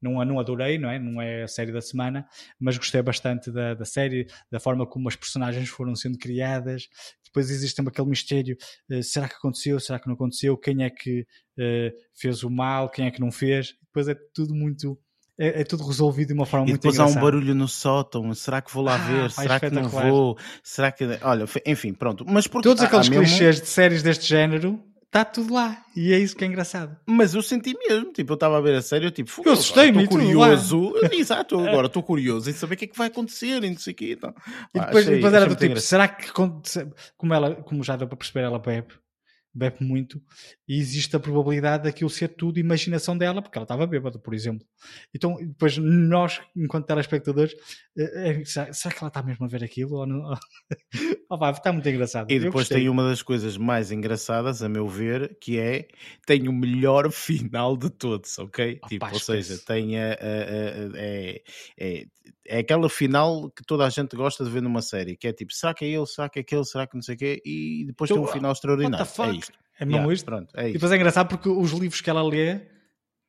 Não, 0.00 0.24
não 0.24 0.40
adorei, 0.40 0.78
não 0.78 0.88
é? 0.90 0.98
Não 0.98 1.20
é 1.20 1.42
a 1.42 1.48
série 1.48 1.72
da 1.72 1.80
semana, 1.80 2.26
mas 2.58 2.78
gostei 2.78 3.02
bastante 3.02 3.50
da, 3.50 3.74
da 3.74 3.84
série, 3.84 4.26
da 4.50 4.58
forma 4.58 4.86
como 4.86 5.08
as 5.08 5.16
personagens 5.16 5.68
foram 5.68 5.94
sendo 5.94 6.16
criadas. 6.18 6.88
Depois 7.24 7.50
existe 7.50 7.80
aquele 7.80 8.08
mistério: 8.08 8.56
eh, 8.90 9.02
será 9.02 9.28
que 9.28 9.34
aconteceu? 9.34 9.78
Será 9.78 9.98
que 10.00 10.06
não 10.06 10.14
aconteceu? 10.14 10.56
Quem 10.56 10.82
é 10.84 10.90
que 10.90 11.26
eh, 11.58 11.92
fez 12.14 12.42
o 12.42 12.50
mal? 12.50 12.88
Quem 12.88 13.06
é 13.06 13.10
que 13.10 13.20
não 13.20 13.30
fez? 13.30 13.74
Depois 13.86 14.08
é 14.08 14.16
tudo 14.34 14.54
muito. 14.54 14.98
É, 15.38 15.60
é 15.62 15.64
tudo 15.64 15.86
resolvido 15.86 16.28
de 16.28 16.34
uma 16.34 16.44
forma 16.44 16.66
E 16.66 16.70
muito 16.70 16.82
depois 16.82 16.98
há 16.98 17.04
um 17.04 17.08
engraçada. 17.10 17.24
barulho 17.32 17.54
no 17.54 17.66
sótão. 17.68 18.34
Será 18.34 18.60
que 18.60 18.70
vou 18.72 18.82
lá 18.82 18.96
Ah, 18.96 18.98
ver? 18.98 19.30
Será 19.30 19.58
que 19.60 19.70
não 19.70 19.88
vou? 19.88 20.36
Será 20.62 20.92
que. 20.92 21.04
Olha, 21.22 21.44
enfim, 21.66 21.94
pronto. 21.94 22.24
Mas 22.28 22.46
porque 22.46 22.68
Todos 22.68 22.82
aqueles 22.82 23.06
há 23.06 23.10
mesmo- 23.10 23.24
clichês 23.24 23.60
de 23.60 23.66
séries 23.66 24.02
deste 24.02 24.26
género, 24.26 24.82
está 25.10 25.24
tudo 25.24 25.52
lá. 25.54 25.82
E 25.96 26.12
é 26.12 26.18
isso 26.18 26.36
que 26.36 26.44
é 26.44 26.46
engraçado. 26.46 26.96
Mas 27.04 27.34
eu 27.34 27.42
senti 27.42 27.74
mesmo, 27.76 28.12
tipo, 28.12 28.30
eu 28.32 28.34
estava 28.34 28.58
a 28.58 28.60
ver 28.60 28.76
a 28.76 28.82
série, 28.82 29.06
eu 29.06 29.10
tipo, 29.10 29.28
"Fogo, 29.28 29.48
Eu 29.48 29.54
assustei-me 29.54 30.02
agora 30.04 30.22
e 30.22 30.26
Estou 30.26 30.28
tudo 30.28 30.38
lá." 30.38 30.46
curioso, 30.46 30.94
Exato, 31.12 31.54
eu 31.56 31.68
agora 31.68 31.86
estou 31.88 32.02
curioso 32.02 32.48
em 32.48 32.52
saber 32.52 32.74
o 32.74 32.78
que 32.78 32.84
é 32.84 32.88
que 32.88 32.96
vai 32.98 33.08
acontecer 33.08 33.62
e 33.64 33.70
não 33.70 33.76
sei 33.78 33.92
o 33.92 33.96
quê. 33.96 34.14
Então. 34.16 34.32
E 34.74 34.78
Pá, 34.78 34.84
depois, 34.86 35.04
achei- 35.04 35.16
depois 35.16 35.34
era 35.34 35.46
do 35.46 35.56
tipo, 35.56 35.80
será 35.80 36.06
que 36.08 36.30
como 36.32 37.34
ela, 37.34 37.56
como 37.56 37.82
já 37.82 37.96
deu 37.96 38.06
para 38.06 38.16
perceber, 38.16 38.44
ela 38.44 38.58
bebe, 38.58 38.94
bebe 39.52 39.84
muito, 39.84 40.22
e 40.68 40.78
existe 40.78 41.14
a 41.16 41.20
probabilidade 41.20 41.84
daquilo 41.84 42.08
ser 42.10 42.28
tudo 42.28 42.58
imaginação 42.60 43.16
dela, 43.18 43.42
porque 43.42 43.58
ela 43.58 43.64
estava 43.64 43.86
bêbada, 43.86 44.18
por 44.18 44.32
exemplo. 44.34 44.66
Então, 45.14 45.36
depois 45.36 45.76
nós, 45.76 46.40
enquanto 46.56 46.86
telespectadores, 46.86 47.54
eh, 47.98 48.42
será, 48.44 48.72
será 48.72 48.94
que 48.94 49.00
ela 49.02 49.08
está 49.08 49.22
mesmo 49.22 49.44
a 49.44 49.48
ver 49.48 49.64
aquilo? 49.64 49.96
Ou 49.96 50.06
não? 50.06 50.22
Oh, 51.32 51.38
pá, 51.38 51.50
está 51.50 51.72
muito 51.72 51.88
engraçado. 51.88 52.28
E 52.28 52.40
depois 52.40 52.68
tem 52.68 52.88
uma 52.88 53.04
das 53.08 53.22
coisas 53.22 53.56
mais 53.56 53.92
engraçadas, 53.92 54.64
a 54.64 54.68
meu 54.68 54.88
ver, 54.88 55.38
que 55.40 55.58
é 55.60 55.86
tem 56.26 56.48
o 56.48 56.52
melhor 56.52 57.10
final 57.12 57.76
de 57.76 57.88
todos, 57.88 58.36
ok? 58.38 58.80
Ah, 58.82 58.88
tipo, 58.88 59.06
pá, 59.06 59.12
ou 59.12 59.20
seja, 59.20 59.56
tem 59.64 59.96
a, 59.96 60.08
a- 60.08 60.14
a- 60.14 60.16
é, 60.96 61.42
é, 61.78 62.06
é 62.50 62.58
aquela 62.58 62.88
final 62.90 63.48
que 63.50 63.62
toda 63.64 63.86
a 63.86 63.88
gente 63.88 64.16
gosta 64.16 64.42
de 64.44 64.50
ver 64.50 64.60
numa 64.60 64.82
série, 64.82 65.16
que 65.16 65.28
é 65.28 65.32
tipo, 65.32 65.52
será 65.52 65.72
que 65.72 65.84
é 65.84 65.88
ele, 65.88 66.06
será 66.06 66.28
que 66.28 66.40
é 66.40 66.42
aquele, 66.42 66.64
será 66.64 66.86
que 66.86 66.94
não 66.96 67.02
sei 67.02 67.14
o 67.14 67.18
quê, 67.18 67.40
e 67.46 67.84
depois 67.86 68.10
Então, 68.10 68.22
tem 68.22 68.30
um 68.30 68.32
final 68.32 68.50
What 68.50 68.58
extraordinário. 68.58 69.06
É 69.06 69.30
isto. 69.36 69.52
É 69.78 69.84
mesmo 69.84 69.96
Yeah, 69.98 70.14
isto? 70.14 70.24
Pronto, 70.24 70.54
é 70.56 70.62
E 70.62 70.66
isto. 70.66 70.72
depois 70.74 70.92
é 70.92 70.96
engraçado 70.96 71.28
porque 71.28 71.48
os 71.48 71.70
livros 71.70 72.00
que 72.00 72.10
ela 72.10 72.22
lê 72.22 72.60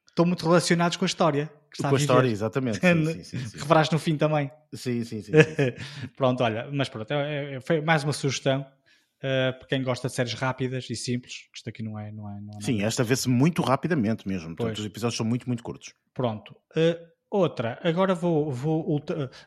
estão 0.09 0.26
muito 0.26 0.45
relacionados 0.45 0.97
com 0.97 1.05
a 1.05 1.07
história. 1.07 1.51
Com 1.80 1.88
a 1.88 1.89
viver. 1.91 2.01
história, 2.01 2.28
exatamente. 2.30 2.80
Sim, 2.80 3.05
sim, 3.24 3.39
sim. 3.45 3.57
Revelaste 3.59 3.93
no 3.93 3.99
fim 3.99 4.17
também. 4.17 4.51
Sim, 4.74 5.03
sim, 5.05 5.22
sim, 5.22 5.32
sim, 5.32 5.74
pronto, 6.17 6.43
olha, 6.43 6.67
mas 6.74 6.89
pronto, 6.89 7.11
é- 7.13 7.55
é- 7.55 7.61
foi 7.61 7.80
mais 7.80 8.03
uma 8.03 8.11
sugestão 8.11 8.61
uh, 8.61 9.57
para 9.57 9.67
quem 9.67 9.82
gosta 9.84 10.07
de 10.09 10.13
séries 10.15 10.34
rápidas 10.34 10.89
e 10.89 10.95
simples. 10.95 11.43
que 11.51 11.57
Isto 11.59 11.69
aqui 11.69 11.82
não 11.84 11.97
é, 11.97 12.11
não 12.11 12.28
é, 12.30 12.41
não 12.41 12.57
é 12.57 12.61
Sim, 12.65 12.74
nada. 12.78 12.88
esta 12.88 13.03
vê-se 13.03 13.30
muito 13.30 13.61
rapidamente 13.61 14.28
mesmo. 14.28 14.55
Portanto, 14.55 14.80
os 14.80 14.86
episódios 14.86 15.15
são 15.15 15.26
muito, 15.26 15.47
muito 15.47 15.63
curtos. 15.63 15.93
Pronto. 16.13 16.51
Uh, 16.76 17.11
outra, 17.32 17.80
agora 17.84 18.14
vou, 18.14 18.52
vou, 18.52 19.02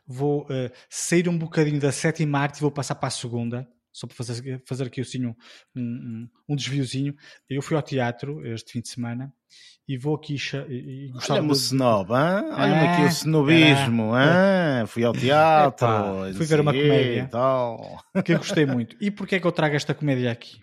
vou 0.06 0.42
uh, 0.44 0.70
sair 0.88 1.28
um 1.28 1.38
bocadinho 1.38 1.78
da 1.78 1.92
sétima 1.92 2.40
arte 2.40 2.58
e 2.58 2.60
vou 2.62 2.70
passar 2.70 2.94
para 2.96 3.08
a 3.08 3.10
segunda. 3.10 3.68
Só 3.92 4.08
para 4.08 4.16
fazer, 4.16 4.60
fazer 4.66 4.86
aqui 4.88 5.00
assim, 5.02 5.24
um, 5.24 5.34
um, 5.76 6.28
um 6.48 6.56
desviozinho. 6.56 7.14
Eu 7.48 7.62
fui 7.62 7.76
ao 7.76 7.82
teatro 7.82 8.44
este 8.44 8.72
fim 8.72 8.80
de 8.80 8.88
semana 8.88 9.32
e 9.86 9.96
vou 9.96 10.16
aqui 10.16 10.34
e, 10.68 11.06
e 11.06 11.08
gostava 11.12 11.38
Olha-me 11.38 11.50
o 11.50 11.52
de- 11.52 11.58
snob, 11.60 12.10
hã? 12.12 12.42
olha-me 12.56 12.82
aqui 12.88 13.02
Ah, 13.02 13.04
o 13.04 13.06
snobismo. 13.06 14.12
hã? 14.14 14.86
Fui 14.88 15.04
ao 15.04 15.12
teatro, 15.12 15.86
Epá, 15.86 16.32
fui 16.34 16.44
ver 16.46 16.58
uma 16.60 16.72
comédia. 16.72 17.28
tal. 17.30 17.98
que 18.24 18.32
eu 18.32 18.38
gostei 18.38 18.66
muito. 18.66 18.96
E 19.00 19.12
porquê 19.12 19.36
é 19.36 19.40
que 19.40 19.46
eu 19.46 19.52
trago 19.52 19.76
esta 19.76 19.94
comédia 19.94 20.32
aqui? 20.32 20.60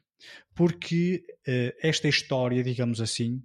Porque 0.54 1.24
eh, 1.48 1.74
esta 1.82 2.10
história, 2.10 2.62
digamos 2.62 3.00
assim, 3.00 3.42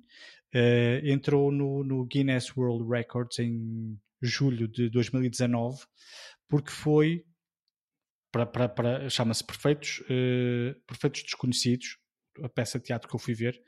eh, 0.59 1.03
entrou 1.05 1.53
no, 1.53 1.85
no 1.85 2.07
Guinness 2.07 2.57
World 2.57 2.89
Records 2.89 3.39
em 3.39 4.01
julho 4.23 4.67
de 4.67 4.89
2019, 4.89 5.85
porque 6.49 6.71
foi 6.71 7.27
para, 8.31 9.11
chama-se 9.11 9.45
Perfeitos, 9.45 10.03
eh, 10.09 10.75
Perfeitos 10.87 11.25
Desconhecidos, 11.25 11.99
a 12.43 12.49
peça 12.49 12.79
de 12.79 12.87
teatro 12.87 13.07
que 13.07 13.15
eu 13.15 13.21
fui 13.21 13.35
ver, 13.35 13.63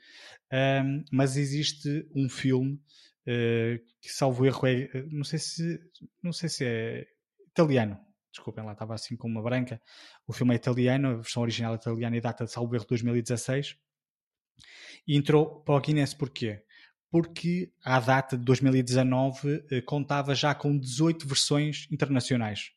Ahm, 0.51 1.03
mas 1.11 1.37
existe 1.37 2.07
um 2.15 2.27
filme 2.27 2.81
eh, 3.27 3.79
que 4.01 4.09
salvo 4.09 4.43
erro 4.43 4.65
é, 4.65 4.89
não 5.11 5.23
sei 5.23 5.37
se 5.37 5.79
não 6.23 6.33
sei 6.33 6.49
se 6.49 6.65
é 6.65 7.05
italiano, 7.49 7.99
desculpem 8.31 8.65
lá, 8.65 8.73
estava 8.73 8.95
assim 8.95 9.15
com 9.15 9.27
uma 9.27 9.43
branca. 9.43 9.79
O 10.25 10.33
filme 10.33 10.53
é 10.53 10.55
italiano, 10.55 11.09
a 11.09 11.15
versão 11.17 11.43
original 11.43 11.73
é 11.73 11.75
italiana 11.75 12.17
e 12.17 12.21
data 12.21 12.45
de 12.45 12.51
salvo 12.51 12.75
erro 12.75 12.85
2016. 12.87 13.77
E 15.07 15.15
entrou 15.15 15.61
para 15.61 15.75
o 15.75 15.79
Guinness 15.79 16.15
porquê? 16.15 16.63
Porque 17.11 17.71
à 17.83 17.99
data 17.99 18.37
de 18.37 18.43
2019 18.43 19.63
eh, 19.71 19.81
contava 19.81 20.35
já 20.35 20.53
com 20.53 20.77
18 20.77 21.27
versões 21.27 21.87
internacionais. 21.91 22.71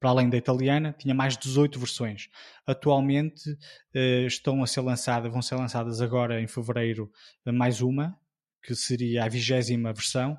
Para 0.00 0.10
além 0.10 0.28
da 0.30 0.36
italiana, 0.36 0.94
tinha 0.98 1.14
mais 1.14 1.36
18 1.36 1.78
versões. 1.78 2.28
Atualmente 2.66 3.56
eh, 3.94 4.24
estão 4.26 4.62
a 4.62 4.66
ser 4.66 4.80
lançadas, 4.80 5.30
vão 5.32 5.42
ser 5.42 5.56
lançadas 5.56 6.00
agora 6.00 6.40
em 6.40 6.46
fevereiro 6.46 7.10
eh, 7.44 7.52
mais 7.52 7.80
uma, 7.82 8.18
que 8.62 8.74
seria 8.74 9.24
a 9.24 9.28
vigésima 9.28 9.92
versão, 9.92 10.38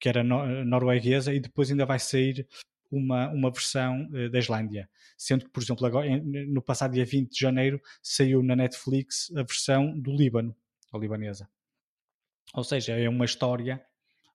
que 0.00 0.08
era 0.08 0.22
no- 0.22 0.64
norueguesa, 0.64 1.34
e 1.34 1.40
depois 1.40 1.70
ainda 1.70 1.86
vai 1.86 1.98
sair 1.98 2.46
uma, 2.90 3.28
uma 3.30 3.50
versão 3.50 4.08
da 4.30 4.38
Islândia. 4.38 4.88
Sendo 5.18 5.44
que, 5.46 5.50
por 5.50 5.62
exemplo, 5.62 5.86
agora, 5.86 6.08
no 6.22 6.62
passado 6.62 6.92
dia 6.92 7.04
20 7.04 7.32
de 7.32 7.40
janeiro, 7.40 7.80
saiu 8.02 8.42
na 8.42 8.54
Netflix 8.56 9.30
a 9.36 9.42
versão 9.42 9.98
do 9.98 10.14
Líbano, 10.14 10.54
a 10.92 10.98
libanesa. 10.98 11.48
Ou 12.54 12.64
seja, 12.64 12.92
é 12.92 13.08
uma 13.08 13.24
história 13.24 13.82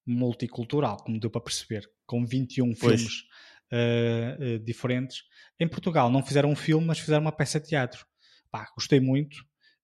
multicultural, 0.05 0.97
como 0.97 1.19
deu 1.19 1.29
para 1.29 1.41
perceber, 1.41 1.89
com 2.05 2.25
21 2.25 2.73
Pois. 2.73 2.79
filmes 2.79 3.23
eh, 3.71 4.37
eh, 4.39 4.57
diferentes. 4.59 5.23
Em 5.59 5.67
Portugal 5.67 6.09
não 6.09 6.23
fizeram 6.23 6.49
um 6.49 6.55
filme, 6.55 6.87
mas 6.87 6.99
fizeram 6.99 7.21
uma 7.21 7.31
peça 7.31 7.59
de 7.59 7.69
teatro. 7.69 8.05
Pá, 8.49 8.67
gostei 8.75 8.99
muito. 8.99 9.37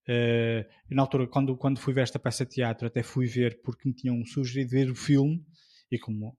E 0.10 0.96
na 0.96 1.02
altura, 1.02 1.28
quando, 1.28 1.58
quando 1.58 1.80
fui 1.80 1.94
ver 1.94 2.02
esta 2.02 2.18
peça 2.18 2.46
de 2.46 2.52
teatro, 2.52 2.88
até 2.88 3.04
fui 3.04 3.28
ver 3.28 3.62
porque 3.62 3.88
me 3.88 3.94
tinham 3.94 4.24
sugerido 4.26 4.72
ver 4.72 4.90
o 4.90 4.96
filme 4.96 5.46
e 5.92 6.00
como 6.00 6.38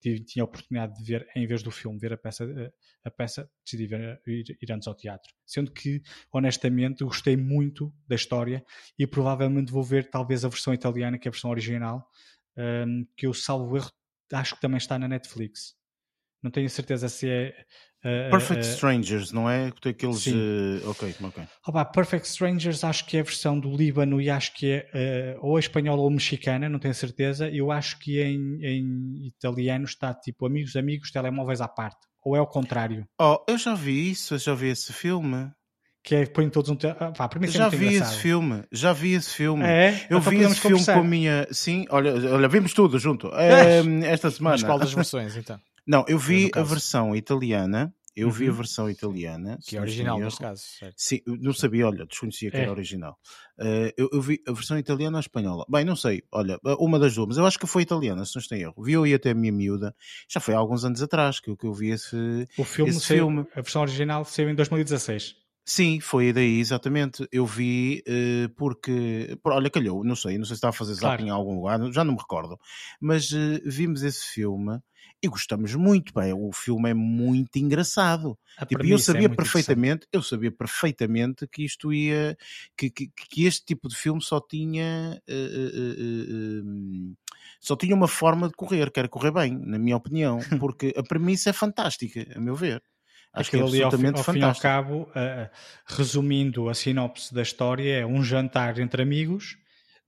tive- 0.00 0.24
tinha 0.24 0.42
a 0.42 0.46
oportunidade 0.46 0.94
de 0.96 1.04
ver, 1.04 1.26
em 1.36 1.46
vez 1.46 1.62
do 1.62 1.70
filme, 1.70 1.98
ver 1.98 2.12
a 2.12 2.16
peça, 2.18 2.44
eh, 2.44 2.72
a 3.04 3.10
peça 3.10 3.50
decidi 3.64 3.86
ver, 3.86 4.20
ir, 4.26 4.56
ir 4.60 4.72
antes 4.72 4.86
ao 4.88 4.94
teatro. 4.94 5.32
Sendo 5.46 5.72
que, 5.72 6.02
honestamente, 6.32 7.04
gostei 7.04 7.36
muito 7.36 7.92
da 8.08 8.14
história 8.16 8.64
e 8.98 9.06
provavelmente 9.06 9.72
vou 9.72 9.82
ver 9.82 10.08
talvez 10.10 10.44
a 10.44 10.48
versão 10.48 10.74
italiana, 10.74 11.18
que 11.18 11.28
é 11.28 11.30
a 11.30 11.32
versão 11.32 11.50
original, 11.50 12.08
ehm, 12.56 13.04
que 13.16 13.26
eu 13.26 13.34
salvo 13.34 13.76
erro, 13.76 13.90
acho 14.32 14.54
que 14.56 14.60
também 14.60 14.78
está 14.78 14.98
na 14.98 15.08
Netflix. 15.08 15.74
Não 16.42 16.50
tenho 16.50 16.68
certeza 16.70 17.08
se 17.08 17.28
é. 17.28 17.66
Eh, 18.08 18.30
Perfect 18.30 18.64
eh, 18.66 18.70
Strangers, 18.72 19.32
não 19.32 19.48
é? 19.50 19.72
Aqueles. 19.84 20.20
Sim. 20.20 20.36
eh, 20.82 20.86
ok, 20.88 21.14
ok. 21.22 21.44
Opa, 21.66 21.84
Perfect 21.84 22.26
Strangers 22.28 22.84
acho 22.84 23.04
que 23.06 23.16
é 23.16 23.20
a 23.20 23.24
versão 23.24 23.58
do 23.58 23.74
Líbano 23.76 24.20
e 24.20 24.30
acho 24.30 24.54
que 24.54 24.70
é 24.70 24.88
eh, 24.94 25.36
ou 25.40 25.58
espanhola 25.58 26.00
ou 26.02 26.10
mexicana, 26.10 26.68
não 26.68 26.78
tenho 26.78 26.94
certeza. 26.94 27.48
Eu 27.50 27.70
acho 27.72 27.98
que 27.98 28.20
em, 28.22 28.64
em 28.64 29.26
italiano 29.26 29.84
está 29.84 30.14
tipo 30.14 30.46
amigos, 30.46 30.76
amigos, 30.76 31.10
telemóveis 31.10 31.60
à 31.60 31.68
parte. 31.68 31.98
Ou 32.24 32.34
é 32.36 32.40
o 32.40 32.46
contrário, 32.46 33.06
Oh, 33.20 33.38
eu 33.48 33.56
já 33.56 33.74
vi 33.74 34.10
isso, 34.10 34.34
eu 34.34 34.38
já 34.38 34.52
vi 34.54 34.68
esse 34.68 34.92
filme. 34.92 35.48
que 36.02 36.14
é 36.14 36.26
põem 36.26 36.48
todos 36.50 36.70
um. 36.70 36.74
Te... 36.76 36.86
Ah, 36.88 37.12
pá, 37.16 37.28
para 37.28 37.38
mim 37.40 37.46
é 37.46 37.50
Já 37.50 37.68
vi 37.68 37.86
engraçado. 37.86 38.12
esse 38.12 38.20
filme, 38.22 38.64
já 38.72 38.92
vi 38.92 39.12
esse 39.14 39.30
filme. 39.32 39.64
É? 39.64 39.90
Eu 40.10 40.18
Então 40.18 40.20
vi 40.32 40.38
esse 40.40 40.54
filme 40.60 40.72
conversar. 40.76 40.94
com 40.94 41.00
a 41.00 41.04
minha. 41.04 41.46
Sim, 41.52 41.84
olha, 41.90 42.12
olha 42.32 42.48
vimos 42.48 42.72
tudo 42.72 42.98
junto. 42.98 43.28
eh, 43.38 43.82
esta 44.06 44.28
semana. 44.30 44.54
Mas 44.54 44.62
qual 44.64 44.78
das 44.78 44.92
versões, 44.92 45.36
então? 45.36 45.58
Não, 45.86 46.04
eu 46.08 46.18
vi 46.18 46.50
a 46.54 46.62
versão 46.62 47.14
italiana 47.14 47.92
Eu 48.18 48.30
vi 48.30 48.46
a 48.46 48.50
Uhum. 48.50 48.56
versão 48.56 48.88
italiana. 48.88 49.58
Que 49.62 49.76
é 49.76 49.80
original 49.80 50.18
neste 50.18 50.40
caso. 50.40 50.62
certo? 50.62 50.94
Sim, 50.96 51.20
não 51.26 51.52
sabia, 51.52 51.86
olha, 51.86 52.06
desconhecia 52.06 52.50
que 52.50 52.56
É. 52.56 52.62
era 52.62 52.70
original. 52.70 53.14
Eh, 53.60 53.92
eu, 53.94 54.08
eu 54.10 54.22
vi 54.22 54.40
a 54.48 54.52
versão 54.52 54.78
italiana 54.78 55.18
ou 55.18 55.20
espanhola? 55.20 55.66
Bem, 55.68 55.84
não 55.84 55.94
sei, 55.94 56.22
olha, 56.32 56.58
uma 56.78 56.98
das 56.98 57.14
duas, 57.14 57.28
mas 57.28 57.36
eu 57.36 57.44
acho 57.44 57.58
que 57.58 57.66
foi 57.66 57.82
italiana, 57.82 58.24
se 58.24 58.34
não 58.34 58.40
estou 58.40 58.56
em 58.56 58.62
erro. 58.62 58.82
Vi 58.82 58.92
eu 58.94 59.06
e 59.06 59.12
até 59.12 59.32
a 59.32 59.34
minha 59.34 59.52
miúda, 59.52 59.94
já 60.30 60.40
foi 60.40 60.54
há 60.54 60.56
alguns 60.56 60.82
anos 60.82 61.02
atrás 61.02 61.40
que, 61.40 61.50
eu- 61.50 61.58
que 61.58 61.66
eu 61.66 61.74
vi 61.74 61.90
esse. 61.90 62.16
O 62.56 62.64
filme, 62.64 62.90
Esse 62.90 63.00
saiu- 63.00 63.26
filme. 63.26 63.46
a 63.52 63.60
versão 63.60 63.82
original 63.82 64.24
saiu 64.24 64.48
em 64.48 64.54
2016. 64.54 65.36
Sim, 65.68 65.98
foi 65.98 66.32
daí, 66.32 66.60
exatamente. 66.60 67.26
Eu 67.32 67.44
vi 67.44 68.00
eh, 68.06 68.48
porque, 68.56 69.36
por- 69.42 69.52
olha, 69.52 69.68
calhou, 69.68 70.04
não 70.04 70.14
sei, 70.14 70.38
não 70.38 70.44
sei 70.44 70.54
se 70.54 70.58
estava 70.58 70.70
a 70.70 70.72
fazer 70.78 70.94
Claro. 70.94 71.16
zapping 71.16 71.26
em 71.26 71.30
algum 71.30 71.56
lugar, 71.56 71.80
já 71.92 72.04
não 72.04 72.12
me 72.14 72.20
recordo, 72.20 72.56
mas 73.00 73.32
eh, 73.32 73.60
vimos 73.64 74.02
esse 74.04 74.24
filme 74.26 74.78
e 75.20 75.26
gostamos 75.28 75.74
muito, 75.74 76.12
bem. 76.14 76.32
O 76.32 76.52
filme 76.52 76.90
é 76.90 76.94
muito 76.94 77.56
engraçado. 77.56 78.38
A 78.56 78.64
Tipo, 78.64 78.84
e 78.86 78.90
eu 78.92 78.96
é 78.96 79.00
sabia 79.00 79.28
muito 79.28 79.36
perfeitamente, 79.36 80.06
eu 80.12 80.22
sabia 80.22 80.52
perfeitamente 80.52 81.48
que 81.48 81.64
isto 81.64 81.92
ia, 81.92 82.36
que, 82.76 82.88
que, 82.90 83.08
que 83.08 83.44
este 83.44 83.64
tipo 83.64 83.88
de 83.88 83.96
filme 83.96 84.22
só 84.22 84.40
tinha, 84.40 85.20
hum, 85.28 87.14
só 87.60 87.76
tinha 87.76 87.94
uma 87.94 88.08
forma 88.08 88.48
de 88.48 88.54
correr, 88.54 88.90
que 88.92 89.00
era 89.00 89.08
correr 89.08 89.32
bem, 89.32 89.58
na 89.58 89.78
minha 89.78 89.96
opinião, 89.96 90.38
porque 90.58 90.94
a 90.96 91.02
premissa 91.02 91.50
é 91.50 91.52
fantástica, 91.52 92.26
a 92.36 92.40
meu 92.40 92.54
ver. 92.54 92.82
Acho 93.36 93.50
que 93.50 93.56
é 93.56 93.60
Aquilo 93.60 93.68
ali, 93.74 93.82
ao, 93.82 93.90
fi- 93.90 93.96
absolutamente 93.96 94.18
ao 94.18 94.24
fim 94.34 94.40
e 94.40 94.42
ao 94.42 94.54
cabo, 94.62 95.10
eh, 95.14 95.50
resumindo 95.86 96.68
a 96.68 96.74
sinopse 96.74 97.34
da 97.34 97.42
história, 97.42 97.98
é 98.00 98.06
um 98.06 98.22
jantar 98.22 98.78
entre 98.78 99.02
amigos, 99.02 99.56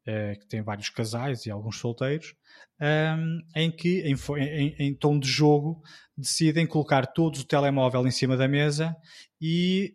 eh, 0.06 0.36
que 0.40 0.46
tem 0.48 0.62
vários 0.62 0.88
casais 0.88 1.44
e 1.46 1.50
alguns 1.50 1.78
solteiros, 1.78 2.34
ahm, 2.80 3.40
em 3.54 3.70
que, 3.70 4.00
em, 4.00 4.16
em- 4.38 4.74
em 4.78 4.94
tom 4.94 5.18
de 5.18 5.28
jogo, 5.28 5.82
decidem 6.16 6.66
colocar 6.66 7.06
todos 7.06 7.40
o 7.40 7.46
telemóvel 7.46 8.06
em 8.06 8.10
cima 8.10 8.36
da 8.36 8.48
mesa 8.48 8.96
e 9.40 9.94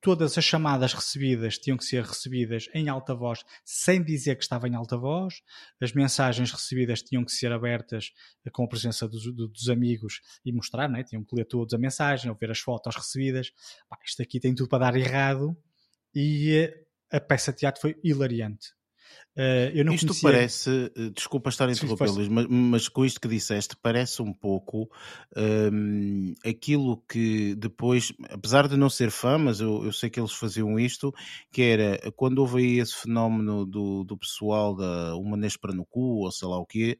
todas 0.00 0.38
as 0.38 0.44
chamadas 0.44 0.92
recebidas 0.94 1.58
tinham 1.58 1.76
que 1.76 1.84
ser 1.84 2.04
recebidas 2.04 2.68
em 2.72 2.88
alta 2.88 3.14
voz, 3.14 3.44
sem 3.64 4.02
dizer 4.02 4.36
que 4.36 4.42
estava 4.42 4.68
em 4.68 4.74
alta 4.74 4.96
voz. 4.96 5.42
As 5.80 5.92
mensagens 5.92 6.50
recebidas 6.52 7.02
tinham 7.02 7.24
que 7.24 7.32
ser 7.32 7.52
abertas 7.52 8.12
eh, 8.44 8.50
com 8.50 8.64
a 8.64 8.68
presença 8.68 9.08
dos, 9.08 9.24
do- 9.34 9.48
dos 9.48 9.68
amigos 9.68 10.20
e 10.44 10.52
mostrar, 10.52 10.88
né? 10.88 11.02
tinham 11.02 11.24
que 11.24 11.34
ler 11.34 11.44
todos 11.44 11.74
a 11.74 11.78
mensagem, 11.78 12.30
ou 12.30 12.36
ver 12.36 12.50
as 12.50 12.60
fotos 12.60 12.94
recebidas. 12.94 13.50
Pá, 13.88 13.98
isto 14.04 14.22
aqui 14.22 14.38
tem 14.40 14.54
tudo 14.54 14.68
para 14.68 14.90
dar 14.90 14.96
errado 14.96 15.56
e 16.14 16.54
eh, 16.54 17.16
a 17.16 17.20
peça 17.20 17.52
de 17.52 17.58
teatro 17.58 17.80
foi 17.80 17.96
hilariante. 18.04 18.77
Eh, 19.36 19.72
eu 19.74 19.84
não 19.84 19.94
Isto 19.94 19.96
conhecia... 19.96 20.20
parece, 20.20 20.92
eh, 20.96 21.10
desculpa 21.14 21.48
estar 21.48 21.66
a 21.68 21.72
interromper. 21.72 22.10
Luís, 22.10 22.28
mas, 22.28 22.46
mas 22.46 22.88
com 22.90 23.06
isto 23.06 23.18
que 23.20 23.26
disseste, 23.28 23.74
parece 23.80 24.20
um 24.20 24.34
pouco 24.34 24.90
hum, 25.34 26.34
aquilo 26.44 27.02
que 27.08 27.54
depois, 27.54 28.12
apesar 28.30 28.68
de 28.68 28.76
não 28.76 28.90
ser 28.90 29.10
fã, 29.10 29.38
mas 29.38 29.60
eu, 29.60 29.84
eu 29.86 29.92
sei 29.92 30.10
que 30.10 30.20
eles 30.20 30.32
faziam 30.32 30.78
isto, 30.78 31.10
que 31.50 31.62
era 31.62 31.98
quando 32.16 32.40
houve 32.40 32.58
aí 32.58 32.78
esse 32.80 32.94
fenómeno 33.00 33.64
do, 33.64 34.04
do 34.04 34.18
pessoal 34.18 34.76
da 34.76 35.16
uma 35.16 35.38
Nespra 35.38 35.72
no 35.72 35.86
cu, 35.86 36.24
ou 36.24 36.30
sei 36.30 36.46
lá 36.48 36.58
o 36.58 36.66
quê, 36.66 36.98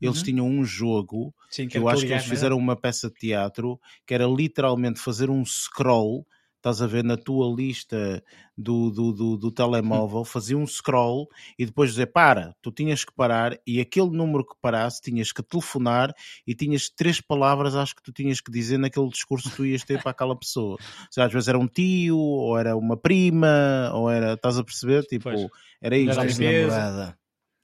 eles 0.00 0.18
Uhum. 0.18 0.22
tinham 0.22 0.46
um 0.46 0.64
jogo 0.64 1.34
Sim, 1.50 1.68
que 1.68 1.78
eu 1.78 1.88
acho 1.88 2.06
que 2.06 2.12
eles 2.12 2.24
fizeram 2.24 2.56
uma 2.56 2.74
peça 2.80 3.08
de 3.08 3.14
teatro 3.14 3.78
que 4.06 4.14
era 4.14 4.24
literalmente 4.26 4.98
fazer 4.98 5.28
um 5.30 5.44
scroll. 5.44 6.26
Estás 6.60 6.82
a 6.82 6.86
ver 6.86 7.02
na 7.02 7.16
tua 7.16 7.50
lista 7.56 8.22
do, 8.54 8.90
do, 8.90 9.12
do, 9.12 9.36
do 9.38 9.50
telemóvel, 9.50 10.26
fazia 10.26 10.58
um 10.58 10.66
scroll 10.66 11.26
e 11.58 11.64
depois 11.64 11.88
dizer 11.92 12.08
para, 12.08 12.54
tu 12.60 12.70
tinhas 12.70 13.02
que 13.02 13.14
parar 13.14 13.58
e 13.66 13.80
aquele 13.80 14.10
número 14.10 14.44
que 14.44 14.54
parasse 14.60 15.00
tinhas 15.00 15.32
que 15.32 15.42
telefonar 15.42 16.12
e 16.46 16.54
tinhas 16.54 16.90
três 16.90 17.18
palavras, 17.18 17.74
acho 17.74 17.96
que 17.96 18.02
tu 18.02 18.12
tinhas 18.12 18.42
que 18.42 18.52
dizer 18.52 18.76
naquele 18.76 19.08
discurso 19.08 19.48
que 19.48 19.56
tu 19.56 19.64
ias 19.64 19.84
ter 19.84 20.02
para 20.02 20.10
aquela 20.10 20.38
pessoa. 20.38 20.72
Ou 20.72 20.78
seja, 21.10 21.26
às 21.26 21.32
vezes 21.32 21.48
era 21.48 21.58
um 21.58 21.66
tio, 21.66 22.18
ou 22.18 22.58
era 22.58 22.76
uma 22.76 22.94
prima, 22.94 23.90
ou 23.94 24.10
era, 24.10 24.34
estás 24.34 24.58
a 24.58 24.62
perceber? 24.62 25.04
Tipo, 25.04 25.30
Pois. 25.30 25.46
era 25.80 25.96
isto. 25.96 26.20
Era 26.20 26.68
namorada. 26.68 27.19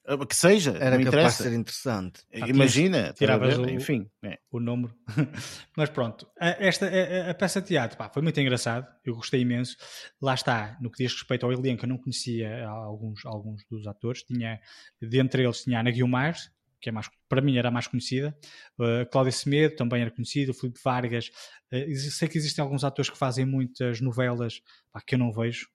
Ah, 0.07 0.25
Que 0.25 0.35
seja, 0.35 0.71
Era 0.79 0.97
não 0.97 1.03
capaz 1.11 1.37
de 1.37 1.43
ser 1.43 1.53
interessante. 1.53 2.21
Ah, 2.33 2.47
Imagina, 2.47 3.11
tiravas 3.13 3.57
o- 3.57 3.69
enfim. 3.69 4.09
é. 4.23 4.39
o 4.49 4.59
número. 4.59 4.95
Mas 5.75 5.89
pronto, 5.89 6.25
a- 6.39 6.55
esta, 6.59 6.85
a, 6.87 7.31
a- 7.31 7.33
peça 7.33 7.61
de 7.61 7.67
teatro 7.67 7.97
pá, 7.97 8.09
foi 8.09 8.21
muito 8.21 8.39
engraçado, 8.39 8.87
eu 9.03 9.15
gostei 9.15 9.41
imenso. 9.41 9.75
Lá 10.21 10.33
está, 10.33 10.77
no 10.81 10.89
que 10.89 11.03
diz 11.03 11.13
respeito 11.13 11.45
ao 11.45 11.51
elenco, 11.51 11.83
eu 11.83 11.89
não 11.89 11.97
conhecia 11.97 12.65
alguns, 12.67 13.25
alguns 13.25 13.65
dos 13.69 13.85
atores. 13.85 14.23
Tinha, 14.23 14.59
dentre 15.01 15.43
eles, 15.43 15.63
tinha 15.63 15.77
a 15.77 15.81
Ana 15.81 15.91
Guilmar, 15.91 16.35
que 16.79 16.89
é 16.89 16.91
mais, 16.91 17.09
para 17.27 17.41
mim 17.41 17.57
era 17.57 17.67
a 17.69 17.71
mais 17.71 17.87
conhecida, 17.87 18.37
uh, 18.79 19.05
Cláudia 19.11 19.31
Semedo 19.31 19.75
também 19.75 20.01
era 20.01 20.11
conhecida, 20.11 20.53
Filipe 20.53 20.79
Vargas. 20.83 21.29
Uh, 21.73 21.95
sei 22.11 22.27
que 22.29 22.37
existem 22.37 22.61
alguns 22.63 22.83
atores 22.83 23.09
que 23.09 23.17
fazem 23.17 23.45
muitas 23.45 23.99
novelas 23.99 24.61
pá, 24.91 25.01
que 25.01 25.15
eu 25.15 25.19
não 25.19 25.31
vejo, 25.33 25.67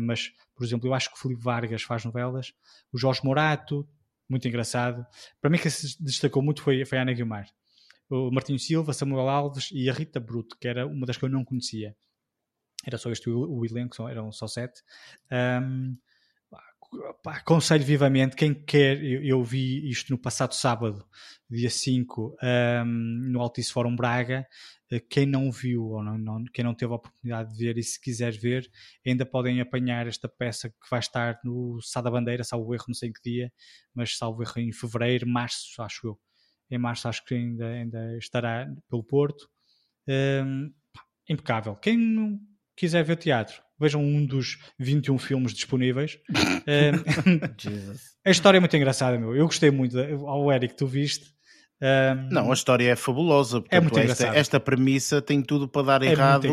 mas, 0.00 0.32
por 0.54 0.64
exemplo, 0.64 0.88
eu 0.88 0.94
acho 0.94 1.10
que 1.10 1.16
o 1.16 1.20
Filipe 1.20 1.42
Vargas 1.42 1.82
faz 1.82 2.04
novelas, 2.04 2.52
o 2.92 2.98
Jorge 2.98 3.20
Morato, 3.24 3.88
muito 4.28 4.46
engraçado. 4.46 5.04
Para 5.40 5.50
mim, 5.50 5.58
quem 5.58 5.70
se 5.70 6.02
destacou 6.02 6.42
muito 6.42 6.62
foi, 6.62 6.84
foi 6.84 6.98
a 6.98 7.02
Ana 7.02 7.12
Guilmar 7.12 7.46
o 8.10 8.30
Martinho 8.30 8.58
Silva, 8.58 8.92
Samuel 8.92 9.28
Alves 9.28 9.70
e 9.72 9.88
a 9.88 9.92
Rita 9.92 10.18
Bruto, 10.18 10.58
que 10.58 10.66
era 10.66 10.86
uma 10.86 11.06
das 11.06 11.16
que 11.16 11.24
eu 11.24 11.28
não 11.28 11.44
conhecia. 11.44 11.96
Era 12.84 12.98
só 12.98 13.10
este 13.10 13.30
o, 13.30 13.48
o 13.48 13.64
elenco, 13.64 14.08
eram 14.08 14.32
só 14.32 14.48
sete. 14.48 14.82
Ahm, 15.30 15.96
aconselho 17.26 17.84
vivamente, 17.84 18.36
quem 18.36 18.52
quer, 18.54 19.02
eu, 19.02 19.22
eu 19.22 19.44
vi 19.44 19.88
isto 19.88 20.10
no 20.10 20.18
passado 20.18 20.54
sábado, 20.54 21.04
dia 21.48 21.70
5, 21.70 22.36
ahm, 22.42 23.30
no 23.30 23.40
Altice 23.40 23.72
Fórum 23.72 23.94
Braga. 23.94 24.46
Eh, 24.90 25.00
Quem 25.00 25.24
não 25.26 25.50
viu 25.52 25.84
ou 25.84 26.02
não, 26.02 26.18
não- 26.18 26.44
quem 26.52 26.64
não 26.64 26.74
teve 26.74 26.92
a 26.92 26.96
oportunidade 26.96 27.52
de 27.56 27.64
ver 27.64 27.78
e 27.78 27.82
se 27.82 28.00
quiser 28.00 28.32
ver, 28.32 28.68
ainda 29.06 29.24
podem 29.24 29.60
apanhar 29.60 30.06
esta 30.06 30.28
peça 30.28 30.68
que 30.68 30.90
vai 30.90 30.98
estar 31.00 31.38
no 31.44 31.80
Sá 31.82 32.00
da 32.00 32.10
Bandeira, 32.10 32.42
salvo 32.44 32.74
erro, 32.74 32.84
não 32.88 32.94
sei 32.94 33.08
em 33.10 33.12
que 33.12 33.20
dia, 33.22 33.52
mas 33.94 34.16
salvo 34.16 34.42
erro 34.42 34.58
em 34.58 34.72
fevereiro, 34.72 35.26
março, 35.28 35.80
acho 35.82 36.06
eu 36.08 36.20
em 36.72 36.78
março 36.78 37.08
acho 37.08 37.24
que 37.24 37.34
ainda, 37.34 37.66
ainda 37.66 38.16
estará 38.18 38.66
pelo 38.88 39.02
Porto. 39.04 39.48
Pá, 40.92 41.02
impecável. 41.28 41.76
Quem 41.76 41.96
não 41.98 42.40
quiser 42.80 43.04
ver 43.04 43.16
teatro, 43.16 43.60
vejam 43.78 44.02
um 44.02 44.24
dos 44.24 44.58
21 44.78 45.18
filmes 45.18 45.52
disponíveis. 45.52 46.18
Jesus. 47.58 48.00
a 48.24 48.30
história 48.30 48.56
é 48.56 48.60
muito 48.60 48.76
engraçada, 48.76 49.18
meu. 49.18 49.36
Eu 49.36 49.44
gostei 49.44 49.70
muito. 49.70 49.98
Ao 50.26 50.50
Eric, 50.50 50.74
tu 50.74 50.86
viste. 50.86 51.26
Hum, 51.82 52.28
Não, 52.30 52.50
a 52.50 52.54
história 52.54 52.90
é 52.92 52.96
fabulosa. 52.96 53.60
Portanto, 53.60 53.72
É 53.72 53.80
muito 53.80 53.98
esta, 53.98 54.12
engraçado. 54.24 54.36
esta 54.36 54.60
premissa 54.60 55.22
tem 55.22 55.40
tudo 55.40 55.66
para 55.66 55.82
dar 55.86 56.02
é 56.02 56.10
errado. 56.12 56.46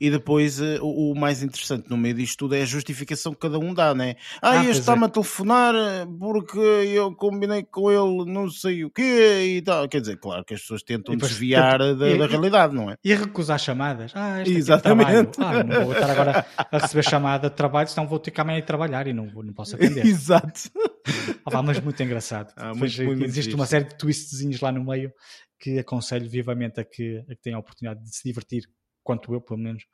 E 0.00 0.08
depois 0.10 0.60
eh, 0.60 0.78
o, 0.80 1.12
o 1.12 1.18
mais 1.18 1.42
interessante 1.42 1.90
no 1.90 1.96
meio 1.96 2.14
disto 2.14 2.38
tudo 2.38 2.54
é 2.54 2.62
a 2.62 2.64
justificação 2.64 3.32
que 3.32 3.40
cada 3.40 3.58
um 3.58 3.74
dá, 3.74 3.92
né? 3.94 4.14
Ah, 4.40 4.60
Ah, 4.60 4.64
este 4.66 4.80
está-me 4.80 5.02
é. 5.02 5.06
a 5.06 5.08
telefonar 5.08 5.74
eh, 5.74 6.06
porque 6.18 6.58
eu 6.58 7.12
combinei 7.14 7.64
com 7.64 7.90
ele 7.90 8.30
não 8.32 8.48
sei 8.48 8.84
o 8.84 8.90
quê 8.90 9.56
e 9.56 9.62
tal. 9.62 9.88
Quer 9.88 10.00
dizer, 10.00 10.16
claro 10.18 10.44
que 10.44 10.54
as 10.54 10.60
pessoas 10.60 10.82
tentam 10.82 11.12
depois 11.14 11.32
desviar 11.32 11.78
da, 11.78 12.08
e- 12.08 12.16
da 12.18 12.26
realidade, 12.26 12.72
não 12.74 12.88
é? 12.90 12.94
E 13.04 13.12
recusar 13.14 13.58
chamadas. 13.58 14.12
Ah, 14.14 14.42
este 14.42 14.54
Exatamente. 14.56 15.32
Trabalho. 15.32 15.60
Ah, 15.60 15.64
não 15.64 15.84
vou 15.86 15.92
estar 15.92 16.10
agora 16.10 16.46
a 16.56 16.78
receber 16.78 17.02
chamada 17.02 17.50
de 17.50 17.56
trabalho, 17.56 17.88
senão 17.88 18.06
vou 18.06 18.18
ter 18.20 18.30
que 18.30 18.40
amanhã 18.40 18.58
ir 18.58 18.62
trabalhar 18.62 19.06
e 19.08 19.12
não, 19.12 19.26
não 19.26 19.52
posso 19.52 19.74
atender. 19.74 20.06
Exato. 20.06 20.70
Ah, 21.46 21.62
mas 21.62 21.80
muito 21.80 22.02
engraçado. 22.02 22.52
Ah, 22.56 22.74
muito, 22.74 22.96
muito, 22.96 23.18
muito 23.18 23.24
existe 23.24 23.46
fixe. 23.46 23.54
uma 23.54 23.66
série 23.66 23.84
de 23.84 23.96
twistzinhos 23.96 24.60
lá 24.60 24.70
no 24.70 24.84
meio 24.84 25.12
que 25.58 25.78
aconselho 25.78 26.28
vivamente 26.28 26.80
a 26.80 26.84
que, 26.84 27.18
a 27.28 27.34
que 27.34 27.42
tenham 27.42 27.56
a 27.56 27.60
oportunidade 27.60 28.02
de 28.02 28.14
se 28.14 28.22
divertir, 28.22 28.68
quanto 29.02 29.32
eu, 29.32 29.40
pelo 29.40 29.58
menos, 29.58 29.84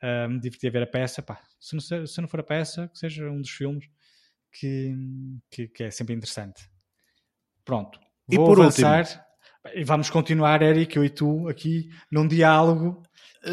a 0.00 0.28
me 0.28 0.40
divertir 0.40 0.68
a 0.68 0.72
ver 0.72 0.82
a 0.82 0.86
peça. 0.86 1.22
Pá, 1.22 1.40
se, 1.60 1.74
não, 1.74 2.06
se 2.06 2.20
não 2.20 2.28
for 2.28 2.40
a 2.40 2.44
peça, 2.44 2.88
que 2.88 2.98
seja 2.98 3.28
um 3.30 3.40
dos 3.40 3.50
filmes 3.50 3.86
que, 4.52 4.94
que, 5.50 5.68
que 5.68 5.84
é 5.84 5.90
sempre 5.90 6.14
interessante. 6.14 6.68
Pronto. 7.64 8.00
E 8.28 8.36
Vou 8.36 8.46
por 8.46 8.60
avançar. 8.60 9.26
E 9.74 9.84
vamos 9.84 10.10
continuar, 10.10 10.60
Eric, 10.62 10.96
eu 10.96 11.04
e 11.04 11.10
tu, 11.10 11.48
aqui 11.48 11.88
num 12.10 12.26
diálogo. 12.26 13.02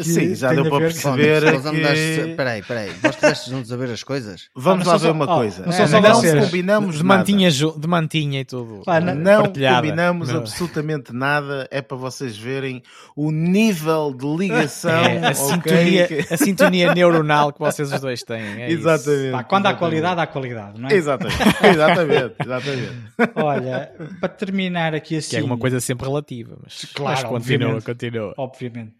Sim, 0.02 0.34
já 0.36 0.52
deu 0.52 0.64
para 0.68 0.78
ver- 0.78 0.92
perceber 0.92 1.42
Nós 1.52 1.66
andaste... 1.66 2.22
que... 2.24 2.34
Peraí, 2.36 2.62
peraí. 2.62 2.90
Vós 3.02 3.14
estiveste 3.14 3.50
juntos 3.50 3.72
a 3.72 3.76
ver 3.76 3.90
as 3.90 4.02
coisas? 4.04 4.48
Vamos 4.54 4.86
Ah, 4.86 4.92
lá 4.92 4.98
são 4.98 5.00
ver 5.00 5.06
só- 5.08 5.12
uma 5.12 5.24
oh, 5.34 5.38
coisa. 5.38 5.64
não 5.66 5.72
são 5.72 5.88
só 5.88 6.00
não 6.00 6.14
vocês. 6.14 6.44
combinamos 6.44 6.96
de 6.98 7.02
nada. 7.04 7.18
mantinha, 7.18 7.50
ju- 7.50 7.74
de 7.78 7.88
mantinha 7.88 8.40
e 8.40 8.44
tudo. 8.44 8.82
Ah, 8.86 9.00
não- 9.00 9.14
Não 9.16 9.42
combinamos 9.46 10.28
Não. 10.28 10.36
absolutamente 10.38 11.12
nada, 11.12 11.66
é 11.72 11.82
para 11.82 11.96
vocês 11.96 12.38
verem 12.38 12.82
o 13.16 13.32
nível 13.32 14.14
de 14.16 14.26
ligação. 14.26 14.90
É, 15.10 15.26
a, 15.26 15.30
ok? 15.30 15.34
sintonia, 15.34 16.06
que- 16.06 16.34
a 16.34 16.36
sintonia 16.36 16.94
neuronal 16.94 17.52
que 17.52 17.58
vocês 17.58 17.92
os 17.92 18.00
dois 18.00 18.22
têm. 18.22 18.62
É 18.62 18.68
isso. 18.70 18.80
Exatamente. 18.88 19.32
Pá, 19.32 19.44
quando 19.44 19.66
há 19.66 19.74
qualidade, 19.74 20.20
há 20.20 20.26
qualidade, 20.26 20.80
não 20.80 20.88
é? 20.88 20.94
Exatamente, 20.94 21.38
exatamente, 21.66 22.34
exatamente. 22.44 22.92
Olha, 23.34 23.92
para 24.20 24.28
terminar 24.28 24.94
aqui 24.94 25.16
assim. 25.16 25.30
Que 25.30 25.36
é 25.38 25.42
uma 25.42 25.58
coisa 25.58 25.80
sempre 25.80 26.06
relativa, 26.06 26.56
mas, 26.62 26.84
Claro, 26.94 27.10
mas 27.20 27.24
continua, 27.28 27.56
obviamente. 27.76 27.84
continua. 27.84 28.34
Obviamente. 28.36 28.92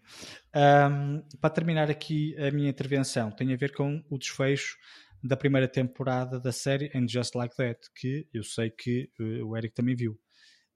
Ahm, 0.53 1.21
para 1.39 1.49
terminar 1.49 1.89
aqui 1.89 2.35
a 2.37 2.51
minha 2.51 2.69
intervenção, 2.69 3.31
tem 3.31 3.53
a 3.53 3.57
ver 3.57 3.73
com 3.73 4.03
o 4.09 4.17
desfecho 4.17 4.77
da 5.23 5.37
primeira 5.37 5.67
temporada 5.67 6.39
da 6.39 6.51
série 6.51 6.91
And 6.95 7.07
Just 7.07 7.35
Like 7.35 7.55
That, 7.55 7.79
que 7.95 8.27
eu 8.33 8.43
sei 8.43 8.69
que 8.69 9.09
eh, 9.19 9.43
o 9.43 9.55
Eric 9.55 9.73
também 9.73 9.95
viu. 9.95 10.19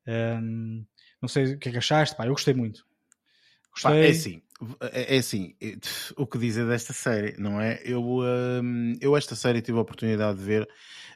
Ahm, 0.07 0.85
não 1.21 1.27
sei 1.29 1.55
o 1.55 1.59
que 1.59 1.69
é 1.69 1.71
que 1.71 1.77
achaste, 1.77 2.15
pá, 2.15 2.25
eu 2.25 2.31
gostei 2.33 2.53
muito. 2.53 2.85
Pá, 3.81 3.91
Gostei. 3.91 4.07
é 4.07 4.09
assim, 4.11 4.41
É, 4.93 5.15
é 5.15 5.17
assim, 5.17 5.53
o 6.17 6.25
que 6.25 6.37
dizer 6.37 6.65
desta 6.65 6.93
série, 6.93 7.35
não 7.37 7.59
é? 7.59 7.81
Eu, 7.83 8.01
hum, 8.63 8.93
eu 9.01 9.17
esta 9.17 9.35
série 9.35 9.61
tive 9.61 9.77
a 9.77 9.81
oportunidade 9.81 10.39
de 10.39 10.45
ver 10.45 10.69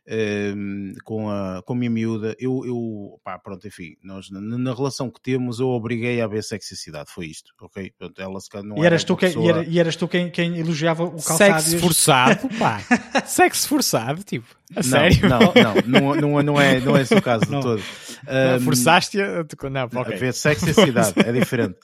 um, 0.10 0.94
com, 1.04 1.30
a, 1.30 1.62
com 1.64 1.74
a 1.74 1.76
minha 1.76 1.90
miúda. 1.90 2.36
Eu, 2.40 2.66
eu 2.66 3.20
pá, 3.24 3.38
pronto, 3.38 3.68
enfim, 3.68 3.96
nós 4.04 4.30
na, 4.30 4.42
na, 4.42 4.74
relação 4.74 5.10
que 5.10 5.22
temos, 5.22 5.60
eu 5.60 5.68
obriguei 5.68 6.22
a 6.22 6.28
ver 6.28 6.44
sexicidade, 6.44 7.12
foi 7.12 7.28
isto, 7.28 7.54
ok? 7.62 7.92
Portanto, 7.92 8.22
ela 8.22 8.40
se 8.40 8.50
não 8.64 8.78
e, 8.78 8.86
eras 8.86 9.04
tu 9.04 9.16
quem, 9.16 9.30
pessoa... 9.30 9.46
e, 9.46 9.50
era, 9.50 9.64
e 9.66 9.80
eras 9.80 9.96
tu 9.96 10.08
quem, 10.08 10.30
quem 10.30 10.58
elogiava 10.58 11.04
o 11.04 11.12
calçado. 11.12 11.62
Sexo 11.62 11.80
forçado, 11.80 12.50
pá. 12.58 12.82
Sexo 13.26 13.68
forçado, 13.68 14.24
tipo. 14.24 14.60
A 14.76 14.76
não, 14.76 14.84
sério? 14.84 15.28
Não, 15.28 15.40
não, 15.40 15.76
não, 15.88 16.16
não, 16.16 16.44
não, 16.44 16.62
é, 16.62 16.80
não 16.80 16.96
é 16.96 17.02
esse 17.02 17.16
o 17.16 17.22
caso 17.22 17.44
de 17.46 17.52
todo. 17.60 17.82
Um, 17.82 18.60
Forçaste-a? 18.60 19.46
Não, 19.70 19.86
okay. 19.86 20.16
A 20.16 20.18
ver 20.18 20.34
sexo 20.34 20.70
e 20.70 20.74
cidade, 20.74 21.14
é 21.18 21.32
diferente. 21.32 21.80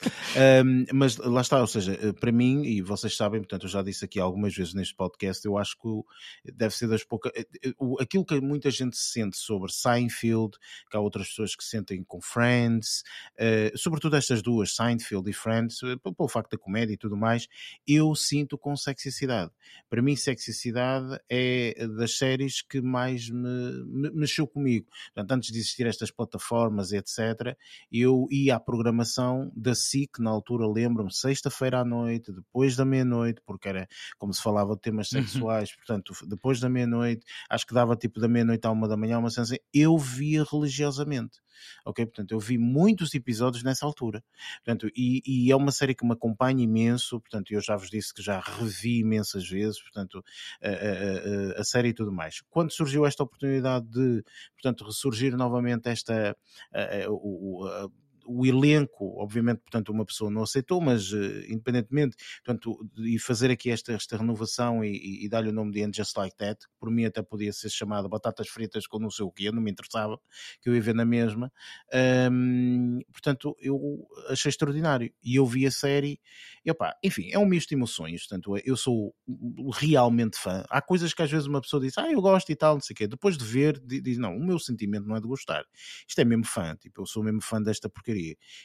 Um, 0.64 0.84
mas 0.92 1.16
lá 1.16 1.40
está, 1.40 1.60
ou 1.60 1.66
seja, 1.66 1.98
eh, 2.00 2.12
para 2.12 2.30
mim, 2.30 2.62
e 2.62 2.80
vocês 2.82 3.16
sabem, 3.16 3.40
portanto, 3.40 3.64
eu 3.64 3.68
já 3.68 3.82
disse 3.82 4.04
aqui 4.04 4.20
algumas 4.20 4.54
vezes 4.54 4.72
neste 4.72 4.94
podcast, 4.94 5.44
eu 5.44 5.58
acho 5.58 5.76
que 5.76 6.52
deve 6.52 6.74
ser 6.76 6.86
das 6.86 7.02
poucas. 7.02 7.32
Eh, 7.34 7.46
eh, 7.64 7.72
aquilo 8.16 8.24
que 8.24 8.40
muita 8.40 8.70
gente 8.70 8.96
sente 8.96 9.36
sobre 9.36 9.72
Seinfeld, 9.72 10.56
que 10.90 10.96
há 10.96 11.00
outras 11.00 11.28
pessoas 11.28 11.54
que 11.54 11.64
sentem 11.64 12.02
com 12.02 12.20
Friends, 12.20 13.02
uh, 13.38 13.76
sobretudo 13.76 14.16
estas 14.16 14.42
duas, 14.42 14.74
Seinfeld 14.74 15.28
e 15.28 15.32
Friends, 15.32 15.80
pelo 16.02 16.28
facto 16.28 16.52
da 16.52 16.58
comédia 16.58 16.94
e 16.94 16.96
tudo 16.96 17.16
mais, 17.16 17.48
eu 17.86 18.14
sinto 18.14 18.56
com 18.56 18.76
sexicidade. 18.76 19.50
Para 19.88 20.00
mim, 20.00 20.16
sexicidade 20.16 21.18
é 21.28 21.86
das 21.98 22.16
séries 22.16 22.62
que 22.62 22.80
mais 22.80 23.28
me, 23.28 23.84
me, 23.84 24.10
mexeu 24.10 24.46
comigo. 24.46 24.86
Portanto, 25.14 25.32
antes 25.32 25.52
de 25.52 25.58
existir 25.58 25.86
estas 25.86 26.10
plataformas, 26.10 26.92
etc., 26.92 27.56
eu 27.92 28.26
ia 28.30 28.56
à 28.56 28.60
programação 28.60 29.52
da 29.54 29.74
SIC, 29.74 30.18
na 30.20 30.30
altura 30.30 30.66
lembro-me, 30.66 31.12
sexta-feira 31.12 31.80
à 31.80 31.84
noite, 31.84 32.32
depois 32.32 32.76
da 32.76 32.84
meia-noite, 32.84 33.40
porque 33.44 33.68
era 33.68 33.88
como 34.18 34.32
se 34.32 34.42
falava 34.42 34.74
de 34.74 34.80
temas 34.80 35.10
uhum. 35.12 35.22
sexuais, 35.22 35.74
portanto, 35.74 36.14
depois 36.26 36.60
da 36.60 36.68
meia-noite, 36.68 37.24
acho 37.50 37.66
que 37.66 37.74
dava 37.74 37.96
tipo 38.08 38.20
da 38.20 38.28
meia-noite 38.28 38.66
à 38.66 38.70
uma 38.70 38.88
da 38.88 38.96
manhã, 38.96 39.18
uma 39.18 39.30
sensação, 39.30 39.58
eu 39.72 39.96
via 39.98 40.44
religiosamente 40.44 41.38
ok? 41.84 42.06
Portanto, 42.06 42.32
eu 42.32 42.40
vi 42.40 42.58
muitos 42.58 43.14
episódios 43.14 43.62
nessa 43.62 43.86
altura, 43.86 44.22
portanto, 44.64 44.90
e, 44.96 45.22
e, 45.26 45.50
é 45.50 45.56
uma 45.56 45.72
série 45.72 45.94
que 45.94 46.04
me 46.04 46.12
acompanha 46.12 46.62
imenso, 46.62 47.20
portanto, 47.20 47.52
eu 47.52 47.60
já 47.60 47.76
vos 47.76 47.90
disse 47.90 48.12
que 48.12 48.22
já 48.22 48.40
revi 48.40 49.00
imensas 49.00 49.48
vezes, 49.48 49.80
portanto, 49.80 50.22
a, 50.62 50.68
a, 50.68 51.58
a, 51.58 51.60
a 51.60 51.64
série 51.64 51.88
e 51.88 51.94
tudo 51.94 52.12
mais. 52.12 52.42
Quando 52.50 52.72
surgiu 52.72 53.06
esta 53.06 53.22
oportunidade 53.22 53.86
de, 53.86 54.22
portanto, 54.54 54.84
ressurgir 54.84 55.36
novamente 55.36 55.88
esta, 55.88 56.36
a, 56.72 57.88
o 58.26 58.44
elenco, 58.44 59.20
obviamente, 59.20 59.60
portanto, 59.60 59.90
uma 59.90 60.04
pessoa 60.04 60.30
não 60.30 60.42
aceitou, 60.42 60.80
mas 60.80 61.12
uh, 61.12 61.16
independentemente, 61.48 62.16
portanto, 62.44 62.78
e 62.98 63.18
fazer 63.18 63.50
aqui 63.50 63.70
esta, 63.70 63.92
esta 63.92 64.16
renovação 64.16 64.84
e, 64.84 65.24
e, 65.24 65.28
dar-lhe 65.28 65.48
o 65.50 65.52
nome 65.52 65.72
de 65.72 65.82
And 65.82 65.90
Just 65.94 66.16
Like 66.16 66.36
That, 66.36 66.66
que 66.66 66.72
por 66.78 66.90
mim 66.90 67.04
até 67.04 67.22
podia 67.22 67.52
ser 67.52 67.70
chamada 67.70 68.08
Batatas 68.08 68.48
Fritas 68.48 68.86
com 68.86 68.98
não 68.98 69.10
sei 69.10 69.24
o 69.24 69.30
quê, 69.30 69.50
não 69.50 69.62
me 69.62 69.70
interessava, 69.70 70.18
que 70.60 70.68
eu 70.68 70.74
ia 70.74 70.80
ver 70.80 70.94
na 70.94 71.04
mesma. 71.04 71.52
Um, 72.30 73.00
portanto, 73.12 73.56
eu 73.60 74.06
achei 74.28 74.48
extraordinário. 74.48 75.12
E 75.22 75.36
eu 75.36 75.46
vi 75.46 75.66
a 75.66 75.70
série, 75.70 76.20
e 76.64 76.70
opa, 76.70 76.94
enfim, 77.02 77.28
é 77.30 77.38
um 77.38 77.46
misto 77.46 77.68
de 77.68 77.74
emoções, 77.74 78.26
portanto, 78.26 78.56
eu 78.64 78.76
sou 78.76 79.14
realmente 79.72 80.38
fã. 80.38 80.64
Há 80.68 80.82
coisas 80.82 81.14
que 81.14 81.22
às 81.22 81.30
vezes 81.30 81.46
uma 81.46 81.60
pessoa 81.60 81.80
diz, 81.80 81.96
ah, 81.98 82.10
eu 82.10 82.20
gosto 82.20 82.50
e 82.50 82.56
tal, 82.56 82.74
não 82.74 82.80
sei 82.80 82.94
o 82.94 82.96
quê. 82.96 83.06
Depois 83.06 83.36
de 83.36 83.44
ver, 83.44 83.80
diz, 83.84 84.18
não, 84.18 84.36
o 84.36 84.44
meu 84.44 84.58
sentimento 84.58 85.06
não 85.06 85.16
é 85.16 85.20
de 85.20 85.26
gostar. 85.26 85.64
Isto 86.08 86.20
é 86.20 86.24
mesmo 86.24 86.44
fã, 86.44 86.76
tipo, 86.76 87.02
eu 87.02 87.06
sou 87.06 87.22
mesmo 87.22 87.42
fã 87.42 87.62
desta 87.62 87.88
porcaria 87.88 88.15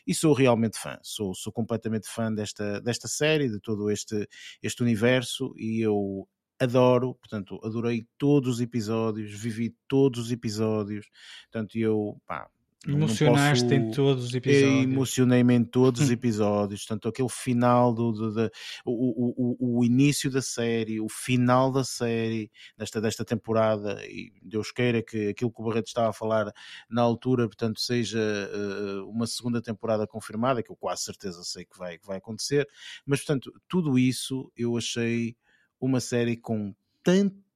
E 0.05 0.13
sou 0.13 0.33
realmente 0.33 0.77
fã, 0.77 0.97
sou, 1.01 1.33
sou 1.33 1.51
completamente 1.51 2.07
fã 2.07 2.33
desta, 2.33 2.81
desta 2.81 3.07
série, 3.07 3.49
de 3.49 3.59
todo 3.59 3.89
este, 3.89 4.27
este 4.61 4.81
universo, 4.81 5.53
e 5.57 5.81
eu 5.81 6.27
adoro, 6.59 7.15
portanto, 7.15 7.59
adorei 7.63 8.05
todos 8.17 8.55
os 8.55 8.61
episódios, 8.61 9.31
vivi 9.33 9.75
todos 9.87 10.19
os 10.25 10.31
episódios, 10.31 11.07
portanto, 11.51 11.75
eu, 11.75 12.21
pá, 12.25 12.47
Emocionaste 12.87 13.65
posso... 13.65 13.75
em 13.75 13.91
todos 13.91 14.25
os 14.25 14.33
episódios. 14.33 14.83
Emocionei-me 14.83 15.53
em 15.53 15.63
todos 15.63 16.01
os 16.01 16.09
episódios. 16.09 16.83
Tanto 16.85 17.07
aquele 17.07 17.29
final 17.29 17.93
do, 17.93 18.11
do, 18.11 18.31
do 18.33 18.51
o, 18.83 19.55
o, 19.59 19.79
o, 19.79 19.85
início 19.85 20.31
da 20.31 20.41
série, 20.41 20.99
o 20.99 21.07
final 21.07 21.71
da 21.71 21.83
série 21.83 22.49
desta, 22.75 22.99
desta 22.99 23.23
temporada, 23.23 24.03
e 24.05 24.33
Deus 24.41 24.71
queira 24.71 25.03
que 25.03 25.29
aquilo 25.29 25.51
que 25.51 25.61
o 25.61 25.65
Barreto 25.65 25.87
estava 25.87 26.09
a 26.09 26.13
falar 26.13 26.51
na 26.89 27.03
altura, 27.03 27.47
portanto, 27.47 27.79
seja 27.79 28.19
uh, 28.19 29.07
uma 29.07 29.27
segunda 29.27 29.61
temporada 29.61 30.07
confirmada, 30.07 30.63
que 30.63 30.71
eu 30.71 30.75
quase 30.75 31.03
certeza 31.03 31.43
sei 31.43 31.65
que 31.65 31.77
vai, 31.77 31.99
que 31.99 32.07
vai 32.07 32.17
acontecer. 32.17 32.67
Mas, 33.05 33.19
portanto, 33.19 33.53
tudo 33.67 33.99
isso 33.99 34.51
eu 34.57 34.75
achei 34.75 35.35
uma 35.79 35.99
série 35.99 36.35
com 36.35 36.73
tanto 37.03 37.50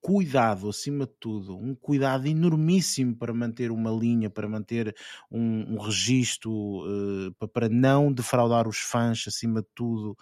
cuidado, 0.00 0.68
acima 0.68 1.06
de 1.06 1.12
tudo, 1.20 1.56
um 1.56 1.74
cuidado 1.74 2.26
enormíssimo 2.26 3.14
para 3.14 3.34
manter 3.34 3.70
uma 3.70 3.90
linha, 3.90 4.30
para 4.30 4.48
manter 4.48 4.94
um, 5.30 5.74
um 5.74 5.78
registro, 5.78 6.50
uh, 6.50 7.48
para 7.48 7.68
não 7.68 8.10
defraudar 8.10 8.66
os 8.66 8.78
fãs, 8.78 9.24
acima 9.28 9.60
de 9.60 9.68
tudo. 9.74 10.12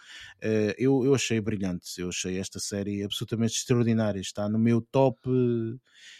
Uh, 0.42 0.74
eu, 0.76 1.04
eu 1.04 1.14
achei 1.14 1.40
brilhante, 1.40 2.00
eu 2.00 2.08
achei 2.08 2.38
esta 2.38 2.58
série 2.58 3.04
absolutamente 3.04 3.54
extraordinária, 3.54 4.20
está 4.20 4.48
no 4.48 4.58
meu 4.58 4.80
top 4.80 5.20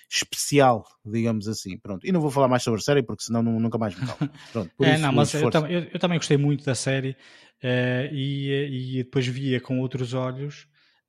especial, 0.09 0.87
digamos 1.05 1.49
assim. 1.49 1.77
Pronto. 1.79 2.07
E 2.07 2.13
não 2.13 2.21
vou 2.21 2.31
falar 2.31 2.49
mais 2.49 2.63
sobre 2.63 2.81
a 2.81 2.83
série 2.83 3.03
porque 3.03 3.25
senão 3.25 3.43
nunca 3.43 3.77
mais 3.77 3.95
me 3.95 4.07
falo. 4.07 4.31
Pronto, 4.53 4.71
é, 4.85 4.95
isso, 4.95 5.03
não, 5.03 5.13
mas 5.13 5.35
eu, 5.35 5.51
eu, 5.69 5.85
eu, 5.93 5.99
também 5.99 6.19
gostei 6.19 6.37
muito 6.37 6.65
da 6.65 6.75
série 6.75 7.11
uh, 7.11 8.13
e, 8.13 8.97
e 8.99 9.05
depois 9.05 9.27
via 9.27 9.61
com 9.61 9.81
outros 9.81 10.15
olhos. 10.15 10.69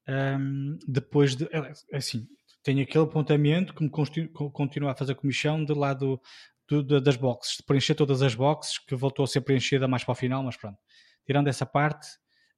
Um, 0.10 0.80
depois 0.88 1.36
de 1.36 1.48
assim 1.94 2.28
tenho 2.64 2.82
aquele 2.82 3.04
apontamento 3.04 3.74
que 3.76 3.84
me 3.84 3.90
continua 3.90 4.92
a 4.92 4.96
fazer 4.96 5.14
comissão 5.14 5.64
do 5.64 5.78
lado 5.78 6.20
do, 6.68 6.84
do, 6.84 7.02
das 7.02 7.16
boxes, 7.16 7.58
de 7.58 7.64
preencher 7.64 7.96
todas 7.96 8.22
as 8.22 8.36
boxes, 8.36 8.78
que 8.78 8.96
voltou 8.96 9.24
a 9.24 9.28
ser 9.28 9.42
preenchida 9.42 9.88
mais 9.88 10.04
para 10.04 10.12
o 10.12 10.16
final, 10.16 10.44
mas 10.44 10.58
pronto. 10.58 10.78
Tirando 11.26 11.48
essa 11.48 11.66
parte, 11.66 12.08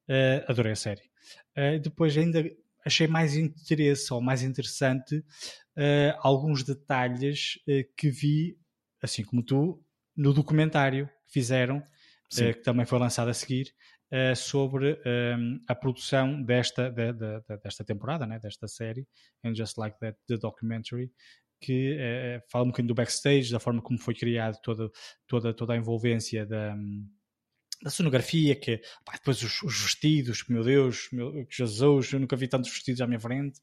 uh, 0.08 0.44
adorei 0.50 0.72
a 0.72 0.76
série. 0.76 1.02
Uh, 1.56 1.80
depois 1.80 2.16
ainda 2.16 2.44
achei 2.84 3.06
mais 3.06 3.36
interesse 3.36 4.12
ou 4.12 4.20
mais 4.20 4.42
interessante 4.42 5.16
uh, 5.18 6.18
alguns 6.18 6.62
detalhes 6.62 7.58
que 7.96 8.10
vi, 8.10 8.58
assim 9.00 9.24
como 9.24 9.42
tu, 9.42 9.82
no 10.16 10.32
documentário 10.32 11.06
que 11.26 11.32
fizeram, 11.32 11.82
que 12.28 12.54
também 12.54 12.86
foi 12.86 12.98
lançado 12.98 13.28
a 13.28 13.34
seguir, 13.34 13.72
uh, 14.12 14.36
sobre 14.36 14.92
um, 14.92 14.96
ehm, 15.04 15.60
a 15.66 15.74
produção 15.74 16.42
desta, 16.42 16.90
de, 16.90 17.12
de, 17.12 17.40
de, 17.40 17.56
desta 17.62 17.84
temporada, 17.84 18.26
né, 18.26 18.38
desta 18.38 18.68
série, 18.68 19.06
And 19.42 19.54
Just 19.54 19.78
Like 19.78 19.98
That, 19.98 20.18
The 20.28 20.36
Documentary, 20.36 21.10
que 21.60 21.96
uh, 21.96 22.42
fala 22.50 22.64
um 22.64 22.68
bocadinho 22.68 22.88
do 22.88 22.94
backstage, 22.94 23.50
da 23.50 23.60
forma 23.60 23.80
como 23.80 23.98
foi 23.98 24.14
criado 24.14 24.58
toda, 24.62 24.90
toda, 25.26 25.54
toda 25.54 25.72
a 25.72 25.76
envolvência 25.76 26.44
da, 26.44 26.76
da 27.82 27.90
sonografia, 27.90 28.54
que 28.54 28.78
pá, 29.04 29.14
depois 29.14 29.42
os, 29.42 29.62
os, 29.62 29.80
vestidos, 29.82 30.44
meu 30.48 30.62
Deus, 30.62 31.08
meu, 31.12 31.46
Jesus, 31.50 32.12
eu 32.12 32.20
nunca 32.20 32.36
vi 32.36 32.48
tantos 32.48 32.70
vestidos 32.70 33.00
à 33.00 33.06
minha 33.06 33.20
frente, 33.20 33.60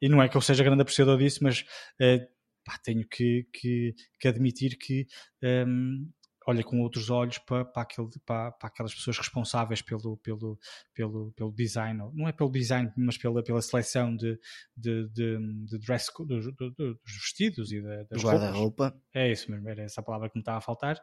e 0.00 0.08
não 0.08 0.20
é 0.20 0.28
que 0.28 0.36
eu 0.36 0.40
seja 0.40 0.64
grande 0.64 0.82
apreciador 0.82 1.16
disso, 1.16 1.40
mas 1.42 1.60
uh, 2.00 2.26
pá, 2.64 2.78
tenho 2.82 3.06
que, 3.06 3.46
que, 3.52 3.94
que, 4.18 4.28
admitir 4.28 4.76
que 4.76 5.06
um, 5.42 5.46
ehm, 5.46 6.12
olha 6.46 6.62
com 6.64 6.80
outros 6.80 7.10
olhos 7.10 7.38
para, 7.38 7.64
para, 7.64 7.82
aquele, 7.82 8.08
para, 8.24 8.52
para, 8.52 8.68
aquelas 8.68 8.94
pessoas 8.94 9.18
responsáveis 9.18 9.82
pelo, 9.82 10.16
pelo, 10.18 10.58
pelo, 10.94 11.32
pelo 11.32 11.52
design, 11.52 12.02
não 12.14 12.28
é 12.28 12.32
pelo 12.32 12.50
design, 12.50 12.92
mas 12.96 13.16
pela, 13.16 13.42
pela 13.42 13.62
seleção 13.62 14.14
de, 14.16 14.38
de, 14.76 15.08
de, 15.08 15.38
de 15.66 15.78
dress 15.78 16.10
dos, 16.26 16.46
dos 16.56 16.98
vestidos 17.04 17.72
e 17.72 17.80
das 17.80 18.22
guarda-roupa. 18.22 18.94
É 19.14 19.30
isso 19.30 19.50
mesmo, 19.50 19.68
era 19.68 19.82
essa 19.82 20.02
palavra 20.02 20.28
que 20.28 20.36
me 20.36 20.42
estava 20.42 20.58
a 20.58 20.62
faltar, 20.62 21.00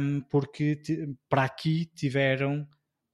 um, 0.00 0.20
porque 0.22 0.80
para 1.28 1.44
aqui 1.44 1.86
tiveram. 1.94 2.66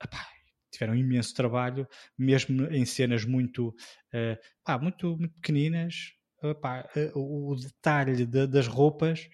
Epá, 0.03 0.27
tiveram 0.71 0.97
imenso 0.97 1.35
trabalho, 1.35 1.87
mesmo 2.19 2.65
em 2.73 2.87
cenas 2.87 3.27
muito, 3.27 3.69
uh, 3.69 4.39
pá, 4.65 4.79
muito, 4.79 5.17
muito 5.17 5.35
pequeninas. 5.35 6.13
Uh, 6.43 7.53
o 7.53 7.55
detalhe 7.55 8.27
de, 8.27 8.47
das 8.49 8.67
roupas 8.67 9.29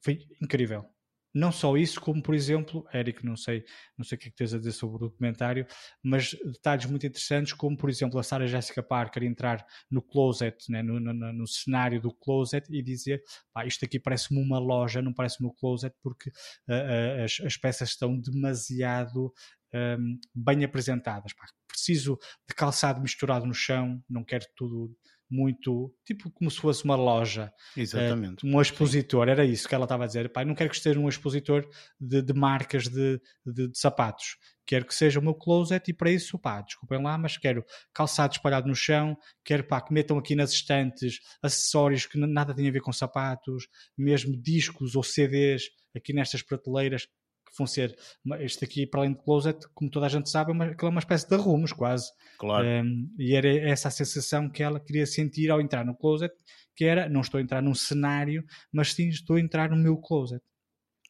foi 0.00 0.20
incrível 0.40 0.93
não 1.34 1.50
só 1.50 1.76
isso, 1.76 2.00
como 2.00 2.22
por 2.22 2.34
exemplo, 2.34 2.86
Eric, 2.94 3.24
não 3.24 3.36
sei, 3.36 3.64
não 3.98 4.04
sei 4.04 4.16
o 4.16 4.20
que 4.20 4.28
é 4.28 4.30
que 4.30 4.36
tens 4.36 4.54
a 4.54 4.58
dizer 4.58 4.72
sobre 4.72 4.96
o 4.96 5.08
documentário, 5.08 5.66
mas 6.02 6.36
detalhes 6.44 6.86
muito 6.86 7.06
interessantes, 7.06 7.52
como 7.52 7.76
por 7.76 7.90
exemplo 7.90 8.18
a 8.18 8.22
Sarah 8.22 8.46
Jessica 8.46 8.82
Parker 8.82 9.24
entrar 9.24 9.66
no 9.90 10.00
closet, 10.00 10.56
né, 10.70 10.82
no, 10.82 11.00
no, 11.00 11.32
no 11.32 11.46
cenário 11.46 12.00
do 12.00 12.14
closet 12.14 12.66
e 12.70 12.80
dizer 12.82 13.22
pá, 13.52 13.66
isto 13.66 13.84
aqui 13.84 13.98
parece-me 13.98 14.40
uma 14.40 14.58
loja, 14.58 15.02
não 15.02 15.12
parece-me 15.12 15.48
um 15.48 15.54
closet, 15.54 15.94
porque 16.02 16.30
uh, 16.30 17.24
as, 17.24 17.40
as, 17.44 17.56
peças 17.56 17.90
estão 17.90 18.18
demasiado 18.18 19.32
um, 19.74 20.18
bem 20.34 20.64
apresentadas. 20.64 21.32
Pá, 21.32 21.46
preciso 21.66 22.18
de 22.48 22.54
calçado 22.54 23.00
misturado 23.00 23.44
no 23.44 23.54
chão, 23.54 24.02
não 24.08 24.24
quero 24.24 24.46
tudo 24.54 24.96
muito, 25.30 25.94
tipo 26.04 26.30
como 26.30 26.50
se 26.50 26.58
fosse 26.58 26.84
uma 26.84 26.96
loja, 26.96 27.52
Exatamente. 27.76 28.44
uh, 28.44 28.48
um 28.48 28.60
expositor, 28.60 29.28
era 29.28 29.44
isso 29.44 29.68
que 29.68 29.74
ela 29.74 29.84
estava 29.84 30.04
a 30.04 30.06
dizer. 30.06 30.30
Pai, 30.32 30.44
não 30.44 30.54
quero 30.54 30.70
que 30.70 30.76
esteja 30.76 30.98
um 30.98 31.08
expositor 31.08 31.68
de, 32.00 32.22
de 32.22 32.32
marcas 32.32 32.88
de, 32.88 33.20
de, 33.44 33.68
de, 33.68 33.78
sapatos, 33.78 34.36
quero 34.66 34.84
que 34.84 34.94
seja 34.94 35.20
o 35.20 35.22
meu 35.22 35.34
closet 35.34 35.90
e 35.90 35.94
para 35.94 36.10
isso, 36.10 36.38
pá, 36.38 36.60
desculpem 36.60 37.02
lá, 37.02 37.18
mas 37.18 37.36
quero 37.36 37.64
calçado 37.92 38.34
espalhado 38.34 38.68
no 38.68 38.74
chão, 38.74 39.16
quero 39.44 39.64
pá, 39.64 39.80
que 39.80 39.92
metam 39.92 40.18
aqui 40.18 40.34
nas 40.34 40.52
estantes 40.52 41.18
acessórios 41.42 42.06
que 42.06 42.18
nada 42.18 42.54
têm 42.54 42.68
a 42.68 42.72
ver 42.72 42.80
com 42.80 42.92
sapatos, 42.92 43.68
mesmo 43.96 44.36
discos 44.36 44.94
ou 44.94 45.02
CDs 45.02 45.64
aqui 45.94 46.12
nestas 46.12 46.42
prateleiras 46.42 47.08
vão 47.56 47.66
ser 47.66 47.96
este 48.40 48.64
aqui 48.64 48.86
para 48.86 49.00
além 49.00 49.12
de 49.12 49.22
closet, 49.22 49.66
como 49.74 49.90
toda 49.90 50.06
a 50.06 50.08
gente 50.08 50.28
sabe, 50.28 50.50
é 50.50 50.54
uma, 50.54 50.64
é 50.66 50.84
uma 50.84 50.98
espécie 50.98 51.28
de 51.28 51.34
arrumos 51.34 51.72
quase. 51.72 52.10
Claro. 52.38 52.66
Um, 52.66 53.14
e 53.18 53.34
era 53.34 53.48
essa 53.48 53.88
a 53.88 53.90
sensação 53.90 54.48
que 54.48 54.62
ela 54.62 54.80
queria 54.80 55.06
sentir 55.06 55.50
ao 55.50 55.60
entrar 55.60 55.84
no 55.84 55.96
closet, 55.96 56.34
que 56.74 56.84
era 56.84 57.08
não 57.08 57.20
estou 57.20 57.38
a 57.38 57.42
entrar 57.42 57.62
num 57.62 57.74
cenário, 57.74 58.44
mas 58.72 58.92
sim 58.92 59.08
estou 59.08 59.36
a 59.36 59.40
entrar 59.40 59.70
no 59.70 59.76
meu 59.76 59.96
closet. 59.96 60.42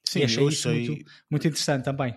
Sim, 0.04 0.20
e 0.20 0.24
achei 0.24 0.46
isso 0.46 0.68
achei... 0.68 0.88
muito, 0.88 1.04
muito 1.30 1.48
interessante 1.48 1.84
também. 1.84 2.16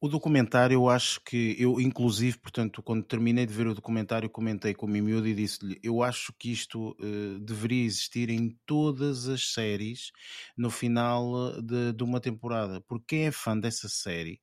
O 0.00 0.08
documentário, 0.08 0.76
eu 0.76 0.88
acho 0.88 1.20
que 1.24 1.56
eu, 1.58 1.80
inclusive, 1.80 2.38
portanto, 2.38 2.80
quando 2.84 3.02
terminei 3.02 3.44
de 3.44 3.52
ver 3.52 3.66
o 3.66 3.74
documentário, 3.74 4.30
comentei 4.30 4.72
com 4.72 4.86
o 4.86 4.88
Mimiúdo 4.88 5.26
e 5.26 5.34
disse-lhe: 5.34 5.76
Eu 5.82 6.04
acho 6.04 6.32
que 6.38 6.52
isto 6.52 6.90
uh, 7.00 7.38
deveria 7.40 7.84
existir 7.84 8.30
em 8.30 8.56
todas 8.64 9.26
as 9.26 9.52
séries 9.52 10.12
no 10.56 10.70
final 10.70 11.60
de, 11.60 11.92
de 11.92 12.04
uma 12.04 12.20
temporada, 12.20 12.80
porque 12.82 13.16
quem 13.16 13.26
é 13.26 13.32
fã 13.32 13.58
dessa 13.58 13.88
série. 13.88 14.40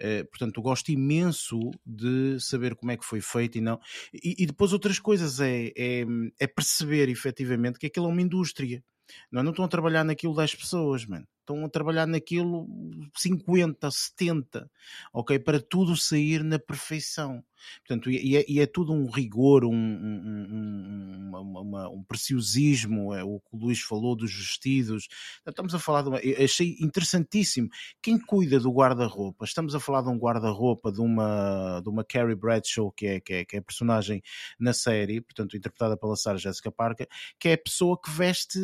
Uh, 0.00 0.24
portanto, 0.30 0.62
gosto 0.62 0.90
imenso 0.90 1.70
de 1.84 2.40
saber 2.40 2.74
como 2.74 2.92
é 2.92 2.96
que 2.96 3.04
foi 3.04 3.20
feito 3.20 3.58
e 3.58 3.60
não. 3.60 3.78
E, 4.10 4.42
e 4.42 4.46
depois 4.46 4.72
outras 4.72 4.98
coisas 4.98 5.38
é, 5.38 5.66
é, 5.76 6.06
é, 6.40 6.46
perceber 6.46 7.10
efetivamente 7.10 7.78
que 7.78 7.86
aquilo 7.86 8.06
é 8.06 8.08
uma 8.08 8.22
indústria. 8.22 8.82
Não, 9.30 9.42
não 9.42 9.50
estão 9.50 9.66
a 9.66 9.68
trabalhar 9.68 10.02
naquilo 10.02 10.34
10 10.34 10.54
pessoas, 10.54 11.04
mano 11.04 11.26
estão 11.44 11.64
a 11.64 11.68
trabalhar 11.68 12.06
naquilo 12.06 12.66
50, 13.14 13.90
70, 13.90 14.70
ok? 15.12 15.38
Para 15.38 15.60
tudo 15.60 15.96
sair 15.96 16.42
na 16.42 16.58
perfeição. 16.58 17.44
Portanto, 17.86 18.10
e 18.10 18.36
é, 18.36 18.44
e 18.48 18.60
é 18.60 18.66
tudo 18.66 18.92
um 18.92 19.10
rigor, 19.10 19.64
um, 19.64 19.72
um, 19.72 21.30
um, 21.32 21.36
uma, 21.36 21.88
um 21.88 22.02
preciosismo, 22.02 23.14
é 23.14 23.22
o 23.22 23.40
que 23.40 23.56
o 23.56 23.58
Luís 23.58 23.80
falou 23.80 24.16
dos 24.16 24.32
vestidos. 24.34 25.08
Estamos 25.46 25.74
a 25.74 25.78
falar 25.78 26.02
de 26.02 26.08
uma. 26.08 26.20
Achei 26.42 26.76
interessantíssimo. 26.80 27.68
Quem 28.02 28.18
cuida 28.18 28.58
do 28.60 28.70
guarda-roupa? 28.70 29.44
Estamos 29.44 29.74
a 29.74 29.80
falar 29.80 30.02
de 30.02 30.08
um 30.08 30.18
guarda-roupa 30.18 30.92
de 30.92 31.00
uma, 31.00 31.80
de 31.80 31.88
uma 31.88 32.04
Carrie 32.04 32.34
Bradshaw, 32.34 32.90
que 32.92 33.06
é, 33.06 33.20
que, 33.20 33.32
é, 33.32 33.44
que 33.44 33.56
é 33.56 33.58
a 33.58 33.62
personagem 33.62 34.22
na 34.58 34.72
série, 34.72 35.20
portanto, 35.20 35.56
interpretada 35.56 35.96
pela 35.96 36.16
Sarah 36.16 36.38
Jessica 36.38 36.70
Parker, 36.70 37.08
que 37.38 37.48
é 37.48 37.52
a 37.54 37.58
pessoa 37.58 38.00
que 38.00 38.10
veste 38.10 38.58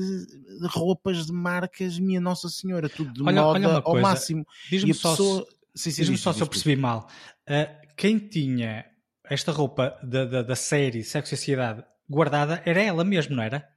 roupas 0.70 1.26
de 1.26 1.32
marcas, 1.32 1.98
minha 1.98 2.20
Nossa 2.20 2.48
Senhora 2.48 2.69
senhora, 2.70 2.88
tudo 2.88 3.12
de 3.12 3.22
olha, 3.22 3.42
moda 3.42 3.68
olha 3.68 3.82
ao 3.84 4.00
máximo. 4.00 4.46
Diz-me 4.70 4.94
só, 4.94 5.10
pessoa... 5.10 5.46
se, 5.74 5.92
diz 5.92 6.06
diz 6.08 6.20
só 6.20 6.32
se 6.32 6.40
eu 6.40 6.46
percebi 6.46 6.76
mal. 6.76 7.08
Uh, 7.48 7.88
quem 7.96 8.18
tinha 8.18 8.86
esta 9.24 9.52
roupa 9.52 9.98
da, 10.02 10.24
da, 10.24 10.42
da 10.42 10.56
série 10.56 11.02
Sexo 11.02 11.34
e 11.34 11.36
Sociedade 11.36 11.84
guardada 12.08 12.62
era 12.64 12.80
ela 12.80 13.04
mesmo, 13.04 13.36
não 13.36 13.42
era? 13.42 13.68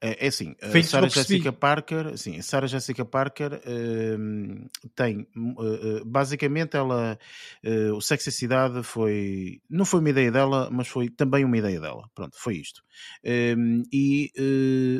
É, 0.00 0.26
é 0.26 0.28
assim, 0.28 0.54
a 0.62 0.82
Sarah 0.82 1.08
Jessica 1.08 1.52
Parker, 1.52 2.16
sim, 2.16 2.40
Sarah 2.40 2.68
Jessica 2.68 3.04
Parker 3.04 3.54
uh, 3.54 4.70
tem 4.94 5.26
uh, 5.36 6.04
basicamente 6.04 6.76
ela 6.76 7.18
uh, 7.64 7.96
o 7.96 8.00
Sexy 8.00 8.30
Cidade 8.30 8.84
foi 8.84 9.60
não 9.68 9.84
foi 9.84 9.98
uma 9.98 10.10
ideia 10.10 10.30
dela, 10.30 10.68
mas 10.70 10.86
foi 10.86 11.08
também 11.08 11.44
uma 11.44 11.58
ideia 11.58 11.80
dela. 11.80 12.08
Pronto, 12.14 12.36
foi 12.38 12.56
isto. 12.56 12.82
Ehm, 13.24 13.82
e 13.92 14.30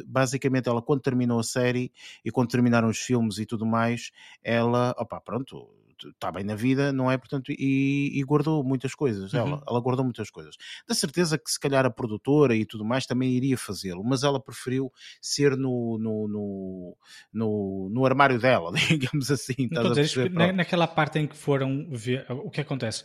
basicamente 0.07 0.69
ela 0.69 0.83
quando 0.83 1.01
terminou 1.01 1.39
a 1.39 1.45
série 1.45 1.93
e 2.25 2.31
quando 2.33 2.51
terminaram 2.51 2.89
os 2.89 2.99
filmes 2.99 3.39
e 3.39 3.47
tudo 3.47 3.65
mais, 3.65 4.11
ela, 4.43 4.95
opa, 4.99 5.20
pronto, 5.20 5.69
está 6.07 6.31
bem 6.31 6.45
na 6.45 6.55
vida, 6.55 6.93
não 6.93 7.11
é? 7.11 7.19
Portanto, 7.19 7.51
e, 7.51 8.11
e 8.15 8.23
guardou 8.25 8.62
muitas 8.62 8.95
coisas. 8.95 9.33
Uhum. 9.33 9.41
Ela, 9.41 9.62
ela 9.69 9.81
guardou 9.81 10.05
muitas 10.05 10.31
coisas. 10.31 10.57
Da 10.87 10.95
certeza 10.95 11.39
que 11.39 11.51
se 11.51 11.59
calhar 11.59 11.85
a 11.85 11.91
produtora 11.91 12.55
e 12.55 12.65
tudo 12.65 12.85
mais 12.85 13.07
também 13.07 13.31
iria 13.31 13.57
fazê-lo, 13.57 14.03
mas 14.05 14.23
ela 14.23 14.41
preferiu 14.41 14.93
ser 15.20 15.57
no, 15.57 15.99
no, 15.99 16.29
no, 16.29 16.97
no, 17.33 17.91
no 17.93 18.07
armário 18.07 18.39
dela, 18.39 18.73
digamos 18.89 19.31
assim. 19.31 19.69
Dizer, 19.95 20.31
na, 20.31 20.53
naquela 20.53 20.87
parte 20.87 21.19
em 21.19 21.27
que 21.27 21.37
foram 21.37 21.89
ver 21.91 22.27
o 22.31 22.51
que 22.51 22.61
acontece, 22.61 23.05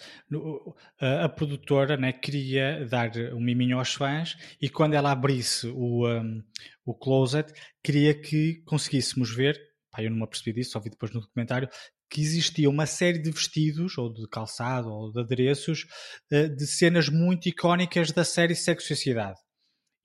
a, 1.00 1.26
a, 1.26 1.30
produtora 1.30 1.98
né, 1.98 2.14
queria 2.14 2.86
dar 2.86 3.12
um 3.34 3.40
miminho 3.40 3.78
aos 3.78 3.94
fãs 3.94 4.38
e 4.62 4.70
quando 4.70 4.94
ela 4.94 5.12
abrisse 5.12 5.68
o, 5.68 6.08
um, 6.08 6.44
o 6.86 6.94
closet, 6.94 7.52
queria 7.84 8.14
que 8.14 8.62
conseguíssemos 8.66 9.34
ver 9.34 9.60
pá, 9.94 10.02
eu 10.02 10.10
não 10.10 10.18
me 10.18 10.24
apercebi 10.24 10.54
disso, 10.54 10.72
só 10.72 10.80
vi 10.80 10.90
depois 10.90 11.14
no 11.14 11.22
documentário, 11.22 11.70
que 12.14 12.22
existia 12.22 12.70
uma 12.70 12.86
série 12.86 13.18
de 13.18 13.32
vestidos, 13.32 13.98
ou 13.98 14.14
de 14.14 14.28
calçado, 14.30 14.88
ou 14.88 15.12
de 15.12 15.20
adereços, 15.20 15.88
eh, 16.32 16.48
de 16.48 16.68
cenas 16.68 17.10
muito 17.10 17.50
icónicas 17.50 18.12
da 18.12 18.24
série 18.24 18.56
Sexo 18.56 18.94
e 18.94 18.96
Sociedade. 18.96 19.40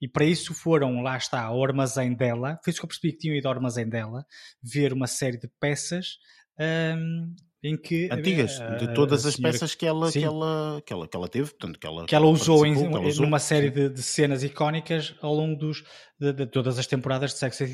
E 0.01 0.07
para 0.07 0.25
isso 0.25 0.55
foram, 0.55 1.01
lá 1.01 1.15
está, 1.17 1.43
ao 1.43 1.63
armazém 1.63 2.15
dela, 2.15 2.59
foi 2.63 2.71
isso 2.71 2.79
que 2.79 2.85
eu 2.85 2.89
percebi 2.89 3.13
que 3.13 3.19
tinham 3.19 3.35
ido 3.35 3.47
ao 3.47 3.53
armazém 3.53 3.87
dela, 3.87 4.25
ver 4.63 4.91
uma 4.91 5.05
série 5.05 5.37
de 5.37 5.47
peças 5.59 6.17
um, 6.59 7.35
em 7.61 7.75
que 7.75 8.07
antigas 8.09 8.57
uh, 8.59 8.77
de 8.77 8.93
todas 8.93 9.25
as 9.25 9.35
peças 9.35 9.75
que 9.75 9.85
ela, 9.85 10.09
que 10.09 10.23
ela 10.23 10.81
que 10.85 10.93
ela 10.93 11.07
que 11.07 11.17
ela 11.17 11.27
teve 11.27 11.49
portanto 11.49 11.77
que 11.77 11.85
ela 11.85 12.05
que 12.05 12.15
ela 12.15 12.27
usou 12.27 12.65
em, 12.65 12.73
ela 12.73 13.01
usou, 13.01 13.25
numa 13.25 13.39
série 13.39 13.69
de, 13.69 13.89
de, 13.89 14.01
cenas 14.01 14.43
icónicas 14.43 15.13
ao 15.21 15.33
longo 15.33 15.57
dos 15.57 15.83
de, 16.17 16.31
de, 16.31 16.45
todas 16.45 16.79
as 16.79 16.87
temporadas 16.87 17.31
de 17.33 17.37
Sexo 17.37 17.65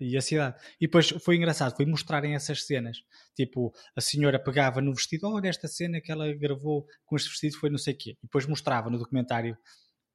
e 0.00 0.16
a 0.16 0.20
Cidade. 0.20 0.56
E 0.80 0.86
depois 0.86 1.10
foi 1.10 1.36
engraçado 1.36 1.76
foi 1.76 1.86
mostrarem 1.86 2.34
essas 2.34 2.64
cenas. 2.64 2.98
Tipo 3.34 3.72
a 3.96 4.00
senhora 4.00 4.38
pegava 4.38 4.80
no 4.80 4.94
vestido 4.94 5.26
olha 5.26 5.48
esta 5.48 5.66
cena 5.66 6.00
que 6.00 6.12
ela 6.12 6.32
gravou 6.34 6.86
com 7.04 7.16
este 7.16 7.28
vestido 7.28 7.58
foi 7.58 7.68
não 7.68 7.78
sei 7.78 7.94
o 7.94 7.98
quê. 7.98 8.10
E 8.10 8.22
depois 8.22 8.46
mostrava 8.46 8.88
no 8.88 8.98
documentário 8.98 9.56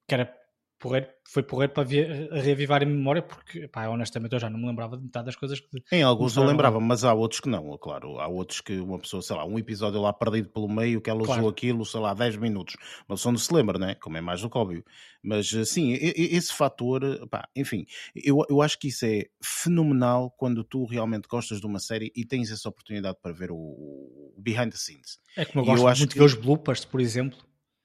que 0.07 0.13
era 0.13 0.33
porreiro, 0.79 1.07
foi 1.23 1.43
porreiro 1.43 1.73
para 1.73 1.83
ver, 1.83 2.29
reavivar 2.31 2.83
a 2.83 2.85
memória, 2.85 3.21
porque, 3.21 3.67
pá, 3.67 3.87
honestamente 3.87 4.33
eu 4.33 4.39
já 4.39 4.49
não 4.49 4.59
me 4.59 4.67
lembrava 4.67 4.97
de 4.97 5.03
metade 5.03 5.25
das 5.25 5.35
coisas 5.35 5.59
que. 5.59 5.83
Em 5.91 6.03
alguns 6.03 6.37
eu 6.37 6.43
lembrava, 6.43 6.79
mas 6.79 7.03
há 7.03 7.13
outros 7.13 7.41
que 7.41 7.49
não, 7.49 7.77
claro. 7.77 8.19
Há 8.19 8.27
outros 8.27 8.61
que 8.61 8.79
uma 8.79 8.99
pessoa, 8.99 9.21
sei 9.21 9.35
lá, 9.35 9.45
um 9.45 9.57
episódio 9.57 10.01
lá 10.01 10.13
perdido 10.13 10.49
pelo 10.49 10.69
meio, 10.69 11.01
que 11.01 11.09
ela 11.09 11.23
claro. 11.23 11.41
usou 11.41 11.49
aquilo, 11.49 11.85
sei 11.85 11.99
lá, 11.99 12.13
10 12.13 12.37
minutos. 12.37 12.75
Uma 13.07 13.15
pessoa 13.15 13.31
não 13.31 13.39
se 13.39 13.53
lembra, 13.53 13.77
né? 13.77 13.95
Como 13.95 14.17
é 14.17 14.21
mais 14.21 14.41
do 14.41 14.49
que 14.49 14.57
óbvio. 14.57 14.83
Mas, 15.23 15.49
sim, 15.65 15.93
esse 15.93 16.53
fator, 16.53 17.27
pá, 17.29 17.49
enfim, 17.55 17.85
eu, 18.15 18.45
eu 18.49 18.61
acho 18.61 18.79
que 18.79 18.87
isso 18.87 19.05
é 19.05 19.25
fenomenal 19.43 20.31
quando 20.37 20.63
tu 20.63 20.85
realmente 20.85 21.27
gostas 21.27 21.59
de 21.59 21.65
uma 21.65 21.79
série 21.79 22.11
e 22.15 22.23
tens 22.23 22.51
essa 22.51 22.69
oportunidade 22.69 23.17
para 23.21 23.33
ver 23.33 23.51
o, 23.51 23.57
o 23.57 24.33
behind 24.37 24.71
the 24.71 24.77
scenes. 24.77 25.19
É 25.35 25.43
como 25.43 25.63
eu 25.63 25.65
gosto 25.65 25.83
eu 25.83 25.97
muito 25.97 26.07
que... 26.07 26.13
de 26.13 26.19
ver 26.19 26.25
os 26.25 26.33
bloopers, 26.33 26.85
por 26.85 27.01
exemplo. 27.01 27.37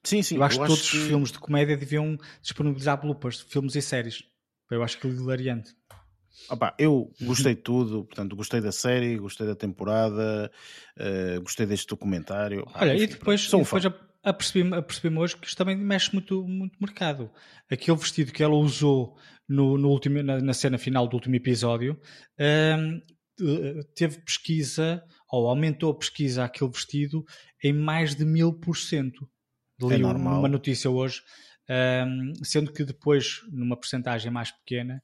Sim, 0.03 0.21
sim. 0.21 0.35
Eu 0.35 0.43
acho 0.43 0.57
eu 0.57 0.61
que 0.61 0.67
todos 0.67 0.91
que... 0.91 0.97
os 0.97 1.03
filmes 1.03 1.31
de 1.31 1.39
comédia 1.39 1.77
deviam 1.77 2.17
disponibilizar 2.41 2.99
bloopers, 2.99 3.41
filmes 3.41 3.75
e 3.75 3.81
séries. 3.81 4.23
Eu 4.69 4.83
acho 4.83 4.99
que 4.99 5.07
é 5.07 5.09
hilariante. 5.09 5.75
Opa, 6.49 6.75
eu 6.79 7.11
gostei 7.21 7.55
de 7.55 7.61
tudo, 7.61 8.05
portanto, 8.05 8.35
gostei 8.35 8.59
da 8.59 8.71
série, 8.71 9.17
gostei 9.17 9.45
da 9.45 9.55
temporada, 9.55 10.51
uh, 10.97 11.41
gostei 11.41 11.65
deste 11.65 11.87
documentário. 11.87 12.65
Olha, 12.73 12.95
enfim, 12.95 13.03
e 13.03 13.07
depois, 13.07 13.47
e 13.47 13.57
depois 13.57 13.85
apercebi-me 14.23 14.75
apercebi 14.75 15.15
hoje 15.17 15.37
que 15.37 15.47
isto 15.47 15.57
também 15.57 15.77
mexe 15.77 16.11
muito, 16.11 16.45
muito 16.47 16.77
mercado. 16.81 17.29
Aquele 17.69 17.97
vestido 17.97 18.31
que 18.31 18.41
ela 18.41 18.55
usou 18.55 19.17
no, 19.47 19.77
no 19.77 19.89
último, 19.89 20.23
na, 20.23 20.39
na, 20.39 20.53
cena 20.53 20.77
final 20.77 21.07
do 21.07 21.15
último 21.15 21.35
episódio 21.35 21.99
ehm, 22.37 22.99
teve 23.95 24.19
pesquisa, 24.21 25.03
ou 25.29 25.47
aumentou 25.47 25.91
a 25.91 25.97
pesquisa 25.97 26.43
aquele 26.43 26.71
vestido 26.71 27.25
em 27.63 27.73
mais 27.73 28.15
de 28.15 28.25
mil 28.25 28.53
por 28.53 28.77
cento 28.77 29.27
li 29.81 30.01
é 30.01 30.05
uma 30.05 30.47
notícia 30.47 30.89
hoje, 30.89 31.21
um, 32.07 32.33
sendo 32.43 32.71
que 32.71 32.83
depois, 32.83 33.41
numa 33.51 33.75
porcentagem 33.75 34.31
mais 34.31 34.51
pequena, 34.51 35.01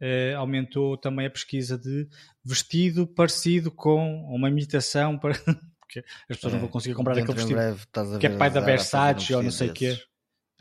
uh, 0.00 0.36
aumentou 0.38 0.96
também 0.96 1.26
a 1.26 1.30
pesquisa 1.30 1.78
de 1.78 2.08
vestido 2.44 3.06
parecido 3.06 3.70
com 3.70 4.24
uma 4.26 4.48
imitação 4.48 5.16
para. 5.18 5.34
porque 5.80 6.00
as 6.28 6.36
pessoas 6.36 6.52
é, 6.52 6.56
não 6.56 6.60
vão 6.60 6.70
conseguir 6.70 6.94
comprar 6.94 7.12
aquele 7.12 7.32
vestido. 7.32 7.54
Breve, 7.54 7.86
que 8.18 8.26
é 8.26 8.36
pai 8.36 8.50
da 8.50 8.60
Versace 8.60 9.34
ou 9.34 9.42
não 9.42 9.50
sei 9.50 9.70
o 9.70 9.72
quê. 9.72 9.98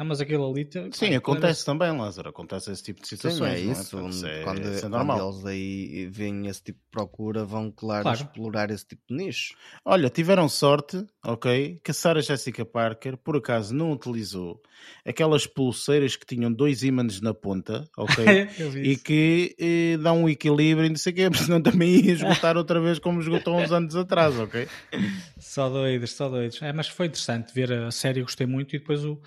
Ah, 0.01 0.03
mas 0.03 0.19
aquilo 0.19 0.49
ali. 0.49 0.67
Sim, 0.93 1.13
acontece 1.13 1.63
também, 1.63 1.95
Lázaro. 1.95 2.29
Acontece 2.29 2.71
esse 2.71 2.81
tipo 2.81 3.03
de 3.03 3.07
situações. 3.07 3.59
Sim, 3.59 3.69
é, 3.69 3.71
isso. 3.71 3.99
É? 3.99 4.09
Isso 4.09 4.25
é, 4.25 4.41
quando, 4.41 4.59
isso 4.67 4.85
é 4.87 4.89
normal. 4.89 5.19
quando 5.19 5.33
eles 5.33 5.45
aí 5.45 6.07
veem 6.07 6.47
esse 6.47 6.63
tipo 6.63 6.79
de 6.79 6.85
procura, 6.89 7.45
vão, 7.45 7.69
claro, 7.69 8.01
claro, 8.01 8.17
explorar 8.17 8.71
esse 8.71 8.83
tipo 8.83 9.03
de 9.07 9.15
nicho. 9.15 9.53
Olha, 9.85 10.09
tiveram 10.09 10.49
sorte, 10.49 11.05
ok, 11.23 11.79
que 11.83 11.91
a 11.91 11.93
Sarah 11.93 12.19
Jessica 12.19 12.65
Parker, 12.65 13.15
por 13.15 13.37
acaso, 13.37 13.75
não 13.75 13.91
utilizou 13.91 14.59
aquelas 15.05 15.45
pulseiras 15.45 16.15
que 16.15 16.25
tinham 16.25 16.51
dois 16.51 16.81
ímãs 16.81 17.21
na 17.21 17.35
ponta, 17.35 17.87
ok? 17.95 18.25
e 18.81 18.97
que 18.97 19.55
eh, 19.59 19.97
dão 19.97 20.23
um 20.23 20.29
equilíbrio 20.29 20.87
e 20.87 20.89
não 20.89 20.97
sei 20.97 21.13
o 21.13 21.15
quê, 21.15 21.29
porque 21.29 21.43
senão 21.43 21.61
também 21.61 21.91
ia 21.91 22.13
esgotar 22.13 22.57
outra 22.57 22.81
vez 22.81 22.97
como 22.97 23.21
esgotou 23.21 23.55
uns 23.55 23.71
anos 23.71 23.95
atrás, 23.95 24.35
ok? 24.39 24.67
Só 25.37 25.69
doidos, 25.69 26.13
só 26.13 26.27
doidos. 26.27 26.59
É, 26.61 26.73
mas 26.73 26.87
foi 26.87 27.05
interessante 27.05 27.53
ver 27.53 27.71
a 27.71 27.91
série, 27.91 28.21
gostei 28.21 28.47
muito 28.47 28.75
e 28.75 28.79
depois 28.79 29.03
o 29.03 29.19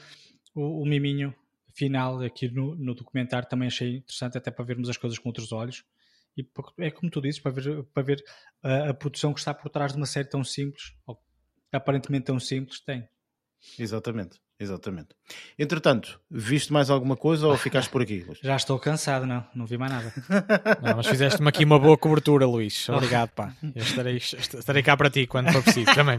o, 0.55 0.83
o 0.83 0.87
Miminho 0.87 1.35
final 1.75 2.23
aqui 2.23 2.49
no, 2.49 2.75
no 2.77 2.95
documentário 2.95 3.49
também 3.49 3.67
achei 3.67 3.97
interessante, 3.97 4.39
até 4.39 4.51
para 4.51 4.65
vermos 4.65 4.89
as 4.89 4.97
coisas 4.97 5.19
com 5.19 5.29
outros 5.29 5.53
olhos. 5.53 5.85
E 6.37 6.47
é 6.79 6.91
como 6.91 7.11
tu 7.11 7.21
dizes, 7.21 7.41
para 7.41 7.53
ver, 7.53 7.85
para 7.93 8.03
ver 8.03 8.25
a, 8.63 8.91
a 8.91 8.95
produção 8.95 9.33
que 9.33 9.41
está 9.41 9.53
por 9.55 9.69
trás 9.69 9.93
de 9.93 9.99
uma 9.99 10.07
série 10.07 10.29
tão 10.29 10.43
simples, 10.43 10.95
ou 11.07 11.21
aparentemente 11.73 12.27
tão 12.27 12.41
simples, 12.41 12.81
tem. 12.81 13.09
Exatamente, 13.79 14.41
exatamente. 14.59 15.09
Entretanto, 15.59 16.21
viste 16.31 16.73
mais 16.73 16.91
alguma 16.91 17.17
coisa 17.17 17.47
ou 17.47 17.57
ficaste 17.57 17.89
por 17.89 18.03
aqui? 18.03 18.23
Luís? 18.23 18.39
Já 18.43 18.57
estou 18.57 18.79
cansado, 18.79 19.27
não, 19.27 19.47
não 19.55 19.65
vi 19.65 19.79
mais 19.79 19.93
nada. 19.93 20.13
Não, 20.83 20.97
mas 20.97 21.07
fizeste-me 21.07 21.49
aqui 21.49 21.65
uma 21.65 21.79
boa 21.79 21.97
cobertura, 21.97 22.47
Luís. 22.47 22.89
Obrigado, 22.89 23.31
pá. 23.31 23.55
Eu 23.75 23.83
estarei, 23.83 24.17
estarei 24.17 24.83
cá 24.83 24.97
para 24.97 25.09
ti 25.11 25.27
quando 25.27 25.51
for 25.53 25.63
preciso 25.63 25.95
também. 25.95 26.19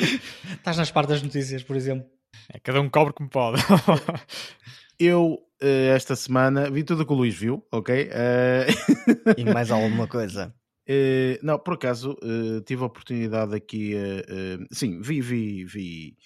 Estás 0.54 0.76
nas 0.76 0.90
partes 0.90 1.14
das 1.14 1.22
notícias, 1.22 1.62
por 1.62 1.74
exemplo. 1.74 2.08
É, 2.52 2.58
cada 2.60 2.80
um 2.80 2.88
cobre 2.88 3.12
como 3.14 3.28
pode. 3.28 3.60
Eu, 4.98 5.38
eh, 5.60 5.92
esta 5.94 6.14
semana, 6.14 6.70
vi 6.70 6.84
tudo 6.84 7.02
o 7.02 7.06
que 7.06 7.12
o 7.12 7.16
Luís 7.16 7.34
viu, 7.34 7.66
ok? 7.72 8.08
Eh, 8.10 8.66
E 9.38 9.44
mais 9.44 9.70
alguma 9.70 10.06
coisa. 10.06 10.54
Eh, 10.86 11.38
não, 11.42 11.58
por 11.58 11.74
acaso 11.74 12.16
eh, 12.22 12.60
tive 12.64 12.82
a 12.82 12.86
oportunidade 12.86 13.54
aqui, 13.54 13.94
sim, 14.70 15.00
vi, 15.00 15.20
vi, 15.20 15.64
vi, 15.64 16.16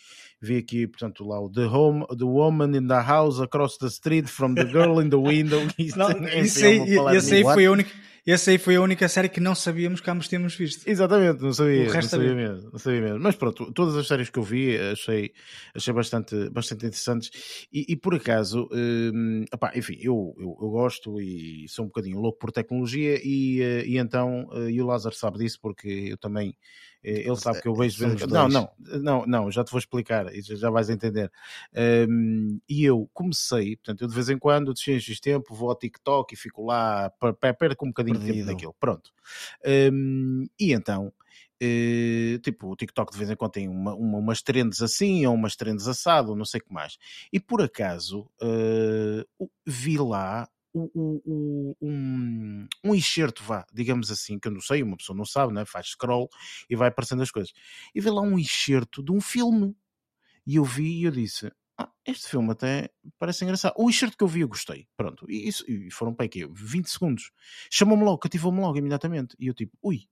vi 0.40 0.56
aqui, 0.56 0.86
portanto, 0.86 1.26
lá 1.26 1.40
o 1.40 1.50
The 1.50 1.66
Home, 1.66 2.06
The 2.16 2.24
Woman 2.24 2.76
in 2.76 2.86
the 2.86 3.02
House 3.02 3.40
Across 3.40 3.78
the 3.78 3.86
Street 3.88 4.26
from 4.26 4.54
the 4.54 4.64
Girl 4.66 5.00
in 5.00 5.10
the 5.10 5.16
Window. 5.16 5.60
Isto, 5.78 5.98
Não, 5.98 6.10
isso 6.28 6.64
aí, 6.64 7.16
esse, 7.16 7.34
aí 7.34 7.42
foi 7.42 7.66
a 7.66 7.72
única, 7.72 7.90
esse 8.26 8.50
aí 8.50 8.58
foi 8.58 8.76
a 8.76 8.82
única 8.82 9.08
série 9.08 9.28
que 9.28 9.40
não 9.40 9.54
sabíamos 9.54 10.02
que 10.02 10.10
ambos 10.10 10.28
temos 10.28 10.54
visto. 10.54 10.86
Exatamente, 10.86 11.42
não 11.42 11.52
sabia, 11.52 11.82
O 11.82 11.86
não 11.86 11.92
resto 11.92 12.10
sabia 12.10 12.34
mesmo, 12.34 12.70
não 12.70 12.78
sabia 12.78 13.00
mesmo. 13.00 13.18
Mas 13.20 13.34
pronto, 13.36 13.72
todas 13.72 13.96
as 13.96 14.06
séries 14.06 14.28
que 14.28 14.38
eu 14.38 14.42
vi 14.42 14.76
achei, 14.76 15.32
achei 15.74 15.94
bastante, 15.94 16.50
bastante 16.50 16.84
interessantes 16.84 17.30
e, 17.72 17.86
e 17.88 17.96
por 17.96 18.14
acaso, 18.14 18.68
hum, 18.70 19.44
epá, 19.50 19.72
enfim, 19.74 19.96
eu, 20.00 20.34
eu, 20.38 20.56
eu 20.60 20.68
gosto 20.68 21.18
e 21.18 21.66
sou 21.68 21.86
um 21.86 21.88
bocadinho 21.88 22.20
louco 22.20 22.38
por 22.38 22.52
tecnologia 22.52 23.18
e, 23.24 23.62
eh, 23.62 23.86
e 23.86 23.96
então, 23.96 24.46
eh, 24.52 24.72
e 24.72 24.82
o 24.82 24.86
Lázaro 24.86 25.14
sabe 25.14 25.38
disso 25.38 25.58
porque 25.62 25.88
eu 25.88 26.18
também, 26.18 26.54
ele 27.02 27.36
sabe 27.36 27.60
que 27.60 27.68
eu 27.68 27.74
vejo... 27.74 27.98
Somos 27.98 28.26
não, 28.26 28.48
não, 28.48 28.70
não, 29.00 29.26
não, 29.26 29.50
já 29.50 29.62
te 29.64 29.70
vou 29.70 29.78
explicar, 29.78 30.26
já 30.34 30.70
vais 30.70 30.90
entender. 30.90 31.30
Hum, 32.08 32.60
e 32.68 32.84
eu 32.84 33.08
comecei, 33.12 33.76
portanto, 33.76 34.02
eu 34.02 34.08
de 34.08 34.14
vez 34.14 34.28
em 34.28 34.38
quando, 34.38 34.74
de 34.74 34.80
X 34.80 35.02
X 35.04 35.20
tempo, 35.20 35.54
vou 35.54 35.68
ao 35.70 35.78
TikTok 35.78 36.34
e 36.34 36.36
fico 36.36 36.64
lá, 36.64 37.10
per- 37.10 37.34
per- 37.34 37.56
perco 37.56 37.84
um 37.84 37.88
bocadinho 37.88 38.18
de 38.18 38.24
tempo 38.24 38.34
Perdido. 38.34 38.52
naquilo, 38.52 38.74
pronto. 38.80 39.10
Hum, 39.92 40.46
e 40.58 40.72
então, 40.72 41.12
eh, 41.60 42.38
tipo, 42.42 42.68
o 42.70 42.76
TikTok 42.76 43.12
de 43.12 43.18
vez 43.18 43.30
em 43.30 43.36
quando 43.36 43.52
tem 43.52 43.68
uma, 43.68 43.94
uma- 43.94 44.18
umas 44.18 44.42
trends 44.42 44.80
assim, 44.82 45.26
ou 45.26 45.34
umas 45.34 45.56
trends 45.56 45.86
assado, 45.88 46.30
ou 46.30 46.36
não 46.36 46.44
sei 46.44 46.60
o 46.60 46.64
que 46.64 46.72
mais. 46.72 46.96
E 47.32 47.40
por 47.40 47.60
acaso, 47.62 48.30
eh, 48.40 49.24
o- 49.38 49.48
vi 49.66 49.98
lá 49.98 50.48
o- 50.74 51.76
um, 51.80 52.66
um 52.84 52.94
enxerto, 52.94 53.42
vá, 53.42 53.64
digamos 53.72 54.10
assim, 54.10 54.38
que 54.38 54.48
eu 54.48 54.52
não 54.52 54.60
sei, 54.60 54.82
uma 54.82 54.96
pessoa 54.96 55.16
não 55.16 55.24
sabe, 55.24 55.52
né? 55.52 55.64
faz 55.64 55.88
scroll 55.88 56.28
e 56.68 56.76
vai 56.76 56.88
aparecendo 56.88 57.22
as 57.22 57.30
coisas. 57.30 57.52
E 57.94 58.00
vi 58.00 58.10
lá 58.10 58.20
um 58.22 58.38
enxerto 58.38 59.02
de 59.02 59.12
um 59.12 59.20
filme. 59.20 59.76
E 60.46 60.56
eu 60.56 60.64
vi 60.64 61.00
e 61.00 61.04
eu 61.04 61.10
disse, 61.10 61.50
ah, 61.78 61.90
este 62.06 62.28
filme 62.28 62.50
até 62.52 62.90
parece 63.18 63.44
engraçado. 63.44 63.74
O 63.76 63.88
enxerto 63.90 64.16
que 64.16 64.24
eu 64.24 64.28
vi 64.28 64.40
eu 64.40 64.48
gostei. 64.48 64.88
Pronto. 64.96 65.26
E, 65.30 65.48
isso, 65.48 65.64
e 65.70 65.90
foram 65.90 66.14
para 66.14 66.26
aqui 66.26 66.46
20 66.50 66.88
segundos. 66.90 67.30
Chamou-me 67.70 68.04
logo, 68.04 68.18
cativou-me 68.18 68.60
logo 68.60 68.78
imediatamente. 68.78 69.36
E 69.38 69.46
eu 69.48 69.54
tipo, 69.54 69.76
ui, 69.82 70.08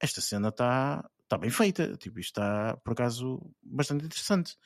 esta 0.00 0.20
cena 0.20 0.48
está 0.48 1.08
tá 1.28 1.38
bem 1.38 1.50
feita. 1.50 1.96
Tipo, 1.96 2.18
isto 2.20 2.30
está, 2.40 2.76
por 2.84 2.92
acaso, 2.92 3.40
bastante 3.62 4.04
interessante. 4.04 4.56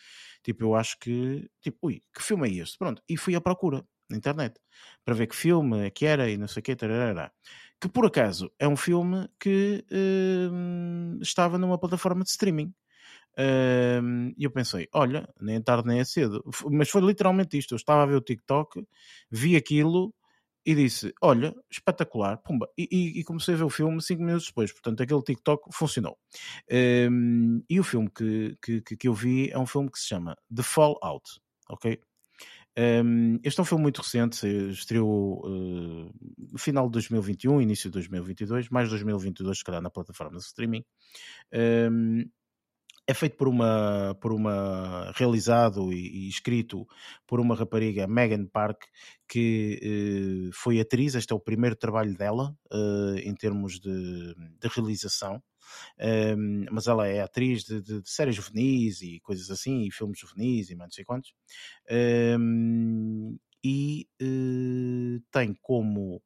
Tipo, 0.43 0.65
eu 0.65 0.75
acho 0.75 0.99
que, 0.99 1.49
tipo, 1.61 1.79
ui, 1.83 2.03
que 2.15 2.23
filme 2.23 2.49
é 2.49 2.63
este? 2.63 2.79
Pronto. 2.79 3.03
E 3.09 3.17
fui 3.17 3.35
à 3.35 3.41
procura 3.41 3.85
na 4.11 4.17
internet 4.19 4.59
para 5.05 5.15
ver 5.15 5.27
que 5.29 5.37
filme 5.37 5.87
é 5.87 5.91
que 5.91 6.07
era 6.07 6.29
e 6.31 6.37
não 6.37 6.49
sei 6.49 6.61
o 6.61 6.65
que, 6.65 6.77
tarará. 6.77 7.33
que 7.81 7.89
por 7.89 8.07
acaso 8.07 8.51
é 8.59 8.69
um 8.69 8.77
filme 8.77 9.29
que 9.39 9.85
hum, 10.53 11.19
estava 11.23 11.59
numa 11.59 11.79
plataforma 11.79 12.25
de 12.25 12.31
streaming. 12.31 12.73
Hum, 14.03 14.33
E 14.37 14.45
eu 14.45 14.51
pensei, 14.51 14.89
olha, 14.93 15.29
nem 15.41 15.57
é 15.57 15.61
tarde 15.61 15.89
nem 15.89 16.01
é 16.01 16.05
cedo. 16.05 16.43
Mas 16.71 16.91
foi 16.91 17.01
literalmente 17.03 17.57
isto. 17.59 17.73
Eu 17.73 17.77
estava 17.77 18.03
a 18.03 18.07
ver 18.07 18.17
o 18.17 18.21
TikTok, 18.21 18.85
vi 19.31 19.57
aquilo 19.57 20.15
e 20.67 20.75
disse, 20.75 21.13
olha, 21.23 21.55
espetacular, 21.71 22.37
pumba. 22.39 22.69
E, 22.77 22.87
e- 22.91 23.21
e 23.21 23.25
comecei 23.25 23.55
a 23.55 23.57
ver 23.59 23.65
o 23.65 23.71
filme 23.71 24.01
cinco 24.03 24.23
minutos 24.23 24.47
depois. 24.49 24.73
Portanto, 24.73 25.03
aquele 25.03 25.23
TikTok 25.23 25.71
funcionou. 25.75 26.19
Hum, 26.71 27.63
e 27.69 27.81
o 27.81 27.85
filme 27.85 28.11
que, 28.11 28.57
que- 28.63 28.83
que 28.97 29.09
eu 29.09 29.15
vi 29.15 29.51
é 29.51 29.59
um 29.59 29.67
filme 29.67 29.91
que 29.91 29.99
se 29.99 30.07
chama 30.09 30.37
The 30.55 30.63
Fallout, 30.63 31.41
ok? 31.71 31.99
Um, 32.81 33.39
este 33.45 33.61
é 33.61 33.63
um 33.63 33.67
filme 33.67 33.83
muito 33.83 34.01
recente, 34.01 34.47
estreou 34.71 35.45
uh, 35.47 36.11
no 36.39 36.59
final 36.59 36.87
de 36.87 36.93
2021, 36.93 37.61
início 37.61 37.91
de 37.91 37.95
2022, 37.95 38.71
mais 38.71 38.89
2022, 38.89 39.59
se 39.59 39.65
calhar, 39.65 39.83
na 39.83 39.91
plataforma 39.91 40.39
de 40.39 40.45
streaming. 40.45 40.83
Um, 41.53 42.25
é 43.07 43.15
feito 43.15 43.37
por 43.37 43.49
uma, 43.49 44.17
por 44.21 44.33
uma 44.33 45.13
realizado 45.17 45.93
e, 45.93 46.27
e 46.27 46.29
escrito 46.29 46.87
por 47.27 47.41
uma 47.41 47.57
rapariga, 47.57 48.07
Megan 48.07 48.47
Park, 48.47 48.85
que 49.29 49.81
eh, 49.83 50.51
foi 50.53 50.79
atriz. 50.79 51.17
Este 51.17 51.33
é 51.33 51.37
o 51.37 51.41
primeiro 51.41 51.75
trabalho 51.75 52.17
dela 52.17 52.55
eh, 52.73 53.23
em 53.25 53.35
termos 53.35 53.81
de, 53.81 54.35
de 54.61 54.69
realização. 54.69 55.43
Um, 56.01 56.65
mas 56.71 56.87
ela 56.87 57.07
é 57.09 57.21
atriz 57.21 57.65
de, 57.65 57.81
de- 57.83 58.03
de 58.03 58.11
séries 58.11 58.35
juvenis 58.37 59.03
e 59.03 59.21
coisas 59.21 59.51
assim, 59.51 59.83
e 59.87 59.91
filmes 59.93 60.19
juvenis 60.19 60.71
e 60.71 60.75
mais 60.77 60.89
não 60.89 60.93
sei 60.95 61.05
quantos. 61.05 61.33
Um, 62.39 63.39
e 63.65 64.09
eh, 64.21 65.21
tem 65.31 65.55
como 65.61 66.23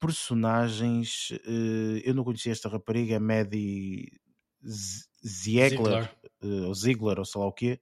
personagens, 0.00 1.30
eh, 1.46 2.02
eu 2.04 2.14
não 2.14 2.24
conhecia 2.24 2.52
esta 2.52 2.68
rapariga, 2.68 3.20
Maddie 3.20 4.08
Z- 4.66 5.06
Ziegler, 5.26 6.02
eh, 6.42 6.46
ou 6.66 6.74
Ziegler, 6.74 7.18
ou 7.18 7.24
sei 7.24 7.40
lá 7.40 7.46
o 7.48 7.52
quê, 7.52 7.80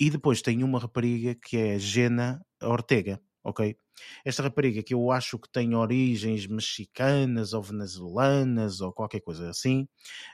e 0.00 0.10
depois 0.10 0.42
tem 0.42 0.62
uma 0.64 0.78
rapariga 0.78 1.34
que 1.34 1.56
é 1.56 1.78
Jenna 1.78 2.40
Ortega, 2.62 3.20
ok? 3.44 3.76
Esta 4.24 4.42
rapariga 4.42 4.82
que 4.82 4.94
eu 4.94 5.10
acho 5.10 5.38
que 5.38 5.48
tem 5.50 5.74
origens 5.74 6.46
mexicanas 6.46 7.52
ou 7.52 7.62
venezuelanas 7.62 8.80
ou 8.80 8.92
qualquer 8.92 9.20
coisa 9.20 9.48
assim, 9.50 9.88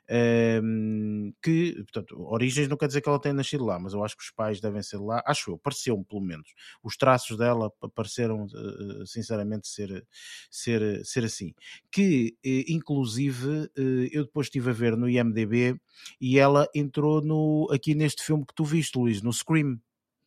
ehm, 0.08 1.32
que, 1.42 1.74
portanto, 1.84 2.16
origens 2.20 2.68
não 2.68 2.76
quer 2.76 2.86
dizer 2.88 3.00
que 3.02 3.08
ela 3.08 3.20
tenha 3.20 3.34
nascido 3.34 3.64
lá, 3.64 3.78
mas 3.78 3.94
eu 3.94 4.04
acho 4.04 4.16
que 4.16 4.22
os 4.24 4.30
pais 4.30 4.60
devem 4.60 4.82
ser 4.82 4.98
lá, 4.98 5.22
acho 5.26 5.50
eu, 5.52 5.58
pareceu-me 5.58 6.04
pelo 6.04 6.20
menos. 6.22 6.48
Os 6.82 6.96
traços 6.96 7.36
dela 7.36 7.70
pa- 7.80 7.88
pareceram, 7.88 8.46
eh, 8.46 9.04
sinceramente, 9.06 9.68
ser, 9.68 10.06
ser, 10.50 11.04
ser 11.04 11.24
assim. 11.24 11.52
Que, 11.90 12.36
eh, 12.44 12.64
inclusive, 12.68 13.70
eh, 13.76 14.08
eu 14.12 14.24
depois 14.24 14.46
estive 14.46 14.70
a 14.70 14.72
ver 14.72 14.96
no 14.96 15.08
IMDB 15.08 15.76
e 16.20 16.38
ela 16.38 16.68
entrou 16.74 17.20
no, 17.22 17.68
aqui 17.72 17.94
neste 17.94 18.22
filme 18.22 18.44
que 18.46 18.54
tu 18.54 18.64
viste, 18.64 18.96
Luís, 18.98 19.22
no 19.22 19.32
Scream. 19.32 19.80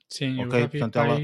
Sim, 0.10 0.42
eu 0.42 0.52
Ok, 0.52 0.54
já 0.54 0.66
vi, 0.68 0.84
portanto, 0.84 0.96
pai, 0.96 1.12
ela- 1.12 1.24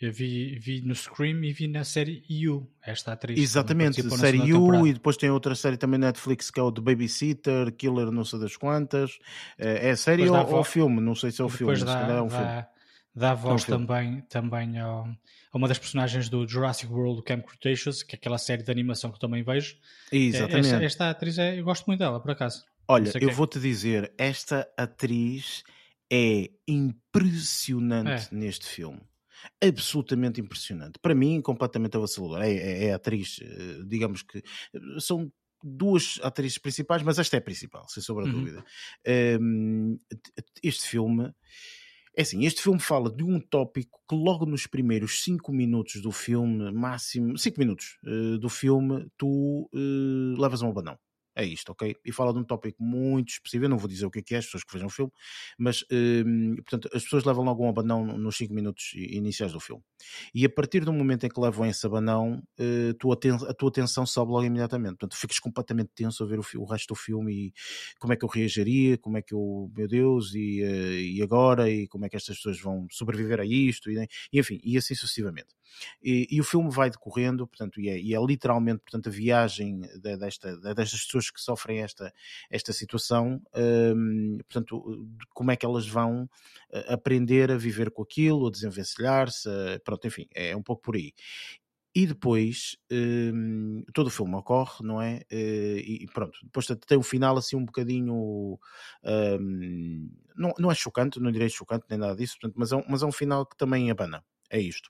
eu 0.00 0.12
vi, 0.12 0.58
vi 0.58 0.80
no 0.82 0.94
Scream 0.94 1.44
e 1.44 1.52
vi 1.52 1.68
na 1.68 1.84
série 1.84 2.24
You, 2.28 2.66
esta 2.82 3.12
atriz. 3.12 3.38
Exatamente, 3.38 4.02
na 4.02 4.10
série 4.16 4.38
You 4.38 4.58
temporada. 4.60 4.88
e 4.88 4.92
depois 4.94 5.16
tem 5.16 5.30
outra 5.30 5.54
série 5.54 5.76
também 5.76 5.98
na 6.00 6.06
Netflix 6.06 6.50
que 6.50 6.58
é 6.58 6.62
o 6.62 6.72
The 6.72 6.80
Babysitter, 6.80 7.72
Killer 7.72 8.10
não 8.10 8.24
sei 8.24 8.38
das 8.40 8.56
quantas. 8.56 9.18
Eh, 9.58 9.90
É 9.90 9.96
série 9.96 10.24
Depois 10.24 10.30
ou, 10.40 10.44
dá 10.46 10.50
vo- 10.50 10.56
ou 10.58 10.64
filme? 10.64 11.00
Não 11.00 11.14
sei 11.14 11.30
se 11.30 11.40
é 11.40 11.44
o 11.44 11.48
filme, 11.48 11.72
mas 11.72 11.80
se 11.80 11.84
dá, 11.86 11.94
calhar 12.00 12.16
é 12.18 12.22
um 12.22 12.30
filme. 12.30 12.44
dá, 12.44 12.68
dá 13.14 13.34
voz 13.34 13.64
filme. 13.64 13.86
também, 13.86 14.20
também 14.22 14.78
ao- 14.78 15.06
a 15.52 15.56
uma 15.58 15.68
das 15.68 15.78
personagens 15.78 16.28
do 16.28 16.46
Jurassic 16.48 16.90
World, 16.92 17.16
do 17.16 17.22
Camp 17.22 17.44
Cretaceous, 17.44 18.02
que 18.02 18.14
é 18.14 18.16
aquela 18.16 18.38
série 18.38 18.62
de 18.62 18.70
animação 18.70 19.10
que 19.10 19.16
eu 19.16 19.20
também 19.20 19.42
vejo. 19.42 19.76
É, 20.12 20.16
Exatamente. 20.16 20.68
Esta, 20.68 20.84
esta 20.84 21.10
atriz, 21.10 21.38
é, 21.38 21.58
eu 21.58 21.64
gosto 21.64 21.86
muito 21.86 21.98
dela, 22.00 22.20
por 22.20 22.30
acaso. 22.30 22.64
Olha, 22.88 23.10
sei 23.12 23.22
eu 23.24 23.30
vou-te 23.32 23.60
dizer, 23.60 24.12
esta 24.16 24.66
atriz 24.76 25.62
é 26.12 26.50
impressionante 26.66 28.28
É. 28.32 28.34
neste 28.34 28.66
filme. 28.66 29.00
Absolutamente 29.62 30.40
impressionante. 30.40 30.98
Para 31.00 31.14
mim, 31.14 31.40
completamente 31.40 31.96
avassaladora. 31.96 32.46
É, 32.48 32.52
é, 32.54 32.84
é 32.86 32.92
a 32.92 32.96
atriz, 32.96 33.38
eh, 33.42 33.82
digamos 33.86 34.22
que 34.22 34.38
eh, 34.38 34.80
são 35.00 35.30
duas 35.62 36.18
atrizes 36.22 36.56
principais, 36.58 37.02
mas 37.02 37.18
esta 37.18 37.36
é 37.36 37.38
a 37.38 37.42
principal, 37.42 37.86
sem 37.88 38.02
sombra 38.02 38.26
de 38.26 38.30
Uhum. 38.30 38.40
dúvida. 38.40 38.64
Ehm, 39.04 39.96
este 40.62 40.88
filme. 40.88 41.32
É 42.16 42.22
assim, 42.22 42.44
este 42.44 42.62
filme 42.62 42.80
fala 42.80 43.10
de 43.10 43.22
um 43.22 43.40
tópico 43.40 44.00
que 44.08 44.16
logo 44.16 44.44
nos 44.46 44.66
primeiros 44.66 45.22
5 45.22 45.52
minutos 45.52 46.02
do 46.02 46.10
filme, 46.12 46.72
máximo 46.72 47.38
5 47.38 47.58
minutos 47.60 47.98
eh, 48.04 48.38
do 48.38 48.48
filme, 48.48 49.06
tu 49.16 49.70
eh, 49.74 50.40
levas 50.40 50.62
um 50.62 50.70
abanão. 50.70 50.98
É 51.34 51.44
isto, 51.44 51.70
ok? 51.70 51.94
E 52.04 52.12
fala 52.12 52.32
de 52.32 52.38
um 52.40 52.44
tópico 52.44 52.82
muito 52.82 53.28
específico. 53.28 53.64
Eu 53.66 53.68
não 53.70 53.78
vou 53.78 53.88
dizer 53.88 54.06
o 54.06 54.10
que 54.10 54.18
é 54.18 54.22
que 54.22 54.34
é, 54.34 54.38
as 54.38 54.46
pessoas 54.46 54.64
que 54.64 54.72
vejam 54.72 54.88
o 54.88 54.90
filme, 54.90 55.12
mas, 55.58 55.84
hum, 55.90 56.56
portanto, 56.56 56.88
as 56.92 57.04
pessoas 57.04 57.24
levam 57.24 57.44
logo 57.44 57.64
um 57.64 57.68
abanão 57.68 58.04
nos 58.18 58.36
5 58.36 58.52
minutos 58.52 58.92
iniciais 58.94 59.52
do 59.52 59.60
filme. 59.60 59.82
E 60.34 60.44
a 60.44 60.50
partir 60.50 60.84
do 60.84 60.92
momento 60.92 61.24
em 61.24 61.28
que 61.28 61.40
levam 61.40 61.66
esse 61.66 61.86
abanão, 61.86 62.42
tua 62.98 63.18
a 63.48 63.54
tua 63.54 63.68
atenção 63.68 64.06
sobe 64.06 64.32
logo 64.32 64.44
imediatamente. 64.44 64.96
Portanto, 64.98 65.16
ficas 65.16 65.38
completamente 65.38 65.90
tenso 65.94 66.22
a 66.24 66.26
ver 66.26 66.38
o, 66.38 66.44
o, 66.56 66.64
resto 66.64 66.88
do 66.88 66.94
filme 66.94 67.32
e 67.48 67.52
como 67.98 68.12
é 68.12 68.16
que 68.16 68.24
eu 68.24 68.28
reagiria, 68.28 68.98
como 68.98 69.18
é 69.18 69.22
que 69.22 69.34
eu, 69.34 69.70
meu 69.76 69.86
Deus, 69.88 70.34
e, 70.34 70.62
uh, 70.62 71.00
e 71.00 71.22
agora, 71.22 71.70
e 71.70 71.86
como 71.88 72.06
é 72.06 72.08
que 72.08 72.16
estas 72.16 72.36
pessoas 72.36 72.60
vão 72.60 72.86
sobreviver 72.90 73.40
a 73.40 73.44
isto, 73.44 73.90
e, 73.90 74.06
e 74.32 74.40
enfim, 74.40 74.60
e 74.62 74.76
assim 74.76 74.94
sucessivamente. 74.94 75.48
E, 76.02 76.26
e, 76.30 76.40
o 76.40 76.44
filme 76.44 76.70
vai 76.70 76.90
decorrendo, 76.90 77.46
portanto, 77.46 77.80
e 77.80 77.88
é, 77.88 77.98
e 77.98 78.14
é 78.14 78.20
literalmente 78.20 78.80
portanto, 78.80 79.08
a 79.08 79.12
viagem 79.12 79.80
de, 79.80 80.16
desta, 80.16 80.56
de, 80.56 80.74
destas 80.74 81.04
pessoas 81.04 81.30
que 81.30 81.40
sofrem 81.40 81.80
esta, 81.80 82.12
esta 82.50 82.72
situação, 82.72 83.40
um, 83.54 84.38
portanto, 84.38 85.06
como 85.34 85.50
é 85.50 85.56
que 85.56 85.66
elas 85.66 85.86
vão 85.86 86.28
eh, 86.72 86.92
aprender 86.92 87.50
a 87.50 87.56
viver 87.56 87.90
com 87.90 88.02
aquilo, 88.02 88.46
a 88.46 88.50
desenvencilhar-se, 88.50 89.48
pronto, 89.84 90.06
enfim, 90.06 90.26
é 90.34 90.56
um 90.56 90.62
pouco 90.62 90.82
por 90.82 90.96
aí. 90.96 91.12
E 91.92 92.06
depois 92.06 92.76
um, 92.90 93.82
todo 93.92 94.06
o 94.06 94.10
filme 94.10 94.36
ocorre, 94.36 94.84
não 94.86 95.02
é? 95.02 95.22
Uh, 95.32 95.78
e 95.78 96.06
pronto, 96.14 96.38
depois 96.44 96.66
tem 96.66 96.96
um 96.96 97.02
final 97.02 97.36
assim 97.36 97.56
um 97.56 97.64
bocadinho. 97.64 98.58
Um, 99.04 100.08
não, 100.36 100.52
não 100.56 100.70
é 100.70 100.74
chocante, 100.74 101.18
não 101.18 101.32
direi 101.32 101.48
chocante 101.48 101.86
nem 101.90 101.98
nada 101.98 102.14
disso, 102.14 102.38
portanto, 102.40 102.54
mas, 102.56 102.70
é 102.70 102.76
um, 102.76 102.84
mas 102.88 103.02
é 103.02 103.06
um 103.06 103.12
final 103.12 103.44
que 103.44 103.56
também 103.56 103.90
abana. 103.90 104.24
É 104.48 104.60
isto. 104.60 104.88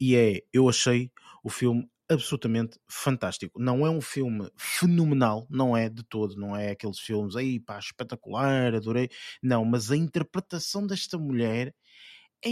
E 0.00 0.16
é, 0.16 0.40
eu 0.52 0.68
achei 0.68 1.10
o 1.44 1.50
filme 1.50 1.88
absolutamente 2.10 2.78
fantástico. 2.90 3.58
Não 3.60 3.86
é 3.86 3.90
um 3.90 4.00
filme 4.00 4.50
fenomenal, 4.56 5.46
não 5.50 5.76
é 5.76 5.88
de 5.88 6.02
todo, 6.04 6.36
não 6.36 6.54
é 6.56 6.70
aqueles 6.70 6.98
filmes 6.98 7.36
aí, 7.36 7.58
pá, 7.60 7.78
espetacular, 7.78 8.74
adorei. 8.74 9.08
Não, 9.42 9.64
mas 9.64 9.90
a 9.90 9.96
interpretação 9.96 10.86
desta 10.86 11.16
mulher 11.18 11.74
é 12.44 12.50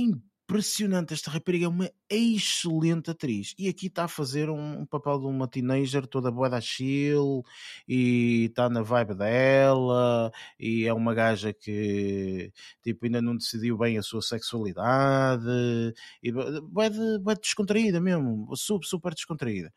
impressionante. 0.51 1.15
Esta 1.15 1.31
rapariga 1.31 1.67
é 1.67 1.69
uma 1.69 1.91
excelente 2.09 3.11
atriz. 3.11 3.55
E 3.57 3.69
aqui 3.69 3.87
está 3.87 4.05
a 4.05 4.09
fazer 4.09 4.51
um, 4.51 4.81
um 4.81 4.87
papel 4.87 5.21
de 5.21 5.27
uma 5.27 5.47
teenager 5.47 6.07
toda 6.07 6.31
boa 6.31 6.51
da 6.51 6.61
chill 6.61 7.45
e 7.89 8.47
está 8.47 8.69
na 8.69 8.83
vibe 8.83 9.15
dela. 9.15 10.33
E 10.59 10.87
é 10.87 10.93
uma 10.93 11.15
gaja 11.15 11.53
que 11.53 12.53
tipo, 12.83 13.07
ainda 13.07 13.23
não 13.23 13.37
decidiu 13.37 13.79
bem 13.79 13.97
a 13.97 14.03
sua 14.03 14.23
sexualidade. 14.23 15.45
E 16.23 16.33
vai 16.73 16.91
de, 16.91 17.19
de 17.19 17.35
descontraída 17.41 18.01
mesmo, 18.01 18.55
super, 18.57 18.87
super 18.87 19.15
descontraída. 19.15 19.73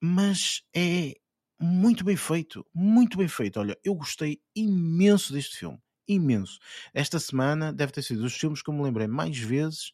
Mas 0.00 0.62
é 0.74 1.14
muito 1.58 2.04
bem 2.04 2.16
feito, 2.16 2.66
muito 2.74 3.16
bem 3.16 3.28
feito. 3.28 3.58
Olha, 3.58 3.78
eu 3.82 3.94
gostei 3.94 4.40
imenso 4.54 5.32
deste 5.32 5.58
filme 5.58 5.78
imenso. 6.08 6.58
Esta 6.92 7.18
semana 7.18 7.72
deve 7.72 7.92
ter 7.92 8.02
sido 8.02 8.22
dos 8.22 8.34
filmes 8.34 8.62
que 8.62 8.70
eu 8.70 8.74
me 8.74 8.82
lembrei 8.82 9.06
mais 9.06 9.38
vezes. 9.38 9.92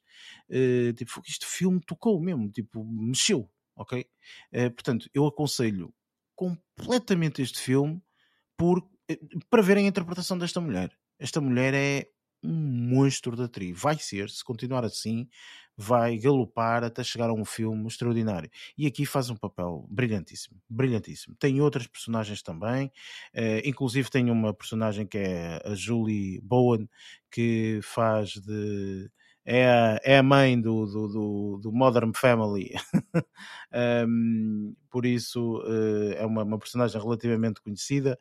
Uh, 0.48 0.92
tipo, 0.94 1.22
este 1.26 1.46
filme 1.46 1.80
tocou 1.80 2.20
mesmo, 2.20 2.50
tipo, 2.50 2.84
mexeu, 2.84 3.50
ok? 3.74 4.06
Uh, 4.52 4.70
portanto, 4.70 5.08
eu 5.14 5.26
aconselho 5.26 5.94
completamente 6.34 7.42
este 7.42 7.58
filme 7.58 8.02
por, 8.56 8.78
uh, 8.78 9.46
para 9.48 9.62
verem 9.62 9.86
a 9.86 9.88
interpretação 9.88 10.38
desta 10.38 10.60
mulher. 10.60 10.96
Esta 11.18 11.40
mulher 11.40 11.74
é 11.74 12.06
um 12.42 12.52
monstro 12.52 13.36
da 13.36 13.44
atriz. 13.44 13.78
Vai 13.78 13.98
ser, 13.98 14.30
se 14.30 14.42
continuar 14.44 14.84
assim, 14.84 15.28
vai 15.80 16.18
galopar 16.18 16.84
até 16.84 17.02
chegar 17.02 17.30
a 17.30 17.32
um 17.32 17.44
filme 17.44 17.86
extraordinário. 17.86 18.50
E 18.76 18.86
aqui 18.86 19.06
faz 19.06 19.30
um 19.30 19.36
papel 19.36 19.86
brilhantíssimo, 19.88 20.60
brilhantíssimo. 20.68 21.34
Tem 21.36 21.60
outras 21.60 21.86
personagens 21.86 22.42
também, 22.42 22.88
uh, 23.34 23.60
inclusive 23.64 24.10
tem 24.10 24.30
uma 24.30 24.52
personagem 24.52 25.06
que 25.06 25.16
é 25.16 25.62
a 25.64 25.74
Julie 25.74 26.38
Bowen, 26.42 26.86
que 27.30 27.80
faz 27.82 28.32
de 28.32 29.10
é 29.42 29.66
a, 29.66 30.00
é 30.04 30.18
a 30.18 30.22
mãe 30.22 30.60
do, 30.60 30.84
do, 30.84 31.08
do, 31.08 31.60
do 31.62 31.72
Modern 31.72 32.12
Family, 32.14 32.72
um, 34.06 34.74
por 34.90 35.06
isso 35.06 35.62
uh, 35.62 36.12
é 36.12 36.26
uma, 36.26 36.42
uma, 36.44 36.58
personagem 36.58 37.00
relativamente 37.00 37.60
conhecida 37.62 38.18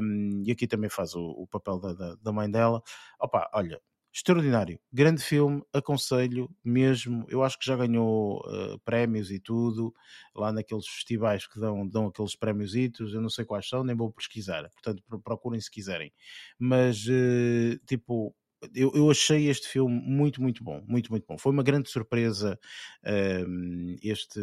um, 0.00 0.42
e 0.46 0.50
aqui 0.50 0.66
também 0.66 0.88
faz 0.88 1.14
o, 1.14 1.22
o 1.22 1.46
papel 1.46 1.78
da, 1.78 1.92
da, 1.92 2.14
da, 2.14 2.32
mãe 2.32 2.50
dela. 2.50 2.82
Opa, 3.20 3.50
olha, 3.52 3.78
extraordinário, 4.12 4.78
grande 4.92 5.22
filme, 5.22 5.62
aconselho 5.72 6.50
mesmo. 6.62 7.24
Eu 7.28 7.42
acho 7.42 7.58
que 7.58 7.64
já 7.64 7.76
ganhou 7.76 8.40
uh, 8.40 8.78
prémios 8.84 9.30
e 9.30 9.40
tudo 9.40 9.94
lá 10.34 10.52
naqueles 10.52 10.86
festivais 10.86 11.46
que 11.46 11.58
dão, 11.58 11.88
dão 11.88 12.06
aqueles 12.08 12.36
prémios. 12.36 12.74
Eu 12.74 13.20
não 13.20 13.30
sei 13.30 13.44
quais 13.44 13.68
são, 13.68 13.82
nem 13.82 13.96
vou 13.96 14.12
pesquisar, 14.12 14.68
portanto 14.70 15.02
procurem 15.24 15.60
se 15.60 15.70
quiserem. 15.70 16.12
Mas 16.58 17.06
uh, 17.06 17.78
tipo 17.86 18.34
eu, 18.74 18.92
eu, 18.94 19.10
achei 19.10 19.48
este 19.48 19.66
filme 19.66 20.00
muito, 20.00 20.40
muito 20.40 20.62
bom, 20.62 20.82
muito, 20.86 21.10
muito 21.10 21.26
bom. 21.26 21.36
Foi 21.36 21.50
uma 21.50 21.62
grande 21.64 21.90
surpresa 21.90 22.58
uh, 23.02 23.96
este, 24.02 24.40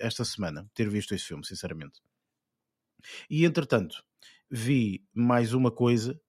esta 0.00 0.24
semana 0.24 0.68
ter 0.74 0.88
visto 0.88 1.14
este 1.14 1.28
filme, 1.28 1.46
sinceramente. 1.46 2.00
E 3.30 3.44
entretanto, 3.44 4.04
vi 4.50 5.04
mais 5.14 5.54
uma 5.54 5.70
coisa 5.70 6.20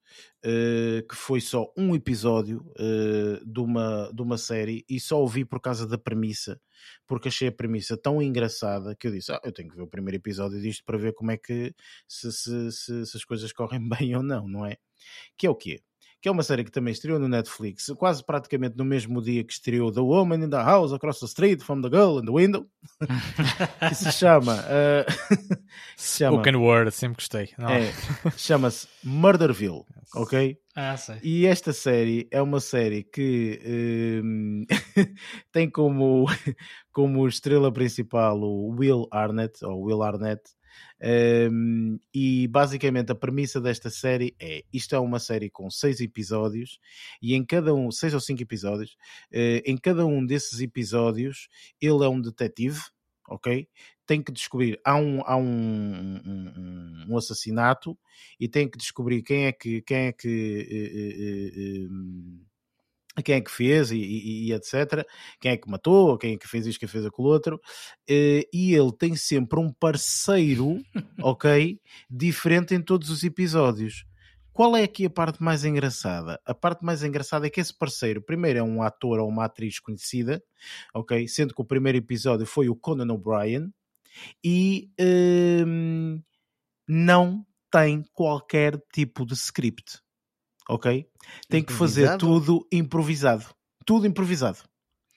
que 1.09 1.15
foi 1.15 1.41
só 1.41 1.71
um 1.75 1.95
episódio 1.95 2.65
uh, 2.79 3.45
de, 3.45 3.59
uma, 3.59 4.11
de 4.13 4.21
uma 4.21 4.37
série 4.37 4.85
e 4.87 4.99
só 4.99 5.21
o 5.23 5.27
vi 5.27 5.43
por 5.43 5.59
causa 5.59 5.87
da 5.87 5.97
premissa, 5.97 6.61
porque 7.07 7.29
achei 7.29 7.47
a 7.47 7.51
premissa 7.51 7.97
tão 7.97 8.21
engraçada 8.21 8.95
que 8.95 9.07
eu 9.07 9.11
disse: 9.11 9.31
ah, 9.31 9.41
eu 9.43 9.51
tenho 9.51 9.69
que 9.69 9.75
ver 9.75 9.83
o 9.83 9.87
primeiro 9.87 10.17
episódio 10.17 10.61
disto 10.61 10.83
para 10.85 10.97
ver 10.97 11.13
como 11.13 11.31
é 11.31 11.37
que 11.37 11.73
se, 12.07 12.31
se, 12.31 12.71
se, 12.71 13.05
se 13.05 13.17
as 13.17 13.25
coisas 13.25 13.51
correm 13.51 13.81
bem 13.89 14.15
ou 14.15 14.23
não, 14.23 14.47
não 14.47 14.65
é? 14.65 14.77
Que 15.37 15.47
é 15.47 15.49
o 15.49 15.55
quê? 15.55 15.81
Que 16.25 16.29
é 16.29 16.31
uma 16.31 16.41
série 16.41 16.63
que 16.63 16.71
também 16.71 16.91
estreou 16.91 17.19
no 17.19 17.27
Netflix, 17.27 17.85
quase 17.99 18.25
praticamente 18.25 18.75
no 18.75 18.83
mesmo 18.83 19.21
dia 19.21 19.43
que 19.43 19.53
estreou 19.53 19.91
The 19.91 19.99
Woman 19.99 20.45
in 20.45 20.49
the 20.49 20.57
House 20.57 20.91
Across 20.91 21.19
the 21.19 21.25
Street 21.27 21.61
from 21.61 21.83
the 21.83 21.87
Girl 21.87 22.19
in 22.19 22.25
the 22.25 22.31
Window, 22.31 22.65
que 23.87 23.93
se 23.93 24.11
chama, 24.11 24.55
uh, 24.55 25.05
se 25.95 26.23
chama 26.23 26.37
Spoken 26.37 26.55
Word, 26.55 26.91
sempre 26.91 27.17
gostei. 27.17 27.53
É, 27.59 27.93
chama-se 28.35 28.87
Murderville, 29.03 29.83
ok? 30.15 30.59
Ah, 30.75 30.97
sei. 30.97 31.19
E 31.21 31.45
esta 31.45 31.71
série 31.71 32.27
é 32.31 32.41
uma 32.41 32.59
série 32.59 33.03
que 33.03 33.61
um, 34.23 34.65
tem 35.53 35.69
como, 35.69 36.25
como 36.91 37.27
estrela 37.27 37.71
principal 37.71 38.41
o 38.41 38.75
Will 38.75 39.07
Arnett, 39.11 39.63
ou 39.63 39.83
Will 39.83 40.01
Arnett, 40.01 40.41
um, 41.51 41.99
e 42.13 42.47
basicamente 42.47 43.11
a 43.11 43.15
premissa 43.15 43.59
desta 43.59 43.89
série 43.89 44.35
é: 44.39 44.63
isto 44.71 44.95
é 44.95 44.99
uma 44.99 45.19
série 45.19 45.49
com 45.49 45.69
seis 45.69 45.99
episódios, 45.99 46.79
e 47.21 47.35
em 47.35 47.45
cada 47.45 47.73
um, 47.73 47.91
seis 47.91 48.13
ou 48.13 48.19
cinco 48.19 48.41
episódios, 48.41 48.91
uh, 49.31 49.61
em 49.65 49.77
cada 49.77 50.05
um 50.05 50.25
desses 50.25 50.59
episódios, 50.61 51.49
ele 51.81 52.03
é 52.03 52.07
um 52.07 52.21
detetive, 52.21 52.79
ok? 53.27 53.67
Tem 54.05 54.21
que 54.21 54.31
descobrir, 54.31 54.79
há 54.85 54.95
um, 54.95 55.21
há 55.25 55.35
um, 55.35 56.21
um, 56.25 57.05
um 57.09 57.17
assassinato 57.17 57.97
e 58.39 58.47
tem 58.47 58.69
que 58.69 58.77
descobrir 58.77 59.23
quem 59.23 59.45
é 59.45 59.51
que, 59.51 59.81
quem 59.81 60.07
é 60.07 60.11
que 60.11 61.87
uh, 61.89 61.93
uh, 61.93 62.45
quem 63.23 63.35
é 63.35 63.41
que 63.41 63.51
fez 63.51 63.91
e, 63.91 63.97
e, 63.97 64.47
e, 64.47 64.53
etc. 64.53 65.05
Quem 65.39 65.51
é 65.51 65.57
que 65.57 65.69
matou, 65.69 66.17
quem 66.17 66.33
é 66.33 66.37
que 66.37 66.47
fez 66.47 66.65
isto, 66.65 66.79
quem 66.79 66.89
fez 66.89 67.05
aquilo 67.05 67.27
outro. 67.27 67.59
Eh, 68.07 68.47
e 68.53 68.73
ele 68.73 68.91
tem 68.91 69.15
sempre 69.15 69.59
um 69.59 69.71
parceiro, 69.71 70.79
ok? 71.21 71.79
Diferente 72.09 72.75
em 72.75 72.81
todos 72.81 73.09
os 73.09 73.23
episódios. 73.23 74.05
Qual 74.51 74.75
é 74.77 74.83
aqui 74.83 75.05
a 75.05 75.09
parte 75.09 75.43
mais 75.43 75.65
engraçada? 75.65 76.39
A 76.45 76.53
parte 76.53 76.85
mais 76.85 77.03
engraçada 77.03 77.45
é 77.45 77.49
que 77.49 77.59
esse 77.59 77.77
parceiro, 77.77 78.21
primeiro, 78.21 78.59
é 78.59 78.63
um 78.63 78.81
ator 78.81 79.19
ou 79.19 79.27
uma 79.27 79.45
atriz 79.45 79.79
conhecida, 79.79 80.41
ok? 80.93 81.27
Sendo 81.27 81.53
que 81.53 81.61
o 81.61 81.65
primeiro 81.65 81.97
episódio 81.97 82.45
foi 82.45 82.69
o 82.69 82.75
Conan 82.75 83.13
O'Brien 83.13 83.69
e 84.41 84.89
um, 85.67 86.21
não 86.87 87.45
tem 87.69 88.01
qualquer 88.13 88.81
tipo 88.93 89.25
de 89.25 89.33
script 89.33 90.04
ok? 90.69 91.05
Tem 91.49 91.63
que 91.63 91.73
fazer 91.73 92.17
tudo 92.17 92.65
improvisado. 92.71 93.45
Tudo 93.85 94.07
improvisado. 94.07 94.59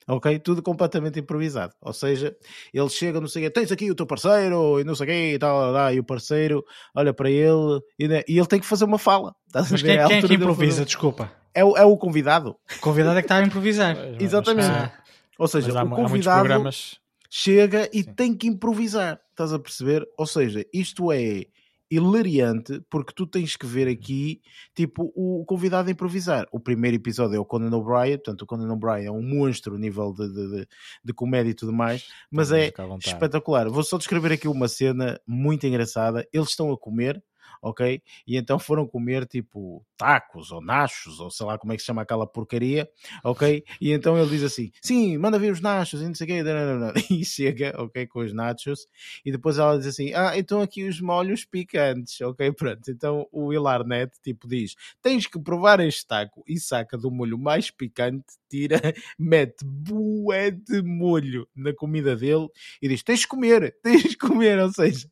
Ok? 0.07 0.39
Tudo 0.39 0.63
completamente 0.63 1.21
improvisado. 1.21 1.75
Ou 1.83 1.93
seja, 1.93 2.35
ele 2.73 2.89
chega, 2.89 3.21
não 3.21 3.29
sei 3.29 3.43
o 3.43 3.47
quê, 3.47 3.51
tens 3.51 3.71
aqui 3.71 3.91
o 3.91 3.95
teu 3.95 4.07
parceiro 4.07 4.81
e 4.81 4.85
não 4.85 4.95
sei 4.95 5.05
o 5.05 5.09
quê 5.09 5.35
e 5.35 5.39
tal, 5.39 5.71
lá, 5.71 5.93
e 5.93 6.01
o 6.01 6.05
parceiro 6.05 6.65
olha 6.95 7.13
para 7.13 7.31
ele 7.31 7.81
e, 7.99 8.09
né, 8.09 8.23
e 8.27 8.39
ele 8.39 8.47
tem 8.47 8.59
que 8.59 8.67
fazer 8.67 8.87
uma 8.87 8.99
fala. 8.99 9.35
Mas 9.53 9.83
quem, 9.83 9.99
é 9.99 10.07
quem 10.07 10.17
é 10.19 10.23
que 10.23 10.35
improvisa? 10.35 10.85
Desculpa. 10.85 11.31
É 11.55 11.63
o, 11.63 11.77
é 11.77 11.85
o 11.85 11.97
convidado. 11.97 12.57
O 12.79 12.81
convidado 12.81 13.19
é 13.19 13.23
que 13.23 13.27
está 13.27 13.37
a 13.37 13.43
improvisar. 13.43 13.97
Exatamente. 14.19 14.71
Ah. 14.71 14.93
Ou 15.39 15.47
seja, 15.47 15.79
há, 15.79 15.85
o 15.85 15.91
convidado 15.91 16.41
programas... 16.41 16.99
chega 17.31 17.89
e 17.93 18.03
Sim. 18.03 18.13
tem 18.15 18.35
que 18.35 18.47
improvisar. 18.47 19.21
Estás 19.31 19.53
a 19.53 19.59
perceber? 19.59 20.07
Ou 20.17 20.27
seja, 20.27 20.65
isto 20.73 21.13
é 21.13 21.45
hilariante 21.91 22.81
porque 22.91 23.13
tu 23.15 23.27
tens 23.27 23.57
que 23.57 23.67
ver 23.67 23.89
aqui 23.89 24.41
tipo 24.75 25.13
o 25.15 25.45
convidado 25.47 25.89
a 25.89 25.93
improvisar. 25.93 26.47
O 26.53 26.61
primeiro 26.61 26.97
episódio 26.97 27.37
é 27.37 27.39
o 27.39 27.45
Conan 27.45 27.75
O'Brien, 27.77 28.19
portanto 28.19 28.43
o 28.43 28.47
Conan 28.47 28.73
O'Brien 28.73 29.07
é 29.07 29.11
um 29.11 29.23
monstro 29.23 29.77
a 29.77 29.79
nível 29.79 30.13
de, 30.13 30.29
de, 30.29 30.51
de, 30.51 30.69
de 31.05 31.13
comédia 31.13 31.51
e 31.51 31.55
tudo 31.55 31.73
mais, 31.73 32.07
mas 32.31 32.53
é 32.53 32.73
espetacular. 33.05 33.69
Vou 33.69 33.83
só 33.83 33.99
descrever 33.99 34.33
aqui 34.33 34.49
uma 34.49 34.69
cena 34.69 35.21
muito 35.27 35.67
engraçada. 35.67 36.27
Eles 36.33 36.51
estão 36.51 36.73
a 36.73 36.79
comer 36.79 37.23
ok? 37.63 38.03
E 38.27 38.37
então 38.37 38.59
foram 38.59 38.87
comer 38.87 39.27
tipo 39.27 39.85
tacos 39.97 40.53
ou 40.53 40.63
nachos, 40.63 41.21
ou 41.21 41.31
sei 41.31 41.45
lá 41.47 41.59
como 41.59 41.73
é 41.73 41.77
que 41.77 41.83
se 41.83 41.87
chama 41.87 42.03
aquela 42.03 42.27
porcaria, 42.27 42.89
ok? 43.25 43.65
E 43.81 43.93
então 43.93 44.17
ele 44.19 44.31
diz 44.31 44.43
assim: 44.43 44.71
sim, 44.81 45.19
manda 45.19 45.39
vir 45.39 45.53
os 45.53 45.61
nachos 45.61 46.01
e 46.01 46.05
não 46.07 46.15
sei 46.15 46.25
o 46.25 46.29
quê, 46.29 46.43
e 47.11 47.25
chega, 47.25 47.75
ok, 47.77 48.07
com 48.07 48.21
os 48.21 48.33
nachos, 48.33 48.87
e 49.25 49.33
depois 49.33 49.59
ela 49.59 49.77
diz 49.79 49.89
assim: 49.89 50.13
ah, 50.15 50.39
então 50.39 50.63
aqui 50.63 50.85
os 50.89 51.01
molhos 51.01 51.45
picantes, 51.45 52.21
ok? 52.21 52.53
Pronto, 52.59 52.91
então 52.91 53.27
o 53.33 53.47
Will 53.47 53.67
Arnett 53.67 54.13
tipo 54.23 54.49
diz: 54.49 54.75
tens 55.03 55.27
que 55.27 55.39
provar 55.41 55.81
este 55.81 56.07
taco 56.07 56.43
e 56.47 56.59
saca 56.59 56.97
do 56.97 57.11
molho 57.11 57.39
mais 57.39 57.71
picante, 57.71 58.25
tira, 58.49 58.81
mete 59.19 59.65
bué 59.65 60.51
de 60.51 60.83
molho 60.83 61.49
na 61.55 61.73
comida 61.73 62.17
dele 62.17 62.49
e 62.81 62.89
diz: 62.89 63.03
tens 63.03 63.21
de 63.21 63.29
comer, 63.29 63.77
tens 63.83 64.03
de 64.03 64.17
comer, 64.17 64.59
ou 64.61 64.73
seja. 64.73 65.09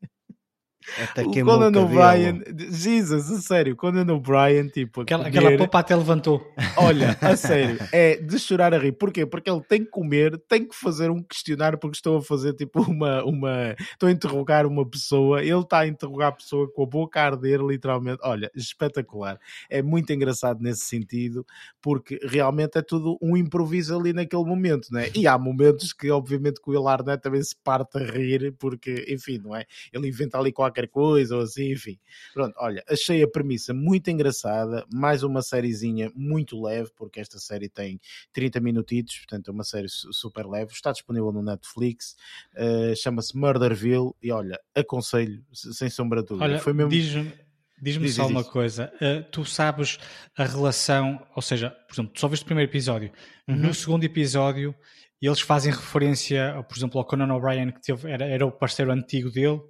Até 1.02 1.22
o 1.22 1.30
Conan 1.44 1.80
O'Brien, 1.80 2.42
Jesus, 2.70 3.30
a 3.30 3.40
sério, 3.40 3.76
Conan 3.76 4.12
O'Brien, 4.12 4.68
tipo, 4.68 5.02
aquela, 5.02 5.24
comer... 5.24 5.38
aquela 5.38 5.58
popa 5.58 5.78
até 5.80 5.96
levantou. 5.96 6.52
Olha, 6.76 7.16
a 7.20 7.36
sério, 7.36 7.78
é 7.92 8.16
de 8.16 8.38
chorar 8.38 8.72
a 8.72 8.78
rir. 8.78 8.92
Porquê? 8.92 9.26
Porque 9.26 9.50
ele 9.50 9.60
tem 9.62 9.84
que 9.84 9.90
comer, 9.90 10.38
tem 10.48 10.66
que 10.66 10.74
fazer 10.74 11.10
um 11.10 11.22
questionário, 11.22 11.78
porque 11.78 11.96
estou 11.96 12.18
a 12.18 12.22
fazer 12.22 12.54
tipo 12.54 12.82
uma, 12.82 13.24
uma. 13.24 13.76
Estou 13.92 14.08
a 14.08 14.12
interrogar 14.12 14.66
uma 14.66 14.88
pessoa, 14.88 15.42
ele 15.42 15.60
está 15.60 15.80
a 15.80 15.86
interrogar 15.86 16.28
a 16.28 16.32
pessoa 16.32 16.70
com 16.72 16.82
a 16.82 16.86
boca 16.86 17.20
a 17.20 17.24
arder, 17.26 17.60
literalmente. 17.60 18.18
Olha, 18.22 18.50
espetacular. 18.54 19.38
É 19.68 19.82
muito 19.82 20.12
engraçado 20.12 20.62
nesse 20.62 20.84
sentido, 20.84 21.44
porque 21.80 22.18
realmente 22.22 22.78
é 22.78 22.82
tudo 22.82 23.18
um 23.20 23.36
improviso 23.36 23.98
ali 23.98 24.12
naquele 24.12 24.44
momento, 24.44 24.88
né? 24.92 25.10
E 25.14 25.26
há 25.26 25.36
momentos 25.36 25.92
que, 25.92 26.10
obviamente, 26.10 26.60
que 26.60 26.70
o 26.70 26.72
Will 26.72 26.88
Arnett 26.88 27.22
também 27.22 27.42
se 27.42 27.56
parte 27.56 27.98
a 27.98 28.00
rir, 28.00 28.54
porque, 28.58 29.04
enfim, 29.08 29.38
não 29.42 29.54
é? 29.54 29.64
Ele 29.92 30.08
inventa 30.08 30.38
ali 30.38 30.52
qualquer 30.52 30.75
qualquer 30.76 30.88
coisa 30.88 31.36
ou 31.36 31.42
assim, 31.42 31.72
enfim. 31.72 31.98
Pronto, 32.34 32.54
olha, 32.58 32.84
achei 32.88 33.22
a 33.22 33.28
premissa 33.28 33.72
muito 33.72 34.10
engraçada, 34.10 34.84
mais 34.92 35.22
uma 35.22 35.40
sériezinha 35.40 36.12
muito 36.14 36.60
leve, 36.62 36.90
porque 36.94 37.20
esta 37.20 37.38
série 37.38 37.68
tem 37.68 37.98
30 38.32 38.60
minutitos, 38.60 39.16
portanto 39.18 39.48
é 39.48 39.52
uma 39.52 39.64
série 39.64 39.88
super 39.88 40.46
leve, 40.46 40.72
está 40.72 40.92
disponível 40.92 41.32
no 41.32 41.42
Netflix, 41.42 42.14
uh, 42.54 42.94
chama-se 42.94 43.36
Murderville 43.36 44.12
e 44.22 44.30
olha, 44.30 44.60
aconselho, 44.74 45.42
sem 45.52 45.88
sombra 45.88 46.20
de 46.22 46.28
dúvida. 46.28 46.44
Olha, 46.44 46.58
Foi 46.58 46.72
mesmo... 46.72 46.90
diz-me 46.90 47.32
Diz-me 47.78 48.08
só 48.08 48.26
uma 48.26 48.42
coisa, 48.42 48.90
uh, 48.94 49.22
tu 49.30 49.44
sabes 49.44 49.98
a 50.34 50.44
relação, 50.44 51.22
ou 51.36 51.42
seja, 51.42 51.68
por 51.68 51.94
exemplo, 51.94 52.12
tu 52.14 52.20
só 52.20 52.26
viste 52.26 52.42
o 52.42 52.46
primeiro 52.46 52.70
episódio, 52.70 53.12
uhum. 53.46 53.54
no 53.54 53.74
segundo 53.74 54.02
episódio 54.02 54.74
eles 55.20 55.40
fazem 55.40 55.72
referência, 55.72 56.64
por 56.68 56.76
exemplo, 56.76 56.98
ao 56.98 57.04
Conan 57.04 57.34
O'Brien 57.34 57.70
que 57.72 57.82
teve, 57.82 58.10
era, 58.10 58.24
era 58.24 58.46
o 58.46 58.52
parceiro 58.52 58.92
antigo 58.92 59.30
dele, 59.30 59.60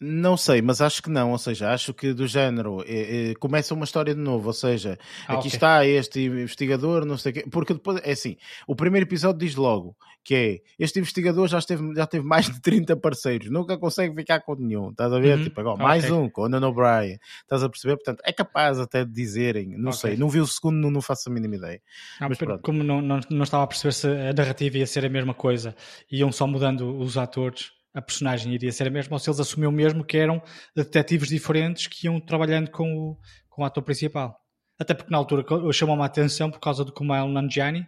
não 0.00 0.36
sei, 0.36 0.60
mas 0.60 0.80
acho 0.80 1.02
que 1.02 1.08
não. 1.08 1.32
Ou 1.32 1.38
seja, 1.38 1.72
acho 1.72 1.94
que 1.94 2.12
do 2.12 2.26
género 2.26 2.82
é, 2.86 3.30
é, 3.30 3.34
começa 3.34 3.72
uma 3.74 3.84
história 3.84 4.14
de 4.14 4.20
novo. 4.20 4.48
Ou 4.48 4.52
seja, 4.52 4.98
ah, 5.26 5.34
aqui 5.34 5.48
okay. 5.48 5.50
está 5.52 5.86
este 5.86 6.20
investigador, 6.20 7.04
não 7.04 7.16
sei 7.16 7.32
o 7.32 7.34
quê. 7.34 7.44
Porque 7.50 7.72
depois, 7.72 8.00
é 8.04 8.12
assim, 8.12 8.36
o 8.66 8.76
primeiro 8.76 9.06
episódio 9.06 9.38
diz 9.38 9.54
logo 9.54 9.96
que 10.22 10.34
é 10.34 10.58
este 10.76 10.98
investigador 10.98 11.46
já, 11.46 11.58
esteve, 11.58 11.94
já 11.94 12.04
teve 12.04 12.26
mais 12.26 12.46
de 12.46 12.60
30 12.60 12.96
parceiros, 12.96 13.48
nunca 13.48 13.78
consegue 13.78 14.12
ficar 14.12 14.40
com 14.40 14.56
nenhum. 14.56 14.90
Estás 14.90 15.12
a 15.12 15.20
ver? 15.20 15.38
Uhum. 15.38 15.44
Tipo, 15.44 15.60
agora, 15.60 15.76
mais 15.76 16.04
okay. 16.04 16.16
um, 16.16 16.28
Conan 16.28 16.66
O'Brien. 16.66 17.18
Estás 17.42 17.62
a 17.62 17.68
perceber? 17.68 17.94
Portanto, 17.94 18.20
é 18.24 18.32
capaz 18.32 18.80
até 18.80 19.04
de 19.04 19.12
dizerem, 19.12 19.68
não 19.78 19.90
okay. 19.90 20.00
sei, 20.00 20.16
não 20.16 20.28
vi 20.28 20.40
o 20.40 20.46
segundo, 20.46 20.76
não, 20.76 20.90
não 20.90 21.00
faço 21.00 21.30
a 21.30 21.32
mínima 21.32 21.54
ideia. 21.54 21.80
Não, 22.20 22.28
mas 22.28 22.38
como 22.60 22.82
não, 22.82 23.00
não, 23.00 23.20
não 23.30 23.44
estava 23.44 23.62
a 23.62 23.66
perceber 23.68 23.92
se 23.92 24.08
a 24.08 24.32
narrativa 24.32 24.78
ia 24.78 24.86
ser 24.86 25.04
a 25.04 25.08
mesma 25.08 25.32
coisa, 25.32 25.76
iam 26.10 26.32
só 26.32 26.44
mudando 26.44 26.98
os 26.98 27.16
atores 27.16 27.70
a 27.96 28.02
personagem 28.02 28.52
iria 28.52 28.70
ser 28.70 28.86
a 28.86 28.90
mesma 28.90 29.14
ou 29.14 29.18
se 29.18 29.30
eles 29.30 29.40
assumiam 29.40 29.72
mesmo 29.72 30.04
que 30.04 30.18
eram 30.18 30.42
detetives 30.76 31.30
diferentes 31.30 31.86
que 31.86 32.06
iam 32.06 32.20
trabalhando 32.20 32.70
com 32.70 32.94
o, 32.94 33.18
com 33.48 33.62
o 33.62 33.64
ator 33.64 33.82
principal. 33.82 34.38
Até 34.78 34.92
porque 34.92 35.10
na 35.10 35.16
altura 35.16 35.42
chamou-me 35.72 36.02
a 36.02 36.04
atenção 36.04 36.50
por 36.50 36.60
causa 36.60 36.84
do 36.84 36.92
Kumail 36.92 37.26
Nanjiani. 37.28 37.86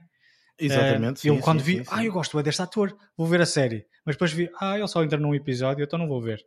Exatamente. 0.59 1.29
Uh, 1.29 1.35
eu 1.35 1.41
quando 1.41 1.61
sim, 1.61 1.67
vi, 1.67 1.85
sim, 1.85 1.91
ah, 1.91 2.03
eu 2.03 2.11
gosto 2.11 2.43
deste 2.43 2.63
ator, 2.63 2.97
vou 3.19 3.27
ver 3.27 3.43
a 3.43 3.47
série. 3.47 3.85
Mas 4.07 4.17
depois 4.17 4.33
vi, 4.33 4.51
ah, 4.59 4.79
ele 4.79 4.89
só 4.89 5.05
entra 5.05 5.19
num 5.19 5.35
episódio, 5.35 5.85
então 5.85 5.99
não 5.99 6.09
vou 6.09 6.23
ver. 6.23 6.41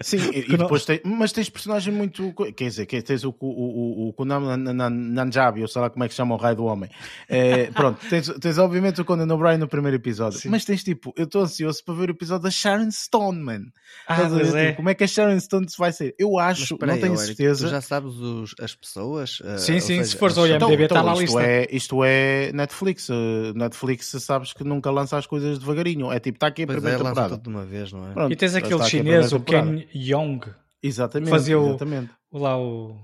Sim, 0.00 0.30
e, 0.32 0.56
depois 0.56 0.84
tem, 0.84 1.00
mas 1.04 1.32
tens 1.32 1.50
personagem 1.50 1.92
muito. 1.92 2.32
Quer 2.54 2.68
dizer, 2.68 2.86
tens 2.86 3.24
o, 3.24 3.34
o, 3.40 4.08
o, 4.08 4.14
o 4.16 4.24
Nanjabi, 4.24 5.62
ou 5.62 5.66
sei 5.66 5.82
lá 5.82 5.90
como 5.90 6.04
é 6.04 6.08
que 6.08 6.14
chama 6.14 6.36
o 6.36 6.38
raio 6.38 6.54
do 6.54 6.66
homem. 6.66 6.88
É, 7.28 7.66
pronto, 7.74 7.98
tens, 8.08 8.28
tens 8.40 8.58
obviamente 8.58 9.00
o 9.00 9.04
Conan 9.04 9.34
O'Brien 9.34 9.58
no 9.58 9.66
primeiro 9.66 9.96
episódio, 9.96 10.38
Sim. 10.38 10.50
mas 10.50 10.64
tens 10.64 10.84
tipo, 10.84 11.12
eu 11.16 11.24
estou 11.24 11.42
ansioso 11.42 11.82
para 11.84 11.94
ver 11.94 12.10
o 12.10 12.12
episódio 12.12 12.44
da 12.44 12.50
Sharon 12.50 12.92
Stone, 12.92 13.40
man. 13.40 13.64
Ah, 14.06 14.28
mas 14.28 14.54
é. 14.54 14.66
Tipo, 14.66 14.76
como 14.76 14.88
é 14.88 14.94
que 14.94 15.02
a 15.02 15.08
Sharon 15.08 15.40
Stone 15.40 15.68
se 15.68 15.76
vai 15.76 15.90
ser? 15.90 16.14
Eu 16.16 16.38
acho, 16.38 16.78
não 16.80 16.96
tenho 16.96 17.14
Eric, 17.14 17.18
certeza. 17.18 17.66
Tu 17.66 17.70
já 17.70 17.80
sabes 17.80 18.14
os, 18.14 18.54
as 18.60 18.76
pessoas? 18.76 19.40
Uh, 19.40 19.58
sim, 19.58 19.80
sim, 19.80 19.96
seja, 19.96 20.04
se 20.04 20.16
fores 20.16 20.38
ao 20.38 20.46
IMDB, 20.46 20.84
está 20.84 21.00
então, 21.00 21.02
lá 21.02 21.12
a 21.12 21.16
lista. 21.16 21.42
É, 21.42 21.66
isto 21.72 22.04
é 22.04 22.52
Netflix. 22.52 23.08
Uh, 23.08 23.52
Netflix, 23.52 24.14
sabes 24.20 24.52
que 24.52 24.62
nunca 24.62 24.92
lança 24.92 25.18
as 25.18 25.26
coisas 25.26 25.58
devagarinho. 25.58 26.12
É 26.12 26.20
tipo, 26.20 26.36
está 26.36 26.46
aqui 26.46 26.62
a 26.62 26.66
pois 26.66 26.76
primeira 26.76 27.02
é, 27.02 27.04
temporada. 27.04 27.30
tudo 27.30 27.42
de 27.42 27.48
uma 27.48 27.64
vez, 27.64 27.92
não 27.92 28.08
é? 28.08 28.12
Pronto, 28.12 28.32
e 28.32 28.36
tens 28.36 28.54
aquele 28.54 28.84
chinês, 28.84 29.32
o 29.32 29.40
Ken 29.40 29.87
Young 29.94 30.40
Exatamente. 30.82 31.30
Fazia 31.30 31.58
o, 31.58 31.70
exatamente. 31.70 32.10
O, 32.30 32.38
lá 32.38 32.58
o. 32.58 32.96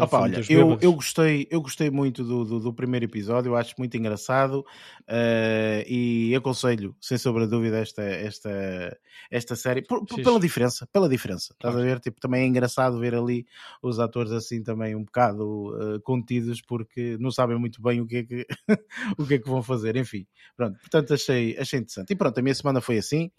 Opa, 0.00 0.20
olha, 0.20 0.40
eu, 0.48 0.78
eu, 0.80 0.92
gostei, 0.94 1.46
eu 1.50 1.60
gostei 1.60 1.90
muito 1.90 2.24
do, 2.24 2.42
do, 2.42 2.58
do 2.58 2.72
primeiro 2.72 3.04
episódio, 3.04 3.50
eu 3.50 3.56
acho 3.56 3.74
muito 3.76 3.94
engraçado 3.98 4.64
uh, 5.08 5.84
e 5.86 6.34
aconselho, 6.34 6.94
sem 7.00 7.18
sombra 7.18 7.44
de 7.44 7.50
dúvida, 7.50 7.78
esta, 7.78 8.02
esta, 8.02 8.98
esta 9.30 9.56
série 9.56 9.82
por, 9.82 10.04
por, 10.04 10.22
pela 10.22 10.40
diferença, 10.40 10.86
pela 10.92 11.08
diferença. 11.08 11.52
Estás 11.52 11.76
a 11.76 11.80
ver? 11.80 12.00
Tipo, 12.00 12.20
também 12.20 12.42
é 12.42 12.46
engraçado 12.46 12.98
ver 12.98 13.14
ali 13.14 13.46
os 13.82 13.98
atores 13.98 14.32
assim 14.32 14.62
também 14.62 14.94
um 14.94 15.04
bocado 15.04 15.74
uh, 15.74 16.00
contidos 16.02 16.60
porque 16.62 17.16
não 17.20 17.30
sabem 17.30 17.58
muito 17.58 17.82
bem 17.82 18.00
o 18.00 18.06
que 18.06 18.16
é 18.16 18.24
que, 18.24 18.46
o 19.18 19.26
que, 19.26 19.34
é 19.34 19.38
que 19.38 19.48
vão 19.48 19.62
fazer. 19.62 19.96
Enfim, 19.96 20.26
pronto, 20.56 20.78
portanto 20.78 21.14
achei, 21.14 21.56
achei 21.58 21.80
interessante. 21.80 22.12
E 22.12 22.16
pronto, 22.16 22.38
a 22.38 22.42
minha 22.42 22.54
semana 22.54 22.80
foi 22.80 22.98
assim. 22.98 23.30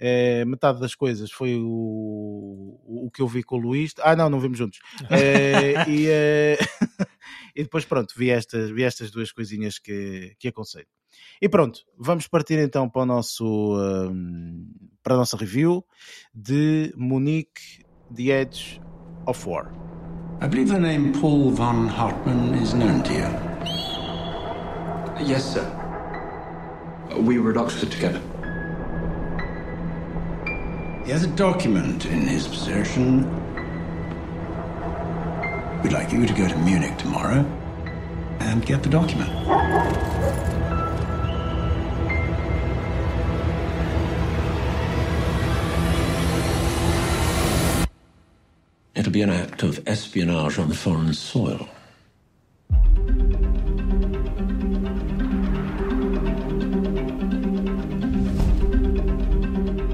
Uh, 0.00 0.46
metade 0.46 0.80
das 0.80 0.94
coisas 0.94 1.30
foi 1.30 1.56
o, 1.56 3.06
o 3.06 3.10
que 3.12 3.22
eu 3.22 3.28
vi 3.28 3.42
com 3.42 3.56
o 3.56 3.60
Luís. 3.60 3.94
Ah, 4.00 4.16
não, 4.16 4.28
não 4.28 4.40
vimos 4.40 4.58
juntos. 4.58 4.78
E, 5.88 6.06
e 7.54 7.62
depois, 7.62 7.84
pronto, 7.84 8.14
vi 8.16 8.30
estas, 8.30 8.70
vi 8.70 8.82
estas 8.82 9.10
duas 9.10 9.30
coisinhas 9.32 9.78
que, 9.78 10.34
que 10.38 10.48
aconselho. 10.48 10.86
E 11.40 11.48
pronto, 11.48 11.80
vamos 11.98 12.28
partir 12.28 12.58
então 12.58 12.88
para 12.88 13.02
o 13.02 13.06
nosso 13.06 13.76
um, 13.76 14.66
para 15.02 15.14
a 15.14 15.18
nossa 15.18 15.36
review 15.36 15.84
de 16.34 16.92
Monique 16.96 17.84
The 18.14 18.30
Edge 18.30 18.80
of 19.26 19.48
War. 19.48 19.72
I 20.40 20.48
believe 20.48 20.72
the 20.72 20.78
name 20.78 21.12
Paul 21.12 21.50
von 21.50 21.88
Hartmann 21.88 22.54
is 22.54 22.74
known 22.74 23.02
to 23.02 23.12
you. 23.12 23.28
Yes, 25.24 25.44
sir. 25.44 25.64
We 27.20 27.38
were 27.38 27.52
at 27.52 27.56
Oxford 27.56 27.90
together. 27.92 28.20
He 31.04 31.10
has 31.10 31.24
a 31.24 31.28
document 31.36 32.06
in 32.06 32.22
his 32.22 32.46
possession. 32.46 33.28
We'd 35.82 35.92
like 35.92 36.12
you 36.12 36.26
to 36.26 36.32
go 36.32 36.48
to 36.48 36.58
Munich 36.58 36.96
tomorrow 36.96 37.44
and 38.40 38.64
get 38.64 38.82
the 38.82 38.88
document. 38.88 39.30
Be 49.12 49.20
an 49.20 49.28
act 49.28 49.62
of 49.62 49.78
espionage 49.86 50.58
on 50.58 50.72
foreign 50.72 51.12
soil. 51.12 51.68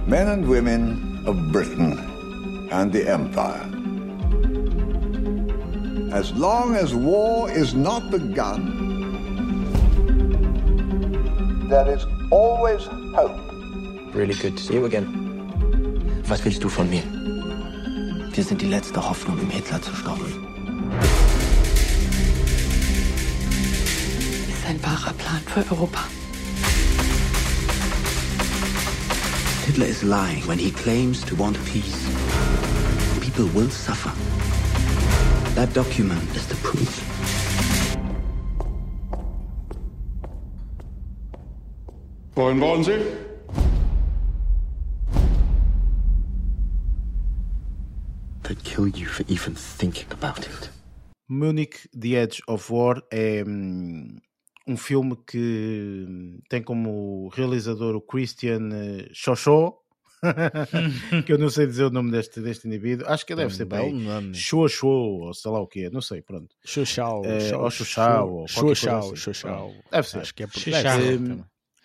Men 0.07 0.29
and 0.29 0.49
women 0.49 1.25
of 1.27 1.51
Britain 1.51 1.99
and 2.71 2.93
the 2.93 3.11
Empire. 3.11 3.67
As 6.15 6.33
long 6.35 6.77
as 6.77 6.95
war 6.95 7.51
is 7.51 7.75
not 7.75 8.13
begun, 8.13 8.63
there 11.69 11.89
is 11.93 12.07
always 12.31 12.85
hope. 13.17 13.37
Really 14.15 14.35
good 14.35 14.57
to 14.57 14.63
see 14.63 14.75
you 14.75 14.85
again. 14.85 15.09
Was 16.29 16.45
willst 16.45 16.63
du 16.63 16.69
von 16.69 16.89
mir? 16.89 17.03
Wir 18.39 18.45
sind 18.45 18.63
die 18.63 18.67
letzte 18.67 19.03
Hoffnung, 19.03 19.37
um 19.41 19.51
Hitler 19.51 19.83
zu 19.83 19.93
stoppen. 19.93 20.47
Ist 24.49 24.65
ein 24.65 24.81
wahrer 24.81 25.13
Plan 25.15 25.43
für 25.45 25.69
Europa. 25.75 26.05
Hitler 29.67 29.87
is 29.87 30.05
lying 30.05 30.47
when 30.47 30.57
he 30.57 30.71
claims 30.71 31.25
to 31.25 31.37
want 31.37 31.59
peace. 31.65 32.07
people 33.21 33.47
will 33.47 33.71
suffer. 33.71 34.13
That 35.57 35.75
document 35.75 36.23
is 36.37 36.47
the 36.47 36.55
proof. 36.63 37.03
Wohin 42.37 42.61
wollen 42.61 42.85
Sie? 42.85 43.28
They'd 48.79 48.93
kill 48.93 49.01
you 49.01 49.07
for 49.07 49.25
even 49.29 49.55
thinking 49.55 50.07
about 50.13 50.47
it. 50.47 50.71
Munich, 51.29 51.89
The 51.93 52.17
Edge 52.17 52.41
of 52.47 52.73
War 52.73 53.03
é 53.11 53.43
hum, 53.45 54.19
um 54.67 54.77
filme 54.77 55.17
que 55.27 56.07
hum, 56.09 56.39
tem 56.49 56.63
como 56.63 57.29
realizador 57.35 57.97
o 57.97 58.01
Christian 58.01 58.71
eh, 58.73 59.11
Xoxó, 59.13 59.79
que 61.27 61.33
eu 61.33 61.39
não 61.39 61.51
sei 61.51 61.67
dizer 61.67 61.85
o 61.85 61.91
nome 61.91 62.13
deste, 62.13 62.41
deste 62.41 62.69
indivíduo, 62.69 63.07
acho 63.09 63.27
que 63.27 63.35
deve 63.35 63.53
um 63.53 63.57
ser 63.57 63.65
belo 63.65 63.91
bem. 63.91 64.33
Xoxó, 64.33 64.87
ou 64.87 65.35
sei 65.35 65.51
lá 65.51 65.61
o 65.61 65.67
que 65.67 65.85
é, 65.85 65.91
não 65.91 66.01
sei, 66.01 66.23
pronto. 66.23 66.55
Xuxau, 66.65 67.25
Eh, 67.25 67.57
ou 68.31 68.47
coisa 68.47 69.17
Xuxau, 69.17 69.71
assim. 69.71 69.81
Deve 69.91 70.09
ser. 70.09 70.19
Acho 70.21 70.35
que 70.35 70.43
é 70.45 70.47
por 70.47 70.61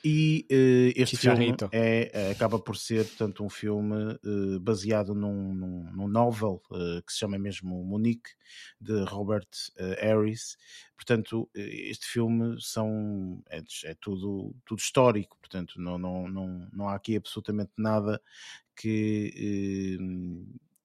E 0.06 0.46
eh, 0.50 0.92
este 0.98 1.16
filme 1.16 1.46
Chicharrito. 1.46 1.70
é, 1.72 2.12
eh, 2.14 2.32
acaba 2.32 2.60
por 2.60 2.76
ser, 2.76 3.06
portanto, 3.06 3.42
um 3.42 3.50
filme 3.50 4.20
eh, 4.22 4.60
baseado 4.60 5.16
num, 5.16 5.54
num, 5.54 5.92
num 5.94 6.08
novel 6.10 6.62
eh, 6.74 7.02
que 7.08 7.14
se 7.14 7.20
chama 7.20 7.40
mesmo 7.40 7.82
Monique, 7.86 8.32
de 8.82 9.02
Robert 9.06 9.48
Harris. 10.02 10.58
Portanto, 10.98 11.50
este 11.56 12.06
filme 12.06 12.58
são, 12.60 13.42
é, 13.50 13.62
é 13.86 13.96
tudo, 13.96 14.54
tudo 14.66 14.80
histórico, 14.80 15.38
portanto, 15.40 15.80
não, 15.80 15.98
não, 15.98 16.28
não, 16.28 16.70
não 16.74 16.90
há 16.90 16.96
aqui 16.96 17.16
absolutamente 17.16 17.72
nada 17.78 18.22
que, 18.76 19.98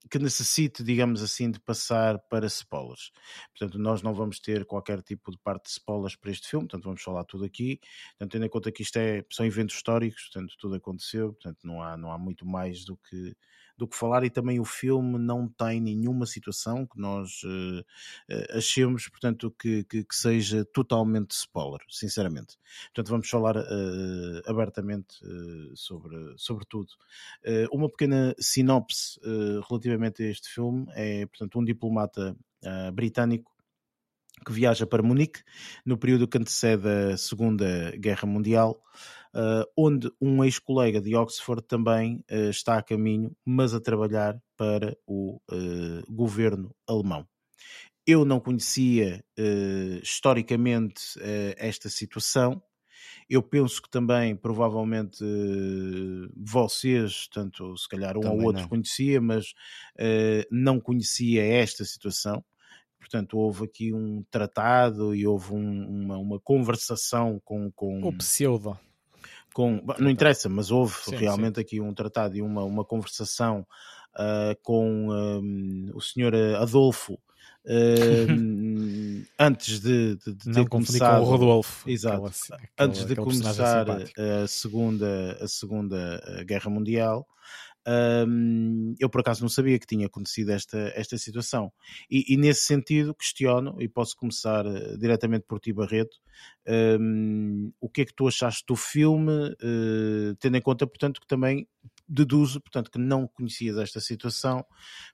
que 0.09 0.18
necessite, 0.18 0.82
digamos 0.82 1.22
assim, 1.22 1.51
de 1.51 1.60
passar 1.60 2.18
para 2.30 2.47
spoilers. 2.47 3.10
Portanto, 3.56 3.78
nós 3.78 4.02
não 4.02 4.14
vamos 4.14 4.40
ter 4.40 4.64
qualquer 4.64 5.02
tipo 5.02 5.30
de 5.30 5.39
parte 5.39 5.64
de 5.64 5.70
spoilers 5.70 6.16
para 6.16 6.30
este 6.30 6.48
filme, 6.48 6.66
portanto, 6.66 6.85
vamos 6.85 7.02
falar 7.02 7.24
tudo 7.24 7.44
aqui. 7.44 7.80
Portanto, 8.10 8.32
tendo 8.32 8.47
em 8.47 8.48
conta 8.48 8.72
que 8.72 8.82
isto 8.82 8.97
é, 8.97 9.24
são 9.30 9.44
eventos 9.47 9.76
históricos, 9.76 10.28
portanto, 10.30 10.55
tudo 10.59 10.74
aconteceu, 10.76 11.32
portanto, 11.32 11.59
não 11.64 11.82
há, 11.82 11.97
não 11.97 12.10
há 12.10 12.18
muito 12.18 12.47
mais 12.47 12.85
do 12.85 12.97
que, 12.97 13.36
do 13.78 13.86
que 13.86 13.96
falar. 13.96 14.24
E 14.24 14.30
também 14.30 14.59
o 14.59 14.64
filme 14.64 15.16
não 15.16 15.48
tem 15.48 15.80
nenhuma 15.80 16.26
situação 16.26 16.84
que 16.84 16.98
nós 17.00 17.40
eh, 18.28 18.56
achemos, 18.59 19.09
portanto, 19.09 19.55
que, 19.59 19.84
que, 19.84 20.05
que 20.05 20.16
seja 20.16 20.64
totalmente 20.64 21.30
spoiler, 21.30 21.80
sinceramente. 21.88 22.59
Portanto, 22.86 23.10
vamos 23.10 23.30
falar 23.30 23.56
eh, 23.56 24.42
abertamente 24.46 25.16
eh, 25.24 25.72
sobre, 25.74 26.34
sobre 26.36 26.66
tudo. 26.66 26.88
Uma 27.72 27.88
pequena 27.88 28.34
sinopse 28.38 29.20
relativamente 29.68 30.22
a 30.22 30.26
este 30.26 30.48
filme 30.48 30.86
é, 30.94 31.24
portanto, 31.26 31.59
um 31.59 31.64
diplomata 31.64 32.36
britânico 32.92 33.52
que 34.44 34.52
viaja 34.52 34.86
para 34.86 35.02
Munique 35.02 35.42
no 35.84 35.98
período 35.98 36.28
que 36.28 36.38
antecede 36.38 36.88
a 36.88 37.16
Segunda 37.16 37.92
Guerra 37.96 38.26
Mundial, 38.26 38.82
onde 39.76 40.10
um 40.20 40.42
ex-colega 40.44 41.00
de 41.00 41.14
Oxford 41.16 41.62
também 41.66 42.24
ah, 42.30 42.50
está 42.50 42.78
a 42.78 42.82
caminho, 42.82 43.34
mas 43.44 43.74
a 43.74 43.80
trabalhar 43.80 44.40
para 44.56 44.96
o 45.06 45.40
ah, 45.50 46.02
governo 46.09 46.74
alemão. 46.86 47.26
Eu 48.06 48.24
não 48.24 48.40
conhecia 48.40 49.22
ah, 49.38 50.00
historicamente 50.02 51.02
ah, 51.20 51.55
esta 51.59 51.88
situação. 51.88 52.62
Eu 53.30 53.42
penso 53.42 53.82
que 53.82 53.90
também, 53.90 54.34
provavelmente, 54.34 55.22
vocês, 56.36 57.28
tanto 57.32 57.76
se 57.76 57.88
calhar 57.88 58.16
um 58.16 58.20
ou 58.20 58.22
Também 58.22 58.46
outro 58.46 58.62
não. 58.62 58.68
conhecia, 58.68 59.20
mas 59.20 59.52
eh, 59.98 60.46
não 60.50 60.80
conhecia 60.80 61.42
esta 61.44 61.84
situação. 61.84 62.44
Portanto, 62.98 63.38
houve 63.38 63.64
aqui 63.64 63.92
um 63.94 64.24
tratado 64.30 65.14
e 65.14 65.26
houve 65.26 65.52
um- 65.55 65.88
uma, 65.88 66.18
uma 66.18 66.40
conversação 66.40 67.40
com, 67.44 67.70
com, 67.72 68.00
O 68.02 68.12
pseudo. 68.12 68.78
Com- 69.59 69.82
não 69.98 70.09
interessa, 70.09 70.48
mas 70.48 70.70
houve 70.70 70.94
Sim, 71.02 71.16
realmente 71.16 71.59
aqui 71.59 71.80
um 71.80 71.93
tratado 71.93 72.36
e 72.36 72.40
uma, 72.40 72.62
uma 72.62 72.85
conversação 72.85 73.66
ah, 74.14 74.56
com 74.62 75.10
ahm, 75.10 75.90
o 75.94 76.01
senhor 76.01 76.32
Adolfo 76.60 77.18
ahm, 77.66 79.24
antes 79.36 79.80
de, 79.80 80.14
de, 80.14 80.32
de 80.35 80.52
ter 80.52 80.68
começado 80.68 81.16
com 81.18 81.26
o 81.26 81.30
Rodolfo. 81.30 81.90
Exato. 81.90 82.24
Aquele- 82.24 82.55
aquele- 82.55 82.70
antes 82.78 83.05
de 83.05 83.16
começar 83.16 83.86
a 83.90 84.47
segunda, 84.47 85.39
a 85.40 85.48
segunda 85.48 86.22
eh, 86.24 86.44
Guerra 86.44 86.70
Mundial. 86.70 87.26
Hum, 87.89 88.94
eu 88.98 89.09
por 89.09 89.20
acaso 89.20 89.40
não 89.40 89.48
sabia 89.48 89.78
que 89.78 89.86
tinha 89.86 90.06
acontecido 90.06 90.51
esta, 90.51 90.93
esta 90.94 91.16
situação. 91.16 91.73
E, 92.10 92.35
e 92.35 92.36
nesse 92.36 92.62
sentido 92.66 93.15
questiono 93.15 93.81
e 93.81 93.89
posso 93.89 94.15
começar 94.16 94.66
eh, 94.66 94.97
diretamente 94.98 95.47
por 95.48 95.59
ti 95.59 95.73
Barreto 95.73 96.16
Hum, 96.70 97.73
o 97.81 97.89
que 97.89 98.02
é 98.02 98.05
que 98.05 98.15
tu 98.15 98.28
achaste 98.28 98.62
do 98.69 98.77
filme 98.77 99.56
eh, 99.59 100.35
tendo 100.39 100.59
em 100.59 100.60
conta 100.60 100.86
portanto 100.86 101.19
que 101.19 101.27
também 101.27 101.66
deduzo 102.06 102.60
portanto 102.60 102.90
que 102.90 102.98
não 102.98 103.27
conhecias 103.27 103.78
esta 103.78 104.01
situação. 104.01 104.62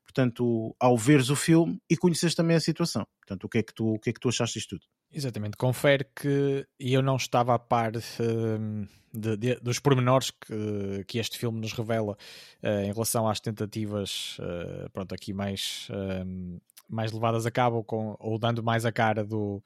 Portanto 0.05 0.75
ao 0.81 0.99
veres 0.99 1.31
o 1.31 1.37
filme 1.37 1.81
e 1.89 1.97
conheces 1.97 2.35
também 2.35 2.57
a 2.57 2.61
situação. 2.61 3.07
Portanto 3.21 3.45
o 3.45 3.49
que 3.49 3.59
é 3.59 3.63
que 3.63 3.73
tu 3.73 3.95
o 3.95 4.01
que 4.01 4.11
é 4.11 4.13
que 4.13 4.19
tu 4.19 4.29
achaste 4.29 4.59
disto 4.59 4.71
tudo? 4.71 4.87
Exatamente, 5.13 5.57
confere 5.57 6.07
que 6.17 6.67
eu 6.81 7.03
não 7.03 7.15
estava 7.15 7.55
a 7.55 7.59
par 7.59 7.93
hum, 7.97 8.85
de- 9.15 9.37
de- 9.37 9.61
dos 9.61 9.79
pormenores 9.79 10.31
que, 10.31 11.05
que 11.07 11.19
este 11.19 11.39
filme 11.39 11.61
nos 11.61 11.73
revela 11.73 12.17
eh, 12.63 12.87
em 12.87 12.93
relação 12.93 13.29
às 13.29 13.41
tentativas, 13.41 14.37
eh, 14.41 14.89
pronto, 14.93 15.15
aqui 15.15 15.33
mais, 15.33 15.89
hum, 16.27 16.59
mais 16.89 17.13
levadas 17.13 17.47
a 17.47 17.51
cabo 17.51 17.85
com, 17.85 18.17
ou 18.19 18.39
dando 18.39 18.63
mais 18.63 18.85
a 18.85 18.93
cara 18.93 19.25
do, 19.25 19.63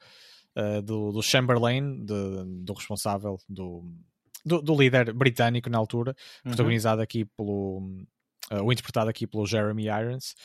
eh, 0.55 0.81
do, 0.81 1.11
do 1.11 1.21
Chamberlain, 1.21 2.05
de- 2.05 2.63
do 2.63 2.73
responsável, 2.73 3.37
do, 3.47 3.83
do, 4.45 4.61
do 4.61 4.75
líder 4.75 5.13
britânico 5.13 5.69
na 5.69 5.77
altura, 5.77 6.15
protagonizado 6.43 7.01
aqui 7.01 7.25
pelo, 7.25 8.05
ou 8.51 8.71
interpretado 8.71 9.09
aqui 9.09 9.27
pelo 9.27 9.45
Jeremy 9.45 9.85
Irons. 9.85 10.35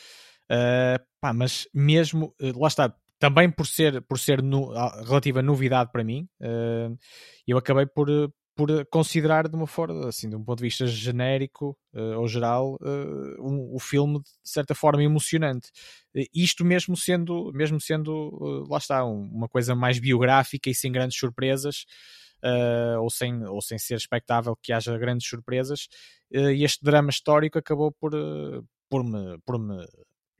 Uh, 0.45 1.01
pá, 1.19 1.33
mas 1.33 1.67
mesmo, 1.73 2.35
uh, 2.39 2.59
lá 2.59 2.67
está, 2.67 2.95
também 3.17 3.49
por 3.49 3.65
ser, 3.65 3.99
por 4.03 4.19
ser 4.19 4.43
no, 4.43 4.71
relativa 5.03 5.41
novidade 5.41 5.91
para 5.91 6.03
mim, 6.03 6.27
uh, 6.39 6.95
eu 7.47 7.57
acabei 7.57 7.87
por, 7.87 8.07
por 8.55 8.85
considerar 8.87 9.47
de 9.49 9.55
uma 9.55 9.67
forma, 9.67 10.07
assim, 10.07 10.29
de 10.29 10.35
um 10.35 10.43
ponto 10.43 10.59
de 10.59 10.63
vista 10.65 10.87
genérico 10.87 11.77
uh, 11.93 12.19
ou 12.19 12.27
geral, 12.27 12.75
uh, 12.81 13.41
um- 13.47 13.75
o 13.75 13.79
filme 13.79 14.19
de 14.21 14.29
certa 14.43 14.73
forma 14.73 15.03
emocionante. 15.03 15.69
Uh, 16.15 16.23
isto 16.33 16.63
mesmo 16.63 16.95
sendo, 16.95 17.51
mesmo 17.53 17.79
sendo, 17.81 18.11
uh, 18.33 18.69
lá 18.71 18.77
está, 18.77 19.05
um- 19.05 19.29
uma 19.31 19.49
coisa 19.49 19.75
mais 19.75 19.99
biográfica 19.99 20.69
e 20.69 20.75
sem 20.75 20.91
grandes 20.91 21.17
surpresas. 21.17 21.85
ou, 23.01 23.09
sem, 23.09 23.43
ou 23.47 23.59
sem 23.61 23.77
ser 23.79 23.95
expectável 23.95 24.55
que 24.61 24.71
haja 24.71 24.95
grandes 24.99 25.27
surpresas, 25.27 25.87
este 26.31 26.83
drama 26.83 27.09
histórico 27.09 27.57
acabou 27.57 27.91
por, 27.91 28.11
por, 28.89 29.03
me, 29.03 29.37
por 29.45 29.57
me 29.59 29.83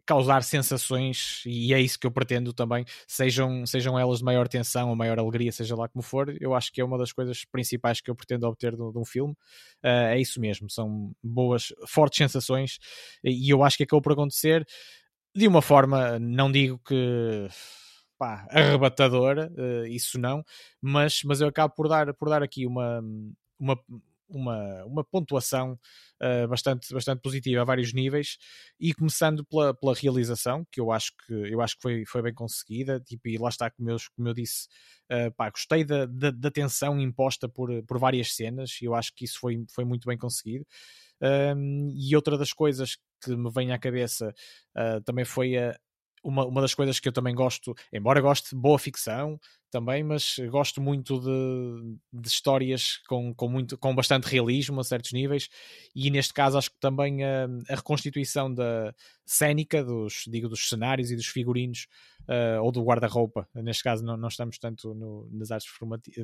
causar 0.05 0.43
sensações 0.43 1.41
e 1.45 1.73
é 1.73 1.81
isso 1.81 1.99
que 1.99 2.05
eu 2.05 2.11
pretendo 2.11 2.53
também, 2.53 2.85
sejam, 3.07 3.65
sejam 3.65 3.97
elas 3.97 4.19
de 4.19 4.25
maior 4.25 4.47
tensão 4.47 4.89
ou 4.89 4.95
maior 4.95 5.17
alegria, 5.19 5.51
seja 5.51 5.75
lá 5.75 5.87
como 5.87 6.03
for, 6.03 6.35
eu 6.39 6.53
acho 6.53 6.71
que 6.71 6.79
é 6.79 6.85
uma 6.85 6.97
das 6.97 7.11
coisas 7.11 7.43
principais 7.45 8.01
que 8.01 8.09
eu 8.09 8.15
pretendo 8.15 8.47
obter 8.47 8.71
de, 8.71 8.91
de 8.91 8.97
um 8.97 9.05
filme, 9.05 9.35
Uh, 9.83 10.09
é 10.09 10.19
isso 10.19 10.41
mesmo, 10.41 10.67
são 10.69 11.11
boas, 11.23 11.71
fortes 11.87 12.17
sensações 12.17 12.79
e 13.23 13.49
eu 13.49 13.63
acho 13.63 13.77
que 13.77 13.83
acabou 13.83 14.01
por 14.01 14.13
acontecer 14.13 14.65
de 15.35 15.47
uma 15.47 15.61
forma, 15.61 16.17
não 16.17 16.51
digo 16.51 16.79
que 16.79 17.47
pá, 18.17 18.47
arrebatadora, 18.49 19.51
uh, 19.51 19.85
isso 19.87 20.17
não, 20.19 20.43
mas, 20.81 21.21
mas 21.23 21.41
eu 21.41 21.47
acabo 21.47 21.73
por 21.75 21.87
dar, 21.87 22.13
por 22.13 22.29
dar 22.29 22.41
aqui 22.41 22.65
uma, 22.65 23.01
uma, 23.59 23.79
uma, 24.27 24.83
uma 24.85 25.03
pontuação 25.03 25.79
uh, 26.21 26.47
bastante, 26.47 26.93
bastante 26.93 27.21
positiva 27.21 27.61
a 27.61 27.65
vários 27.65 27.93
níveis. 27.93 28.37
E 28.79 28.93
começando 28.93 29.45
pela, 29.45 29.73
pela 29.73 29.93
realização, 29.93 30.65
que 30.71 30.79
eu 30.79 30.91
acho 30.91 31.11
que, 31.25 31.33
eu 31.33 31.61
acho 31.61 31.75
que 31.75 31.81
foi, 31.81 32.03
foi 32.05 32.21
bem 32.21 32.33
conseguida, 32.33 32.99
tipo, 32.99 33.27
e 33.27 33.37
lá 33.37 33.49
está, 33.49 33.69
como 33.69 33.89
eu, 33.89 33.97
como 34.15 34.27
eu 34.27 34.33
disse, 34.33 34.67
uh, 35.11 35.31
pá, 35.35 35.49
gostei 35.49 35.83
da, 35.83 36.05
da, 36.05 36.31
da 36.31 36.51
tensão 36.51 36.99
imposta 36.99 37.47
por, 37.47 37.69
por 37.83 37.97
várias 37.99 38.33
cenas, 38.35 38.77
e 38.81 38.85
eu 38.85 38.95
acho 38.95 39.13
que 39.15 39.25
isso 39.25 39.39
foi, 39.39 39.63
foi 39.69 39.85
muito 39.85 40.07
bem 40.07 40.17
conseguido. 40.17 40.65
Um, 41.21 41.93
e 41.95 42.15
outra 42.15 42.37
das 42.37 42.51
coisas 42.51 42.97
que 43.23 43.35
me 43.35 43.49
vem 43.49 43.71
à 43.71 43.79
cabeça 43.79 44.33
uh, 44.77 45.01
também 45.03 45.23
foi 45.25 45.57
a, 45.57 45.77
uma, 46.25 46.45
uma 46.45 46.61
das 46.61 46.73
coisas 46.73 46.99
que 46.99 47.07
eu 47.07 47.13
também 47.13 47.35
gosto, 47.35 47.75
embora 47.93 48.19
goste 48.19 48.55
de 48.55 48.61
boa 48.61 48.79
ficção 48.79 49.39
também, 49.71 50.03
mas 50.03 50.37
gosto 50.49 50.81
muito 50.81 51.19
de, 51.19 51.97
de 52.13 52.27
histórias 52.27 52.97
com, 53.07 53.33
com, 53.33 53.47
muito, 53.47 53.77
com 53.77 53.93
bastante 53.93 54.25
realismo 54.25 54.79
a 54.79 54.83
certos 54.83 55.11
níveis, 55.11 55.49
e 55.93 56.09
neste 56.09 56.33
caso 56.33 56.57
acho 56.57 56.71
que 56.71 56.79
também 56.79 57.23
a, 57.23 57.45
a 57.69 57.75
reconstituição 57.75 58.51
da 58.53 58.93
cénica, 59.25 59.83
dos, 59.83 60.23
digo, 60.27 60.49
dos 60.49 60.69
cenários 60.69 61.11
e 61.11 61.15
dos 61.15 61.27
figurinos, 61.27 61.87
uh, 62.21 62.63
ou 62.63 62.71
do 62.71 62.83
guarda-roupa, 62.83 63.47
neste 63.53 63.83
caso 63.83 64.03
não, 64.03 64.17
não 64.17 64.29
estamos 64.29 64.57
tanto 64.57 64.93
no, 64.95 65.29
nas 65.31 65.51
artes 65.51 65.69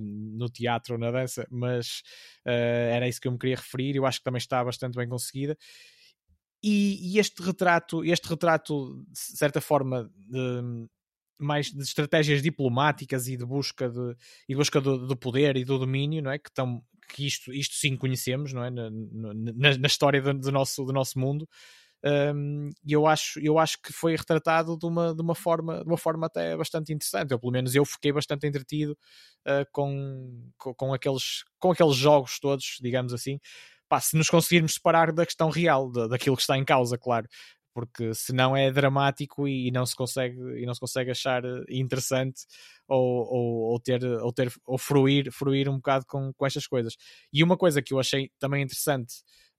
no 0.02 0.50
teatro 0.50 0.94
ou 0.94 1.00
na 1.00 1.12
dança, 1.12 1.46
mas 1.52 2.02
uh, 2.46 2.50
era 2.92 3.08
isso 3.08 3.20
que 3.20 3.28
eu 3.28 3.32
me 3.34 3.38
queria 3.38 3.58
referir, 3.58 3.96
eu 3.96 4.06
acho 4.06 4.20
que 4.20 4.24
também 4.24 4.40
está 4.40 4.64
bastante 4.64 4.96
bem 4.96 5.08
conseguida, 5.08 5.58
e, 6.64 7.16
e, 7.16 7.20
este 7.20 7.42
retrato, 7.42 8.04
este 8.04 8.28
retrato, 8.28 9.04
de 9.10 9.38
certa 9.38 9.60
forma, 9.60 10.10
de, 10.16 10.88
mais 11.40 11.72
de 11.72 11.82
estratégias 11.82 12.42
diplomáticas 12.42 13.28
e 13.28 13.36
de 13.36 13.46
busca 13.46 13.90
de, 13.90 14.16
e 14.48 14.56
busca 14.56 14.80
do, 14.80 15.08
do, 15.08 15.18
poder 15.18 15.58
e 15.58 15.66
do 15.66 15.80
domínio, 15.80 16.22
não 16.22 16.32
é? 16.32 16.38
Que, 16.38 16.52
tão, 16.52 16.84
que 17.10 17.26
isto, 17.26 17.52
isto 17.52 17.76
sim 17.76 17.98
conhecemos, 17.98 18.54
não 18.54 18.64
é? 18.64 18.70
Na, 18.70 18.90
na, 18.90 19.78
na 19.78 19.88
história 19.88 20.22
do, 20.22 20.34
do, 20.34 20.52
nosso, 20.52 20.86
do 20.86 20.94
nosso 20.94 21.20
mundo. 21.20 21.48
Um, 22.04 22.70
e 22.84 22.94
eu 22.94 23.06
acho, 23.06 23.40
eu 23.40 23.60
acho 23.60 23.80
que 23.80 23.94
foi 23.94 24.16
retratado 24.16 24.76
de 24.76 24.86
uma, 24.88 25.14
de, 25.14 25.22
uma 25.22 25.36
forma, 25.36 25.84
de 25.84 25.88
uma 25.88 25.98
forma 25.98 26.26
até 26.26 26.58
bastante 26.58 26.92
interessante. 26.92 27.38
Pelo 27.38 27.52
menos 27.52 27.76
eu 27.76 27.86
fiquei 27.86 28.12
bastante 28.12 28.48
entretido 28.48 28.98
uh, 29.48 29.66
com, 29.72 30.50
com, 30.58 30.74
com, 30.74 30.94
aqueles, 30.94 31.44
com 31.60 31.72
aqueles 31.72 31.96
jogos 31.96 32.40
todos, 32.40 32.78
digamos 32.82 33.14
assim. 33.14 33.40
Pá, 33.92 34.00
se 34.00 34.16
nos 34.16 34.30
conseguirmos 34.30 34.76
separar 34.76 35.12
da 35.12 35.26
questão 35.26 35.50
real, 35.50 35.92
da, 35.92 36.08
daquilo 36.08 36.38
que 36.38 36.44
está 36.44 36.58
em 36.58 36.64
causa, 36.64 36.98
claro. 36.98 37.28
Porque 37.74 38.14
senão 38.14 38.56
é 38.56 38.72
dramático 38.72 39.46
e, 39.50 39.70
não 39.70 39.86
se 39.86 39.94
consegue 39.94 40.38
e 40.62 40.66
não 40.66 40.74
se 40.74 40.80
consegue 40.80 41.12
achar 41.12 41.44
eh, 41.44 41.64
interessante 41.70 42.44
ou, 42.88 43.28
ou, 43.28 43.72
ou 43.74 43.80
ter 43.82 44.02
ou 44.06 44.32
ter 44.32 44.50
ou 44.66 44.78
fruir, 44.78 45.30
fruir 45.30 45.68
um 45.68 45.76
bocado 45.76 46.06
com, 46.08 46.32
com 46.34 46.46
estas 46.46 46.66
coisas. 46.66 46.96
E 47.34 47.44
uma 47.44 47.58
coisa 47.58 47.82
que 47.82 47.94
eu 47.94 48.00
achei 48.00 48.32
também 48.40 48.64
interessante 48.64 49.12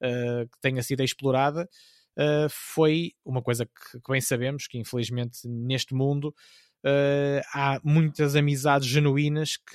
uh, 0.03 0.49
que 0.49 0.61
tenha 0.63 0.83
sido 0.83 1.03
explorada 1.03 1.69
uh, 2.19 2.49
foi 2.51 3.13
uma 3.27 3.43
coisa 3.43 3.67
que, 3.67 4.01
que, 4.01 4.13
bem 4.13 4.21
sabemos 4.23 4.67
que 4.67 4.79
infelizmente 4.79 5.47
neste 5.47 5.95
mundo 5.95 6.35
Uh, 6.85 7.41
há 7.55 7.81
muitas 7.85 8.35
amizades 8.35 8.89
genuínas 8.89 9.57
que, 9.57 9.71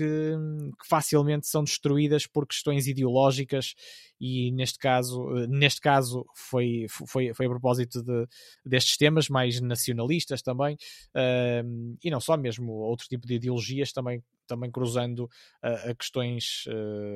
que, 0.78 0.88
facilmente 0.90 1.48
são 1.48 1.64
destruídas 1.64 2.28
por 2.28 2.46
questões 2.46 2.86
ideológicas 2.86 3.76
e 4.20 4.52
neste 4.52 4.78
caso, 4.78 5.24
uh, 5.24 5.48
neste 5.48 5.80
caso 5.80 6.26
foi, 6.36 6.86
foi, 6.90 7.34
foi 7.34 7.46
a 7.46 7.50
propósito 7.50 8.04
de, 8.04 8.28
destes 8.66 8.98
temas 8.98 9.30
mais 9.30 9.62
nacionalistas 9.62 10.42
também 10.42 10.76
uh, 11.16 11.98
e 12.04 12.12
não 12.12 12.20
só 12.20 12.36
mesmo 12.36 12.74
outro 12.74 13.08
tipo 13.08 13.26
de 13.26 13.36
ideologias 13.36 13.94
também 13.94 14.22
também 14.46 14.72
cruzando 14.72 15.30
a 15.62 15.94
questões, 15.94 16.64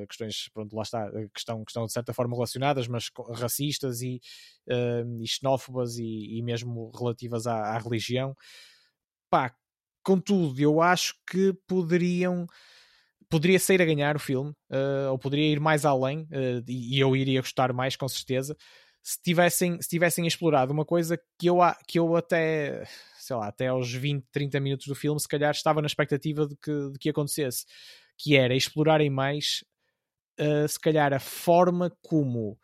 questões 0.06 0.50
pronto, 0.52 0.76
lá 0.76 0.82
está, 0.82 1.10
que 1.10 1.38
estão, 1.38 1.64
que 1.64 1.70
estão 1.70 1.86
de 1.86 1.92
certa 1.92 2.12
forma 2.12 2.34
relacionadas, 2.34 2.86
mas 2.86 3.10
racistas 3.34 4.02
e, 4.02 4.20
e 4.68 5.26
xenófobas 5.26 5.96
e, 5.96 6.36
e 6.36 6.42
mesmo 6.42 6.90
relativas 6.94 7.46
à, 7.46 7.74
à 7.74 7.78
religião. 7.78 8.36
Pá, 9.30 9.56
Contudo, 10.02 10.60
eu 10.60 10.80
acho 10.80 11.14
que 11.30 11.52
poderiam 11.66 12.46
poderia 13.32 13.58
sair 13.58 13.80
a 13.80 13.86
ganhar 13.86 14.14
o 14.14 14.18
filme, 14.18 14.50
uh, 14.70 15.10
ou 15.10 15.18
poderia 15.18 15.50
ir 15.50 15.58
mais 15.58 15.86
além, 15.86 16.24
uh, 16.24 16.62
e, 16.68 17.00
eu 17.00 17.16
iria 17.16 17.40
gostar 17.40 17.72
mais, 17.72 17.96
com 17.96 18.06
certeza, 18.06 18.54
se 19.02 19.18
tivessem, 19.22 19.80
se 19.80 19.88
tivessem 19.88 20.26
explorado. 20.26 20.70
Uma 20.70 20.84
coisa 20.84 21.18
que 21.38 21.46
eu, 21.46 21.56
que 21.88 21.98
eu 21.98 22.14
até, 22.14 22.84
sei 23.16 23.34
lá, 23.34 23.48
até 23.48 23.68
aos 23.68 23.90
20, 23.90 24.26
30 24.30 24.60
minutos 24.60 24.86
do 24.86 24.94
filme, 24.94 25.18
se 25.18 25.26
calhar 25.26 25.50
estava 25.50 25.80
na 25.80 25.86
expectativa 25.86 26.46
de 26.46 26.54
que, 26.56 26.90
de 26.90 26.98
que 26.98 27.08
acontecesse, 27.08 27.64
que 28.18 28.36
era 28.36 28.54
explorarem 28.54 29.08
mais, 29.08 29.64
uh, 30.38 30.68
se 30.68 30.78
calhar, 30.78 31.14
a 31.14 31.18
forma 31.18 31.90
como, 32.02 32.58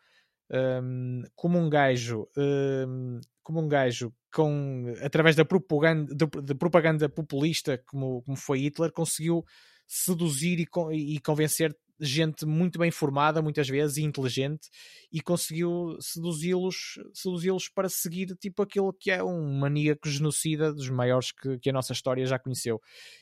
um, 0.51 1.23
como 1.35 1.57
um 1.57 1.67
gajo, 1.67 2.27
um, 2.37 3.19
como 3.41 3.59
um 3.59 3.67
gajo 3.67 4.13
com, 4.33 4.93
através 5.01 5.35
da 5.35 5.45
propaganda, 5.45 6.13
de, 6.13 6.25
de 6.41 6.55
propaganda 6.55 7.09
populista 7.09 7.81
como, 7.85 8.21
como 8.23 8.37
foi 8.37 8.59
Hitler, 8.59 8.91
conseguiu 8.91 9.43
seduzir 9.87 10.59
e, 10.59 11.15
e 11.15 11.19
convencer 11.19 11.75
gente 11.99 12.45
muito 12.45 12.79
bem 12.79 12.91
formada, 12.91 13.41
muitas 13.41 13.67
vezes, 13.67 13.97
e 13.97 14.03
inteligente, 14.03 14.69
e 15.11 15.19
conseguiu 15.19 15.97
seduzi-los 15.99 16.99
seduzi 17.13 17.49
para 17.73 17.89
seguir 17.89 18.35
tipo 18.37 18.61
aquilo 18.61 18.93
que 18.93 19.11
é 19.11 19.23
um 19.23 19.59
maníaco 19.59 20.07
genocida 20.07 20.73
dos 20.73 20.89
maiores 20.89 21.31
que, 21.31 21.59
que, 21.59 21.69
a 21.69 21.73
nossa 21.73 21.91
história 21.91 22.25
já 22.25 22.39
conheceu. 22.39 22.79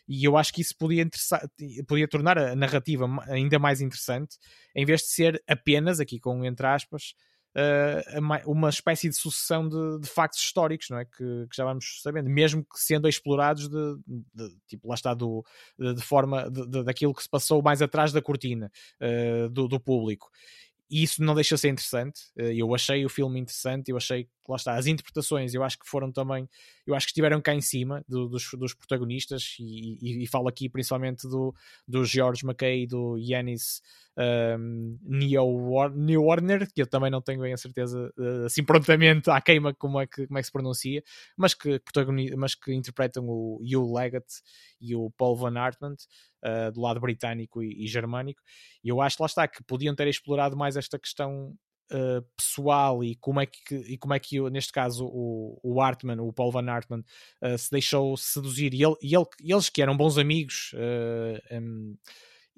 E 0.07 0.23
eu 0.23 0.37
acho 0.37 0.53
que 0.53 0.61
isso 0.61 0.75
podia, 0.77 1.07
podia 1.87 2.07
tornar 2.07 2.37
a 2.37 2.55
narrativa 2.55 3.07
ainda 3.27 3.57
mais 3.57 3.81
interessante, 3.81 4.37
em 4.75 4.85
vez 4.85 5.01
de 5.01 5.07
ser 5.07 5.43
apenas, 5.47 5.99
aqui 5.99 6.19
com 6.19 6.45
entre 6.45 6.67
aspas, 6.67 7.13
uma 8.45 8.69
espécie 8.69 9.09
de 9.09 9.15
sucessão 9.15 9.67
de, 9.67 9.99
de, 9.99 10.07
factos 10.07 10.39
históricos, 10.39 10.89
não 10.89 10.99
é? 10.99 11.05
Que, 11.05 11.47
que, 11.49 11.55
já 11.55 11.63
vamos 11.63 12.01
sabendo, 12.01 12.29
mesmo 12.29 12.63
que 12.63 12.79
sendo 12.79 13.07
explorados 13.07 13.67
de, 13.67 13.95
de 14.33 14.57
tipo, 14.67 14.87
lá 14.87 14.95
está, 14.95 15.13
do, 15.13 15.43
de, 15.77 16.01
forma 16.01 16.49
de, 16.49 16.83
daquilo 16.83 17.13
que 17.13 17.23
se 17.23 17.29
passou 17.29 17.61
mais 17.61 17.81
atrás 17.81 18.11
da 18.11 18.21
cortina 18.21 18.71
uh, 19.01 19.49
do, 19.49 19.67
do 19.67 19.79
público 19.79 20.29
e 20.89 21.03
isso 21.03 21.21
não 21.23 21.35
deixa 21.35 21.55
de 21.55 21.61
ser 21.61 21.69
interessante. 21.69 22.21
Eh, 22.37 22.55
eu 22.55 22.73
achei 22.73 23.05
o 23.05 23.09
filme 23.09 23.39
interessante, 23.39 23.91
eu 23.91 23.97
achei, 23.97 24.27
lá 24.47 24.55
está, 24.55 24.75
as 24.75 24.87
interpretações, 24.87 25.53
eu 25.53 25.63
acho 25.63 25.77
que 25.77 25.87
foram 25.87 26.11
também, 26.11 26.49
eu 26.85 26.95
acho 26.95 27.05
que 27.05 27.11
estiveram 27.11 27.41
cá 27.41 27.53
em 27.53 27.61
cima 27.61 28.03
do, 28.07 28.27
dos, 28.27 28.49
dos 28.53 28.73
protagonistas, 28.73 29.55
e, 29.59 29.97
e, 30.01 30.23
e, 30.23 30.27
falo 30.27 30.47
aqui 30.47 30.69
principalmente 30.69 31.27
do, 31.27 31.53
do 31.87 32.05
George 32.05 32.45
McKay 32.45 32.83
e 32.83 32.87
do 32.87 33.17
Yanis 33.17 33.81
um, 34.17 34.97
Neo 35.03 35.45
Warner, 36.23 36.67
que 36.73 36.81
eu 36.81 36.87
também 36.87 37.11
não 37.11 37.21
tenho 37.21 37.41
bem 37.41 37.53
a 37.53 37.57
certeza 37.57 38.11
uh, 38.17 38.45
assim 38.45 38.63
prontamente 38.63 39.29
à 39.29 39.39
queima 39.39 39.73
como 39.73 40.01
é 40.01 40.07
que, 40.07 40.25
como 40.25 40.39
é 40.39 40.41
que 40.41 40.45
se 40.45 40.51
pronuncia, 40.51 41.03
mas 41.35 41.53
que, 41.53 41.81
mas 42.35 42.55
que 42.55 42.73
interpretam 42.73 43.27
o 43.27 43.61
Hugh 43.61 43.95
Leggett 43.95 44.25
e 44.81 44.95
o 44.95 45.11
Paul 45.11 45.35
Van 45.35 45.57
Hartman 45.57 45.93
uh, 45.93 46.71
do 46.71 46.81
lado 46.81 46.99
britânico 46.99 47.61
e, 47.61 47.83
e 47.83 47.87
germânico, 47.87 48.41
e 48.83 48.89
eu 48.89 49.01
acho, 49.01 49.17
lá 49.19 49.27
está, 49.27 49.47
que 49.47 49.63
podiam 49.63 49.95
ter 49.95 50.07
explorado 50.07 50.57
mais 50.57 50.75
esta 50.75 50.97
questão 50.97 51.55
Uh, 51.89 52.21
pessoal 52.35 53.01
e 53.01 53.15
como 53.15 53.39
é 53.39 53.45
que, 53.45 53.75
e 53.75 53.97
como 53.97 54.13
é 54.13 54.19
que 54.19 54.41
neste 54.49 54.73
caso 54.73 55.05
o, 55.05 55.57
o 55.63 55.81
Hartman, 55.81 56.19
o 56.19 56.33
Paul 56.33 56.51
Van 56.51 56.69
Hartman, 56.69 56.99
uh, 57.41 57.57
se 57.57 57.71
deixou 57.71 58.17
seduzir. 58.17 58.73
E, 58.73 58.83
ele, 58.83 58.95
e 59.01 59.15
ele, 59.15 59.25
eles 59.41 59.69
que 59.69 59.81
eram 59.81 59.95
bons 59.95 60.17
amigos 60.17 60.75
um, 61.49 61.95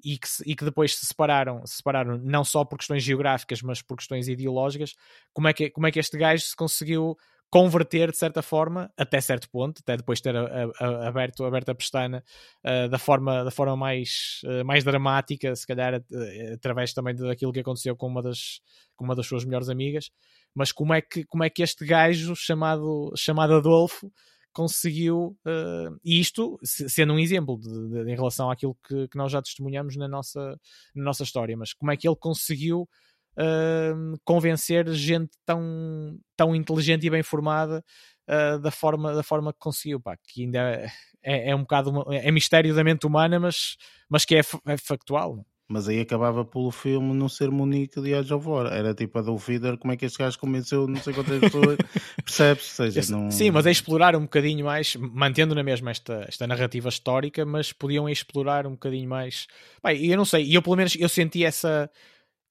e 0.04 0.18
que, 0.18 0.28
e 0.46 0.56
que 0.56 0.64
depois 0.64 0.96
se 0.96 1.06
separaram, 1.06 1.64
se 1.66 1.76
separaram 1.76 2.18
não 2.18 2.44
só 2.44 2.64
por 2.64 2.78
questões 2.78 3.02
geográficas, 3.02 3.62
mas 3.62 3.82
por 3.82 3.96
questões 3.96 4.28
ideológicas, 4.28 4.94
como 5.32 5.48
é 5.48 5.52
que, 5.52 5.70
como 5.70 5.86
é 5.86 5.92
que 5.92 6.00
este 6.00 6.18
gajo 6.18 6.44
se 6.44 6.56
conseguiu 6.56 7.16
converter 7.50 8.12
de 8.12 8.16
certa 8.16 8.42
forma, 8.42 8.92
até 8.96 9.20
certo 9.20 9.50
ponto, 9.50 9.80
até 9.80 9.96
depois 9.96 10.20
de 10.20 10.22
ter 10.22 10.36
a, 10.36 10.70
a, 10.78 11.08
aberto, 11.08 11.44
aberto 11.44 11.70
a 11.70 11.74
pestana 11.74 12.24
uh, 12.64 12.88
da, 12.88 12.98
forma, 12.98 13.42
da 13.42 13.50
forma 13.50 13.76
mais, 13.76 14.40
uh, 14.44 14.64
mais 14.64 14.84
dramática, 14.84 15.54
se 15.56 15.66
calhar 15.66 15.94
uh, 15.94 16.54
através 16.54 16.92
também 16.92 17.14
daquilo 17.14 17.52
que 17.52 17.60
aconteceu 17.60 17.96
com 17.96 18.06
uma, 18.06 18.22
das, 18.22 18.60
com 18.96 19.04
uma 19.04 19.16
das 19.16 19.26
suas 19.26 19.44
melhores 19.44 19.68
amigas, 19.68 20.10
mas 20.54 20.70
como 20.70 20.94
é 20.94 21.00
que, 21.00 21.24
como 21.24 21.42
é 21.42 21.50
que 21.50 21.62
este 21.62 21.84
gajo 21.84 22.36
chamado, 22.36 23.12
chamado 23.16 23.54
Adolfo 23.54 24.12
conseguiu, 24.52 25.36
uh, 25.46 25.98
isto 26.04 26.58
sendo 26.62 27.14
um 27.14 27.18
exemplo 27.18 27.58
de, 27.58 28.04
de, 28.04 28.12
em 28.12 28.14
relação 28.14 28.50
àquilo 28.50 28.76
que, 28.86 29.08
que, 29.08 29.16
nós 29.16 29.30
já 29.30 29.42
testemunhamos 29.42 29.96
na 29.96 30.08
nossa, 30.08 30.56
na 30.94 31.04
nossa 31.04 31.24
história, 31.24 31.56
mas 31.56 31.72
como 31.72 31.90
é 31.90 31.96
que 31.96 32.08
ele 32.08 32.16
conseguiu 32.16 32.88
uh, 33.36 34.18
convencer 34.24 34.88
gente 34.92 35.30
tão, 35.44 36.18
tão 36.36 36.54
inteligente 36.54 37.06
e 37.06 37.10
bem 37.10 37.22
formada 37.22 37.84
uh, 38.28 38.58
da, 38.58 38.70
forma, 38.70 39.14
da 39.14 39.22
forma 39.22 39.52
que 39.52 39.58
conseguiu, 39.58 40.00
pá, 40.00 40.16
que 40.16 40.44
ainda 40.44 40.58
é, 40.58 40.90
é, 41.22 41.50
é 41.50 41.56
um 41.56 41.60
bocado 41.60 41.90
uma, 41.90 42.14
é 42.14 42.30
mistério 42.30 42.74
da 42.74 42.84
mente 42.84 43.06
humana, 43.06 43.38
mas, 43.38 43.76
mas 44.08 44.24
que 44.24 44.36
é, 44.36 44.40
é 44.66 44.76
factual. 44.76 45.44
Mas 45.70 45.88
aí 45.88 46.00
acabava 46.00 46.44
pelo 46.44 46.72
filme 46.72 47.14
não 47.14 47.28
ser 47.28 47.48
Monique 47.48 48.00
de 48.00 48.12
Edge 48.12 48.34
of 48.34 48.44
War. 48.44 48.72
Era 48.72 48.92
tipo 48.92 49.16
a 49.20 49.22
do 49.22 49.38
Feeder, 49.38 49.78
como 49.78 49.92
é 49.92 49.96
que 49.96 50.04
este 50.04 50.18
gajo 50.18 50.36
convenceu 50.36 50.88
não 50.88 50.96
sei 50.96 51.14
quantas 51.14 51.38
pessoas, 51.38 51.76
percebes? 52.24 52.64
Seja, 52.64 53.16
não... 53.16 53.30
Sim, 53.30 53.52
mas 53.52 53.66
é 53.66 53.70
explorar 53.70 54.16
um 54.16 54.22
bocadinho 54.22 54.64
mais, 54.64 54.96
mantendo 54.96 55.54
na 55.54 55.62
mesma 55.62 55.92
esta, 55.92 56.24
esta 56.26 56.44
narrativa 56.44 56.88
histórica, 56.88 57.46
mas 57.46 57.72
podiam 57.72 58.08
explorar 58.08 58.66
um 58.66 58.72
bocadinho 58.72 59.08
mais. 59.08 59.46
Bem, 59.80 60.04
eu 60.06 60.16
não 60.16 60.24
sei, 60.24 60.44
e 60.44 60.54
eu 60.54 60.60
pelo 60.60 60.74
menos 60.74 60.96
eu 60.98 61.08
senti 61.08 61.44
essa, 61.44 61.88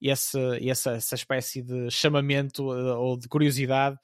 essa, 0.03 0.39
essa, 0.61 0.91
essa 0.91 1.15
espécie 1.15 1.61
de 1.61 1.89
chamamento 1.91 2.71
eh, 2.73 2.95
ou 2.95 3.17
de 3.17 3.27
curiosidade 3.27 3.97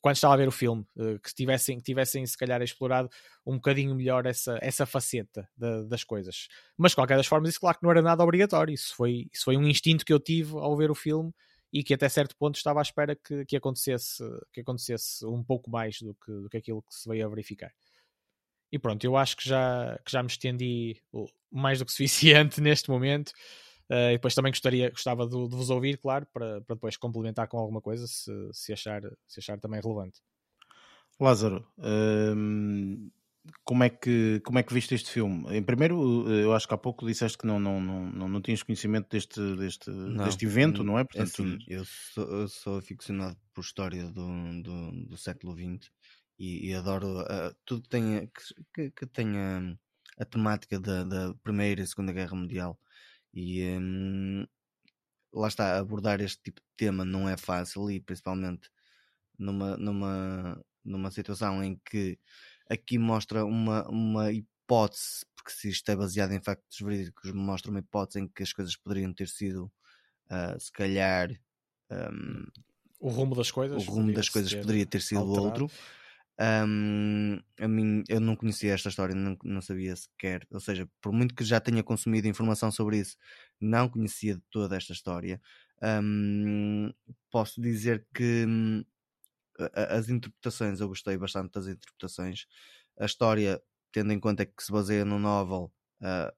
quando 0.00 0.14
estava 0.14 0.34
a 0.34 0.36
ver 0.36 0.48
o 0.48 0.52
filme, 0.52 0.86
eh, 0.96 1.18
que 1.22 1.34
tivessem, 1.34 1.78
que 1.78 1.82
tivessem 1.82 2.24
se 2.26 2.36
calhar 2.36 2.62
explorado 2.62 3.10
um 3.44 3.56
bocadinho 3.56 3.94
melhor 3.94 4.26
essa, 4.26 4.58
essa 4.62 4.86
faceta 4.86 5.48
das 5.88 6.04
coisas. 6.04 6.48
Mas 6.76 6.92
de 6.92 6.96
qualquer 6.96 7.16
das 7.16 7.26
formas, 7.26 7.50
isso 7.50 7.60
claro 7.60 7.78
que 7.78 7.84
não 7.84 7.90
era 7.90 8.02
nada 8.02 8.22
obrigatório, 8.22 8.72
isso 8.72 8.94
foi, 8.94 9.28
isso 9.32 9.44
foi 9.44 9.56
um 9.56 9.66
instinto 9.66 10.04
que 10.04 10.12
eu 10.12 10.20
tive 10.20 10.56
ao 10.56 10.76
ver 10.76 10.90
o 10.90 10.94
filme 10.94 11.32
e 11.72 11.82
que 11.82 11.94
até 11.94 12.08
certo 12.08 12.36
ponto 12.36 12.56
estava 12.56 12.80
à 12.80 12.82
espera 12.82 13.16
que, 13.16 13.44
que, 13.44 13.56
acontecesse, 13.56 14.22
que 14.52 14.60
acontecesse 14.60 15.26
um 15.26 15.42
pouco 15.42 15.68
mais 15.68 16.00
do 16.00 16.14
que, 16.14 16.32
do 16.32 16.48
que 16.48 16.56
aquilo 16.56 16.82
que 16.82 16.94
se 16.94 17.08
veio 17.08 17.26
a 17.26 17.28
verificar. 17.28 17.72
E 18.76 18.78
pronto, 18.78 19.02
eu 19.02 19.16
acho 19.16 19.36
que 19.36 19.48
já, 19.48 19.98
que 20.04 20.12
já 20.12 20.22
me 20.22 20.28
estendi 20.28 21.00
mais 21.50 21.78
do 21.78 21.86
que 21.86 21.92
suficiente 21.92 22.60
neste 22.60 22.90
momento. 22.90 23.30
Uh, 23.90 24.10
e 24.10 24.12
depois 24.14 24.34
também 24.34 24.52
gostaria, 24.52 24.90
gostava 24.90 25.26
de, 25.26 25.48
de 25.48 25.56
vos 25.56 25.70
ouvir, 25.70 25.96
claro, 25.96 26.26
para, 26.32 26.60
para 26.60 26.74
depois 26.74 26.96
complementar 26.96 27.46
com 27.48 27.56
alguma 27.56 27.80
coisa, 27.80 28.06
se, 28.06 28.32
se, 28.52 28.72
achar, 28.72 29.00
se 29.26 29.40
achar 29.40 29.58
também 29.60 29.80
relevante. 29.80 30.20
Lázaro, 31.20 31.64
hum, 31.78 33.10
como 33.64 33.84
é 33.84 33.88
que 33.88 34.40
como 34.44 34.58
é 34.58 34.62
que 34.62 34.74
viste 34.74 34.94
este 34.94 35.08
filme? 35.10 35.46
Em 35.56 35.62
primeiro, 35.62 36.28
eu 36.28 36.52
acho 36.52 36.66
que 36.66 36.74
há 36.74 36.76
pouco 36.76 37.06
disseste 37.06 37.38
que 37.38 37.46
não 37.46 37.60
não 37.60 37.80
não 37.80 38.10
não, 38.10 38.28
não 38.28 38.40
tinhas 38.42 38.62
conhecimento 38.62 39.08
deste 39.08 39.40
deste 39.56 39.88
Não, 39.88 40.24
deste 40.24 40.44
evento, 40.44 40.82
não 40.82 40.98
é? 40.98 41.02
É 41.02 41.04
Portanto, 41.04 41.42
assim, 41.42 41.58
eu 41.68 41.84
sou, 41.84 42.24
eu 42.24 42.48
sou 42.48 42.76
aficionado 42.78 43.36
por 43.54 43.62
história 43.62 44.10
do, 44.10 44.62
do, 44.62 45.06
do 45.06 45.16
século 45.16 45.54
XX 45.54 45.90
e, 46.38 46.70
e 46.70 46.74
adoro 46.74 47.20
ah, 47.20 47.54
tudo 47.64 47.82
que 47.82 47.88
tenha, 47.88 48.28
que, 48.74 48.90
que- 48.90 49.06
tenha 49.06 49.78
a 50.18 50.24
temática 50.24 50.80
da, 50.80 51.04
da 51.04 51.34
Primeira 51.42 51.82
e 51.82 51.86
Segunda 51.86 52.12
Guerra 52.12 52.36
Mundial. 52.36 52.78
E 53.34 53.62
hum, 53.78 54.46
lá 55.34 55.48
está, 55.48 55.78
abordar 55.78 56.20
este 56.20 56.42
tipo 56.42 56.60
de 56.60 56.66
tema 56.76 57.04
não 57.04 57.28
é 57.28 57.36
fácil 57.36 57.90
e 57.90 58.00
principalmente 58.00 58.70
numa, 59.38 59.76
numa, 59.76 60.64
numa 60.84 61.10
situação 61.10 61.62
em 61.64 61.80
que 61.84 62.18
aqui 62.70 62.98
mostra 62.98 63.44
uma, 63.44 63.88
uma 63.88 64.32
hipótese, 64.32 65.26
porque 65.36 65.52
se 65.52 65.70
isto 65.70 65.88
é 65.90 65.96
baseado 65.96 66.32
em 66.32 66.42
factos 66.42 66.78
verídicos, 66.80 67.32
mostra 67.32 67.70
uma 67.70 67.80
hipótese 67.80 68.20
em 68.20 68.28
que 68.28 68.42
as 68.42 68.52
coisas 68.52 68.76
poderiam 68.76 69.12
ter 69.14 69.28
sido, 69.28 69.72
ah, 70.30 70.58
se 70.58 70.72
calhar, 70.72 71.30
hum, 71.92 72.46
O 73.00 73.08
rumo 73.08 73.34
das 73.34 73.50
o 73.72 73.80
coisas. 73.80 73.82
rumo 73.82 74.12
poderia 74.12 74.16
das 74.16 74.28
coisas 74.28 74.54
poderia 74.54 74.86
ter 74.86 75.00
sido 75.02 75.30
alterado. 75.30 75.64
outro. 75.64 75.70
Hum, 76.38 77.40
a 77.58 77.66
mim, 77.68 78.04
eu 78.08 78.20
não 78.20 78.36
conhecia 78.36 78.74
esta 78.74 78.90
história, 78.90 79.14
não, 79.14 79.38
não 79.42 79.60
sabia 79.62 79.96
sequer. 79.96 80.46
Ou 80.52 80.60
seja, 80.60 80.88
por 81.00 81.10
muito 81.12 81.34
que 81.34 81.42
já 81.44 81.60
tenha 81.60 81.82
consumido 81.82 82.28
informação 82.28 82.70
sobre 82.70 82.98
isso, 82.98 83.16
não 83.60 83.88
conhecia 83.88 84.34
de 84.36 84.42
toda 84.50 84.76
esta 84.76 84.92
história. 84.92 85.40
Hum, 85.82 86.92
posso 87.30 87.60
dizer 87.60 88.06
que 88.14 88.46
a- 89.74 89.96
as 89.96 90.08
interpretações, 90.08 90.80
eu 90.80 90.88
gostei 90.88 91.16
bastante 91.16 91.52
das 91.52 91.66
interpretações. 91.66 92.46
A 92.98 93.06
história, 93.06 93.62
tendo 93.92 94.12
em 94.12 94.20
conta 94.20 94.44
que 94.46 94.62
se 94.62 94.72
baseia 94.72 95.04
no 95.04 95.18
novel, 95.18 95.72
ah, 96.02 96.32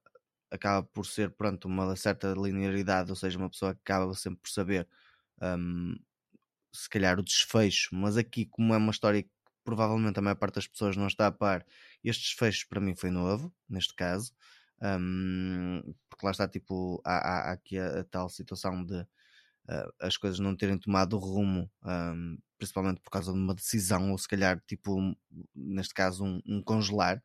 acaba 0.51 0.83
por 0.87 1.05
ser 1.05 1.31
pronto, 1.31 1.67
uma 1.67 1.95
certa 1.95 2.33
linearidade, 2.33 3.09
ou 3.11 3.15
seja, 3.15 3.37
uma 3.37 3.49
pessoa 3.49 3.71
acaba 3.71 4.13
sempre 4.15 4.41
por 4.41 4.49
saber 4.49 4.87
se 6.73 6.89
calhar 6.89 7.19
o 7.19 7.23
desfecho, 7.23 7.89
mas 7.95 8.17
aqui, 8.17 8.45
como 8.45 8.73
é 8.73 8.77
uma 8.77 8.91
história 8.91 9.23
que 9.23 9.29
provavelmente 9.69 10.17
a 10.19 10.21
maior 10.21 10.35
parte 10.35 10.55
das 10.55 10.67
pessoas 10.67 10.97
não 10.97 11.07
está 11.07 11.27
a 11.27 11.31
par, 11.31 11.65
este 12.03 12.23
desfecho 12.23 12.67
para 12.69 12.81
mim 12.81 12.95
foi 12.95 13.11
novo, 13.11 13.53
neste 13.69 13.93
caso, 13.95 14.33
hum, 14.81 15.81
porque 16.09 16.25
lá 16.25 16.31
está, 16.31 16.47
tipo, 16.47 17.01
há, 17.05 17.49
há- 17.49 17.51
aqui 17.53 17.77
a, 17.77 17.99
a 18.01 18.03
tal 18.03 18.29
situação 18.29 18.83
de 18.85 19.05
ah, 19.69 19.89
as 20.01 20.17
coisas 20.17 20.39
não 20.39 20.55
terem 20.55 20.77
tomado 20.77 21.17
rumo, 21.17 21.71
hum, 21.83 22.37
principalmente 22.57 23.01
por 23.01 23.11
causa 23.11 23.31
de 23.33 23.39
uma 23.39 23.55
decisão, 23.55 24.11
ou 24.11 24.17
se 24.17 24.27
calhar, 24.27 24.61
tipo, 24.67 24.99
um- 24.99 25.15
neste 25.55 25.93
caso, 25.93 26.23
um, 26.25 26.41
um 26.47 26.61
congelar 26.63 27.23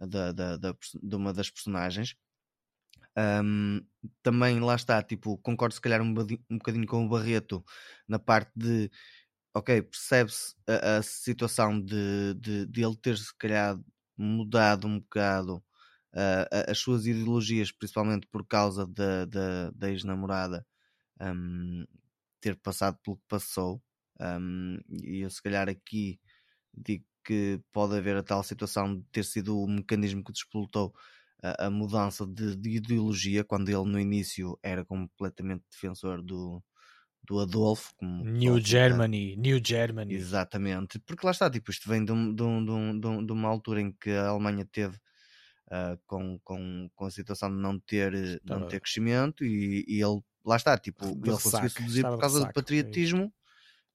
da, 0.00 0.32
da, 0.32 0.56
da 0.58 0.76
de 1.02 1.16
uma 1.16 1.32
das 1.32 1.50
personagens. 1.50 2.16
Hum, 3.16 3.84
também 4.22 4.58
lá 4.60 4.74
está, 4.74 5.02
tipo, 5.02 5.36
concordo 5.38 5.74
se 5.74 5.80
calhar 5.80 6.00
um, 6.00 6.14
um 6.50 6.56
bocadinho 6.58 6.86
com 6.86 7.04
o 7.04 7.08
Barreto 7.08 7.62
na 8.08 8.18
parte 8.18 8.50
de 8.56 8.90
ok, 9.54 9.82
percebe-se 9.82 10.54
a, 10.66 10.98
a 10.98 11.02
situação 11.02 11.80
de, 11.80 12.34
de, 12.34 12.66
de 12.66 12.84
ele 12.84 12.96
ter 12.96 13.16
se 13.18 13.34
calhar 13.36 13.78
mudado 14.16 14.86
um 14.86 15.00
bocado 15.00 15.62
a- 16.14 16.70
as 16.70 16.78
suas 16.78 17.06
ideologias, 17.06 17.72
principalmente 17.72 18.26
por 18.28 18.46
causa 18.46 18.86
da, 18.86 19.24
da, 19.26 19.70
da 19.72 19.90
ex-namorada 19.90 20.66
hum, 21.20 21.86
ter 22.40 22.56
passado 22.58 22.98
pelo 23.04 23.16
que 23.18 23.24
passou. 23.28 23.82
hum, 24.20 24.78
e 25.04 25.20
eu 25.22 25.30
se 25.30 25.42
calhar 25.42 25.68
aqui 25.68 26.20
digo 26.74 27.04
que 27.24 27.60
pode 27.72 27.96
haver 27.96 28.16
a 28.16 28.22
tal 28.22 28.42
situação 28.42 28.96
de 28.98 29.04
ter 29.12 29.24
sido 29.24 29.58
o 29.58 29.68
mecanismo 29.68 30.24
que 30.24 30.32
despolutou 30.32 30.94
a, 31.42 31.66
a 31.66 31.70
mudança 31.70 32.26
de, 32.26 32.56
de 32.56 32.70
ideologia, 32.76 33.44
quando 33.44 33.68
ele 33.68 33.84
no 33.90 34.00
início 34.00 34.58
era 34.62 34.84
completamente 34.84 35.64
defensor 35.70 36.22
do, 36.22 36.62
do 37.24 37.40
Adolfo. 37.40 37.94
Como 37.96 38.12
New 38.30 38.58
Germany, 38.60 39.36
New 39.36 39.60
Germany. 39.64 40.14
Exatamente, 40.14 40.98
porque 41.00 41.24
lá 41.26 41.32
está, 41.32 41.50
tipo, 41.50 41.70
isto 41.70 41.88
vem 41.88 42.04
de, 42.04 42.12
um- 42.12 42.34
de, 42.34 42.42
um- 42.42 42.64
de, 42.64 42.70
um- 42.72 43.00
de 43.00 43.06
um- 43.06 43.36
uma 43.38 43.48
altura 43.48 43.80
em 43.80 43.92
que 43.92 44.10
a 44.10 44.28
Alemanha 44.28 44.66
teve 44.70 44.98
ah, 45.70 45.98
com, 46.06 46.38
com, 46.44 46.90
com 46.94 47.06
a 47.06 47.10
situação 47.10 47.50
de 47.50 47.56
não 47.62 47.78
ter, 47.80 48.14
eh, 48.14 48.40
não 48.44 48.64
ter 48.64 48.80
crescimento 48.80 49.44
e, 49.44 49.84
e 49.88 50.02
ele, 50.02 50.20
lá 50.44 50.56
está, 50.56 50.76
tipo, 50.78 51.18
ele 51.24 51.38
conseguiu 51.40 51.70
seduzir 51.70 52.06
por 52.06 52.18
causa 52.18 52.40
do 52.40 52.48
patriotismo 52.50 53.32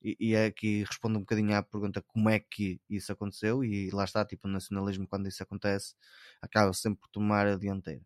e, 0.04 0.16
e 0.20 0.36
é 0.36 0.46
aqui 0.48 0.84
responde 0.84 1.18
um 1.18 1.22
bocadinho 1.22 1.56
à 1.56 1.64
pergunta 1.64 2.02
como 2.04 2.30
é 2.30 2.40
que 2.40 2.80
isso 2.90 3.12
aconteceu 3.12 3.64
e 3.64 3.90
lá 3.92 4.06
está, 4.06 4.26
tipo, 4.26 4.48
o 4.48 4.52
nacionalismo 4.52 5.08
quando 5.08 5.28
isso 5.28 5.44
acontece 5.44 5.96
acaba 6.42 6.74
sempre 6.74 7.02
por 7.02 7.10
tomar 7.10 7.48
a 7.48 7.58
dianteira. 7.58 8.04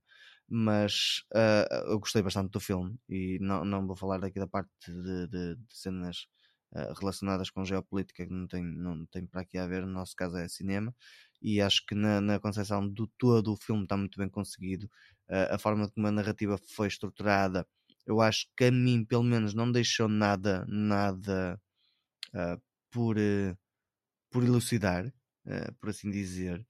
Mas 0.53 1.23
ah, 1.33 1.85
eu 1.87 1.99
gostei 1.99 2.21
bastante 2.21 2.51
do 2.51 2.59
filme 2.59 2.97
e 3.09 3.39
não, 3.41 3.63
não 3.65 3.87
vou 3.87 3.95
falar 3.95 4.23
aqui 4.25 4.39
da 4.39 4.47
parte 4.47 4.69
de, 4.87 5.27
de- 5.27 5.55
de 5.55 5.65
cenas 5.77 6.27
ah, 6.75 6.93
relacionadas 6.99 7.49
com 7.49 7.63
geopolítica 7.65 8.25
que 8.25 8.33
não 8.33 8.47
tem, 8.47 8.63
não 8.63 9.05
tem 9.07 9.25
para 9.25 9.41
aqui 9.41 9.57
a 9.57 9.67
ver, 9.67 9.81
no 9.85 9.93
nosso 9.93 10.15
caso 10.15 10.37
é 10.37 10.47
cinema 10.49 10.93
e 11.41 11.61
acho 11.61 11.85
que 11.85 11.95
na, 11.95 12.21
na 12.21 12.39
concepção 12.39 12.87
do 12.87 13.07
todo 13.17 13.53
o 13.53 13.57
filme 13.57 13.83
está 13.83 13.97
muito 13.97 14.17
bem 14.19 14.29
conseguido 14.29 14.89
Ah, 15.29 15.55
a 15.55 15.59
forma 15.59 15.89
como 15.89 16.07
a 16.07 16.11
narrativa 16.11 16.57
foi 16.75 16.87
estruturada 16.87 17.65
eu 18.05 18.19
acho 18.21 18.47
que 18.57 18.65
a 18.65 18.71
mim 18.71 19.05
pelo 19.05 19.23
menos 19.23 19.53
não 19.53 19.71
deixou 19.71 20.07
nada 20.09 20.65
nada 20.67 21.59
por 22.91 23.17
eh, 23.17 23.55
por 24.31 24.43
elucidar 24.43 25.13
por 25.79 25.89
assim 25.89 26.11
dizer 26.11 26.65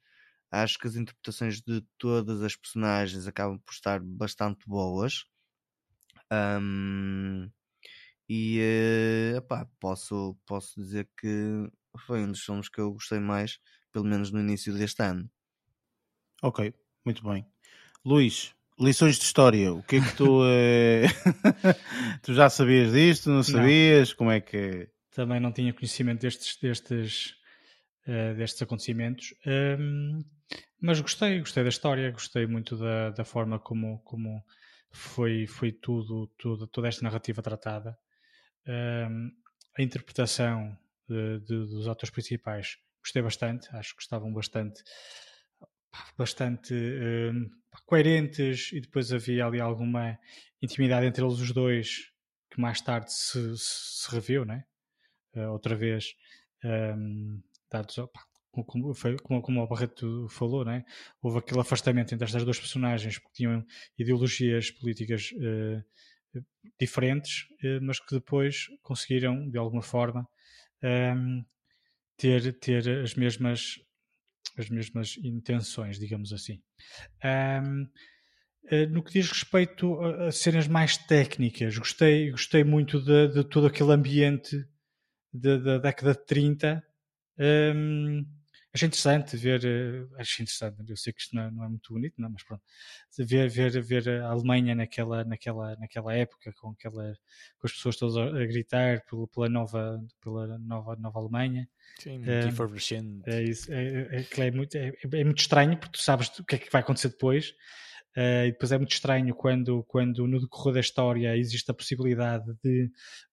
acho 0.51 0.77
que 0.77 0.87
as 0.87 0.95
interpretações 0.95 1.61
de 1.61 1.81
todas 1.97 2.41
as 2.41 2.55
personagens 2.55 3.27
acabam 3.27 3.59
por 3.59 3.73
estar 3.73 3.99
bastante 4.01 4.67
boas 4.67 5.25
Ahm, 6.29 7.51
e 8.29 8.59
eh, 8.59 9.37
epá, 9.37 9.67
posso, 9.79 10.37
posso 10.45 10.79
dizer 10.79 11.09
que 11.19 11.69
foi 12.07 12.21
um 12.23 12.31
dos 12.31 12.41
filmes 12.41 12.69
que 12.69 12.79
eu 12.79 12.93
gostei 12.93 13.19
mais, 13.19 13.59
pelo 13.91 14.05
menos 14.05 14.31
no 14.31 14.39
início 14.39 14.73
deste 14.73 15.03
ano. 15.03 15.29
Ok, 16.41 16.73
muito 17.05 17.23
bem. 17.23 17.45
Luís, 18.05 18.55
lições 18.79 19.17
de 19.17 19.25
história. 19.25 19.73
O 19.73 19.83
que 19.83 19.97
é 19.97 20.01
que 20.01 20.15
tu. 20.15 20.41
eh, 20.45 21.03
tu 22.23 22.33
já 22.33 22.49
sabias 22.49 22.93
disto? 22.93 23.29
Não 23.29 23.43
sabias? 23.43 24.13
Como 24.13 24.31
é 24.31 24.39
que. 24.39 24.89
também 25.11 25.39
não 25.39 25.51
tinha 25.51 25.73
conhecimento 25.73 26.21
destes, 26.21 26.57
destes, 26.57 27.35
eh, 28.07 28.33
destes 28.33 28.61
acontecimentos. 28.61 29.33
Ahm, 29.45 30.21
mas 30.81 30.99
gostei, 31.01 31.39
gostei 31.39 31.63
da 31.63 31.69
história, 31.69 32.11
gostei 32.11 32.45
muito 32.47 32.77
da, 32.77 33.11
da 33.11 33.23
forma 33.25 33.59
como, 33.59 33.99
como 34.03 34.43
foi, 34.91 35.47
foi 35.47 35.71
tudo, 35.71 36.27
tudo, 36.37 36.67
toda 36.67 36.87
esta 36.87 37.03
narrativa 37.03 37.41
tratada. 37.41 37.97
Ahm, 38.67 39.31
a 39.77 39.81
interpretação 39.81 40.77
de- 41.09 41.39
de- 41.41 41.67
dos 41.67 41.87
atores 41.87 42.11
principais 42.11 42.77
gostei 43.03 43.21
bastante, 43.21 43.69
acho 43.75 43.95
que 43.95 44.01
estavam 44.03 44.33
bastante 44.33 44.83
bastante 46.17 46.73
ahm, 46.73 47.49
coerentes 47.85 48.71
e 48.73 48.81
depois 48.81 49.11
havia 49.11 49.45
ali 49.45 49.59
alguma 49.59 50.17
intimidade 50.61 51.05
entre 51.05 51.23
eles 51.23 51.39
os 51.39 51.51
dois 51.51 52.11
que 52.49 52.59
mais 52.59 52.81
tarde 52.81 53.11
se, 53.13 53.57
se, 53.57 54.01
se 54.03 54.11
reviu, 54.11 54.45
né? 54.45 54.65
eh, 55.35 55.47
outra 55.47 55.75
vez 55.75 56.15
ehm, 56.63 57.41
dados 57.71 57.95
pá, 58.13 58.21
como- 58.51 58.93
foi- 58.93 59.17
como, 59.17 59.41
como 59.41 59.61
o 59.61 59.67
Barreto 59.67 60.27
falou, 60.29 60.65
né? 60.65 60.83
houve 61.21 61.39
aquele 61.39 61.61
afastamento 61.61 62.13
entre 62.13 62.25
estas 62.25 62.43
duas 62.43 62.59
personagens 62.59 63.17
porque 63.19 63.35
tinham 63.37 63.65
ideologias 63.97 64.71
políticas 64.71 65.31
eh, 65.41 65.83
diferentes, 66.79 67.45
eh, 67.63 67.79
mas 67.81 67.99
que 67.99 68.15
depois 68.15 68.67
conseguiram, 68.81 69.49
de 69.49 69.57
alguma 69.57 69.81
forma, 69.81 70.27
ehm, 70.81 71.43
ter, 72.17 72.53
ter 72.59 72.87
as 73.03 73.15
mesmas 73.15 73.79
as 74.57 74.69
mesmas 74.69 75.17
intenções, 75.23 75.99
digamos 75.99 76.33
assim. 76.33 76.61
Ahm, 77.23 77.87
eh, 78.69 78.87
no 78.87 79.03
que 79.03 79.13
diz 79.13 79.29
respeito 79.29 79.99
a, 80.01 80.31
cenas 80.31 80.67
mais 80.67 80.97
técnicas, 80.97 81.77
gostei, 81.77 82.31
gostei 82.31 82.63
muito 82.63 83.01
de, 83.01 83.29
de 83.29 83.43
todo 83.43 83.67
aquele 83.67 83.91
ambiente 83.93 84.65
da, 85.33 85.57
da 85.57 85.77
década 85.79 86.13
de 86.13 86.25
30. 86.25 86.83
Hum, 87.39 88.25
achei 88.73 88.87
interessante 88.87 89.35
ver, 89.35 89.65
eh, 89.65 90.07
achei 90.17 90.43
interessante, 90.43 90.89
eu 90.89 90.95
sei 90.95 91.11
que 91.11 91.21
isto 91.21 91.35
não 91.35 91.43
é, 91.43 91.51
não 91.51 91.63
é 91.65 91.67
muito 91.67 91.93
bonito, 91.93 92.15
não, 92.17 92.29
mas 92.29 92.43
pronto, 92.43 92.63
ver, 93.19 93.49
ver, 93.49 93.81
ver 93.81 94.09
a 94.21 94.29
Alemanha 94.29 94.73
naquela, 94.73 95.23
naquela, 95.25 95.75
naquela 95.75 96.13
época, 96.15 96.53
com, 96.53 96.69
aquela, 96.69 97.13
com 97.59 97.67
as 97.67 97.73
pessoas 97.73 97.97
todas 97.97 98.15
a, 98.15 98.29
gritar 98.45 99.03
pela, 99.09 99.27
pela, 99.27 99.49
nova, 99.49 100.03
pela 100.21 100.57
nova, 100.59 100.95
nova 100.95 101.19
Alemanha. 101.19 101.67
Sim, 101.99 102.23
É, 102.25 102.47
efervescente. 102.47 103.29
É, 103.29 103.43
isso, 103.43 103.71
é, 103.71 104.07
é, 104.11 104.17
aquilo 104.19 104.43
é, 104.43 104.51
muito, 104.51 104.75
é, 104.75 104.93
é 105.03 105.23
muito 105.23 105.39
estranho 105.39 105.77
porque 105.77 105.97
tu 105.97 106.01
sabes 106.01 106.27
o 106.39 106.45
que 106.45 106.55
é 106.55 106.57
que 106.57 106.71
vai 106.71 106.81
acontecer 106.81 107.09
depois. 107.09 107.53
eh, 108.15 108.47
e 108.47 108.51
depois 108.51 108.71
é 108.71 108.77
muito 108.77 108.93
estranho 108.93 109.35
quando, 109.35 109.83
quando 109.83 110.25
no 110.27 110.39
decorrer 110.39 110.75
da 110.75 110.79
história 110.79 111.35
existe 111.37 111.69
a 111.71 111.73
possibilidade 111.73 112.45
de 112.63 112.89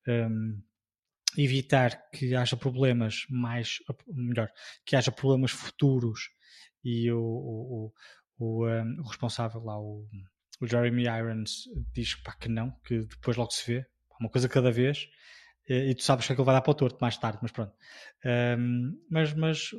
hum, 0.09 0.60
evitar 1.39 2.10
que 2.10 2.35
haja 2.35 2.56
problemas 2.56 3.24
mais, 3.31 3.78
melhor, 4.09 4.51
que 4.85 4.97
haja 4.97 5.12
problemas 5.12 5.52
futuros. 5.52 6.31
E 6.85 7.10
o, 7.10 7.20
o, 7.20 7.93
o, 8.39 8.44
o, 8.44 8.69
um, 8.69 9.02
responsável 9.02 9.62
lá, 9.62 9.78
o, 9.81 10.06
Jeremy 10.62 11.05
Irons, 11.05 11.69
diz 11.93 12.16
pá, 12.16 12.32
que 12.32 12.48
não, 12.48 12.70
que 12.85 13.01
depois 13.01 13.36
logo 13.36 13.52
se 13.52 13.73
vê, 13.73 13.86
uma 14.20 14.28
coisa 14.28 14.48
cada 14.48 14.73
vez, 14.73 15.09
e, 15.69 15.90
e 15.90 15.94
tu 15.94 16.02
sabes 16.02 16.27
que 16.27 16.32
aquilo 16.32 16.44
vai 16.44 16.55
dar 16.55 16.62
para 16.62 16.70
o 16.70 16.74
torto 16.74 16.98
mais 17.01 17.16
tarde, 17.16 17.39
mas 17.40 17.52
pronto. 17.52 17.73
Um, 18.24 18.98
mas, 19.09 19.32
mas 19.35 19.70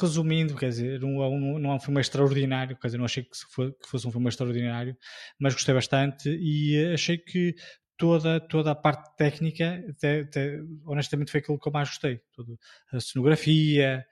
resumindo, 0.00 0.56
quer 0.56 0.68
dizer, 0.68 1.00
não, 1.00 1.22
é 1.22 1.58
não 1.60 1.72
é 1.72 1.74
um 1.74 1.80
filme 1.80 2.00
extraordinário, 2.00 2.76
quer 2.76 2.88
dizer, 2.88 2.98
não 2.98 3.04
achei 3.04 3.24
que 3.24 3.88
fosse 3.88 4.06
um 4.06 4.12
filme 4.12 4.28
extraordinário, 4.28 4.96
mas 5.38 5.54
gostei 5.54 5.74
bastante 5.74 6.28
e 6.28 6.92
achei 6.92 7.18
que 7.18 7.54
toda, 7.96 8.40
toda 8.40 8.70
a 8.72 8.74
parte 8.74 9.16
técnica, 9.16 9.84
até, 9.88 10.20
até, 10.20 10.60
honestamente, 10.84 11.30
foi 11.30 11.40
aquilo 11.40 11.58
que 11.58 11.68
eu 11.68 11.72
mais 11.72 11.88
gostei. 11.88 12.20
Toda 12.32 12.56
a 12.92 13.00
cenografia, 13.00 14.06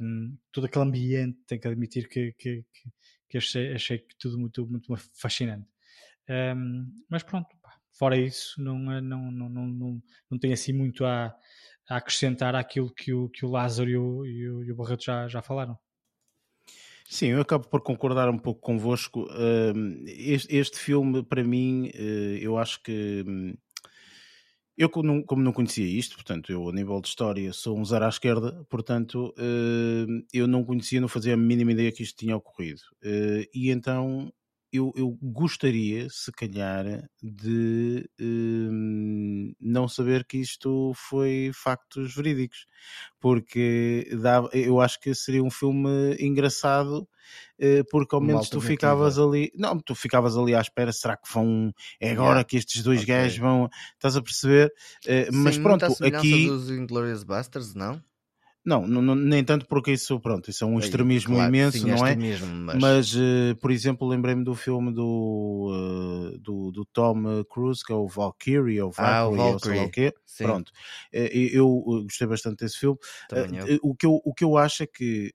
um, 0.00 0.36
todo 0.52 0.66
aquele 0.66 0.84
ambiente, 0.84 1.38
tenho 1.46 1.60
que 1.60 1.68
admitir 1.68 2.08
que, 2.08 2.32
que, 2.32 2.64
que, 2.72 2.90
que 3.28 3.38
achei, 3.38 3.74
achei 3.74 4.04
tudo 4.18 4.38
muito, 4.38 4.66
muito 4.66 4.86
fascinante. 5.14 5.68
Um, 6.28 6.86
mas 7.08 7.22
pronto, 7.22 7.48
fora 7.92 8.16
isso, 8.16 8.62
não, 8.62 8.78
não, 8.78 9.00
não, 9.00 9.30
não, 9.48 9.66
não, 9.66 10.02
não 10.30 10.38
tem 10.38 10.52
assim 10.52 10.72
muito 10.72 11.04
a, 11.04 11.34
a 11.88 11.96
acrescentar 11.96 12.54
àquilo 12.54 12.92
que 12.92 13.12
o, 13.12 13.28
que 13.28 13.44
o 13.44 13.50
Lázaro 13.50 13.90
e 13.90 13.96
o, 13.96 14.26
e 14.26 14.48
o, 14.48 14.64
e 14.64 14.72
o 14.72 14.76
Barreto 14.76 15.04
já, 15.04 15.28
já 15.28 15.42
falaram. 15.42 15.78
Sim, 17.16 17.28
eu 17.28 17.40
acabo 17.40 17.68
por 17.68 17.80
concordar 17.80 18.28
um 18.28 18.36
pouco 18.38 18.60
convosco. 18.60 19.28
Este, 20.06 20.56
este 20.56 20.78
filme, 20.78 21.22
para 21.22 21.44
mim, 21.44 21.88
eh, 21.94 22.38
eu 22.42 22.58
acho 22.58 22.82
que. 22.82 23.22
Hum, 23.26 23.54
eu, 24.76 24.88
como 24.90 25.24
não 25.42 25.52
conhecia 25.52 25.86
isto, 25.86 26.16
portanto, 26.16 26.50
eu, 26.50 26.68
a 26.68 26.72
nível 26.72 27.00
de 27.00 27.06
história, 27.06 27.52
sou 27.52 27.78
um 27.78 27.84
zero 27.84 28.06
à 28.06 28.08
esquerda, 28.08 28.64
portanto, 28.68 29.32
eu 30.32 30.48
não 30.48 30.64
conhecia, 30.64 31.00
não 31.00 31.06
fazia 31.08 31.34
a 31.34 31.36
mínima 31.36 31.70
ideia 31.72 31.92
que 31.92 32.02
isto 32.02 32.16
tinha 32.18 32.36
ocorrido. 32.36 32.80
Eh, 33.02 33.48
e 33.54 33.70
então 33.70 34.32
eu, 34.74 34.92
eu, 34.96 35.16
gostaria, 35.22 36.08
se 36.10 36.32
calhar, 36.32 36.84
de 37.22 38.08
hum, 38.20 39.54
não 39.60 39.86
saber 39.86 40.24
que 40.24 40.38
isto 40.38 40.92
foi 40.94 41.52
factos 41.54 42.14
verídicos, 42.14 42.66
porque 43.20 44.08
dá, 44.20 44.42
eu 44.52 44.80
acho 44.80 45.00
que 45.00 45.14
seria 45.14 45.42
um 45.42 45.50
filme 45.50 46.16
engraçado, 46.18 47.08
eh, 47.58 47.82
porque 47.90 48.14
ao 48.14 48.20
menos 48.20 48.48
tu 48.48 48.60
ficavas 48.60 49.18
ali, 49.18 49.52
não, 49.54 49.78
tu 49.78 49.94
ficavas 49.94 50.36
ali 50.36 50.54
à 50.54 50.60
espera, 50.60 50.92
será 50.92 51.16
que 51.16 51.32
vão, 51.32 51.72
é 52.00 52.10
agora 52.10 52.30
yeah. 52.30 52.44
que 52.44 52.56
estes 52.56 52.82
dois 52.82 53.02
okay. 53.02 53.14
gajos 53.14 53.38
vão, 53.38 53.68
estás 53.92 54.16
a 54.16 54.22
perceber? 54.22 54.72
Eh, 55.06 55.26
Sim, 55.26 55.36
mas 55.38 55.56
pronto, 55.56 55.84
aqui. 55.84 56.48
dos 56.48 56.70
Inglourious 56.70 57.22
Basterds, 57.22 57.74
não? 57.74 58.02
Não, 58.64 58.86
não, 58.86 59.14
nem 59.14 59.44
tanto 59.44 59.66
porque 59.66 59.92
isso, 59.92 60.18
pronto, 60.18 60.48
isso 60.48 60.64
é 60.64 60.66
um 60.66 60.78
extremismo 60.78 61.34
claro, 61.34 61.50
imenso, 61.50 61.78
sim, 61.78 61.90
não 61.90 62.06
é? 62.06 62.16
Mas, 62.16 62.80
mas 62.80 63.14
uh, 63.14 63.54
por 63.60 63.70
exemplo, 63.70 64.08
lembrei-me 64.08 64.42
do 64.42 64.54
filme 64.54 64.90
do, 64.90 65.68
uh, 65.70 66.38
do, 66.38 66.72
do, 66.72 66.84
Tom 66.86 67.44
Cruise, 67.44 67.84
que 67.84 67.92
é 67.92 67.94
o 67.94 68.08
Valkyrie, 68.08 68.80
ou 68.80 68.90
Valkyrie, 68.90 69.16
ah, 69.16 69.28
o 69.28 69.36
Valkyrie. 69.36 69.52
ou 69.52 69.58
sei 69.58 69.76
lá 69.76 69.82
o 69.84 69.90
quê. 69.90 70.14
Sim. 70.24 70.44
Pronto, 70.44 70.70
uh, 70.70 71.18
eu 71.52 72.02
gostei 72.04 72.26
bastante 72.26 72.64
desse 72.64 72.78
filme. 72.78 72.98
o, 73.82 73.94
que 73.94 74.06
eu, 74.06 74.20
o 74.24 74.32
que 74.32 74.44
eu 74.44 74.56
acho 74.56 74.82
é 74.82 74.86
que, 74.86 75.34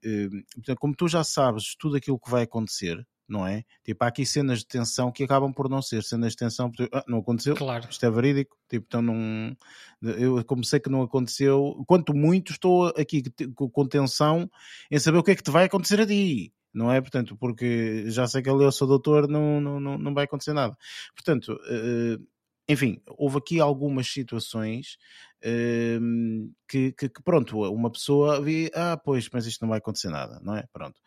como 0.80 0.96
tu 0.96 1.08
já 1.08 1.24
sabes 1.24 1.76
tudo 1.78 1.98
aquilo 1.98 2.20
que 2.20 2.32
vai 2.32 2.44
acontecer, 2.44 3.06
não 3.30 3.46
é? 3.48 3.64
Tipo, 3.84 4.04
há 4.04 4.08
aqui 4.08 4.26
cenas 4.26 4.60
de 4.60 4.68
tensão 4.68 5.12
que 5.12 5.24
acabam 5.24 5.54
por 5.54 5.70
não 5.70 5.82
ser 5.82 6.04
cenas 6.04 6.32
de 6.32 6.38
tensão, 6.38 6.72
porque 6.72 6.90
ah, 6.92 7.04
não 7.08 7.20
aconteceu, 7.20 7.56
claro. 7.56 7.88
isto 7.90 8.06
é 8.06 8.10
verídico, 8.10 8.58
tipo, 8.68 8.86
então 8.88 9.02
não. 9.02 9.56
Eu, 10.02 10.44
como 10.46 10.64
sei 10.64 10.80
que 10.80 10.90
não 10.90 11.02
aconteceu, 11.02 11.84
quanto 11.88 12.14
muito 12.14 12.52
estou 12.52 12.88
aqui 12.88 13.24
com 13.56 13.88
tensão 13.88 14.50
em 14.90 15.00
saber 15.00 15.20
o 15.20 15.24
que 15.24 15.32
é 15.32 15.36
que 15.36 15.44
te 15.44 15.52
vai 15.52 15.66
acontecer 15.66 16.02
a 16.02 16.08
ti. 16.08 16.52
Não 16.72 16.92
é? 16.92 17.02
Portanto, 17.02 17.36
porque 17.36 18.06
já 18.12 18.28
sei 18.28 18.44
que 18.44 18.50
ali 18.50 18.64
eu 18.64 18.72
sou 18.72 18.88
doutor, 18.88 19.28
não, 19.28 19.60
não, 19.60 19.80
não, 19.80 19.98
não 19.98 20.14
vai 20.14 20.26
acontecer 20.26 20.54
nada. 20.54 20.78
Portanto, 21.16 21.54
uh, 21.54 22.28
enfim, 22.70 23.02
houve 23.18 23.40
aqui 23.40 23.60
algumas 23.60 24.08
situações 24.08 24.98
uh, 25.44 26.54
que, 26.68 26.92
que, 26.92 27.10
que, 27.10 27.24
pronto, 27.24 27.60
uma 27.64 27.90
pessoa 27.90 28.40
vê, 28.40 28.72
ah, 28.76 28.96
pois, 28.96 29.28
mas 29.34 29.48
isto 29.48 29.62
não 29.62 29.70
vai 29.70 29.80
acontecer 29.80 30.10
nada, 30.10 30.40
não 30.44 30.56
é? 30.56 30.64
Pronto. 30.72 31.02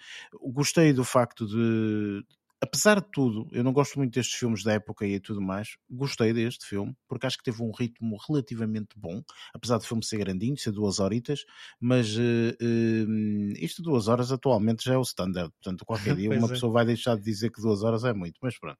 Gostei 0.52 0.92
do 0.92 1.04
facto 1.04 1.46
de, 1.46 2.24
apesar 2.62 3.00
de 3.00 3.10
tudo, 3.10 3.48
eu 3.50 3.64
não 3.64 3.72
gosto 3.72 3.98
muito 3.98 4.14
destes 4.14 4.38
filmes 4.38 4.62
da 4.62 4.74
época 4.74 5.04
e 5.04 5.18
tudo 5.18 5.40
mais. 5.40 5.76
Gostei 5.90 6.32
deste 6.32 6.64
filme, 6.64 6.96
porque 7.08 7.26
acho 7.26 7.36
que 7.36 7.42
teve 7.42 7.60
um 7.60 7.72
ritmo 7.72 8.16
relativamente 8.28 8.90
bom, 8.96 9.20
apesar 9.52 9.78
do 9.78 9.84
filme 9.84 10.04
ser 10.04 10.18
grandinho, 10.18 10.56
ser 10.56 10.70
duas 10.70 11.00
horitas, 11.00 11.44
mas 11.80 12.16
uh, 12.16 12.20
uh, 12.20 13.52
isto 13.58 13.82
duas 13.82 14.06
horas 14.06 14.30
atualmente 14.30 14.84
já 14.84 14.94
é 14.94 14.96
o 14.96 15.02
standard, 15.02 15.50
portanto, 15.54 15.84
qualquer 15.84 16.14
dia 16.16 16.30
uma 16.30 16.46
é. 16.46 16.50
pessoa 16.50 16.72
vai 16.72 16.86
deixar 16.86 17.16
de 17.16 17.22
dizer 17.22 17.50
que 17.50 17.60
duas 17.60 17.82
horas 17.82 18.04
é 18.04 18.12
muito, 18.12 18.38
mas 18.40 18.56
pronto. 18.56 18.78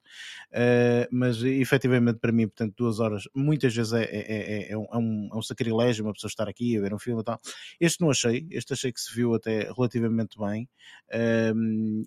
Uh, 0.53 1.09
mas 1.11 1.43
efetivamente 1.43 2.21
para 2.21 2.31
mim, 2.31 2.47
portanto, 2.47 2.75
duas 2.77 3.01
horas 3.01 3.25
muitas 3.35 3.75
vezes 3.75 3.93
é, 3.93 4.05
é, 4.05 4.69
é, 4.69 4.73
é, 4.73 4.79
um, 4.79 5.29
é 5.33 5.37
um 5.37 5.43
sacrilégio 5.43 6.05
uma 6.05 6.13
pessoa 6.13 6.29
estar 6.29 6.49
aqui 6.49 6.79
a 6.79 6.81
ver 6.81 6.95
um 6.95 6.99
filme 7.01 7.21
e 7.21 7.25
tal. 7.25 7.41
Este 7.81 8.01
não 8.01 8.11
achei, 8.11 8.47
este 8.53 8.75
achei 8.75 8.93
que 8.93 9.01
se 9.01 9.13
viu 9.13 9.35
até 9.35 9.73
relativamente 9.77 10.39
bem, 10.39 10.69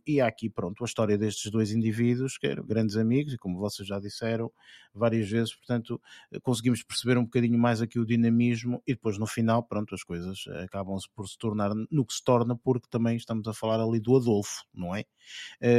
e 0.07 0.21
há 0.21 0.27
aqui, 0.27 0.49
pronto, 0.49 0.81
a 0.83 0.85
história 0.85 1.17
destes 1.17 1.51
dois 1.51 1.64
dois 1.65 1.71
indivíduos 1.71 2.37
que 2.37 2.47
eram 2.47 2.63
grandes 2.63 2.95
amigos 2.95 3.33
e, 3.33 3.37
como 3.37 3.57
vocês 3.57 3.87
já 3.87 3.99
disseram 3.99 4.51
várias 4.93 5.29
vezes, 5.29 5.55
portanto, 5.55 5.99
conseguimos 6.43 6.83
perceber 6.83 7.17
um 7.17 7.23
bocadinho 7.23 7.57
mais 7.57 7.81
aqui 7.81 7.99
o 7.99 8.05
dinamismo 8.05 8.81
e 8.85 8.93
depois 8.93 9.17
no 9.17 9.25
final, 9.25 9.63
pronto, 9.63 9.95
as 9.95 10.03
coisas 10.03 10.45
acabam-se 10.63 11.09
por 11.15 11.27
se 11.27 11.37
tornar 11.37 11.71
no 11.73 12.05
que 12.05 12.13
se 12.13 12.23
torna, 12.23 12.55
porque 12.55 12.87
também 12.89 13.17
estamos 13.17 13.47
a 13.47 13.53
falar 13.53 13.81
ali 13.81 13.99
do 13.99 14.15
Adolfo, 14.15 14.63
não 14.73 14.95
é? 14.95 15.05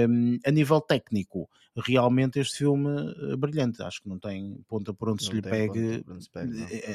Um, 0.09 0.39
a 0.45 0.51
nível 0.51 0.81
técnico, 0.81 1.49
realmente 1.77 2.39
este 2.39 2.59
filme 2.59 2.89
é 3.33 3.37
brilhante, 3.37 3.83
acho 3.83 4.03
que 4.03 4.09
não 4.09 4.19
tem 4.19 4.59
ponta 4.67 4.95
por 4.95 5.11
onde 5.11 5.25
não 5.25 5.31
se 5.31 5.35
lhe 5.37 5.43
pegue 5.43 6.03
pegue, 6.03 6.05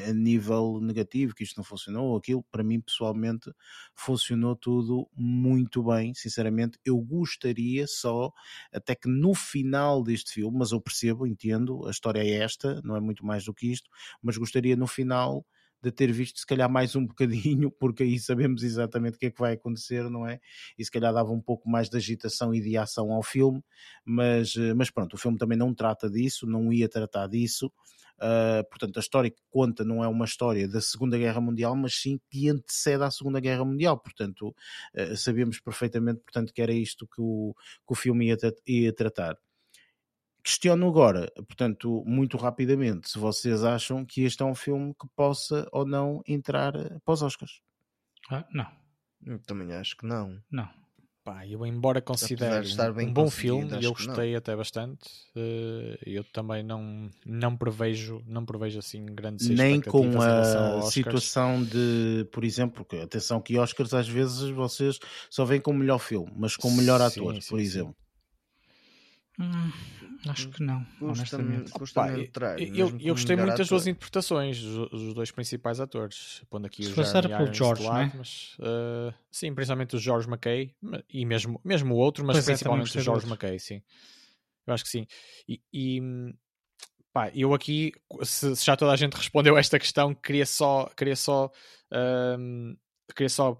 a 0.08 0.12
nível 0.12 0.80
negativo, 0.80 1.34
que 1.34 1.44
isto 1.44 1.56
não 1.56 1.64
funcionou, 1.64 2.08
ou 2.08 2.16
aquilo, 2.16 2.42
para 2.50 2.64
mim 2.64 2.80
pessoalmente 2.80 3.50
funcionou 3.94 4.56
tudo 4.56 5.08
muito 5.14 5.82
bem, 5.82 6.14
sinceramente, 6.14 6.78
eu 6.84 6.98
gostaria 6.98 7.86
só, 7.86 8.32
até 8.72 8.94
que 8.94 9.08
no 9.08 9.34
final 9.34 10.02
deste 10.02 10.32
filme, 10.32 10.58
mas 10.58 10.72
eu 10.72 10.80
percebo, 10.80 11.26
entendo, 11.26 11.86
a 11.86 11.90
história 11.90 12.20
é 12.20 12.42
esta, 12.42 12.80
não 12.82 12.96
é 12.96 13.00
muito 13.00 13.24
mais 13.24 13.44
do 13.44 13.54
que 13.54 13.70
isto, 13.70 13.88
mas 14.22 14.36
gostaria 14.36 14.76
no 14.76 14.86
final 14.86 15.46
de 15.82 15.90
ter 15.90 16.12
visto 16.12 16.38
se 16.38 16.46
calhar 16.46 16.70
mais 16.70 16.94
um 16.94 17.04
bocadinho, 17.06 17.70
porque 17.70 18.02
aí 18.02 18.18
sabemos 18.18 18.62
exatamente 18.62 19.16
o 19.16 19.18
que 19.18 19.26
é 19.26 19.30
que 19.30 19.40
vai 19.40 19.54
acontecer, 19.54 20.08
não 20.08 20.26
é? 20.26 20.40
E 20.78 20.84
se 20.84 20.90
calhar 20.90 21.12
dava 21.12 21.30
um 21.30 21.40
pouco 21.40 21.68
mais 21.68 21.88
de 21.88 21.96
agitação 21.96 22.54
e 22.54 22.60
de 22.60 22.76
ação 22.76 23.12
ao 23.12 23.22
filme, 23.22 23.62
mas, 24.04 24.54
eh, 24.56 24.74
mas 24.74 24.90
pronto, 24.90 25.14
o 25.14 25.18
filme 25.18 25.38
também 25.38 25.58
não 25.58 25.74
trata 25.74 26.08
disso, 26.08 26.46
não 26.46 26.72
ia 26.72 26.88
tratar 26.88 27.26
disso. 27.26 27.70
Uh, 28.18 28.62
portanto, 28.70 28.98
a 28.98 29.00
história 29.00 29.30
que 29.30 29.42
conta 29.50 29.84
não 29.84 30.04
é 30.04 30.06
uma 30.06 30.24
história 30.24 30.68
da 30.68 30.80
Segunda 30.80 31.18
Guerra 31.18 31.40
Mundial, 31.40 31.74
mas 31.74 31.94
sim 31.94 32.20
que 32.30 32.48
antecede 32.48 33.02
à 33.02 33.10
Segunda 33.10 33.40
Guerra 33.40 33.64
Mundial. 33.64 33.98
Portanto, 33.98 34.54
uh, 34.94 35.62
perfeitamente 35.64 36.20
portanto, 36.20 36.52
que 36.52 36.62
era 36.62 36.72
isto 36.72 37.04
que 37.08 37.20
o, 37.20 37.52
que 37.84 37.92
o 37.92 37.96
filme 37.96 38.28
ia, 38.28 38.36
ia 38.66 38.92
tratar. 38.92 39.36
Questiono 40.42 40.88
agora, 40.88 41.30
portanto, 41.36 42.02
muito 42.04 42.36
rapidamente, 42.36 43.08
se 43.08 43.18
vocês 43.18 43.62
acham 43.62 44.04
que 44.04 44.22
este 44.22 44.42
é 44.42 44.46
um 44.46 44.54
filme 44.54 44.92
que 44.94 45.06
possa 45.14 45.68
ou 45.70 45.86
não 45.86 46.20
entrar 46.26 46.74
eh, 46.74 46.98
para 47.04 47.14
os 47.14 47.22
Oscars. 47.22 47.60
Ah, 48.30 48.44
não. 48.52 48.66
Eu 49.24 49.38
também 49.38 49.72
acho 49.72 49.96
que 49.96 50.04
não. 50.04 50.42
Não. 50.50 50.68
Pá, 51.24 51.46
eu 51.46 51.64
embora 51.64 52.02
considere 52.02 52.66
um 53.00 53.12
bom 53.12 53.30
filme 53.30 53.70
e 53.80 53.84
eu 53.84 53.92
gostei 53.92 54.34
até 54.34 54.56
bastante, 54.56 55.08
uh, 55.36 55.96
eu 56.04 56.24
também 56.24 56.64
não, 56.64 57.08
não 57.24 57.56
prevejo 57.56 58.20
não 58.26 58.44
prevejo 58.44 58.80
assim 58.80 59.06
grandes 59.06 59.48
nem 59.48 59.80
com 59.80 60.20
a 60.20 60.82
situação 60.82 61.62
de, 61.62 62.26
por 62.32 62.42
exemplo, 62.42 62.84
que, 62.84 62.96
atenção 62.96 63.40
que 63.40 63.56
Oscars 63.56 63.94
às 63.94 64.08
vezes 64.08 64.50
vocês 64.50 64.98
só 65.30 65.44
vêm 65.44 65.60
com 65.60 65.70
o 65.70 65.74
melhor 65.74 65.98
filme, 65.98 66.32
mas 66.36 66.56
com 66.56 66.66
o 66.66 66.76
melhor 66.76 67.00
ator, 67.00 67.34
sim, 67.34 67.48
por 67.48 67.60
sim, 67.60 67.64
exemplo. 67.64 67.96
Hum, 69.38 69.70
Acho 70.28 70.48
que 70.50 70.62
não, 70.62 70.86
honestamente. 71.00 71.70
Custa 71.72 72.18
entrar, 72.18 72.60
eu, 72.60 72.96
eu 73.00 73.14
gostei 73.14 73.34
muito 73.34 73.56
das 73.56 73.68
duas 73.68 73.86
interpretações 73.86 74.62
dos, 74.62 75.14
dois 75.14 75.30
principais 75.30 75.80
atores. 75.80 76.42
Pondo 76.48 76.66
aqui 76.66 76.84
Se 76.84 76.98
o 76.98 77.04
Jeremy 77.04 77.36
pelo 77.36 77.52
George, 77.52 77.82
lado, 77.82 78.12
é? 78.14 78.18
mas, 78.18 78.56
uh, 78.60 79.12
sim, 79.30 79.52
principalmente 79.52 79.96
o 79.96 79.98
George 79.98 80.28
McKay 80.28 80.74
e 81.08 81.24
mesmo, 81.24 81.60
mesmo 81.64 81.94
o 81.94 81.98
outro, 81.98 82.24
mas 82.24 82.36
pois 82.36 82.48
é, 82.48 82.52
principalmente 82.52 82.96
é, 82.96 83.00
o 83.00 83.04
George 83.04 83.26
McKay, 83.26 83.58
sim. 83.58 83.82
Eu 84.64 84.74
acho 84.74 84.84
que 84.84 84.90
sim. 84.90 85.06
E, 85.48 85.60
e 85.72 86.00
pá, 87.12 87.30
eu 87.34 87.52
aqui, 87.52 87.92
se, 88.22 88.54
se, 88.54 88.64
já 88.64 88.76
toda 88.76 88.92
a 88.92 88.96
gente 88.96 89.16
respondeu 89.16 89.56
a 89.56 89.60
esta 89.60 89.78
questão, 89.78 90.14
queria 90.14 90.46
só, 90.46 90.88
queria 90.96 91.16
só 91.16 91.46
uh, 91.46 92.78
queria 93.14 93.28
só 93.28 93.54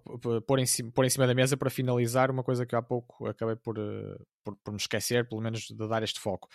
pôr 0.46 0.58
em, 0.58 0.66
cima, 0.66 0.90
pôr 0.92 1.04
em 1.04 1.10
cima 1.10 1.26
da 1.26 1.34
mesa 1.34 1.56
para 1.56 1.70
finalizar 1.70 2.30
uma 2.30 2.42
coisa 2.42 2.66
que 2.66 2.74
há 2.74 2.82
pouco 2.82 3.26
acabei 3.26 3.56
por, 3.56 3.78
eh, 3.78 4.16
por, 4.44 4.56
por 4.56 4.70
me 4.72 4.76
esquecer, 4.78 5.28
pelo 5.28 5.40
menos 5.40 5.62
de 5.62 5.88
dar 5.88 6.02
este 6.02 6.20
foco, 6.20 6.48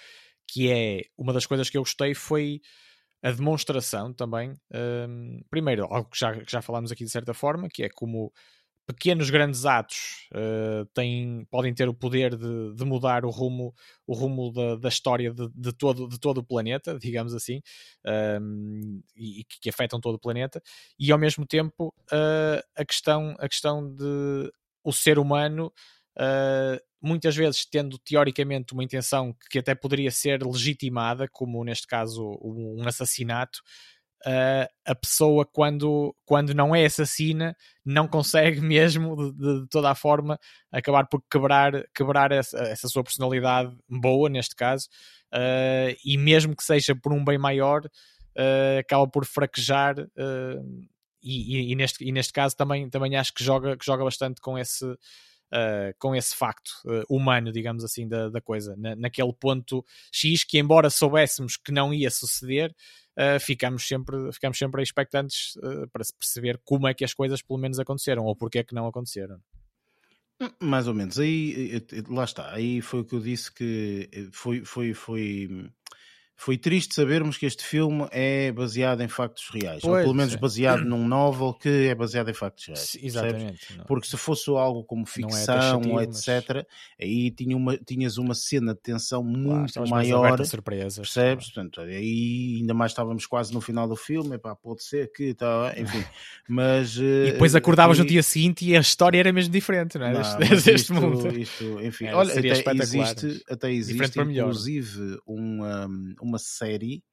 que 0.47 0.71
é 0.71 1.01
uma 1.17 1.33
das 1.33 1.45
coisas 1.45 1.69
que 1.69 1.77
eu 1.77 1.81
gostei 1.81 2.13
foi 2.13 2.61
a 3.21 3.31
demonstração 3.31 4.13
também. 4.13 4.53
Um, 4.73 5.41
primeiro, 5.49 5.85
algo 5.85 6.09
que 6.09 6.19
já, 6.19 6.33
que 6.33 6.51
já 6.51 6.61
falámos 6.61 6.91
aqui 6.91 7.03
de 7.03 7.11
certa 7.11 7.33
forma, 7.33 7.67
que 7.67 7.83
é 7.83 7.89
como 7.89 8.31
pequenos 8.87 9.29
grandes 9.29 9.65
atos 9.65 10.29
uh, 10.33 10.85
têm, 10.93 11.45
podem 11.51 11.73
ter 11.73 11.89
o 11.89 11.93
poder 11.93 12.37
de, 12.37 12.73
de, 12.73 12.85
mudar 12.85 13.25
o 13.25 13.29
rumo, 13.29 13.75
o 14.07 14.13
rumo 14.13 14.51
da, 14.53 14.77
da 14.77 14.87
história 14.87 15.33
de, 15.33 15.49
de, 15.53 15.73
todo, 15.73 16.07
de 16.07 16.17
todo 16.17 16.37
o 16.37 16.43
planeta, 16.43 16.97
digamos 16.97 17.33
assim, 17.33 17.61
um, 18.41 19.01
e, 19.13 19.41
e, 19.41 19.43
que 19.43 19.69
afetam 19.69 19.99
todo 19.99 20.15
o 20.15 20.19
planeta, 20.19 20.63
e 20.97 21.11
ao 21.11 21.19
mesmo 21.19 21.45
tempo 21.45 21.93
uh, 22.13 22.63
a, 22.75 22.85
questão, 22.85 23.35
a 23.39 23.49
questão 23.49 23.93
de 23.93 24.49
o 24.83 24.93
ser 24.93 25.19
humano. 25.19 25.71
Uh, 26.17 26.81
muitas 26.99 27.35
vezes 27.35 27.63
tendo 27.63 27.99
teoricamente 27.99 28.73
uma 28.73 28.83
intenção 28.83 29.35
que 29.51 29.59
até 29.59 29.75
poderia 29.75 30.09
ser 30.09 30.43
legitimada, 30.43 31.27
como 31.31 31.63
neste 31.63 31.85
caso 31.85 32.39
um 32.41 32.87
assassinato, 32.87 33.59
uh, 34.25 34.67
a 34.85 34.95
pessoa, 34.95 35.45
quando, 35.45 36.15
quando 36.25 36.53
não 36.53 36.75
é 36.75 36.85
assassina, 36.85 37.55
não 37.85 38.07
consegue 38.07 38.59
mesmo, 38.61 39.31
de, 39.33 39.61
de 39.61 39.67
toda 39.69 39.91
a 39.91 39.95
forma, 39.95 40.39
acabar 40.71 41.07
por 41.07 41.21
quebrar, 41.29 41.85
quebrar 41.93 42.31
essa, 42.31 42.57
essa 42.59 42.87
sua 42.87 43.03
personalidade 43.03 43.75
boa, 43.89 44.29
neste 44.29 44.55
caso, 44.55 44.87
uh, 45.33 45.95
e 46.03 46.17
mesmo 46.17 46.55
que 46.55 46.63
seja 46.63 46.95
por 46.95 47.13
um 47.13 47.23
bem 47.23 47.37
maior, 47.37 47.85
uh, 47.85 48.79
acaba 48.79 49.07
por 49.07 49.25
fraquejar. 49.25 49.95
E, 51.19 51.57
e, 51.57 51.71
e, 51.71 51.75
neste, 51.75 52.07
e 52.07 52.11
neste 52.11 52.31
caso 52.31 52.55
também, 52.55 52.89
também 52.89 53.15
acho 53.15 53.33
que 53.33 53.43
joga, 53.43 53.75
que 53.75 53.85
joga 53.85 54.03
bastante 54.03 54.39
com 54.39 54.57
esse, 54.57 54.85
Uh, 55.47 55.95
com 55.97 56.13
esse 56.13 56.35
facto 56.35 56.71
uh, 56.85 57.05
humano, 57.07 57.53
digamos 57.53 57.81
assim, 57.81 58.05
da, 58.05 58.27
da 58.27 58.41
coisa, 58.41 58.75
Na, 58.75 58.97
naquele 58.97 59.31
ponto 59.31 59.85
X 60.11 60.43
que, 60.43 60.59
embora 60.59 60.89
soubéssemos 60.89 61.55
que 61.55 61.71
não 61.71 61.93
ia 61.93 62.11
suceder, 62.11 62.75
uh, 63.17 63.39
ficamos, 63.39 63.87
sempre, 63.87 64.29
ficamos 64.33 64.57
sempre 64.57 64.83
expectantes 64.83 65.55
uh, 65.55 65.87
para 65.89 66.03
perceber 66.19 66.59
como 66.65 66.85
é 66.85 66.93
que 66.93 67.05
as 67.05 67.13
coisas 67.13 67.41
pelo 67.41 67.59
menos 67.59 67.79
aconteceram 67.79 68.25
ou 68.25 68.35
porque 68.35 68.59
é 68.59 68.63
que 68.63 68.75
não 68.75 68.87
aconteceram. 68.87 69.39
Hum, 70.41 70.51
mais 70.59 70.85
ou 70.85 70.93
menos, 70.93 71.17
aí 71.17 71.81
lá 72.09 72.25
está, 72.25 72.53
aí 72.53 72.81
foi 72.81 72.99
o 72.99 73.05
que 73.05 73.15
eu 73.15 73.21
disse 73.21 73.49
que 73.49 74.29
foi, 74.33 74.65
foi, 74.65 74.93
foi 74.93 75.71
foi 76.39 76.55
triste 76.55 76.93
sabermos 76.93 77.35
que 77.35 77.47
este 77.47 77.63
filme 77.63 78.07
é 78.11 78.51
baseado 78.51 79.01
em 79.01 79.07
factos 79.07 79.49
reais, 79.49 79.81
pois, 79.81 79.95
ou 79.95 80.01
pelo 80.03 80.13
menos 80.13 80.35
baseado 80.35 80.85
num 80.85 81.05
novel 81.05 81.51
que 81.51 81.87
é 81.87 81.95
baseado 81.95 82.29
em 82.29 82.33
factos 82.33 82.67
reais. 82.67 82.97
Exatamente. 83.01 83.79
Porque 83.87 84.07
se 84.07 84.15
fosse 84.15 84.47
algo 84.51 84.83
como 84.83 85.01
é 85.01 85.05
ficção 85.07 85.99
é 85.99 86.03
etc., 86.03 86.65
aí 87.01 87.31
tinha 87.31 87.57
uma, 87.57 87.75
tinhas 87.75 88.19
uma 88.19 88.35
cena 88.35 88.75
de 88.75 88.79
tensão 88.81 89.23
muito 89.23 89.83
maior. 89.89 90.45
Surpresas, 90.45 90.97
percebes? 90.97 91.47
Portanto, 91.47 91.81
aí 91.81 92.57
ainda 92.61 92.73
mais 92.73 92.91
estávamos 92.91 93.25
quase 93.25 93.51
no 93.51 93.59
final 93.59 93.87
do 93.87 93.95
filme, 93.95 94.35
epá, 94.35 94.55
pode 94.55 94.83
ser 94.83 95.11
que, 95.11 95.33
tá, 95.33 95.73
enfim. 95.75 96.03
Mas, 96.47 96.97
e 97.01 97.31
depois 97.31 97.55
eh, 97.55 97.57
acordavas 97.57 97.97
no 97.97 98.05
dia 98.05 98.21
seguinte 98.21 98.63
e 98.63 98.77
a 98.77 98.79
história 98.79 99.19
era 99.19 99.33
mesmo 99.33 99.51
diferente, 99.51 99.97
não 99.97 100.05
é? 100.05 100.13
Não, 100.13 100.37
deste, 100.37 100.69
isto, 100.75 100.93
mundo. 100.93 101.35
Isto, 101.35 101.81
enfim, 101.81 102.05
é, 102.05 102.15
olha, 102.15 102.31
até 102.31 102.71
existe, 102.71 103.43
até 103.49 103.71
existe 103.71 104.19
inclusive 104.19 105.17
uma 105.25 105.89
uma 106.27 106.39
série 106.39 107.03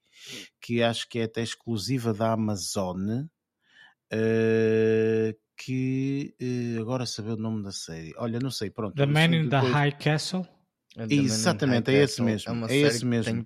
que 0.61 0.83
acho 0.83 1.09
que 1.09 1.19
é 1.19 1.25
até 1.25 1.43
exclusiva 1.43 2.13
da 2.13 2.33
Amazon. 2.33 3.27
Uh, 4.13 5.35
que 5.57 6.35
uh, 6.41 6.81
agora 6.81 7.07
saber 7.07 7.33
o 7.33 7.37
nome 7.37 7.63
da 7.63 7.73
série. 7.73 8.13
Olha, 8.17 8.39
não 8.41 8.51
sei, 8.51 8.71
pronto. 8.71 8.95
The 8.95 9.07
Man 9.07 9.27
in 9.27 9.49
depois... 9.49 9.51
the 9.51 9.71
High 9.71 9.99
Castle. 9.99 10.47
Exatamente, 11.11 11.91
é 11.91 12.05
esse 12.05 12.23
mesmo. 12.23 12.51
É, 12.51 12.53
uma 12.53 12.71
é 12.71 12.77
esse 12.77 13.05
mesmo. 13.05 13.45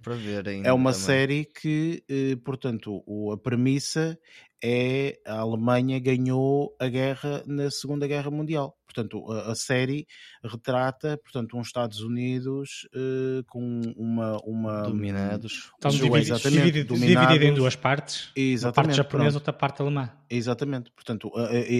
é 0.65 0.73
uma 0.73 0.93
também. 0.93 1.07
série 1.07 1.45
que, 1.47 2.05
eh, 2.07 2.37
portanto, 2.45 3.03
a 3.33 3.39
premissa 3.39 4.19
é 4.63 5.19
a 5.27 5.39
Alemanha 5.39 5.99
ganhou 5.99 6.75
a 6.81 6.89
guerra 6.89 7.43
na 7.47 7.71
Segunda 7.71 8.07
Guerra 8.07 8.31
Mundial. 8.31 8.77
Portanto, 8.85 9.31
a, 9.31 9.53
a 9.53 9.55
série 9.55 10.07
retrata, 10.43 11.19
portanto, 11.23 11.57
uns 11.57 11.67
Estados 11.67 12.01
Unidos 12.01 12.89
uh, 12.95 13.45
com 13.47 13.83
uma, 13.97 14.39
uma 14.45 14.83
dominados, 14.83 15.71
um, 15.85 15.89
divididos, 15.91 16.41
dividido, 16.43 16.95
dividido 16.95 17.45
em 17.45 17.55
duas 17.55 17.77
partes, 17.77 18.33
exatamente, 18.35 18.67
uma 18.67 18.73
parte 18.73 18.97
japonesa, 18.97 19.37
outra 19.37 19.53
parte 19.53 19.83
alemã. 19.83 20.11
Exatamente. 20.31 20.91
Portanto, 20.93 21.31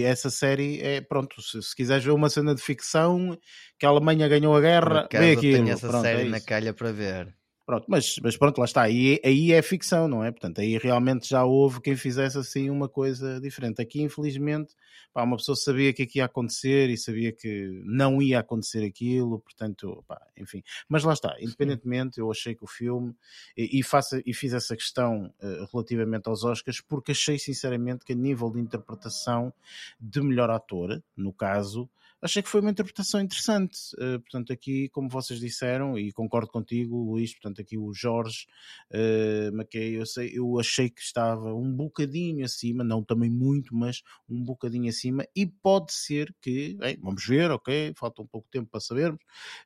essa 0.05 0.29
série 0.29 0.79
é 0.81 1.01
pronto. 1.01 1.41
Se, 1.41 1.61
se 1.61 1.75
quiseres 1.75 2.03
ver 2.03 2.11
uma 2.11 2.29
cena 2.29 2.53
de 2.53 2.61
ficção 2.61 3.37
que 3.77 3.85
a 3.85 3.89
Alemanha 3.89 4.27
ganhou 4.27 4.55
a 4.55 4.61
guerra, 4.61 5.07
vê 5.11 5.31
aquilo. 5.31 5.63
Tenho 5.63 5.73
essa 5.73 5.87
pronto, 5.87 6.03
série 6.03 6.27
é 6.27 6.29
na 6.29 6.39
calha 6.39 6.73
para 6.73 6.91
ver. 6.91 7.38
Pronto, 7.69 7.85
mas, 7.87 8.15
mas 8.23 8.35
pronto, 8.35 8.57
lá 8.57 8.65
está. 8.65 8.81
Aí, 8.81 9.21
aí 9.23 9.53
é 9.53 9.61
ficção, 9.61 10.07
não 10.07 10.23
é? 10.23 10.31
Portanto, 10.31 10.59
aí 10.59 10.79
realmente 10.79 11.29
já 11.29 11.45
houve 11.45 11.79
quem 11.79 11.95
fizesse 11.95 12.35
assim 12.35 12.67
uma 12.67 12.89
coisa 12.89 13.39
diferente. 13.39 13.79
Aqui, 13.79 14.01
infelizmente, 14.01 14.73
pá, 15.13 15.21
uma 15.21 15.37
pessoa 15.37 15.55
sabia 15.55 15.93
que 15.93 16.01
aqui 16.01 16.17
ia 16.17 16.25
acontecer 16.25 16.89
e 16.89 16.97
sabia 16.97 17.31
que 17.31 17.79
não 17.85 18.23
ia 18.23 18.39
acontecer 18.39 18.83
aquilo, 18.83 19.39
portanto, 19.39 20.03
pá, 20.07 20.19
enfim. 20.35 20.63
Mas 20.87 21.03
lá 21.03 21.13
está, 21.13 21.35
independentemente, 21.39 22.19
eu 22.19 22.31
achei 22.31 22.55
que 22.55 22.63
o 22.63 22.67
filme, 22.67 23.15
e, 23.55 23.77
e, 23.77 23.83
faço, 23.83 24.19
e 24.25 24.33
fiz 24.33 24.51
essa 24.51 24.75
questão 24.75 25.31
uh, 25.39 25.67
relativamente 25.71 26.27
aos 26.27 26.43
Oscars, 26.43 26.81
porque 26.81 27.11
achei 27.11 27.37
sinceramente 27.37 28.03
que 28.03 28.13
a 28.13 28.15
nível 28.15 28.49
de 28.49 28.59
interpretação 28.59 29.53
de 30.01 30.19
melhor 30.23 30.49
ator, 30.49 31.03
no 31.15 31.31
caso, 31.31 31.87
achei 32.21 32.41
que 32.41 32.49
foi 32.49 32.61
uma 32.61 32.71
interpretação 32.71 33.21
interessante. 33.21 33.77
Uh, 33.95 34.19
portanto, 34.19 34.51
aqui, 34.51 34.89
como 34.89 35.09
vocês 35.09 35.39
disseram, 35.39 35.97
e 35.97 36.11
concordo 36.11 36.51
contigo, 36.51 37.11
Luís, 37.11 37.33
portanto, 37.33 37.61
aqui 37.61 37.77
o 37.77 37.93
Jorge 37.93 38.45
uh, 38.91 39.55
McKay, 39.55 39.95
eu, 39.95 40.05
sei, 40.05 40.31
eu 40.33 40.59
achei 40.59 40.89
que 40.89 41.01
estava 41.01 41.53
um 41.53 41.71
bocadinho 41.71 42.45
acima, 42.45 42.83
não 42.83 43.03
também 43.03 43.29
muito, 43.29 43.75
mas 43.75 44.01
um 44.29 44.43
bocadinho 44.43 44.89
acima, 44.89 45.25
e 45.35 45.45
pode 45.45 45.93
ser 45.93 46.33
que, 46.41 46.75
bem, 46.75 46.97
vamos 47.01 47.25
ver, 47.25 47.51
ok, 47.51 47.93
falta 47.97 48.21
um 48.21 48.27
pouco 48.27 48.47
de 48.47 48.59
tempo 48.59 48.69
para 48.69 48.79
sabermos, 48.79 49.21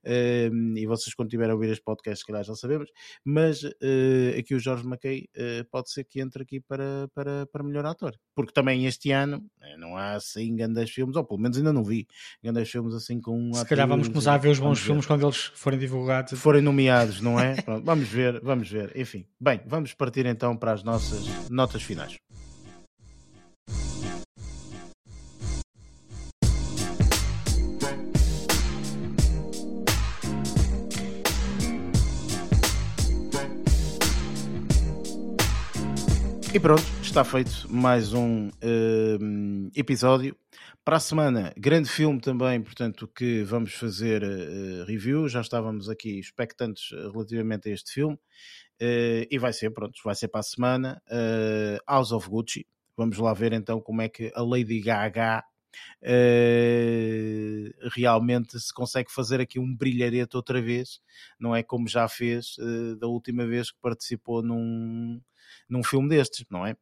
uh, 0.06 0.78
e 0.78 0.86
vocês 0.86 1.16
quando 1.16 1.30
tiverem 1.30 1.52
a 1.52 1.56
ouvir 1.56 1.72
este 1.72 1.84
podcast, 1.84 2.20
se 2.20 2.26
calhar 2.26 2.44
já 2.44 2.56
sabemos, 2.56 2.90
mas 3.24 3.64
uh, 3.64 4.38
aqui 4.38 4.54
o 4.54 4.60
Jorge 4.60 4.86
McKay 4.86 5.28
pode 5.72 5.92
ser 5.92 6.04
que 6.04 6.20
entre 6.22 6.44
aqui 6.44 6.60
para, 6.60 7.10
para, 7.14 7.46
para 7.48 7.64
melhor 7.64 7.86
ator, 7.86 8.18
porque 8.36 8.52
também 8.52 8.86
este 8.86 9.12
ano 9.12 9.46
não 9.78 9.98
há 9.98 10.14
assim 10.14 10.56
grandes 10.56 10.92
filmes, 10.92 11.16
ou 11.16 11.24
pelo 11.24 11.40
menos 11.40 11.58
ainda 11.58 11.74
não 11.74 11.84
vi 11.84 12.08
grandes 12.44 12.70
filmes 12.70 12.94
assim 12.94 13.22
com 13.22 13.54
Se 13.54 13.66
calhar 13.66 13.88
vamos 13.88 14.10
começar 14.10 14.34
a 14.34 14.38
ver 14.38 14.50
os 14.50 14.60
bons 14.60 14.80
filmes 14.80 15.06
ver. 15.06 15.08
quando 15.08 15.26
eles 15.26 15.52
forem 15.56 15.80
divulgados. 15.80 16.38
Forem 16.38 16.62
nomeados, 16.62 17.22
não 17.22 17.40
é? 17.40 17.56
Pronto, 17.64 17.86
vamos 17.86 18.08
ver, 18.10 18.42
vamos 18.42 18.70
ver. 18.70 18.92
Enfim, 18.96 19.26
bem, 19.40 19.62
vamos 19.66 19.94
partir 19.94 20.26
então 20.26 20.56
para 20.58 20.74
as 20.74 20.84
nossas 20.84 21.50
notas 21.50 21.82
finais. 21.82 22.18
E 36.54 36.60
pronto, 36.60 36.84
está 37.02 37.24
feito 37.24 37.66
mais 37.68 38.14
um 38.14 38.50
uh, 38.50 39.72
episódio 39.76 40.36
para 40.86 40.98
a 40.98 41.00
semana, 41.00 41.54
grande 41.58 41.90
filme 41.90 42.20
também, 42.20 42.62
portanto, 42.62 43.08
que 43.08 43.42
vamos 43.44 43.74
fazer 43.74 44.22
uh, 44.22 44.84
review. 44.86 45.30
Já 45.30 45.40
estávamos 45.40 45.90
aqui 45.90 46.20
expectantes 46.20 46.92
eh, 46.92 47.10
relativamente 47.10 47.70
a 47.70 47.74
este 47.74 47.94
filme. 47.94 48.16
Uh, 48.82 49.24
e 49.32 49.38
vai 49.40 49.54
ser, 49.54 49.70
pronto, 49.72 49.94
vai 50.04 50.14
ser 50.14 50.28
para 50.28 50.42
a 50.42 50.44
semana. 50.44 51.02
Uh, 51.08 51.80
House 51.90 52.12
of 52.12 52.28
Gucci. 52.30 52.68
Vamos 52.98 53.18
lá 53.18 53.34
ver 53.34 53.54
então 53.54 53.80
como 53.80 54.02
é 54.02 54.10
que 54.10 54.32
a 54.36 54.42
Lady 54.42 54.82
Gaga 54.82 55.44
Uh, 56.02 57.72
realmente 57.96 58.60
se 58.60 58.74
consegue 58.74 59.12
fazer 59.12 59.40
aqui 59.40 59.60
um 59.60 59.76
brilharete 59.76 60.36
outra 60.36 60.62
vez, 60.62 61.02
não 61.40 61.56
é 61.56 61.64
como 61.64 61.88
já 61.88 62.08
fez 62.08 62.58
uh, 62.58 62.96
da 62.98 63.08
última 63.08 63.46
vez 63.46 63.72
que 63.72 63.80
participou 63.80 64.42
num, 64.42 65.22
num 65.70 65.84
filme 65.84 66.10
destes, 66.10 66.46
não 66.50 66.66
é? 66.66 66.74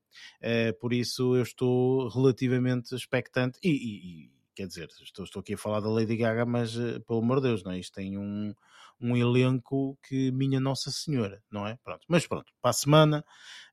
Uh, 0.42 0.74
por 0.80 0.94
isso 0.94 1.36
eu 1.36 1.44
estou 1.44 2.10
relativamente 2.10 2.96
expectante 2.96 3.60
e, 3.64 3.70
e, 3.70 4.26
e 4.26 4.32
quer 4.56 4.68
dizer, 4.68 4.90
estou, 5.02 5.26
estou, 5.26 5.40
aqui 5.40 5.54
a 5.54 5.58
falar 5.58 5.80
da 5.80 5.90
Lady 5.90 6.18
Gaga, 6.18 6.46
mas 6.46 6.76
pelo 7.08 7.20
amor 7.20 7.38
de 7.42 7.48
Deus, 7.50 7.64
não 7.64 7.72
é? 7.72 7.80
Isto 7.80 7.96
tem 7.96 8.18
um, 8.18 8.54
um 9.02 9.18
elenco 9.18 9.98
que 10.08 10.32
minha 10.32 10.60
Nossa 10.60 10.92
Senhora, 10.92 11.42
não 11.52 11.68
é? 11.68 11.78
Pronto, 11.84 12.06
mas 12.08 12.28
pronto, 12.28 12.52
para 12.62 12.72
a 12.72 12.74
semana 12.74 13.26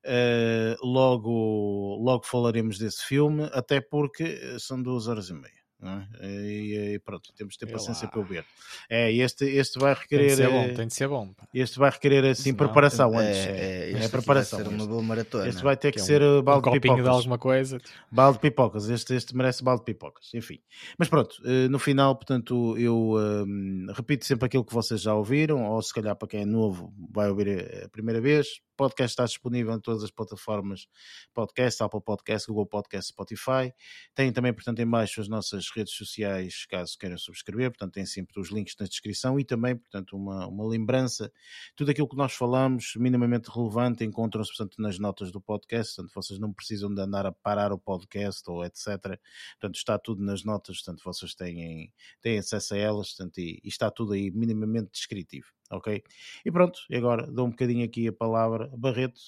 uh, 0.04 0.86
logo, 0.86 1.96
logo 2.02 2.24
falaremos 2.24 2.78
desse 2.78 3.04
filme, 3.04 3.48
até 3.52 3.80
porque 3.80 4.58
são 4.58 4.82
duas 4.82 5.06
horas 5.06 5.28
e 5.28 5.34
meia. 5.34 5.57
É? 5.80 6.26
E, 6.26 6.94
e, 6.94 6.98
pronto, 6.98 7.32
temos 7.36 7.54
de 7.54 7.60
ter 7.60 7.70
paciência 7.70 8.08
para 8.08 8.18
o 8.18 8.24
ver. 8.24 8.44
É, 8.90 9.12
este, 9.12 9.44
este 9.44 9.78
vai 9.78 9.94
requerer. 9.94 10.26
Tem 10.26 10.36
de 10.36 10.42
ser 10.42 10.48
bom, 10.50 10.74
tem 10.74 10.86
de 10.88 10.94
ser 10.94 11.08
bom. 11.08 11.34
Este 11.54 11.78
vai 11.78 11.90
requerer 11.90 12.24
assim 12.24 12.42
Senão, 12.42 12.56
preparação 12.56 13.20
é, 13.20 13.28
antes. 13.28 13.46
É, 13.46 13.92
é, 13.92 14.04
é 14.04 14.08
preparação. 14.08 14.58
Vai 14.58 14.68
ser 14.68 14.74
uma 14.74 14.86
boa 14.86 15.02
maratona. 15.02 15.48
Este 15.48 15.62
vai 15.62 15.76
ter 15.76 15.92
que, 15.92 15.98
que 15.98 16.04
ser 16.04 16.20
um, 16.20 16.42
balde 16.42 16.68
um 16.68 16.72
de 16.72 16.80
pipocas. 16.80 17.04
de 17.04 17.08
alguma 17.08 17.38
coisa. 17.38 17.78
Balde 18.10 18.38
de 18.38 18.40
pipocas. 18.40 18.88
Este, 18.88 19.14
este 19.14 19.36
merece 19.36 19.62
balde 19.62 19.82
de 19.82 19.86
pipocas. 19.86 20.34
Enfim. 20.34 20.58
Mas 20.98 21.08
pronto, 21.08 21.40
eh, 21.44 21.68
no 21.68 21.78
final, 21.78 22.16
portanto, 22.16 22.76
eu 22.76 23.14
um, 23.14 23.86
repito 23.94 24.26
sempre 24.26 24.46
aquilo 24.46 24.64
que 24.64 24.74
vocês 24.74 25.00
já 25.00 25.14
ouviram, 25.14 25.64
ou 25.64 25.80
se 25.80 25.94
calhar 25.94 26.16
para 26.16 26.26
quem 26.26 26.40
é 26.40 26.44
novo 26.44 26.92
vai 27.08 27.30
ouvir 27.30 27.84
a 27.84 27.88
primeira 27.88 28.20
vez 28.20 28.48
podcast 28.78 29.10
está 29.10 29.24
disponível 29.24 29.74
em 29.74 29.80
todas 29.80 30.04
as 30.04 30.10
plataformas 30.12 30.86
podcast, 31.34 31.82
Apple 31.82 32.00
Podcast, 32.00 32.46
Google 32.46 32.66
Podcast, 32.66 33.08
Spotify. 33.08 33.74
Tem 34.14 34.32
também, 34.32 34.52
portanto, 34.54 34.78
em 34.78 34.88
baixo 34.88 35.20
as 35.20 35.28
nossas 35.28 35.67
nas 35.68 35.70
redes 35.70 35.94
sociais, 35.94 36.66
caso 36.66 36.96
queiram 36.98 37.18
subscrever, 37.18 37.70
portanto 37.70 37.94
tem 37.94 38.06
sempre 38.06 38.40
os 38.40 38.50
links 38.50 38.74
na 38.78 38.86
descrição 38.86 39.38
e 39.38 39.44
também, 39.44 39.76
portanto, 39.76 40.16
uma, 40.16 40.46
uma 40.46 40.66
lembrança, 40.66 41.32
tudo 41.76 41.90
aquilo 41.90 42.08
que 42.08 42.16
nós 42.16 42.32
falamos, 42.32 42.94
minimamente 42.96 43.50
relevante, 43.50 44.04
encontram-se, 44.04 44.50
portanto, 44.50 44.80
nas 44.80 44.98
notas 44.98 45.30
do 45.30 45.40
podcast, 45.40 45.96
portanto, 45.96 46.14
vocês 46.14 46.38
não 46.38 46.52
precisam 46.52 46.92
de 46.92 47.00
andar 47.00 47.26
a 47.26 47.32
parar 47.32 47.72
o 47.72 47.78
podcast 47.78 48.42
ou 48.48 48.64
etc, 48.64 49.18
portanto, 49.60 49.76
está 49.76 49.98
tudo 49.98 50.22
nas 50.22 50.44
notas, 50.44 50.82
portanto, 50.82 51.02
vocês 51.04 51.34
têm, 51.34 51.92
têm 52.20 52.38
acesso 52.38 52.74
a 52.74 52.78
elas, 52.78 53.14
portanto, 53.14 53.38
e, 53.38 53.60
e 53.62 53.68
está 53.68 53.90
tudo 53.90 54.12
aí 54.12 54.30
minimamente 54.30 54.90
descritivo 54.92 55.46
ok? 55.70 56.02
E 56.46 56.50
pronto, 56.50 56.80
e 56.88 56.96
agora 56.96 57.26
dou 57.26 57.46
um 57.46 57.50
bocadinho 57.50 57.84
aqui 57.84 58.08
a 58.08 58.12
palavra 58.12 58.70
Barreto, 58.74 59.20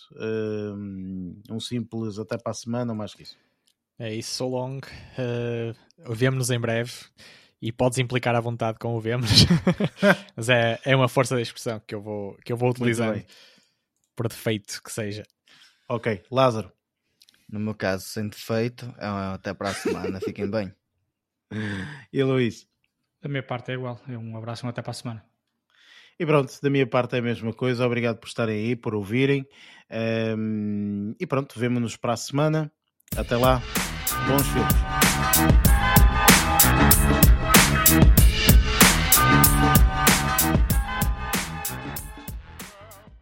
um 1.51 1.61
simples 1.61 2.19
até 2.19 2.39
para 2.39 2.53
a 2.53 2.55
semana, 2.55 2.93
ou 2.93 2.97
mais 2.97 3.13
que 3.13 3.25
isso. 3.25 3.50
É 4.01 4.15
isso, 4.15 4.35
so 4.35 4.49
long. 4.49 4.79
Uh, 4.79 6.15
Vemo-nos 6.15 6.49
em 6.49 6.59
breve 6.59 6.91
e 7.61 7.71
podes 7.71 7.99
implicar 7.99 8.35
à 8.35 8.41
vontade 8.41 8.79
com 8.79 8.97
o 8.97 9.01
vemos, 9.01 9.45
mas 10.35 10.49
é, 10.49 10.81
é 10.87 10.97
uma 10.97 11.07
força 11.07 11.35
da 11.35 11.43
expressão 11.43 11.79
que 11.87 11.95
eu 11.95 12.01
vou, 12.01 12.35
que 12.43 12.51
eu 12.51 12.57
vou 12.57 12.71
utilizando 12.71 13.23
por 14.17 14.27
defeito 14.27 14.83
que 14.83 14.91
seja. 14.91 15.23
Ok, 15.87 16.23
Lázaro. 16.31 16.73
No 17.47 17.61
meu 17.61 17.75
caso, 17.75 18.07
sem 18.07 18.27
defeito, 18.27 18.87
é 18.99 19.07
até 19.35 19.53
para 19.53 19.69
a 19.69 19.75
semana, 19.75 20.19
fiquem 20.25 20.51
bem. 20.51 20.75
E 22.11 22.23
Luís? 22.23 22.67
Da 23.21 23.29
minha 23.29 23.43
parte 23.43 23.73
é 23.73 23.75
igual, 23.75 24.01
é 24.09 24.17
um 24.17 24.35
abraço 24.35 24.67
até 24.67 24.81
para 24.81 24.93
a 24.93 24.95
semana. 24.95 25.31
E 26.19 26.25
pronto, 26.25 26.59
da 26.63 26.71
minha 26.71 26.87
parte 26.87 27.17
é 27.17 27.19
a 27.19 27.23
mesma 27.23 27.53
coisa. 27.53 27.85
Obrigado 27.85 28.19
por 28.19 28.29
estarem 28.29 28.57
aí, 28.57 28.77
por 28.77 28.95
ouvirem. 28.95 29.47
Um, 30.37 31.15
e 31.19 31.27
pronto, 31.27 31.59
vemo-nos 31.59 31.97
para 31.97 32.13
a 32.15 32.17
semana. 32.17 32.73
Até 33.17 33.37
lá. 33.37 33.61
Bons 34.29 34.47
filmes. 34.47 35.70